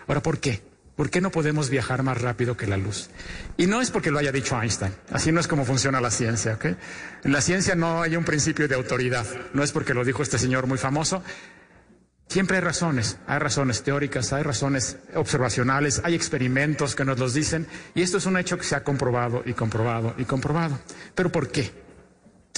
Ahora, 0.06 0.22
¿por 0.22 0.38
qué? 0.38 0.62
¿Por 0.96 1.10
qué 1.10 1.20
no 1.20 1.30
podemos 1.30 1.68
viajar 1.68 2.02
más 2.02 2.20
rápido 2.22 2.56
que 2.56 2.66
la 2.66 2.78
luz? 2.78 3.10
Y 3.58 3.66
no 3.66 3.82
es 3.82 3.90
porque 3.90 4.10
lo 4.10 4.18
haya 4.18 4.32
dicho 4.32 4.60
Einstein, 4.60 4.94
así 5.12 5.30
no 5.30 5.40
es 5.40 5.46
como 5.46 5.66
funciona 5.66 6.00
la 6.00 6.10
ciencia, 6.10 6.54
¿ok? 6.54 6.64
En 7.24 7.32
la 7.32 7.42
ciencia 7.42 7.74
no 7.74 8.00
hay 8.00 8.16
un 8.16 8.24
principio 8.24 8.66
de 8.66 8.74
autoridad, 8.74 9.26
no 9.52 9.62
es 9.62 9.72
porque 9.72 9.92
lo 9.92 10.04
dijo 10.04 10.22
este 10.22 10.38
señor 10.38 10.66
muy 10.66 10.78
famoso. 10.78 11.22
Siempre 12.28 12.56
hay 12.56 12.62
razones, 12.62 13.18
hay 13.26 13.38
razones 13.38 13.82
teóricas, 13.82 14.32
hay 14.32 14.42
razones 14.42 14.96
observacionales, 15.14 16.00
hay 16.02 16.14
experimentos 16.14 16.94
que 16.94 17.04
nos 17.04 17.18
los 17.18 17.34
dicen, 17.34 17.66
y 17.94 18.00
esto 18.00 18.16
es 18.16 18.26
un 18.26 18.38
hecho 18.38 18.56
que 18.56 18.64
se 18.64 18.74
ha 18.74 18.82
comprobado 18.82 19.42
y 19.44 19.52
comprobado 19.52 20.14
y 20.16 20.24
comprobado. 20.24 20.78
¿Pero 21.14 21.30
por 21.30 21.50
qué? 21.50 21.70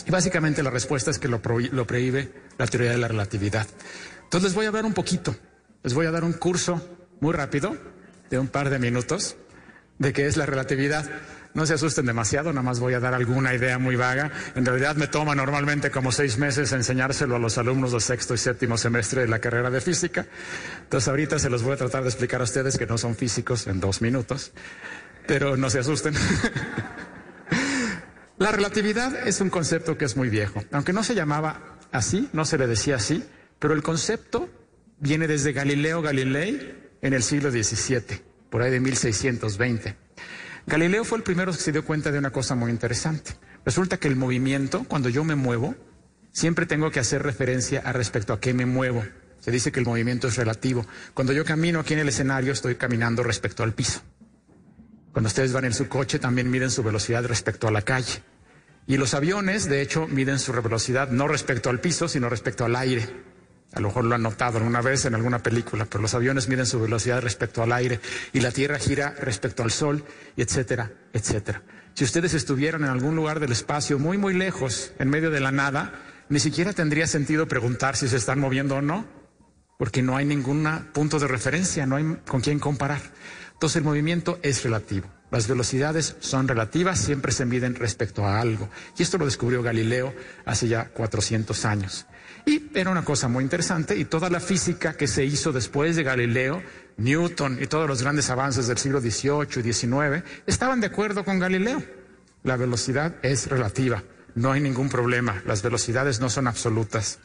Y 0.06 0.10
básicamente 0.10 0.62
la 0.62 0.70
respuesta 0.70 1.10
es 1.10 1.18
que 1.18 1.28
lo, 1.28 1.42
lo 1.72 1.86
prohíbe 1.86 2.32
la 2.56 2.66
teoría 2.68 2.92
de 2.92 2.98
la 2.98 3.08
relatividad. 3.08 3.66
Entonces 4.22 4.50
les 4.50 4.54
voy 4.54 4.66
a 4.66 4.68
hablar 4.68 4.84
un 4.84 4.94
poquito, 4.94 5.34
les 5.82 5.92
voy 5.92 6.06
a 6.06 6.12
dar 6.12 6.22
un 6.22 6.34
curso 6.34 6.80
muy 7.20 7.34
rápido, 7.34 7.76
de 8.30 8.38
un 8.38 8.48
par 8.48 8.70
de 8.70 8.78
minutos, 8.78 9.36
de 9.98 10.12
qué 10.12 10.26
es 10.26 10.36
la 10.36 10.46
relatividad. 10.46 11.08
No 11.54 11.66
se 11.66 11.74
asusten 11.74 12.06
demasiado, 12.06 12.50
nada 12.50 12.62
más 12.62 12.78
voy 12.78 12.94
a 12.94 13.00
dar 13.00 13.14
alguna 13.14 13.54
idea 13.54 13.78
muy 13.78 13.96
vaga. 13.96 14.30
En 14.54 14.64
realidad 14.64 14.96
me 14.96 15.08
toma 15.08 15.34
normalmente 15.34 15.90
como 15.90 16.12
seis 16.12 16.38
meses 16.38 16.72
enseñárselo 16.72 17.36
a 17.36 17.38
los 17.38 17.58
alumnos 17.58 17.92
del 17.92 18.00
sexto 18.00 18.34
y 18.34 18.38
séptimo 18.38 18.76
semestre 18.76 19.22
de 19.22 19.28
la 19.28 19.40
carrera 19.40 19.70
de 19.70 19.80
física. 19.80 20.26
Entonces 20.82 21.08
ahorita 21.08 21.38
se 21.38 21.50
los 21.50 21.62
voy 21.62 21.72
a 21.72 21.76
tratar 21.76 22.02
de 22.02 22.10
explicar 22.10 22.40
a 22.40 22.44
ustedes 22.44 22.78
que 22.78 22.86
no 22.86 22.98
son 22.98 23.16
físicos 23.16 23.66
en 23.66 23.80
dos 23.80 24.02
minutos, 24.02 24.52
pero 25.26 25.56
no 25.56 25.70
se 25.70 25.80
asusten. 25.80 26.14
la 28.38 28.52
relatividad 28.52 29.26
es 29.26 29.40
un 29.40 29.50
concepto 29.50 29.96
que 29.96 30.04
es 30.04 30.16
muy 30.16 30.28
viejo. 30.28 30.62
Aunque 30.70 30.92
no 30.92 31.02
se 31.02 31.14
llamaba 31.14 31.78
así, 31.90 32.28
no 32.32 32.44
se 32.44 32.58
le 32.58 32.66
decía 32.66 32.96
así, 32.96 33.24
pero 33.58 33.74
el 33.74 33.82
concepto 33.82 34.48
viene 35.00 35.26
desde 35.26 35.52
Galileo 35.52 36.02
Galilei 36.02 36.87
en 37.02 37.14
el 37.14 37.22
siglo 37.22 37.50
XVII, 37.50 38.22
por 38.50 38.62
ahí 38.62 38.70
de 38.70 38.80
1620. 38.80 39.96
Galileo 40.66 41.04
fue 41.04 41.18
el 41.18 41.24
primero 41.24 41.52
que 41.52 41.58
se 41.58 41.72
dio 41.72 41.84
cuenta 41.84 42.10
de 42.10 42.18
una 42.18 42.30
cosa 42.30 42.54
muy 42.54 42.70
interesante. 42.70 43.32
Resulta 43.64 43.98
que 43.98 44.08
el 44.08 44.16
movimiento, 44.16 44.84
cuando 44.84 45.08
yo 45.08 45.24
me 45.24 45.34
muevo, 45.34 45.74
siempre 46.32 46.66
tengo 46.66 46.90
que 46.90 47.00
hacer 47.00 47.22
referencia 47.22 47.80
a 47.84 47.92
respecto 47.92 48.32
a 48.32 48.40
qué 48.40 48.52
me 48.52 48.66
muevo. 48.66 49.04
Se 49.40 49.50
dice 49.50 49.72
que 49.72 49.80
el 49.80 49.86
movimiento 49.86 50.28
es 50.28 50.36
relativo. 50.36 50.84
Cuando 51.14 51.32
yo 51.32 51.44
camino 51.44 51.80
aquí 51.80 51.94
en 51.94 52.00
el 52.00 52.08
escenario, 52.08 52.52
estoy 52.52 52.74
caminando 52.74 53.22
respecto 53.22 53.62
al 53.62 53.72
piso. 53.72 54.02
Cuando 55.12 55.28
ustedes 55.28 55.52
van 55.52 55.64
en 55.64 55.74
su 55.74 55.88
coche, 55.88 56.18
también 56.18 56.50
miden 56.50 56.70
su 56.70 56.82
velocidad 56.82 57.24
respecto 57.24 57.66
a 57.66 57.70
la 57.70 57.82
calle. 57.82 58.22
Y 58.86 58.96
los 58.96 59.14
aviones, 59.14 59.68
de 59.68 59.82
hecho, 59.82 60.06
miden 60.06 60.38
su 60.38 60.52
velocidad 60.52 61.10
no 61.10 61.28
respecto 61.28 61.70
al 61.70 61.80
piso, 61.80 62.08
sino 62.08 62.28
respecto 62.28 62.64
al 62.64 62.76
aire. 62.76 63.08
A 63.78 63.80
lo 63.80 63.88
mejor 63.88 64.06
lo 64.06 64.16
han 64.16 64.22
notado 64.22 64.58
alguna 64.58 64.82
vez 64.82 65.04
en 65.04 65.14
alguna 65.14 65.38
película, 65.40 65.84
pero 65.84 66.02
los 66.02 66.12
aviones 66.12 66.48
miden 66.48 66.66
su 66.66 66.80
velocidad 66.80 67.22
respecto 67.22 67.62
al 67.62 67.70
aire 67.70 68.00
y 68.32 68.40
la 68.40 68.50
Tierra 68.50 68.76
gira 68.76 69.14
respecto 69.20 69.62
al 69.62 69.70
Sol, 69.70 70.04
etcétera, 70.36 70.90
etcétera. 71.12 71.62
Si 71.94 72.02
ustedes 72.02 72.34
estuvieran 72.34 72.82
en 72.82 72.90
algún 72.90 73.14
lugar 73.14 73.38
del 73.38 73.52
espacio 73.52 74.00
muy, 74.00 74.18
muy 74.18 74.34
lejos, 74.34 74.92
en 74.98 75.10
medio 75.10 75.30
de 75.30 75.38
la 75.38 75.52
nada, 75.52 75.92
ni 76.28 76.40
siquiera 76.40 76.72
tendría 76.72 77.06
sentido 77.06 77.46
preguntar 77.46 77.94
si 77.94 78.08
se 78.08 78.16
están 78.16 78.40
moviendo 78.40 78.74
o 78.74 78.82
no, 78.82 79.06
porque 79.78 80.02
no 80.02 80.16
hay 80.16 80.24
ningún 80.26 80.68
punto 80.92 81.20
de 81.20 81.28
referencia, 81.28 81.86
no 81.86 81.94
hay 81.94 82.16
con 82.26 82.40
quién 82.40 82.58
comparar. 82.58 83.00
Entonces 83.52 83.76
el 83.76 83.84
movimiento 83.84 84.40
es 84.42 84.64
relativo. 84.64 85.08
Las 85.30 85.46
velocidades 85.46 86.16
son 86.18 86.48
relativas, 86.48 86.98
siempre 86.98 87.30
se 87.30 87.44
miden 87.44 87.76
respecto 87.76 88.26
a 88.26 88.40
algo. 88.40 88.68
Y 88.98 89.04
esto 89.04 89.18
lo 89.18 89.24
descubrió 89.24 89.62
Galileo 89.62 90.12
hace 90.46 90.66
ya 90.66 90.88
400 90.88 91.64
años. 91.64 92.06
Y 92.48 92.70
era 92.72 92.90
una 92.90 93.04
cosa 93.04 93.28
muy 93.28 93.44
interesante 93.44 93.94
y 93.94 94.06
toda 94.06 94.30
la 94.30 94.40
física 94.40 94.94
que 94.94 95.06
se 95.06 95.22
hizo 95.22 95.52
después 95.52 95.96
de 95.96 96.02
Galileo, 96.02 96.62
Newton 96.96 97.58
y 97.62 97.66
todos 97.66 97.86
los 97.86 98.00
grandes 98.00 98.30
avances 98.30 98.66
del 98.66 98.78
siglo 98.78 99.02
XVIII 99.02 99.60
y 99.60 99.72
XIX 99.74 100.24
estaban 100.46 100.80
de 100.80 100.86
acuerdo 100.86 101.26
con 101.26 101.38
Galileo. 101.38 101.82
La 102.44 102.56
velocidad 102.56 103.16
es 103.22 103.48
relativa, 103.48 104.02
no 104.34 104.50
hay 104.50 104.62
ningún 104.62 104.88
problema, 104.88 105.42
las 105.44 105.60
velocidades 105.60 106.20
no 106.20 106.30
son 106.30 106.46
absolutas. 106.46 107.18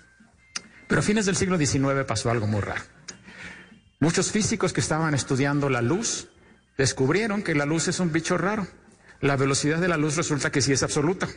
Pero 0.89 0.99
a 0.99 1.03
fines 1.03 1.25
del 1.25 1.37
siglo 1.37 1.57
XIX 1.57 2.03
pasó 2.05 2.29
algo 2.29 2.45
muy 2.45 2.59
raro. 2.59 2.81
Muchos 4.01 4.29
físicos 4.29 4.73
que 4.73 4.81
estaban 4.81 5.13
estudiando 5.13 5.69
la 5.69 5.81
luz 5.81 6.27
descubrieron 6.77 7.43
que 7.43 7.55
la 7.55 7.65
luz 7.65 7.87
es 7.87 8.01
un 8.01 8.11
bicho 8.11 8.37
raro. 8.37 8.67
La 9.21 9.37
velocidad 9.37 9.79
de 9.79 9.87
la 9.87 9.95
luz 9.95 10.17
resulta 10.17 10.51
que 10.51 10.61
sí 10.61 10.73
es 10.73 10.83
absoluta. 10.83 11.29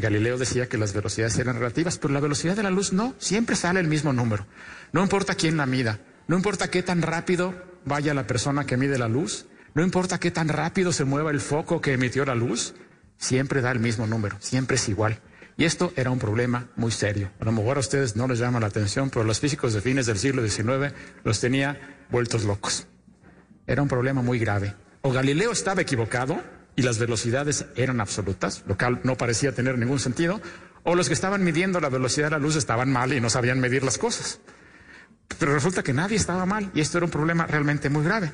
Galileo 0.00 0.36
decía 0.36 0.68
que 0.68 0.78
las 0.78 0.92
velocidades 0.92 1.38
eran 1.38 1.56
relativas, 1.56 1.98
pero 1.98 2.12
la 2.12 2.20
velocidad 2.20 2.56
de 2.56 2.62
la 2.62 2.70
luz 2.70 2.92
no, 2.92 3.14
siempre 3.18 3.56
sale 3.56 3.80
el 3.80 3.88
mismo 3.88 4.12
número. 4.12 4.46
No 4.92 5.02
importa 5.02 5.34
quién 5.34 5.56
la 5.56 5.66
mida, 5.66 6.00
no 6.28 6.36
importa 6.36 6.70
qué 6.70 6.82
tan 6.82 7.02
rápido 7.02 7.54
vaya 7.84 8.14
la 8.14 8.26
persona 8.26 8.66
que 8.66 8.76
mide 8.76 8.98
la 8.98 9.08
luz, 9.08 9.46
no 9.74 9.82
importa 9.82 10.18
qué 10.18 10.30
tan 10.30 10.48
rápido 10.48 10.92
se 10.92 11.04
mueva 11.04 11.30
el 11.30 11.40
foco 11.40 11.80
que 11.80 11.92
emitió 11.92 12.24
la 12.24 12.34
luz, 12.34 12.74
siempre 13.16 13.60
da 13.60 13.70
el 13.70 13.80
mismo 13.80 14.06
número, 14.06 14.36
siempre 14.40 14.76
es 14.76 14.88
igual. 14.88 15.20
Y 15.58 15.64
esto 15.64 15.92
era 15.96 16.10
un 16.10 16.18
problema 16.18 16.68
muy 16.76 16.92
serio. 16.92 17.30
A 17.40 17.44
lo 17.46 17.52
mejor 17.52 17.78
a 17.78 17.80
ustedes 17.80 18.16
no 18.16 18.28
les 18.28 18.38
llama 18.38 18.60
la 18.60 18.66
atención, 18.66 19.08
pero 19.08 19.24
los 19.24 19.40
físicos 19.40 19.72
de 19.72 19.80
fines 19.80 20.04
del 20.04 20.18
siglo 20.18 20.46
XIX 20.46 20.92
los 21.24 21.40
tenía 21.40 22.04
vueltos 22.10 22.44
locos. 22.44 22.86
Era 23.66 23.80
un 23.80 23.88
problema 23.88 24.20
muy 24.20 24.38
grave. 24.38 24.74
O 25.00 25.12
Galileo 25.12 25.52
estaba 25.52 25.80
equivocado, 25.80 26.42
y 26.76 26.82
las 26.82 26.98
velocidades 26.98 27.66
eran 27.74 28.00
absolutas, 28.00 28.62
lo 28.66 28.76
cual 28.76 29.00
no 29.02 29.16
parecía 29.16 29.52
tener 29.52 29.78
ningún 29.78 29.98
sentido, 29.98 30.40
o 30.84 30.94
los 30.94 31.08
que 31.08 31.14
estaban 31.14 31.42
midiendo 31.42 31.80
la 31.80 31.88
velocidad 31.88 32.26
de 32.26 32.32
la 32.32 32.38
luz 32.38 32.54
estaban 32.54 32.92
mal 32.92 33.12
y 33.12 33.20
no 33.20 33.30
sabían 33.30 33.58
medir 33.58 33.82
las 33.82 33.98
cosas. 33.98 34.40
Pero 35.38 35.54
resulta 35.54 35.82
que 35.82 35.92
nadie 35.92 36.16
estaba 36.16 36.46
mal 36.46 36.70
y 36.74 36.80
esto 36.80 36.98
era 36.98 37.06
un 37.06 37.10
problema 37.10 37.46
realmente 37.46 37.90
muy 37.90 38.04
grave. 38.04 38.32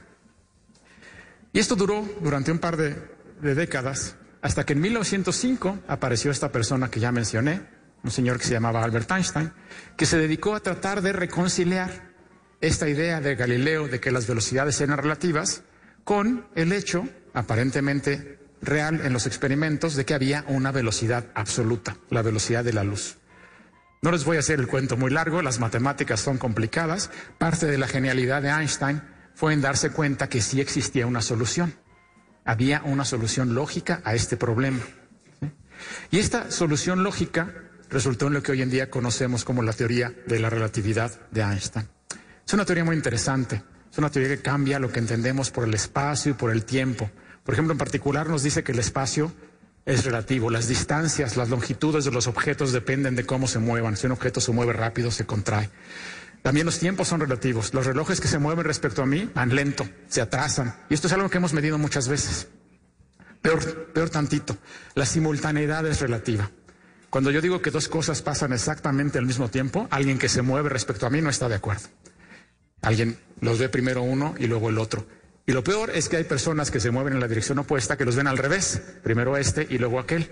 Y 1.53 1.61
esto 1.61 1.77
duró 1.77 2.07
durante 2.21 2.51
un 2.51 2.59
par 2.59 2.77
de, 2.77 2.97
de 3.41 3.55
décadas, 3.55 4.17
hasta 4.43 4.65
que 4.67 4.73
en 4.73 4.81
1905 4.81 5.79
apareció 5.87 6.31
esta 6.31 6.51
persona 6.51 6.91
que 6.91 7.01
ya 7.01 7.13
mencioné, 7.13 7.63
un 8.03 8.11
señor 8.11 8.39
que 8.39 8.45
se 8.45 8.53
llamaba 8.53 8.83
Albert 8.83 9.11
Einstein, 9.13 9.53
que 9.97 10.07
se 10.07 10.19
dedicó 10.19 10.55
a 10.55 10.61
tratar 10.61 11.01
de 11.01 11.13
reconciliar 11.13 12.11
esta 12.61 12.89
idea 12.89 13.21
de 13.21 13.37
Galileo 13.37 13.89
de 13.89 14.01
que 14.01 14.11
las 14.11 14.27
velocidades 14.27 14.81
eran 14.81 14.99
relativas 14.99 15.63
con 16.05 16.47
el 16.55 16.73
hecho 16.73 17.09
aparentemente 17.35 18.39
real 18.61 19.01
en 19.05 19.13
los 19.13 19.27
experimentos 19.27 19.97
de 19.97 20.05
que 20.05 20.15
había 20.15 20.45
una 20.49 20.73
velocidad 20.73 21.27
absoluta, 21.35 21.97
la 22.11 22.23
velocidad 22.23 22.65
de 22.65 22.73
la 22.73 22.85
luz. 22.85 23.19
No 24.03 24.11
les 24.11 24.25
voy 24.25 24.37
a 24.37 24.41
hacer 24.41 24.59
el 24.59 24.67
cuento 24.67 24.97
muy 24.97 25.11
largo, 25.11 25.43
las 25.43 25.61
matemáticas 25.61 26.21
son 26.21 26.39
complicadas. 26.39 27.11
Parte 27.39 27.67
de 27.67 27.79
la 27.79 27.87
genialidad 27.87 28.43
de 28.43 28.49
Einstein 28.49 29.03
fue 29.35 29.53
en 29.53 29.61
darse 29.61 29.91
cuenta 29.91 30.29
que 30.29 30.41
sí 30.41 30.61
existía 30.61 31.07
una 31.07 31.23
solución. 31.23 31.75
Había 32.45 32.83
una 32.85 33.05
solución 33.05 33.55
lógica 33.55 34.01
a 34.05 34.15
este 34.15 34.37
problema. 34.37 34.81
Y 36.11 36.19
esta 36.19 36.51
solución 36.51 37.05
lógica 37.05 37.55
resultó 37.91 38.27
en 38.27 38.35
lo 38.35 38.43
que 38.43 38.53
hoy 38.53 38.63
en 38.63 38.71
día 38.71 38.91
conocemos 38.91 39.45
como 39.45 39.63
la 39.63 39.73
teoría 39.73 40.13
de 40.27 40.41
la 40.41 40.51
relatividad 40.51 41.13
de 41.31 41.43
Einstein. 41.43 41.87
Es 42.45 42.53
una 42.53 42.65
teoría 42.65 42.85
muy 42.85 42.97
interesante. 42.97 43.63
Es 43.93 43.99
una 43.99 44.09
teoría 44.09 44.35
que 44.35 44.43
cambia 44.43 44.79
lo 44.79 44.91
que 44.91 45.01
entendemos 45.01 45.51
por 45.51 45.65
el 45.65 45.75
espacio 45.75 46.31
y 46.31 46.35
por 46.35 46.51
el 46.51 46.65
tiempo. 46.65 47.11
Por 47.45 47.55
ejemplo, 47.55 47.73
en 47.73 47.79
particular 47.79 48.27
nos 48.27 48.43
dice 48.43 48.65
que 48.65 48.73
el 48.73 48.79
espacio 48.79 49.31
es 49.85 50.07
relativo. 50.07 50.49
Las 50.49 50.67
distancias, 50.67 51.37
las 51.37 51.51
longitudes 51.51 52.07
de 52.07 52.11
los 52.11 52.27
objetos 52.27 52.73
dependen 52.73 53.17
de 53.17 53.27
cómo 53.27 53.47
se 53.47 53.59
muevan. 53.59 53.99
Si 53.99 54.07
un 54.07 54.13
objeto 54.13 54.41
se 54.41 54.51
mueve 54.51 54.73
rápido, 54.73 55.11
se 55.11 55.27
contrae. 55.27 55.69
También 56.41 56.65
los 56.65 56.79
tiempos 56.79 57.09
son 57.09 57.21
relativos. 57.21 57.75
Los 57.75 57.85
relojes 57.85 58.19
que 58.23 58.29
se 58.29 58.39
mueven 58.39 58.65
respecto 58.65 59.03
a 59.03 59.07
mí 59.07 59.31
van 59.35 59.55
lento, 59.55 59.87
se 60.09 60.23
atrasan. 60.23 60.75
Y 60.89 60.95
esto 60.95 61.07
es 61.07 61.13
algo 61.13 61.29
que 61.29 61.37
hemos 61.37 61.53
medido 61.53 61.77
muchas 61.77 62.09
veces. 62.09 62.49
Peor, 63.43 63.93
peor 63.93 64.09
tantito, 64.09 64.57
la 64.95 65.05
simultaneidad 65.05 65.87
es 65.87 66.01
relativa. 66.01 66.51
Cuando 67.11 67.31
yo 67.31 67.43
digo 67.43 67.61
que 67.61 67.71
dos 67.71 67.89
cosas 67.89 68.23
pasan 68.23 68.55
exactamente 68.55 69.19
al 69.19 69.27
mismo 69.27 69.51
tiempo, 69.51 69.87
alguien 69.91 70.19
que 70.19 70.31
se 70.31 70.41
mueve 70.41 70.71
respecto 70.71 71.07
a 71.07 71.11
mí 71.11 71.21
no 71.21 71.29
está 71.29 71.47
de 71.51 71.57
acuerdo. 71.57 71.89
Alguien 72.83 73.19
los 73.41 73.59
ve 73.59 73.69
primero 73.69 74.03
uno 74.03 74.35
y 74.39 74.47
luego 74.47 74.69
el 74.69 74.79
otro. 74.79 75.07
Y 75.47 75.53
lo 75.53 75.65
peor 75.65 75.91
es 75.91 76.09
que 76.09 76.17
hay 76.17 76.25
personas 76.25 76.71
que 76.71 76.81
se 76.81 76.91
mueven 76.91 77.15
en 77.15 77.21
la 77.21 77.29
dirección 77.29 77.59
opuesta 77.59 77.97
que 77.97 78.05
los 78.05 78.17
ven 78.17 78.27
al 78.27 78.39
revés, 78.39 78.81
primero 79.03 79.37
este 79.37 79.67
y 79.69 79.79
luego 79.79 79.99
aquel. 79.99 80.29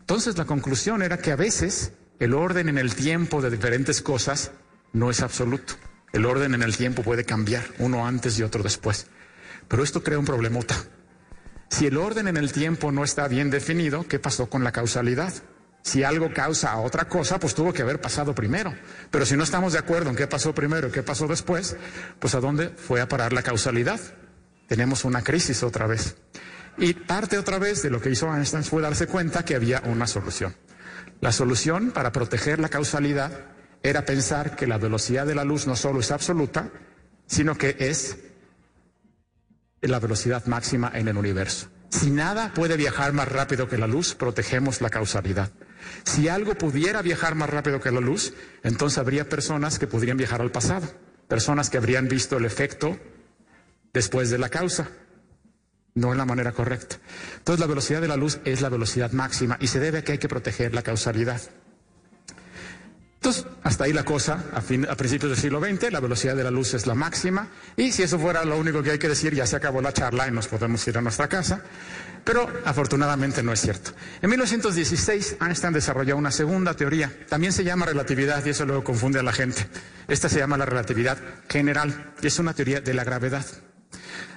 Entonces 0.00 0.38
la 0.38 0.44
conclusión 0.44 1.02
era 1.02 1.18
que 1.18 1.32
a 1.32 1.36
veces 1.36 1.92
el 2.18 2.32
orden 2.32 2.68
en 2.68 2.78
el 2.78 2.94
tiempo 2.94 3.42
de 3.42 3.50
diferentes 3.50 4.00
cosas 4.00 4.52
no 4.92 5.10
es 5.10 5.20
absoluto. 5.20 5.74
El 6.12 6.24
orden 6.24 6.54
en 6.54 6.62
el 6.62 6.76
tiempo 6.76 7.02
puede 7.02 7.24
cambiar, 7.24 7.64
uno 7.78 8.06
antes 8.06 8.38
y 8.38 8.42
otro 8.42 8.62
después. 8.62 9.08
Pero 9.68 9.82
esto 9.82 10.02
crea 10.02 10.18
un 10.18 10.24
problemota. 10.24 10.76
Si 11.68 11.86
el 11.86 11.96
orden 11.96 12.28
en 12.28 12.36
el 12.36 12.52
tiempo 12.52 12.92
no 12.92 13.04
está 13.04 13.28
bien 13.28 13.50
definido, 13.50 14.06
¿qué 14.08 14.18
pasó 14.18 14.48
con 14.48 14.64
la 14.64 14.72
causalidad? 14.72 15.34
Si 15.86 16.02
algo 16.02 16.32
causa 16.34 16.72
a 16.72 16.80
otra 16.80 17.04
cosa, 17.04 17.38
pues 17.38 17.54
tuvo 17.54 17.72
que 17.72 17.82
haber 17.82 18.00
pasado 18.00 18.34
primero. 18.34 18.74
Pero 19.12 19.24
si 19.24 19.36
no 19.36 19.44
estamos 19.44 19.72
de 19.72 19.78
acuerdo 19.78 20.10
en 20.10 20.16
qué 20.16 20.26
pasó 20.26 20.52
primero 20.52 20.88
y 20.88 20.90
qué 20.90 21.04
pasó 21.04 21.28
después, 21.28 21.76
pues 22.18 22.34
a 22.34 22.40
dónde 22.40 22.70
fue 22.70 23.00
a 23.00 23.06
parar 23.06 23.32
la 23.32 23.44
causalidad 23.44 24.00
tenemos 24.66 25.04
una 25.04 25.22
crisis 25.22 25.62
otra 25.62 25.86
vez. 25.86 26.16
Y 26.76 26.92
parte 26.92 27.38
otra 27.38 27.60
vez 27.60 27.84
de 27.84 27.90
lo 27.90 28.00
que 28.00 28.10
hizo 28.10 28.34
Einstein 28.34 28.64
fue 28.64 28.82
darse 28.82 29.06
cuenta 29.06 29.44
que 29.44 29.54
había 29.54 29.80
una 29.82 30.08
solución. 30.08 30.56
La 31.20 31.30
solución 31.30 31.92
para 31.92 32.10
proteger 32.10 32.58
la 32.58 32.68
causalidad 32.68 33.30
era 33.84 34.04
pensar 34.04 34.56
que 34.56 34.66
la 34.66 34.78
velocidad 34.78 35.24
de 35.24 35.36
la 35.36 35.44
luz 35.44 35.68
no 35.68 35.76
solo 35.76 36.00
es 36.00 36.10
absoluta, 36.10 36.68
sino 37.28 37.56
que 37.56 37.76
es 37.78 38.18
la 39.82 40.00
velocidad 40.00 40.46
máxima 40.46 40.90
en 40.92 41.06
el 41.06 41.16
universo. 41.16 41.68
Si 41.90 42.10
nada 42.10 42.52
puede 42.52 42.76
viajar 42.76 43.12
más 43.12 43.28
rápido 43.28 43.68
que 43.68 43.78
la 43.78 43.86
luz, 43.86 44.16
protegemos 44.16 44.80
la 44.80 44.90
causalidad. 44.90 45.52
Si 46.04 46.28
algo 46.28 46.54
pudiera 46.54 47.02
viajar 47.02 47.34
más 47.34 47.50
rápido 47.50 47.80
que 47.80 47.90
la 47.90 48.00
luz, 48.00 48.34
entonces 48.62 48.98
habría 48.98 49.28
personas 49.28 49.78
que 49.78 49.86
podrían 49.86 50.16
viajar 50.16 50.40
al 50.40 50.50
pasado, 50.50 50.86
personas 51.28 51.70
que 51.70 51.78
habrían 51.78 52.08
visto 52.08 52.36
el 52.36 52.44
efecto 52.44 52.98
después 53.92 54.30
de 54.30 54.38
la 54.38 54.48
causa. 54.48 54.88
no 55.94 56.12
es 56.12 56.18
la 56.18 56.26
manera 56.26 56.52
correcta. 56.52 56.98
Entonces 57.38 57.58
la 57.58 57.66
velocidad 57.66 58.02
de 58.02 58.08
la 58.08 58.16
luz 58.16 58.38
es 58.44 58.60
la 58.60 58.68
velocidad 58.68 59.12
máxima 59.12 59.56
y 59.60 59.68
se 59.68 59.80
debe 59.80 59.98
a 59.98 60.04
que 60.04 60.12
hay 60.12 60.18
que 60.18 60.28
proteger 60.28 60.74
la 60.74 60.82
causalidad. 60.82 61.40
Entonces, 63.26 63.46
hasta 63.64 63.84
ahí 63.84 63.92
la 63.92 64.04
cosa, 64.04 64.44
a, 64.52 64.60
fin, 64.60 64.86
a, 64.88 64.94
principios 64.94 65.30
del 65.30 65.40
siglo 65.40 65.60
XX, 65.60 65.90
la 65.90 65.98
velocidad 65.98 66.36
de 66.36 66.44
la 66.44 66.50
luz 66.52 66.74
es 66.74 66.86
la 66.86 66.94
máxima, 66.94 67.48
y 67.76 67.90
si 67.90 68.04
eso 68.04 68.20
fuera 68.20 68.44
lo 68.44 68.56
único 68.56 68.84
que 68.84 68.92
hay 68.92 68.98
que 68.98 69.08
decir, 69.08 69.34
ya 69.34 69.46
se 69.46 69.56
acabó 69.56 69.82
la 69.82 69.92
charla 69.92 70.28
y 70.28 70.30
nos 70.30 70.46
podemos 70.46 70.86
ir 70.86 70.96
a 70.96 71.00
nuestra 71.00 71.26
casa. 71.26 71.60
Pero 72.26 72.52
afortunadamente 72.64 73.40
no 73.44 73.52
es 73.52 73.60
cierto. 73.60 73.92
En 74.20 74.28
1916, 74.30 75.36
Einstein 75.40 75.72
desarrolló 75.72 76.16
una 76.16 76.32
segunda 76.32 76.74
teoría, 76.74 77.16
también 77.28 77.52
se 77.52 77.62
llama 77.62 77.86
relatividad, 77.86 78.44
y 78.44 78.48
eso 78.48 78.66
luego 78.66 78.82
confunde 78.82 79.20
a 79.20 79.22
la 79.22 79.32
gente. 79.32 79.68
Esta 80.08 80.28
se 80.28 80.40
llama 80.40 80.58
la 80.58 80.66
relatividad 80.66 81.18
general, 81.48 82.14
y 82.20 82.26
es 82.26 82.36
una 82.40 82.52
teoría 82.52 82.80
de 82.80 82.94
la 82.94 83.04
gravedad. 83.04 83.46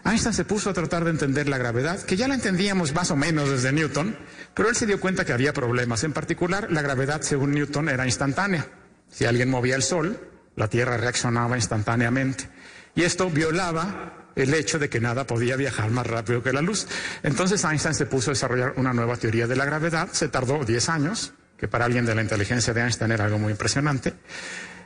Einstein 0.05 0.35
se 0.35 0.45
puso 0.45 0.69
a 0.69 0.73
tratar 0.73 1.03
de 1.03 1.09
entender 1.09 1.49
la 1.49 1.57
gravedad, 1.57 1.99
que 2.03 2.15
ya 2.15 2.27
la 2.27 2.35
entendíamos 2.35 2.93
más 2.93 3.09
o 3.09 3.15
menos 3.15 3.49
desde 3.49 3.71
Newton, 3.71 4.15
pero 4.53 4.69
él 4.69 4.75
se 4.75 4.85
dio 4.85 4.99
cuenta 4.99 5.25
que 5.25 5.33
había 5.33 5.51
problemas. 5.51 6.03
En 6.03 6.13
particular, 6.13 6.71
la 6.71 6.83
gravedad, 6.83 7.21
según 7.21 7.53
Newton, 7.53 7.89
era 7.89 8.05
instantánea. 8.05 8.67
Si 9.09 9.25
alguien 9.25 9.49
movía 9.49 9.75
el 9.75 9.81
sol, 9.81 10.29
la 10.55 10.67
Tierra 10.67 10.97
reaccionaba 10.97 11.55
instantáneamente. 11.55 12.47
Y 12.93 13.01
esto 13.01 13.31
violaba 13.31 14.18
el 14.35 14.53
hecho 14.53 14.79
de 14.79 14.89
que 14.89 14.99
nada 14.99 15.25
podía 15.25 15.55
viajar 15.55 15.91
más 15.91 16.07
rápido 16.07 16.43
que 16.43 16.53
la 16.53 16.61
luz. 16.61 16.87
Entonces 17.23 17.63
Einstein 17.63 17.95
se 17.95 18.05
puso 18.05 18.31
a 18.31 18.33
desarrollar 18.33 18.73
una 18.77 18.93
nueva 18.93 19.17
teoría 19.17 19.47
de 19.47 19.55
la 19.55 19.65
gravedad. 19.65 20.09
Se 20.11 20.27
tardó 20.29 20.63
10 20.63 20.89
años, 20.89 21.33
que 21.57 21.67
para 21.67 21.85
alguien 21.85 22.05
de 22.05 22.15
la 22.15 22.21
inteligencia 22.21 22.73
de 22.73 22.81
Einstein 22.81 23.11
era 23.11 23.25
algo 23.25 23.39
muy 23.39 23.51
impresionante. 23.51 24.13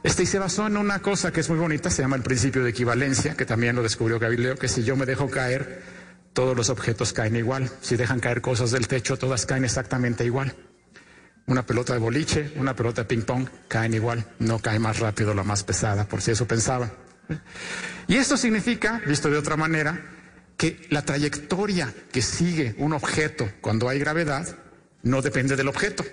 Este, 0.04 0.24
y 0.24 0.26
se 0.26 0.40
basó 0.40 0.68
en 0.68 0.76
una 0.76 1.00
cosa 1.00 1.32
que 1.32 1.40
es 1.40 1.50
muy 1.50 1.58
bonita, 1.58 1.90
se 1.90 2.02
llama 2.02 2.18
el 2.18 2.24
principio 2.24 2.64
de 2.64 2.72
equivalencia, 2.72 3.36
que 3.36 3.46
también 3.46 3.76
lo 3.76 3.84
descubrió 3.84 4.20
Galileo, 4.20 4.58
que 4.58 4.68
si 4.68 4.84
yo 4.84 4.98
me 4.98 5.06
dejo 5.06 5.30
caer, 5.30 5.82
todos 6.34 6.58
los 6.58 6.70
objetos 6.70 7.14
caen 7.14 7.36
igual. 7.36 7.70
Si 7.82 7.96
dejan 7.96 8.20
caer 8.20 8.42
cosas 8.42 8.72
del 8.72 8.88
techo, 8.88 9.18
todas 9.18 9.46
caen 9.46 9.64
exactamente 9.64 10.26
igual. 10.26 10.54
Una 11.46 11.66
pelota 11.66 11.94
de 11.94 12.00
boliche, 12.00 12.52
una 12.56 12.76
pelota 12.76 13.04
de 13.04 13.08
ping-pong, 13.08 13.48
caen 13.68 13.94
igual. 13.94 14.26
No 14.40 14.60
cae 14.60 14.80
más 14.80 15.00
rápido 15.00 15.34
la 15.34 15.44
más 15.44 15.64
pesada, 15.64 16.06
por 16.06 16.22
si 16.22 16.32
eso 16.32 16.48
pensaban. 16.48 16.92
Y 18.08 18.18
esto 18.18 18.38
significa, 18.38 19.02
visto 19.06 19.30
de 19.30 19.38
otra 19.38 19.56
manera, 19.56 20.00
que 20.58 20.86
la 20.90 21.04
trayectoria 21.04 21.94
que 22.12 22.22
sigue 22.22 22.76
un 22.78 22.94
objeto 22.94 23.50
cuando 23.62 23.90
hay 23.90 24.00
gravedad 24.00 24.56
no 25.04 25.22
depende 25.22 25.56
del 25.56 25.68
objeto. 25.68 26.04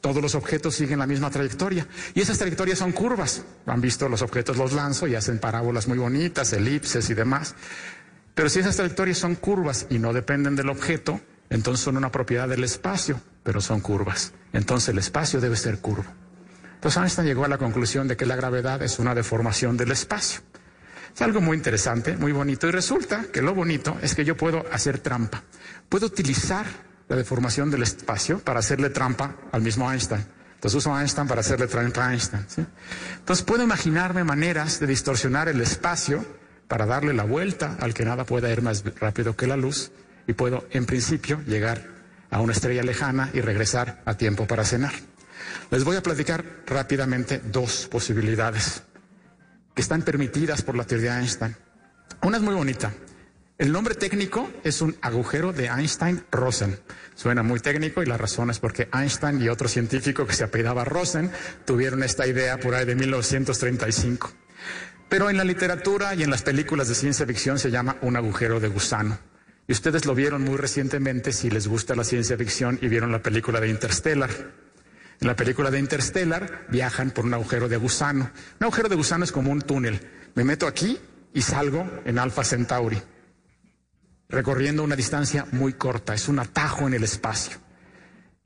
Todos 0.00 0.20
los 0.20 0.34
objetos 0.34 0.74
siguen 0.74 0.98
la 0.98 1.06
misma 1.06 1.30
trayectoria. 1.30 1.86
Y 2.14 2.20
esas 2.20 2.36
trayectorias 2.36 2.78
son 2.78 2.92
curvas. 2.92 3.42
Han 3.64 3.80
visto 3.80 4.06
los 4.08 4.20
objetos, 4.20 4.58
los 4.58 4.72
lanzo 4.72 5.06
y 5.06 5.14
hacen 5.14 5.38
parábolas 5.38 5.88
muy 5.88 5.96
bonitas, 5.96 6.52
elipses 6.52 7.08
y 7.08 7.14
demás. 7.14 7.54
Pero 8.34 8.50
si 8.50 8.58
esas 8.58 8.76
trayectorias 8.76 9.16
son 9.16 9.36
curvas 9.36 9.86
y 9.88 9.98
no 9.98 10.12
dependen 10.12 10.56
del 10.56 10.68
objeto, 10.68 11.20
entonces 11.48 11.82
son 11.82 11.96
una 11.96 12.12
propiedad 12.12 12.48
del 12.48 12.64
espacio, 12.64 13.20
pero 13.42 13.62
son 13.62 13.80
curvas. 13.80 14.32
Entonces 14.52 14.90
el 14.90 14.98
espacio 14.98 15.40
debe 15.40 15.56
ser 15.56 15.78
curvo. 15.78 16.04
Entonces 16.84 17.00
Einstein 17.00 17.26
llegó 17.26 17.46
a 17.46 17.48
la 17.48 17.56
conclusión 17.56 18.06
de 18.08 18.14
que 18.14 18.26
la 18.26 18.36
gravedad 18.36 18.82
es 18.82 18.98
una 18.98 19.14
deformación 19.14 19.74
del 19.74 19.92
espacio. 19.92 20.42
Es 21.14 21.22
algo 21.22 21.40
muy 21.40 21.56
interesante, 21.56 22.14
muy 22.14 22.30
bonito. 22.30 22.68
Y 22.68 22.72
resulta 22.72 23.24
que 23.32 23.40
lo 23.40 23.54
bonito 23.54 23.96
es 24.02 24.14
que 24.14 24.22
yo 24.22 24.36
puedo 24.36 24.66
hacer 24.70 24.98
trampa. 24.98 25.42
Puedo 25.88 26.04
utilizar 26.04 26.66
la 27.08 27.16
deformación 27.16 27.70
del 27.70 27.84
espacio 27.84 28.38
para 28.40 28.58
hacerle 28.58 28.90
trampa 28.90 29.34
al 29.50 29.62
mismo 29.62 29.90
Einstein. 29.90 30.26
Entonces 30.56 30.76
uso 30.76 31.00
Einstein 31.00 31.26
para 31.26 31.40
hacerle 31.40 31.68
trampa 31.68 32.06
a 32.06 32.12
Einstein. 32.12 32.44
Entonces 33.16 33.46
puedo 33.46 33.62
imaginarme 33.62 34.22
maneras 34.22 34.78
de 34.78 34.86
distorsionar 34.86 35.48
el 35.48 35.62
espacio 35.62 36.22
para 36.68 36.84
darle 36.84 37.14
la 37.14 37.24
vuelta 37.24 37.78
al 37.80 37.94
que 37.94 38.04
nada 38.04 38.26
pueda 38.26 38.52
ir 38.52 38.60
más 38.60 38.84
rápido 39.00 39.34
que 39.34 39.46
la 39.46 39.56
luz 39.56 39.90
y 40.26 40.34
puedo 40.34 40.66
en 40.70 40.84
principio 40.84 41.40
llegar 41.46 41.82
a 42.30 42.42
una 42.42 42.52
estrella 42.52 42.82
lejana 42.82 43.30
y 43.32 43.40
regresar 43.40 44.02
a 44.04 44.18
tiempo 44.18 44.46
para 44.46 44.66
cenar. 44.66 44.92
Les 45.70 45.84
voy 45.84 45.96
a 45.96 46.02
platicar 46.02 46.44
rápidamente 46.66 47.40
dos 47.44 47.86
posibilidades 47.90 48.82
que 49.74 49.82
están 49.82 50.02
permitidas 50.02 50.62
por 50.62 50.76
la 50.76 50.84
teoría 50.84 51.14
de 51.14 51.20
Einstein. 51.20 51.56
Una 52.22 52.36
es 52.36 52.42
muy 52.42 52.54
bonita. 52.54 52.92
El 53.56 53.70
nombre 53.70 53.94
técnico 53.94 54.50
es 54.64 54.82
un 54.82 54.96
agujero 55.00 55.52
de 55.52 55.66
Einstein-Rosen. 55.66 56.78
Suena 57.14 57.44
muy 57.44 57.60
técnico 57.60 58.02
y 58.02 58.06
la 58.06 58.16
razón 58.16 58.50
es 58.50 58.58
porque 58.58 58.88
Einstein 58.92 59.40
y 59.40 59.48
otro 59.48 59.68
científico 59.68 60.26
que 60.26 60.32
se 60.32 60.42
apellidaba 60.42 60.84
Rosen 60.84 61.30
tuvieron 61.64 62.02
esta 62.02 62.26
idea 62.26 62.58
por 62.58 62.74
ahí 62.74 62.84
de 62.84 62.96
1935. 62.96 64.32
Pero 65.08 65.30
en 65.30 65.36
la 65.36 65.44
literatura 65.44 66.14
y 66.16 66.24
en 66.24 66.30
las 66.30 66.42
películas 66.42 66.88
de 66.88 66.96
ciencia 66.96 67.26
ficción 67.26 67.58
se 67.60 67.70
llama 67.70 67.96
un 68.00 68.16
agujero 68.16 68.58
de 68.58 68.68
gusano. 68.68 69.18
Y 69.68 69.72
ustedes 69.72 70.04
lo 70.04 70.14
vieron 70.14 70.42
muy 70.42 70.56
recientemente 70.56 71.32
si 71.32 71.48
les 71.48 71.68
gusta 71.68 71.94
la 71.94 72.04
ciencia 72.04 72.36
ficción 72.36 72.78
y 72.82 72.88
vieron 72.88 73.12
la 73.12 73.22
película 73.22 73.60
de 73.60 73.68
Interstellar. 73.68 74.30
En 75.24 75.28
la 75.28 75.36
película 75.36 75.70
de 75.70 75.78
Interstellar 75.78 76.66
viajan 76.68 77.10
por 77.10 77.24
un 77.24 77.32
agujero 77.32 77.66
de 77.66 77.78
gusano. 77.78 78.30
Un 78.60 78.64
agujero 78.64 78.90
de 78.90 78.94
gusano 78.94 79.24
es 79.24 79.32
como 79.32 79.50
un 79.50 79.62
túnel. 79.62 79.98
Me 80.34 80.44
meto 80.44 80.66
aquí 80.66 80.98
y 81.32 81.40
salgo 81.40 81.88
en 82.04 82.18
Alpha 82.18 82.44
Centauri 82.44 83.00
recorriendo 84.28 84.84
una 84.84 84.96
distancia 84.96 85.46
muy 85.52 85.72
corta, 85.72 86.12
es 86.12 86.28
un 86.28 86.40
atajo 86.40 86.86
en 86.86 86.92
el 86.92 87.04
espacio. 87.04 87.56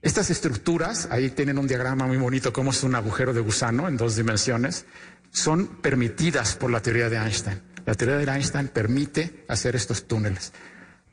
Estas 0.03 0.31
estructuras, 0.31 1.09
ahí 1.11 1.31
tienen 1.31 1.59
un 1.59 1.67
diagrama 1.67 2.07
muy 2.07 2.17
bonito, 2.17 2.53
como 2.53 2.71
es 2.71 2.85
un 2.85 2.95
agujero 2.95 3.33
de 3.33 3.41
gusano 3.41 3.89
en 3.89 3.97
dos 3.97 4.15
dimensiones, 4.15 4.87
son 5.33 5.81
permitidas 5.83 6.55
por 6.55 6.71
la 6.71 6.81
teoría 6.81 7.09
de 7.09 7.17
Einstein. 7.17 7.61
La 7.87 7.95
teoría 7.95 8.19
de 8.19 8.33
Einstein 8.33 8.69
permite 8.69 9.45
hacer 9.49 9.75
estos 9.75 10.07
túneles. 10.07 10.53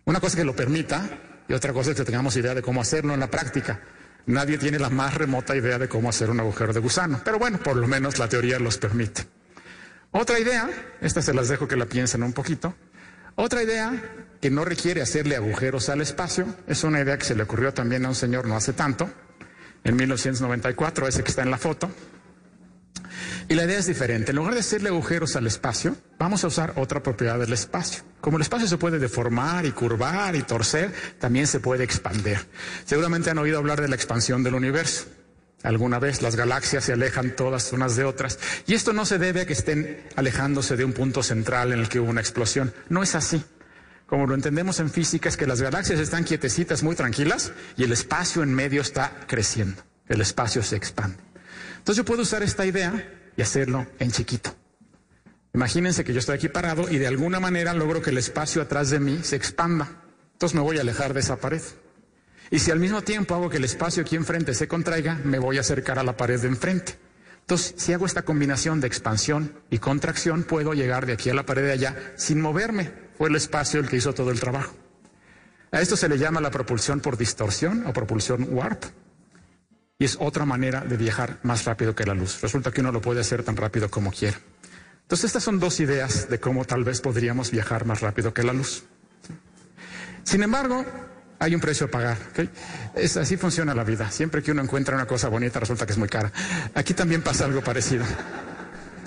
Una 0.06 0.20
cosa 0.20 0.38
que 0.38 0.46
lo 0.46 0.56
permita 0.56 1.10
y 1.48 1.54
otra 1.54 1.74
cosa 1.74 1.90
es 1.90 1.98
que 1.98 2.04
tengamos 2.04 2.38
idea 2.38 2.54
de 2.54 2.62
cómo 2.62 2.82
hacerlo 2.82 3.16
en 3.16 3.20
la 3.20 3.32
práctica. 3.32 3.82
Nadie 4.28 4.58
tiene 4.58 4.80
la 4.80 4.90
más 4.90 5.14
remota 5.14 5.56
idea 5.56 5.78
de 5.78 5.88
cómo 5.88 6.10
hacer 6.10 6.30
un 6.30 6.40
agujero 6.40 6.74
de 6.74 6.80
gusano, 6.80 7.22
pero 7.24 7.38
bueno, 7.38 7.60
por 7.60 7.76
lo 7.76 7.88
menos 7.88 8.18
la 8.18 8.28
teoría 8.28 8.58
los 8.60 8.78
permite. 8.78 9.28
Otra 10.12 10.40
idea, 10.40 10.70
esta 11.02 11.22
se 11.22 11.34
las 11.34 11.48
dejo 11.48 11.68
que 11.68 11.76
la 11.76 11.86
piensen 11.86 12.24
un 12.24 12.34
poquito, 12.34 12.74
otra 13.36 13.62
idea 13.62 13.92
que 14.42 14.50
no 14.50 14.64
requiere 14.64 15.02
hacerle 15.02 15.36
agujeros 15.36 15.90
al 15.90 16.02
espacio 16.02 16.48
es 16.68 16.84
una 16.84 17.02
idea 17.02 17.18
que 17.18 17.26
se 17.26 17.36
le 17.36 17.44
ocurrió 17.44 17.74
también 17.74 18.06
a 18.06 18.10
un 18.10 18.16
señor 18.16 18.48
no 18.48 18.56
hace 18.56 18.74
tanto, 18.74 19.10
en 19.84 19.96
1994, 19.96 21.08
ese 21.08 21.24
que 21.24 21.30
está 21.30 21.44
en 21.44 21.52
la 21.52 21.58
foto. 21.58 21.90
Y 23.48 23.54
la 23.54 23.66
idea 23.66 23.78
es 23.78 23.86
diferente. 23.86 24.32
En 24.32 24.38
lugar 24.38 24.56
de 24.56 24.62
hacerle 24.62 24.90
agujeros 24.90 25.36
al 25.36 25.46
espacio, 25.46 25.96
vamos 26.18 26.44
a 26.44 26.48
usar 26.48 26.74
otra 26.78 27.04
propiedad 27.04 27.38
del 27.38 27.54
espacio. 27.54 28.04
Como 28.20 28.38
el 28.38 28.42
espacio 28.42 28.68
se 28.68 28.78
puede 28.78 28.98
deformar 28.98 29.68
y 29.68 29.72
curvar 29.72 30.36
y 30.36 30.42
torcer, 30.42 30.92
también 31.20 31.46
se 31.46 31.60
puede 31.60 31.84
expandir. 31.84 32.40
Seguramente 32.86 33.30
han 33.30 33.38
oído 33.38 33.60
hablar 33.60 33.82
de 33.82 33.88
la 33.88 33.96
expansión 33.96 34.42
del 34.44 34.56
universo. 34.56 35.06
Alguna 35.62 36.00
vez 36.00 36.24
las 36.24 36.36
galaxias 36.36 36.86
se 36.86 36.94
alejan 36.94 37.36
todas 37.36 37.72
unas 37.72 37.96
de 37.96 38.04
otras. 38.04 38.40
Y 38.66 38.74
esto 38.74 38.94
no 38.94 39.06
se 39.06 39.20
debe 39.20 39.42
a 39.42 39.46
que 39.46 39.54
estén 39.54 40.08
alejándose 40.16 40.76
de 40.76 40.86
un 40.86 40.94
punto 40.94 41.22
central 41.22 41.72
en 41.72 41.80
el 41.80 41.90
que 41.90 42.00
hubo 42.00 42.10
una 42.10 42.22
explosión. 42.22 42.74
No 42.90 43.04
es 43.04 43.14
así. 43.14 43.44
Como 44.08 44.26
lo 44.26 44.34
entendemos 44.34 44.80
en 44.80 44.90
física, 44.90 45.30
es 45.30 45.38
que 45.38 45.48
las 45.48 45.62
galaxias 45.62 46.00
están 46.00 46.24
quietecitas, 46.24 46.84
muy 46.84 46.96
tranquilas, 46.96 47.52
y 47.78 47.84
el 47.84 47.92
espacio 47.92 48.44
en 48.44 48.54
medio 48.54 48.82
está 48.82 49.12
creciendo. 49.28 49.84
El 50.08 50.22
espacio 50.22 50.62
se 50.62 50.76
expande. 50.76 51.18
Entonces 51.78 51.98
yo 51.98 52.06
puedo 52.06 52.22
usar 52.24 52.44
esta 52.44 52.66
idea 52.66 53.15
y 53.38 53.42
hacerlo 53.42 53.88
en 54.00 54.12
chiquito. 54.12 54.56
Imagínense 55.54 56.04
que 56.04 56.14
yo 56.14 56.20
estoy 56.20 56.36
aquí 56.36 56.50
parado 56.50 56.90
y 56.90 56.98
de 56.98 57.08
alguna 57.08 57.40
manera 57.40 57.74
logro 57.74 58.02
que 58.02 58.10
el 58.10 58.18
espacio 58.18 58.62
atrás 58.62 58.90
de 58.90 59.00
mí 59.00 59.20
se 59.24 59.36
expanda. 59.36 60.04
Entonces 60.34 60.56
me 60.56 60.62
voy 60.62 60.78
a 60.78 60.82
alejar 60.82 61.14
de 61.14 61.22
esa 61.22 61.38
pared. 61.38 61.62
Y 62.52 62.60
si 62.60 62.72
al 62.72 62.80
mismo 62.80 63.02
tiempo 63.02 63.36
hago 63.36 63.50
que 63.50 63.58
el 63.58 63.64
espacio 63.64 64.04
aquí 64.04 64.16
enfrente 64.16 64.54
se 64.54 64.68
contraiga, 64.68 65.16
me 65.24 65.40
voy 65.40 65.58
a 65.58 65.62
acercar 65.62 65.98
a 65.98 66.04
la 66.04 66.18
pared 66.18 66.40
de 66.40 66.48
enfrente. 66.48 66.98
Entonces, 67.40 67.76
si 67.78 67.94
hago 67.94 68.06
esta 68.06 68.24
combinación 68.24 68.82
de 68.82 68.88
expansión 68.88 69.54
y 69.70 69.78
contracción, 69.78 70.44
puedo 70.44 70.74
llegar 70.74 71.06
de 71.06 71.14
aquí 71.14 71.30
a 71.30 71.34
la 71.36 71.46
pared 71.46 71.64
de 71.64 71.72
allá 71.74 72.14
sin 72.18 72.42
moverme. 72.42 72.92
Fue 73.18 73.30
el 73.30 73.36
espacio 73.36 73.80
el 73.80 73.88
que 73.88 73.98
hizo 73.98 74.14
todo 74.14 74.32
el 74.32 74.40
trabajo. 74.40 74.76
A 75.72 75.80
esto 75.80 75.96
se 75.96 76.10
le 76.10 76.18
llama 76.18 76.42
la 76.42 76.52
propulsión 76.52 77.02
por 77.02 77.18
distorsión 77.18 77.86
o 77.86 77.94
propulsión 77.94 78.48
warp. 78.50 78.86
Y 79.98 80.06
es 80.06 80.18
otra 80.20 80.46
manera 80.46 80.82
de 80.82 80.98
viajar 80.98 81.40
más 81.44 81.64
rápido 81.66 81.96
que 81.96 82.06
la 82.06 82.14
luz. 82.14 82.42
Resulta 82.42 82.72
que 82.72 82.82
uno 82.82 82.92
lo 82.92 83.02
puede 83.02 83.22
hacer 83.22 83.44
tan 83.44 83.56
rápido 83.56 83.90
como 83.90 84.12
quiera. 84.12 84.38
Entonces, 85.04 85.26
estas 85.26 85.44
son 85.44 85.60
dos 85.60 85.80
ideas 85.80 86.30
de 86.30 86.40
cómo 86.40 86.66
tal 86.66 86.84
vez 86.84 87.00
podríamos 87.00 87.52
viajar 87.52 87.86
más 87.86 88.02
rápido 88.02 88.34
que 88.34 88.44
la 88.44 88.54
luz. 88.54 88.84
Sin 90.24 90.44
embargo, 90.44 90.84
hay 91.40 91.56
un 91.56 91.62
precio 91.62 91.88
a 91.88 91.92
pagar. 91.92 92.18
Es, 92.96 93.16
así 93.16 93.38
funciona 93.38 93.74
la 93.74 93.84
vida. 93.84 94.12
Siempre 94.12 94.42
que 94.42 94.52
uno 94.52 94.62
encuentra 94.62 94.96
una 94.96 95.06
cosa 95.06 95.30
bonita 95.30 95.60
resulta 95.60 95.86
que 95.86 95.94
es 95.94 95.98
muy 95.98 96.10
cara. 96.10 96.32
Aquí 96.74 96.94
también 96.94 97.22
pasa 97.22 97.46
algo 97.46 97.62
parecido. 97.62 98.04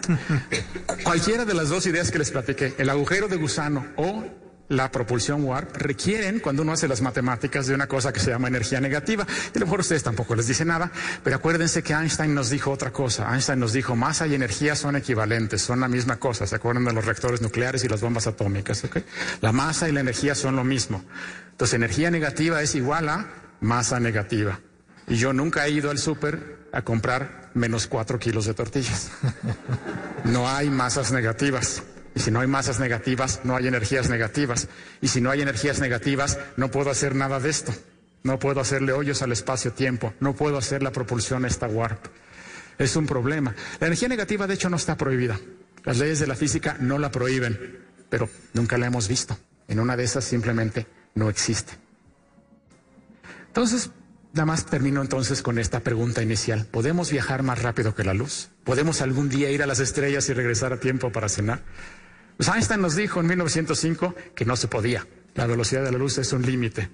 Cualquiera 1.04 1.44
de 1.44 1.54
las 1.54 1.68
dos 1.68 1.86
ideas 1.86 2.10
que 2.10 2.18
les 2.18 2.30
platiqué, 2.30 2.74
el 2.78 2.88
agujero 2.88 3.28
de 3.28 3.36
gusano 3.36 3.86
o 3.96 4.24
la 4.68 4.90
propulsión 4.90 5.44
warp 5.44 5.76
requieren, 5.76 6.40
cuando 6.40 6.62
uno 6.62 6.72
hace 6.72 6.88
las 6.88 7.00
matemáticas, 7.00 7.66
de 7.66 7.74
una 7.74 7.86
cosa 7.86 8.12
que 8.12 8.20
se 8.20 8.30
llama 8.30 8.48
energía 8.48 8.80
negativa. 8.80 9.26
Y 9.54 9.56
a 9.56 9.60
lo 9.60 9.66
mejor 9.66 9.80
ustedes 9.80 10.02
tampoco 10.02 10.34
les 10.34 10.46
dice 10.46 10.64
nada, 10.64 10.90
pero 11.24 11.36
acuérdense 11.36 11.82
que 11.82 11.94
Einstein 11.94 12.34
nos 12.34 12.50
dijo 12.50 12.70
otra 12.70 12.92
cosa. 12.92 13.32
Einstein 13.32 13.60
nos 13.60 13.72
dijo, 13.72 13.96
masa 13.96 14.26
y 14.26 14.34
energía 14.34 14.76
son 14.76 14.96
equivalentes, 14.96 15.62
son 15.62 15.80
la 15.80 15.88
misma 15.88 16.16
cosa. 16.16 16.46
¿Se 16.46 16.56
acuerdan 16.56 16.84
de 16.84 16.92
los 16.92 17.04
reactores 17.04 17.40
nucleares 17.40 17.84
y 17.84 17.88
las 17.88 18.00
bombas 18.00 18.26
atómicas? 18.26 18.82
La 19.40 19.52
masa 19.52 19.88
y 19.88 19.92
la 19.92 20.00
energía 20.00 20.34
son 20.34 20.56
lo 20.56 20.64
mismo. 20.64 21.02
Entonces, 21.50 21.74
energía 21.74 22.10
negativa 22.10 22.62
es 22.62 22.74
igual 22.74 23.08
a 23.08 23.26
masa 23.60 23.98
negativa. 24.00 24.60
Y 25.06 25.16
yo 25.16 25.32
nunca 25.32 25.66
he 25.66 25.70
ido 25.70 25.90
al 25.90 25.98
súper 25.98 26.58
a 26.72 26.82
comprar 26.82 27.50
menos 27.54 27.86
cuatro 27.86 28.18
kilos 28.18 28.44
de 28.46 28.54
tortillas. 28.54 29.10
No 30.24 30.48
hay 30.48 30.68
masas 30.68 31.12
negativas. 31.12 31.82
Y 32.18 32.20
si 32.20 32.32
no 32.32 32.40
hay 32.40 32.48
masas 32.48 32.80
negativas, 32.80 33.42
no 33.44 33.54
hay 33.54 33.68
energías 33.68 34.10
negativas. 34.10 34.66
Y 35.00 35.06
si 35.06 35.20
no 35.20 35.30
hay 35.30 35.40
energías 35.40 35.78
negativas, 35.78 36.36
no 36.56 36.68
puedo 36.68 36.90
hacer 36.90 37.14
nada 37.14 37.38
de 37.38 37.48
esto. 37.48 37.72
No 38.24 38.40
puedo 38.40 38.58
hacerle 38.58 38.92
hoyos 38.92 39.22
al 39.22 39.30
espacio-tiempo. 39.30 40.12
No 40.18 40.34
puedo 40.34 40.58
hacer 40.58 40.82
la 40.82 40.90
propulsión 40.90 41.44
a 41.44 41.46
esta 41.46 41.68
warp. 41.68 42.06
Es 42.76 42.96
un 42.96 43.06
problema. 43.06 43.54
La 43.78 43.86
energía 43.86 44.08
negativa, 44.08 44.48
de 44.48 44.54
hecho, 44.54 44.68
no 44.68 44.78
está 44.78 44.96
prohibida. 44.96 45.38
Las 45.84 45.98
leyes 45.98 46.18
de 46.18 46.26
la 46.26 46.34
física 46.34 46.76
no 46.80 46.98
la 46.98 47.12
prohíben, 47.12 47.84
pero 48.10 48.28
nunca 48.52 48.78
la 48.78 48.86
hemos 48.86 49.06
visto. 49.06 49.38
En 49.68 49.78
una 49.78 49.96
de 49.96 50.02
esas 50.02 50.24
simplemente 50.24 50.88
no 51.14 51.30
existe. 51.30 51.74
Entonces, 53.46 53.92
Nada 54.34 54.44
más 54.44 54.66
termino 54.66 55.00
entonces 55.00 55.42
con 55.42 55.58
esta 55.58 55.80
pregunta 55.80 56.22
inicial. 56.22 56.66
¿Podemos 56.70 57.10
viajar 57.10 57.42
más 57.42 57.62
rápido 57.62 57.94
que 57.94 58.04
la 58.04 58.14
luz? 58.14 58.50
¿Podemos 58.62 59.00
algún 59.00 59.28
día 59.28 59.50
ir 59.50 59.62
a 59.62 59.66
las 59.66 59.80
estrellas 59.80 60.28
y 60.28 60.34
regresar 60.34 60.72
a 60.72 60.80
tiempo 60.80 61.10
para 61.10 61.28
cenar? 61.28 61.62
Pues 62.38 62.48
Einstein 62.48 62.80
nos 62.80 62.94
dijo 62.94 63.18
en 63.18 63.26
1905 63.26 64.14
que 64.36 64.44
no 64.44 64.54
se 64.54 64.68
podía. 64.68 65.04
La 65.34 65.46
velocidad 65.46 65.82
de 65.82 65.90
la 65.90 65.98
luz 65.98 66.18
es 66.18 66.32
un 66.32 66.42
límite. 66.42 66.88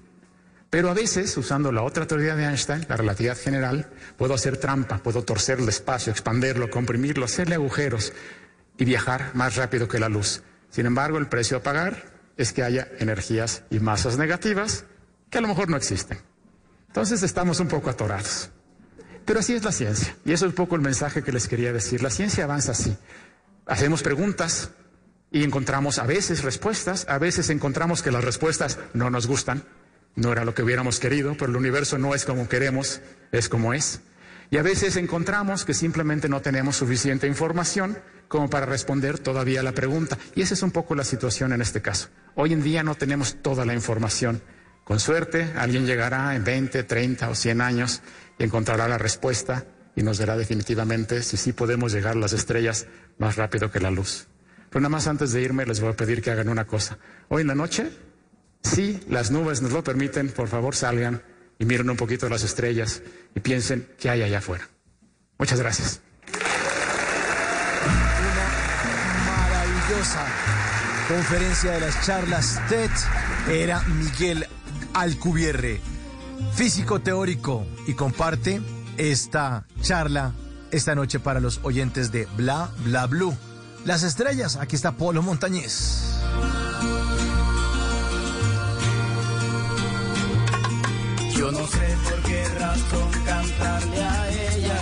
Pero 0.71 0.89
a 0.89 0.95
veces, 0.95 1.37
usando 1.37 1.71
la 1.71 1.83
otra 1.83 2.07
teoría 2.07 2.35
de 2.35 2.45
Einstein, 2.45 2.83
la 2.89 2.97
relatividad 2.97 3.37
general, 3.37 3.87
puedo 4.17 4.33
hacer 4.33 4.57
trampa, 4.57 4.97
puedo 4.97 5.23
torcer 5.23 5.59
el 5.59 5.69
espacio, 5.69 6.11
expanderlo, 6.11 6.71
comprimirlo, 6.71 7.25
hacerle 7.25 7.53
agujeros 7.53 8.11
y 8.79 8.85
viajar 8.85 9.35
más 9.35 9.55
rápido 9.55 9.87
que 9.87 9.99
la 9.99 10.09
luz. 10.09 10.41
Sin 10.71 10.87
embargo, 10.87 11.19
el 11.19 11.27
precio 11.27 11.57
a 11.57 11.63
pagar 11.63 12.11
es 12.37 12.51
que 12.51 12.63
haya 12.63 12.87
energías 12.97 13.61
y 13.69 13.79
masas 13.79 14.17
negativas 14.17 14.85
que 15.29 15.37
a 15.37 15.41
lo 15.41 15.47
mejor 15.47 15.69
no 15.69 15.77
existen. 15.77 16.17
Entonces 16.87 17.21
estamos 17.21 17.59
un 17.59 17.67
poco 17.67 17.91
atorados. 17.91 18.49
Pero 19.25 19.41
así 19.41 19.53
es 19.53 19.63
la 19.63 19.71
ciencia. 19.71 20.15
Y 20.25 20.31
eso 20.31 20.45
es 20.47 20.49
un 20.49 20.55
poco 20.55 20.75
el 20.75 20.81
mensaje 20.81 21.21
que 21.21 21.31
les 21.31 21.47
quería 21.47 21.71
decir. 21.71 22.01
La 22.01 22.09
ciencia 22.09 22.45
avanza 22.45 22.71
así. 22.71 22.97
Hacemos 23.67 24.01
preguntas 24.01 24.71
y 25.35 25.43
encontramos 25.43 25.99
a 25.99 26.05
veces 26.05 26.45
respuestas, 26.45 27.05
a 27.09 27.17
veces 27.17 27.49
encontramos 27.49 28.01
que 28.01 28.09
las 28.09 28.23
respuestas 28.23 28.79
no 28.93 29.09
nos 29.09 29.27
gustan, 29.27 29.65
no 30.15 30.31
era 30.31 30.45
lo 30.45 30.53
que 30.53 30.63
hubiéramos 30.63 30.97
querido, 31.01 31.35
pero 31.37 31.51
el 31.51 31.57
universo 31.57 31.97
no 31.97 32.15
es 32.15 32.23
como 32.23 32.47
queremos, 32.47 33.01
es 33.33 33.49
como 33.49 33.73
es. 33.73 33.99
Y 34.49 34.55
a 34.55 34.63
veces 34.63 34.95
encontramos 34.95 35.65
que 35.65 35.73
simplemente 35.73 36.29
no 36.29 36.41
tenemos 36.41 36.77
suficiente 36.77 37.27
información 37.27 37.97
como 38.29 38.49
para 38.49 38.65
responder 38.65 39.19
todavía 39.19 39.61
la 39.61 39.73
pregunta. 39.73 40.17
Y 40.35 40.41
esa 40.41 40.53
es 40.53 40.63
un 40.63 40.71
poco 40.71 40.95
la 40.95 41.03
situación 41.03 41.51
en 41.51 41.61
este 41.61 41.81
caso. 41.81 42.07
Hoy 42.35 42.53
en 42.53 42.63
día 42.63 42.81
no 42.81 42.95
tenemos 42.95 43.35
toda 43.41 43.65
la 43.65 43.73
información 43.73 44.41
con 44.85 45.01
suerte, 45.01 45.51
alguien 45.57 45.85
llegará 45.85 46.33
en 46.33 46.45
20, 46.45 46.83
30 46.83 47.29
o 47.29 47.35
100 47.35 47.59
años 47.59 48.01
y 48.39 48.45
encontrará 48.45 48.87
la 48.87 48.97
respuesta 48.97 49.65
y 49.97 50.01
nos 50.01 50.17
dirá 50.17 50.37
definitivamente 50.37 51.21
si 51.23 51.35
sí 51.35 51.51
podemos 51.51 51.91
llegar 51.91 52.13
a 52.13 52.19
las 52.19 52.31
estrellas 52.31 52.87
más 53.17 53.35
rápido 53.35 53.69
que 53.69 53.81
la 53.81 53.91
luz. 53.91 54.29
Pero 54.75 54.81
nada 54.81 54.89
más 54.89 55.07
antes 55.07 55.31
de 55.31 55.41
irme 55.41 55.65
les 55.65 55.79
voy 55.79 55.91
a 55.91 55.95
pedir 55.95 56.21
que 56.21 56.31
hagan 56.31 56.49
una 56.49 56.67
cosa. 56.67 56.97
Hoy 57.29 57.43
en 57.43 57.47
la 57.47 57.55
noche, 57.55 57.89
si 58.61 58.99
las 59.07 59.31
nubes 59.31 59.61
nos 59.61 59.71
lo 59.71 59.85
permiten, 59.85 60.27
por 60.27 60.49
favor 60.49 60.75
salgan 60.75 61.23
y 61.57 61.63
miren 61.63 61.89
un 61.89 61.95
poquito 61.95 62.27
las 62.27 62.43
estrellas 62.43 63.01
y 63.33 63.39
piensen 63.39 63.87
qué 63.97 64.09
hay 64.09 64.23
allá 64.23 64.39
afuera. 64.39 64.67
Muchas 65.37 65.61
gracias. 65.61 66.01
Una 68.19 69.25
maravillosa 69.25 70.25
conferencia 71.07 71.71
de 71.71 71.79
las 71.79 72.05
charlas 72.05 72.59
TED 72.67 72.91
era 73.49 73.79
Miguel 73.79 74.45
Alcubierre, 74.93 75.79
físico 76.53 76.99
teórico, 76.99 77.65
y 77.87 77.93
comparte 77.93 78.59
esta 78.97 79.65
charla 79.79 80.33
esta 80.71 80.95
noche 80.95 81.21
para 81.21 81.39
los 81.39 81.61
oyentes 81.63 82.11
de 82.11 82.27
Bla 82.35 82.71
Bla 82.83 83.05
Blue. 83.05 83.37
Las 83.85 84.01
estrellas, 84.01 84.55
aquí 84.55 84.75
está 84.75 84.93
Polo 84.93 85.21
Montañez. 85.21 86.01
Yo 91.37 91.51
no 91.51 91.67
sé 91.67 91.97
por 92.03 92.21
qué 92.23 92.43
razón 92.59 93.11
cantarle 93.25 94.03
a 94.03 94.29
ella, 94.31 94.81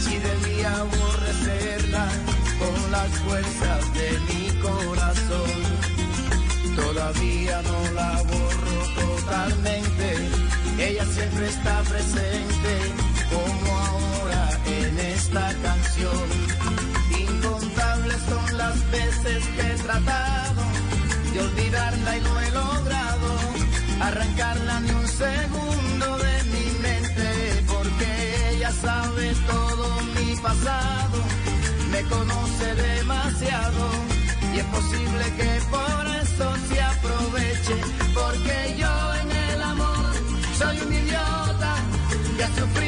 si 0.00 0.16
debía 0.18 0.76
aborrecerla 0.76 2.06
con 2.60 2.92
las 2.92 3.10
fuerzas 3.18 3.94
de 3.94 4.10
mi 4.28 4.60
corazón. 4.60 5.50
Todavía 6.76 7.62
no 7.62 7.92
la 7.94 8.22
borro 8.22 9.16
totalmente, 9.16 10.28
ella 10.78 11.04
siempre 11.04 11.48
está 11.48 11.82
presente, 11.82 12.94
como 13.28 13.76
ahora 13.76 14.60
en 14.66 14.98
esta 15.00 15.52
canción. 15.64 16.55
Veces 18.66 19.44
que 19.54 19.60
he 19.60 19.76
tratado 19.76 20.62
de 21.32 21.40
olvidarla 21.40 22.16
y 22.16 22.20
no 22.20 22.40
he 22.40 22.50
logrado 22.50 23.28
arrancarla 24.00 24.80
ni 24.80 24.90
un 24.90 25.06
segundo 25.06 26.18
de 26.18 26.44
mi 26.52 26.78
mente, 26.82 27.64
porque 27.68 28.50
ella 28.50 28.72
sabe 28.72 29.34
todo 29.46 30.00
mi 30.16 30.34
pasado, 30.36 31.18
me 31.92 32.02
conoce 32.02 32.74
demasiado 32.74 33.90
y 34.52 34.58
es 34.58 34.64
posible 34.64 35.24
que 35.36 35.60
por 35.70 36.06
eso 36.22 36.54
se 36.68 36.82
aproveche, 36.82 37.76
porque 38.14 38.76
yo 38.78 39.14
en 39.22 39.30
el 39.30 39.62
amor 39.62 40.12
soy 40.58 40.80
un 40.80 40.92
idiota 40.92 41.74
que 42.36 42.44
ha 42.44 42.48
sufrido 42.48 42.85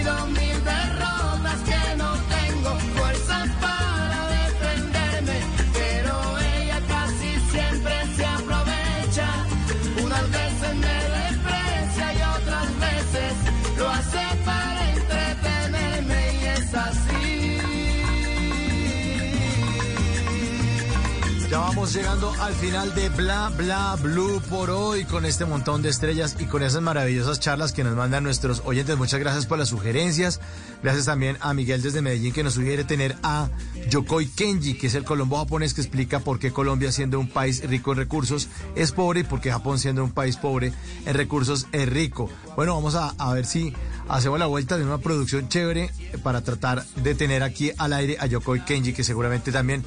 vamos 21.79 21.95
llegando 21.95 22.33
al 22.41 22.55
final 22.55 22.93
de 22.97 23.09
Bla 23.11 23.53
Bla 23.57 23.97
Blue 24.03 24.43
por 24.51 24.69
hoy 24.69 25.05
con 25.05 25.25
este 25.25 25.45
montón 25.45 25.81
de 25.81 25.91
estrellas 25.91 26.37
y 26.41 26.47
con 26.47 26.65
esas 26.65 26.83
maravillosas 26.83 27.39
charlas 27.39 27.73
que 27.73 27.85
nos 27.85 27.95
mandan 27.95 28.25
nuestros 28.25 28.63
oyentes. 28.65 28.99
Muchas 28.99 29.21
gracias 29.21 29.47
por 29.47 29.59
las 29.59 29.69
sugerencias. 29.69 30.41
Gracias 30.83 31.07
también 31.07 31.37
a 31.41 31.55
Miguel 31.55 31.81
desde 31.81 32.03
Medellín 32.03 32.33
que 32.33 32.43
nos 32.43 32.55
sugiere 32.55 32.83
tener 32.83 33.15
a 33.23 33.49
Yokoi 33.91 34.27
Kenji, 34.27 34.75
que 34.75 34.89
es 34.89 34.97
el 34.97 35.05
colombo 35.05 35.39
japonés 35.39 35.73
que 35.73 35.81
explica 35.81 36.19
por 36.19 36.41
qué 36.41 36.53
Colombia 36.53 36.91
siendo 36.91 37.21
un 37.21 37.29
país 37.29 37.63
rico 37.63 37.93
en 37.93 37.99
recursos 37.99 38.49
es 38.75 38.91
pobre 38.91 39.21
y 39.21 39.23
por 39.23 39.41
qué 39.41 39.53
Japón 39.53 39.79
siendo 39.79 40.03
un 40.03 40.11
país 40.11 40.37
pobre 40.37 40.73
en 41.07 41.15
recursos 41.15 41.69
es 41.71 41.89
rico. 41.89 42.29
Bueno, 42.57 42.75
vamos 42.75 42.97
a, 42.97 43.15
a 43.19 43.33
ver 43.35 43.47
si 43.47 43.73
hacemos 44.09 44.41
la 44.41 44.47
vuelta 44.47 44.79
de 44.79 44.85
una 44.85 44.99
producción 44.99 45.49
chévere 45.49 45.93
para 46.25 46.43
tratar 46.43 46.85
de 46.97 47.15
tener 47.15 47.45
aquí 47.45 47.71
al 47.79 47.93
aire 47.93 48.17
a 48.19 48.27
Yokoi 48.27 48.65
Kenji, 48.65 48.93
que 48.93 49.05
seguramente 49.05 49.53
también 49.53 49.85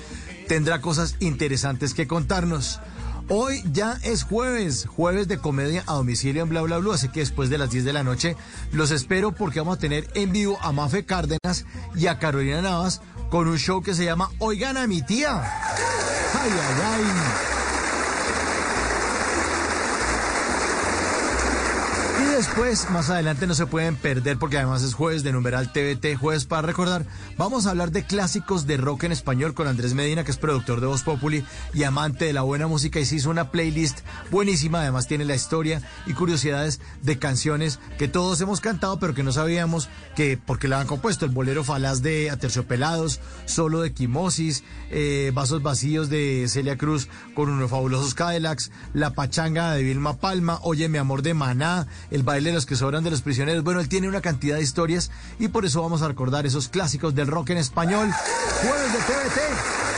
tendrá 0.51 0.81
cosas 0.81 1.15
interesantes 1.21 1.93
que 1.93 2.07
contarnos. 2.07 2.81
Hoy 3.29 3.63
ya 3.71 3.97
es 4.03 4.23
jueves, 4.23 4.85
jueves 4.85 5.29
de 5.29 5.37
comedia 5.37 5.81
a 5.87 5.93
domicilio 5.93 6.43
en 6.43 6.49
Bla 6.49 6.61
Bla 6.61 6.77
Bla, 6.79 6.95
así 6.95 7.07
que 7.07 7.21
después 7.21 7.49
de 7.49 7.57
las 7.57 7.71
10 7.71 7.85
de 7.85 7.93
la 7.93 8.03
noche 8.03 8.35
los 8.73 8.91
espero 8.91 9.31
porque 9.31 9.61
vamos 9.61 9.77
a 9.77 9.79
tener 9.79 10.09
en 10.13 10.33
vivo 10.33 10.59
a 10.61 10.73
Mafe 10.73 11.05
Cárdenas 11.05 11.63
y 11.95 12.07
a 12.07 12.19
Carolina 12.19 12.61
Navas 12.61 12.99
con 13.29 13.47
un 13.47 13.57
show 13.57 13.81
que 13.81 13.93
se 13.93 14.03
llama 14.03 14.29
Oigan 14.39 14.75
a 14.75 14.87
mi 14.87 15.01
tía. 15.01 15.41
Ay, 15.41 16.51
ay, 16.51 17.03
ay. 17.05 17.60
Después, 22.33 22.89
más 22.91 23.09
adelante 23.09 23.47
no 23.47 23.53
se 23.53 23.65
pueden 23.65 23.95
perder 23.95 24.37
porque 24.37 24.57
además 24.57 24.83
es 24.83 24.93
jueves 24.93 25.23
de 25.23 25.31
numeral 25.31 25.71
TVT, 25.71 26.15
jueves 26.17 26.45
para 26.45 26.61
recordar. 26.61 27.05
Vamos 27.37 27.65
a 27.65 27.71
hablar 27.71 27.91
de 27.91 28.03
clásicos 28.03 28.65
de 28.67 28.77
rock 28.77 29.03
en 29.03 29.11
español 29.11 29.53
con 29.53 29.67
Andrés 29.67 29.93
Medina, 29.93 30.23
que 30.23 30.31
es 30.31 30.37
productor 30.37 30.81
de 30.81 30.87
Voz 30.87 31.03
Populi 31.03 31.43
y 31.73 31.83
amante 31.83 32.25
de 32.25 32.33
la 32.33 32.43
buena 32.43 32.67
música 32.67 32.99
y 32.99 33.05
se 33.05 33.15
hizo 33.15 33.29
una 33.29 33.51
playlist 33.51 33.99
buenísima. 34.29 34.81
Además 34.81 35.07
tiene 35.07 35.25
la 35.25 35.35
historia 35.35 35.81
y 36.05 36.13
curiosidades 36.13 36.79
de 37.01 37.19
canciones 37.19 37.79
que 37.97 38.07
todos 38.07 38.39
hemos 38.41 38.61
cantado 38.61 38.99
pero 38.99 39.13
que 39.13 39.23
no 39.23 39.31
sabíamos 39.31 39.89
que 40.15 40.37
porque 40.37 40.67
la 40.67 40.79
han 40.79 40.87
compuesto. 40.87 41.25
El 41.25 41.31
bolero 41.31 41.63
falaz 41.63 42.01
de 42.01 42.29
Aterciopelados, 42.29 43.19
solo 43.45 43.81
de 43.81 43.93
Quimosis, 43.93 44.63
eh, 44.89 45.31
Vasos 45.33 45.63
Vacíos 45.63 46.09
de 46.09 46.45
Celia 46.47 46.77
Cruz 46.77 47.09
con 47.35 47.49
unos 47.49 47.69
fabulosos 47.69 48.13
Cadillacs, 48.13 48.71
La 48.93 49.11
Pachanga 49.13 49.73
de 49.73 49.83
Vilma 49.83 50.17
Palma, 50.17 50.59
Oye 50.61 50.87
mi 50.87 50.97
amor 50.97 51.23
de 51.23 51.33
Maná, 51.33 51.87
El 52.09 52.20
baile 52.23 52.49
de 52.49 52.55
los 52.55 52.65
que 52.65 52.75
sobran 52.75 53.03
de 53.03 53.11
los 53.11 53.21
prisioneros. 53.21 53.63
Bueno, 53.63 53.79
él 53.79 53.89
tiene 53.89 54.07
una 54.07 54.21
cantidad 54.21 54.57
de 54.57 54.63
historias 54.63 55.11
y 55.39 55.47
por 55.47 55.65
eso 55.65 55.81
vamos 55.81 56.01
a 56.01 56.07
recordar 56.07 56.45
esos 56.45 56.69
clásicos 56.69 57.15
del 57.15 57.27
rock 57.27 57.51
en 57.51 57.57
español. 57.57 58.09
Jueves 58.61 58.93
de 58.93 58.99
TVT. 58.99 59.91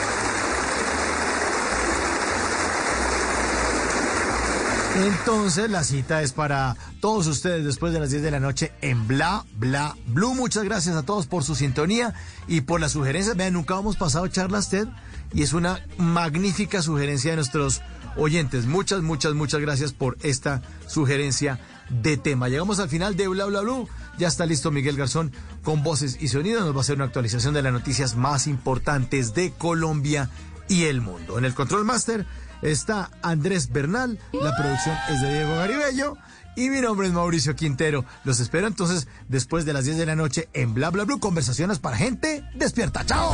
Entonces 4.95 5.71
la 5.71 5.83
cita 5.83 6.21
es 6.21 6.33
para 6.33 6.77
todos 6.99 7.25
ustedes 7.25 7.65
después 7.65 7.93
de 7.93 7.99
las 7.99 8.11
10 8.11 8.21
de 8.21 8.29
la 8.29 8.39
noche 8.39 8.71
en 8.81 9.07
Bla 9.07 9.43
Bla 9.57 9.97
Blue. 10.05 10.35
Muchas 10.35 10.63
gracias 10.63 10.95
a 10.95 11.01
todos 11.01 11.25
por 11.25 11.43
su 11.43 11.55
sintonía 11.55 12.13
y 12.47 12.61
por 12.61 12.79
las 12.79 12.91
sugerencias. 12.91 13.35
Vean, 13.35 13.53
nunca 13.53 13.79
hemos 13.79 13.97
pasado 13.97 14.27
charlas 14.27 14.69
TED 14.69 14.87
y 15.33 15.41
es 15.41 15.53
una 15.53 15.83
magnífica 15.97 16.83
sugerencia 16.83 17.31
de 17.31 17.37
nuestros 17.37 17.81
oyentes. 18.17 18.65
Muchas, 18.67 19.01
muchas, 19.01 19.33
muchas 19.33 19.61
gracias 19.61 19.93
por 19.93 20.15
esta 20.21 20.61
sugerencia 20.87 21.59
de 22.01 22.17
tema. 22.17 22.49
Llegamos 22.49 22.79
al 22.79 22.89
final 22.89 23.15
de 23.15 23.27
Bla 23.27 23.45
Bla 23.45 23.61
Blue. 23.61 23.87
Ya 24.17 24.27
está 24.27 24.45
listo 24.45 24.71
Miguel 24.71 24.97
Garzón 24.97 25.31
con 25.63 25.83
voces 25.83 26.17
y 26.19 26.27
sonidos. 26.27 26.63
Nos 26.63 26.73
va 26.73 26.79
a 26.79 26.81
hacer 26.81 26.95
una 26.95 27.05
actualización 27.05 27.53
de 27.53 27.61
las 27.61 27.73
noticias 27.73 28.15
más 28.15 28.47
importantes 28.47 29.33
de 29.33 29.51
Colombia 29.51 30.29
y 30.67 30.83
el 30.85 31.01
mundo. 31.01 31.37
En 31.37 31.45
el 31.45 31.53
Control 31.53 31.85
Master 31.85 32.25
está 32.61 33.11
Andrés 33.21 33.71
Bernal, 33.71 34.19
la 34.31 34.55
producción 34.55 34.95
es 35.09 35.21
de 35.21 35.33
Diego 35.33 35.55
Garibello 35.55 36.17
y 36.55 36.69
mi 36.69 36.81
nombre 36.81 37.07
es 37.07 37.13
Mauricio 37.13 37.55
Quintero. 37.55 38.05
Los 38.23 38.39
espero 38.39 38.67
entonces 38.67 39.07
después 39.27 39.65
de 39.65 39.73
las 39.73 39.85
10 39.85 39.97
de 39.97 40.05
la 40.05 40.15
noche 40.15 40.49
en 40.53 40.73
Bla 40.73 40.89
Bla 40.89 41.03
Blue, 41.03 41.19
conversaciones 41.19 41.79
para 41.79 41.97
gente 41.97 42.43
despierta. 42.55 43.05
¡Chao! 43.05 43.33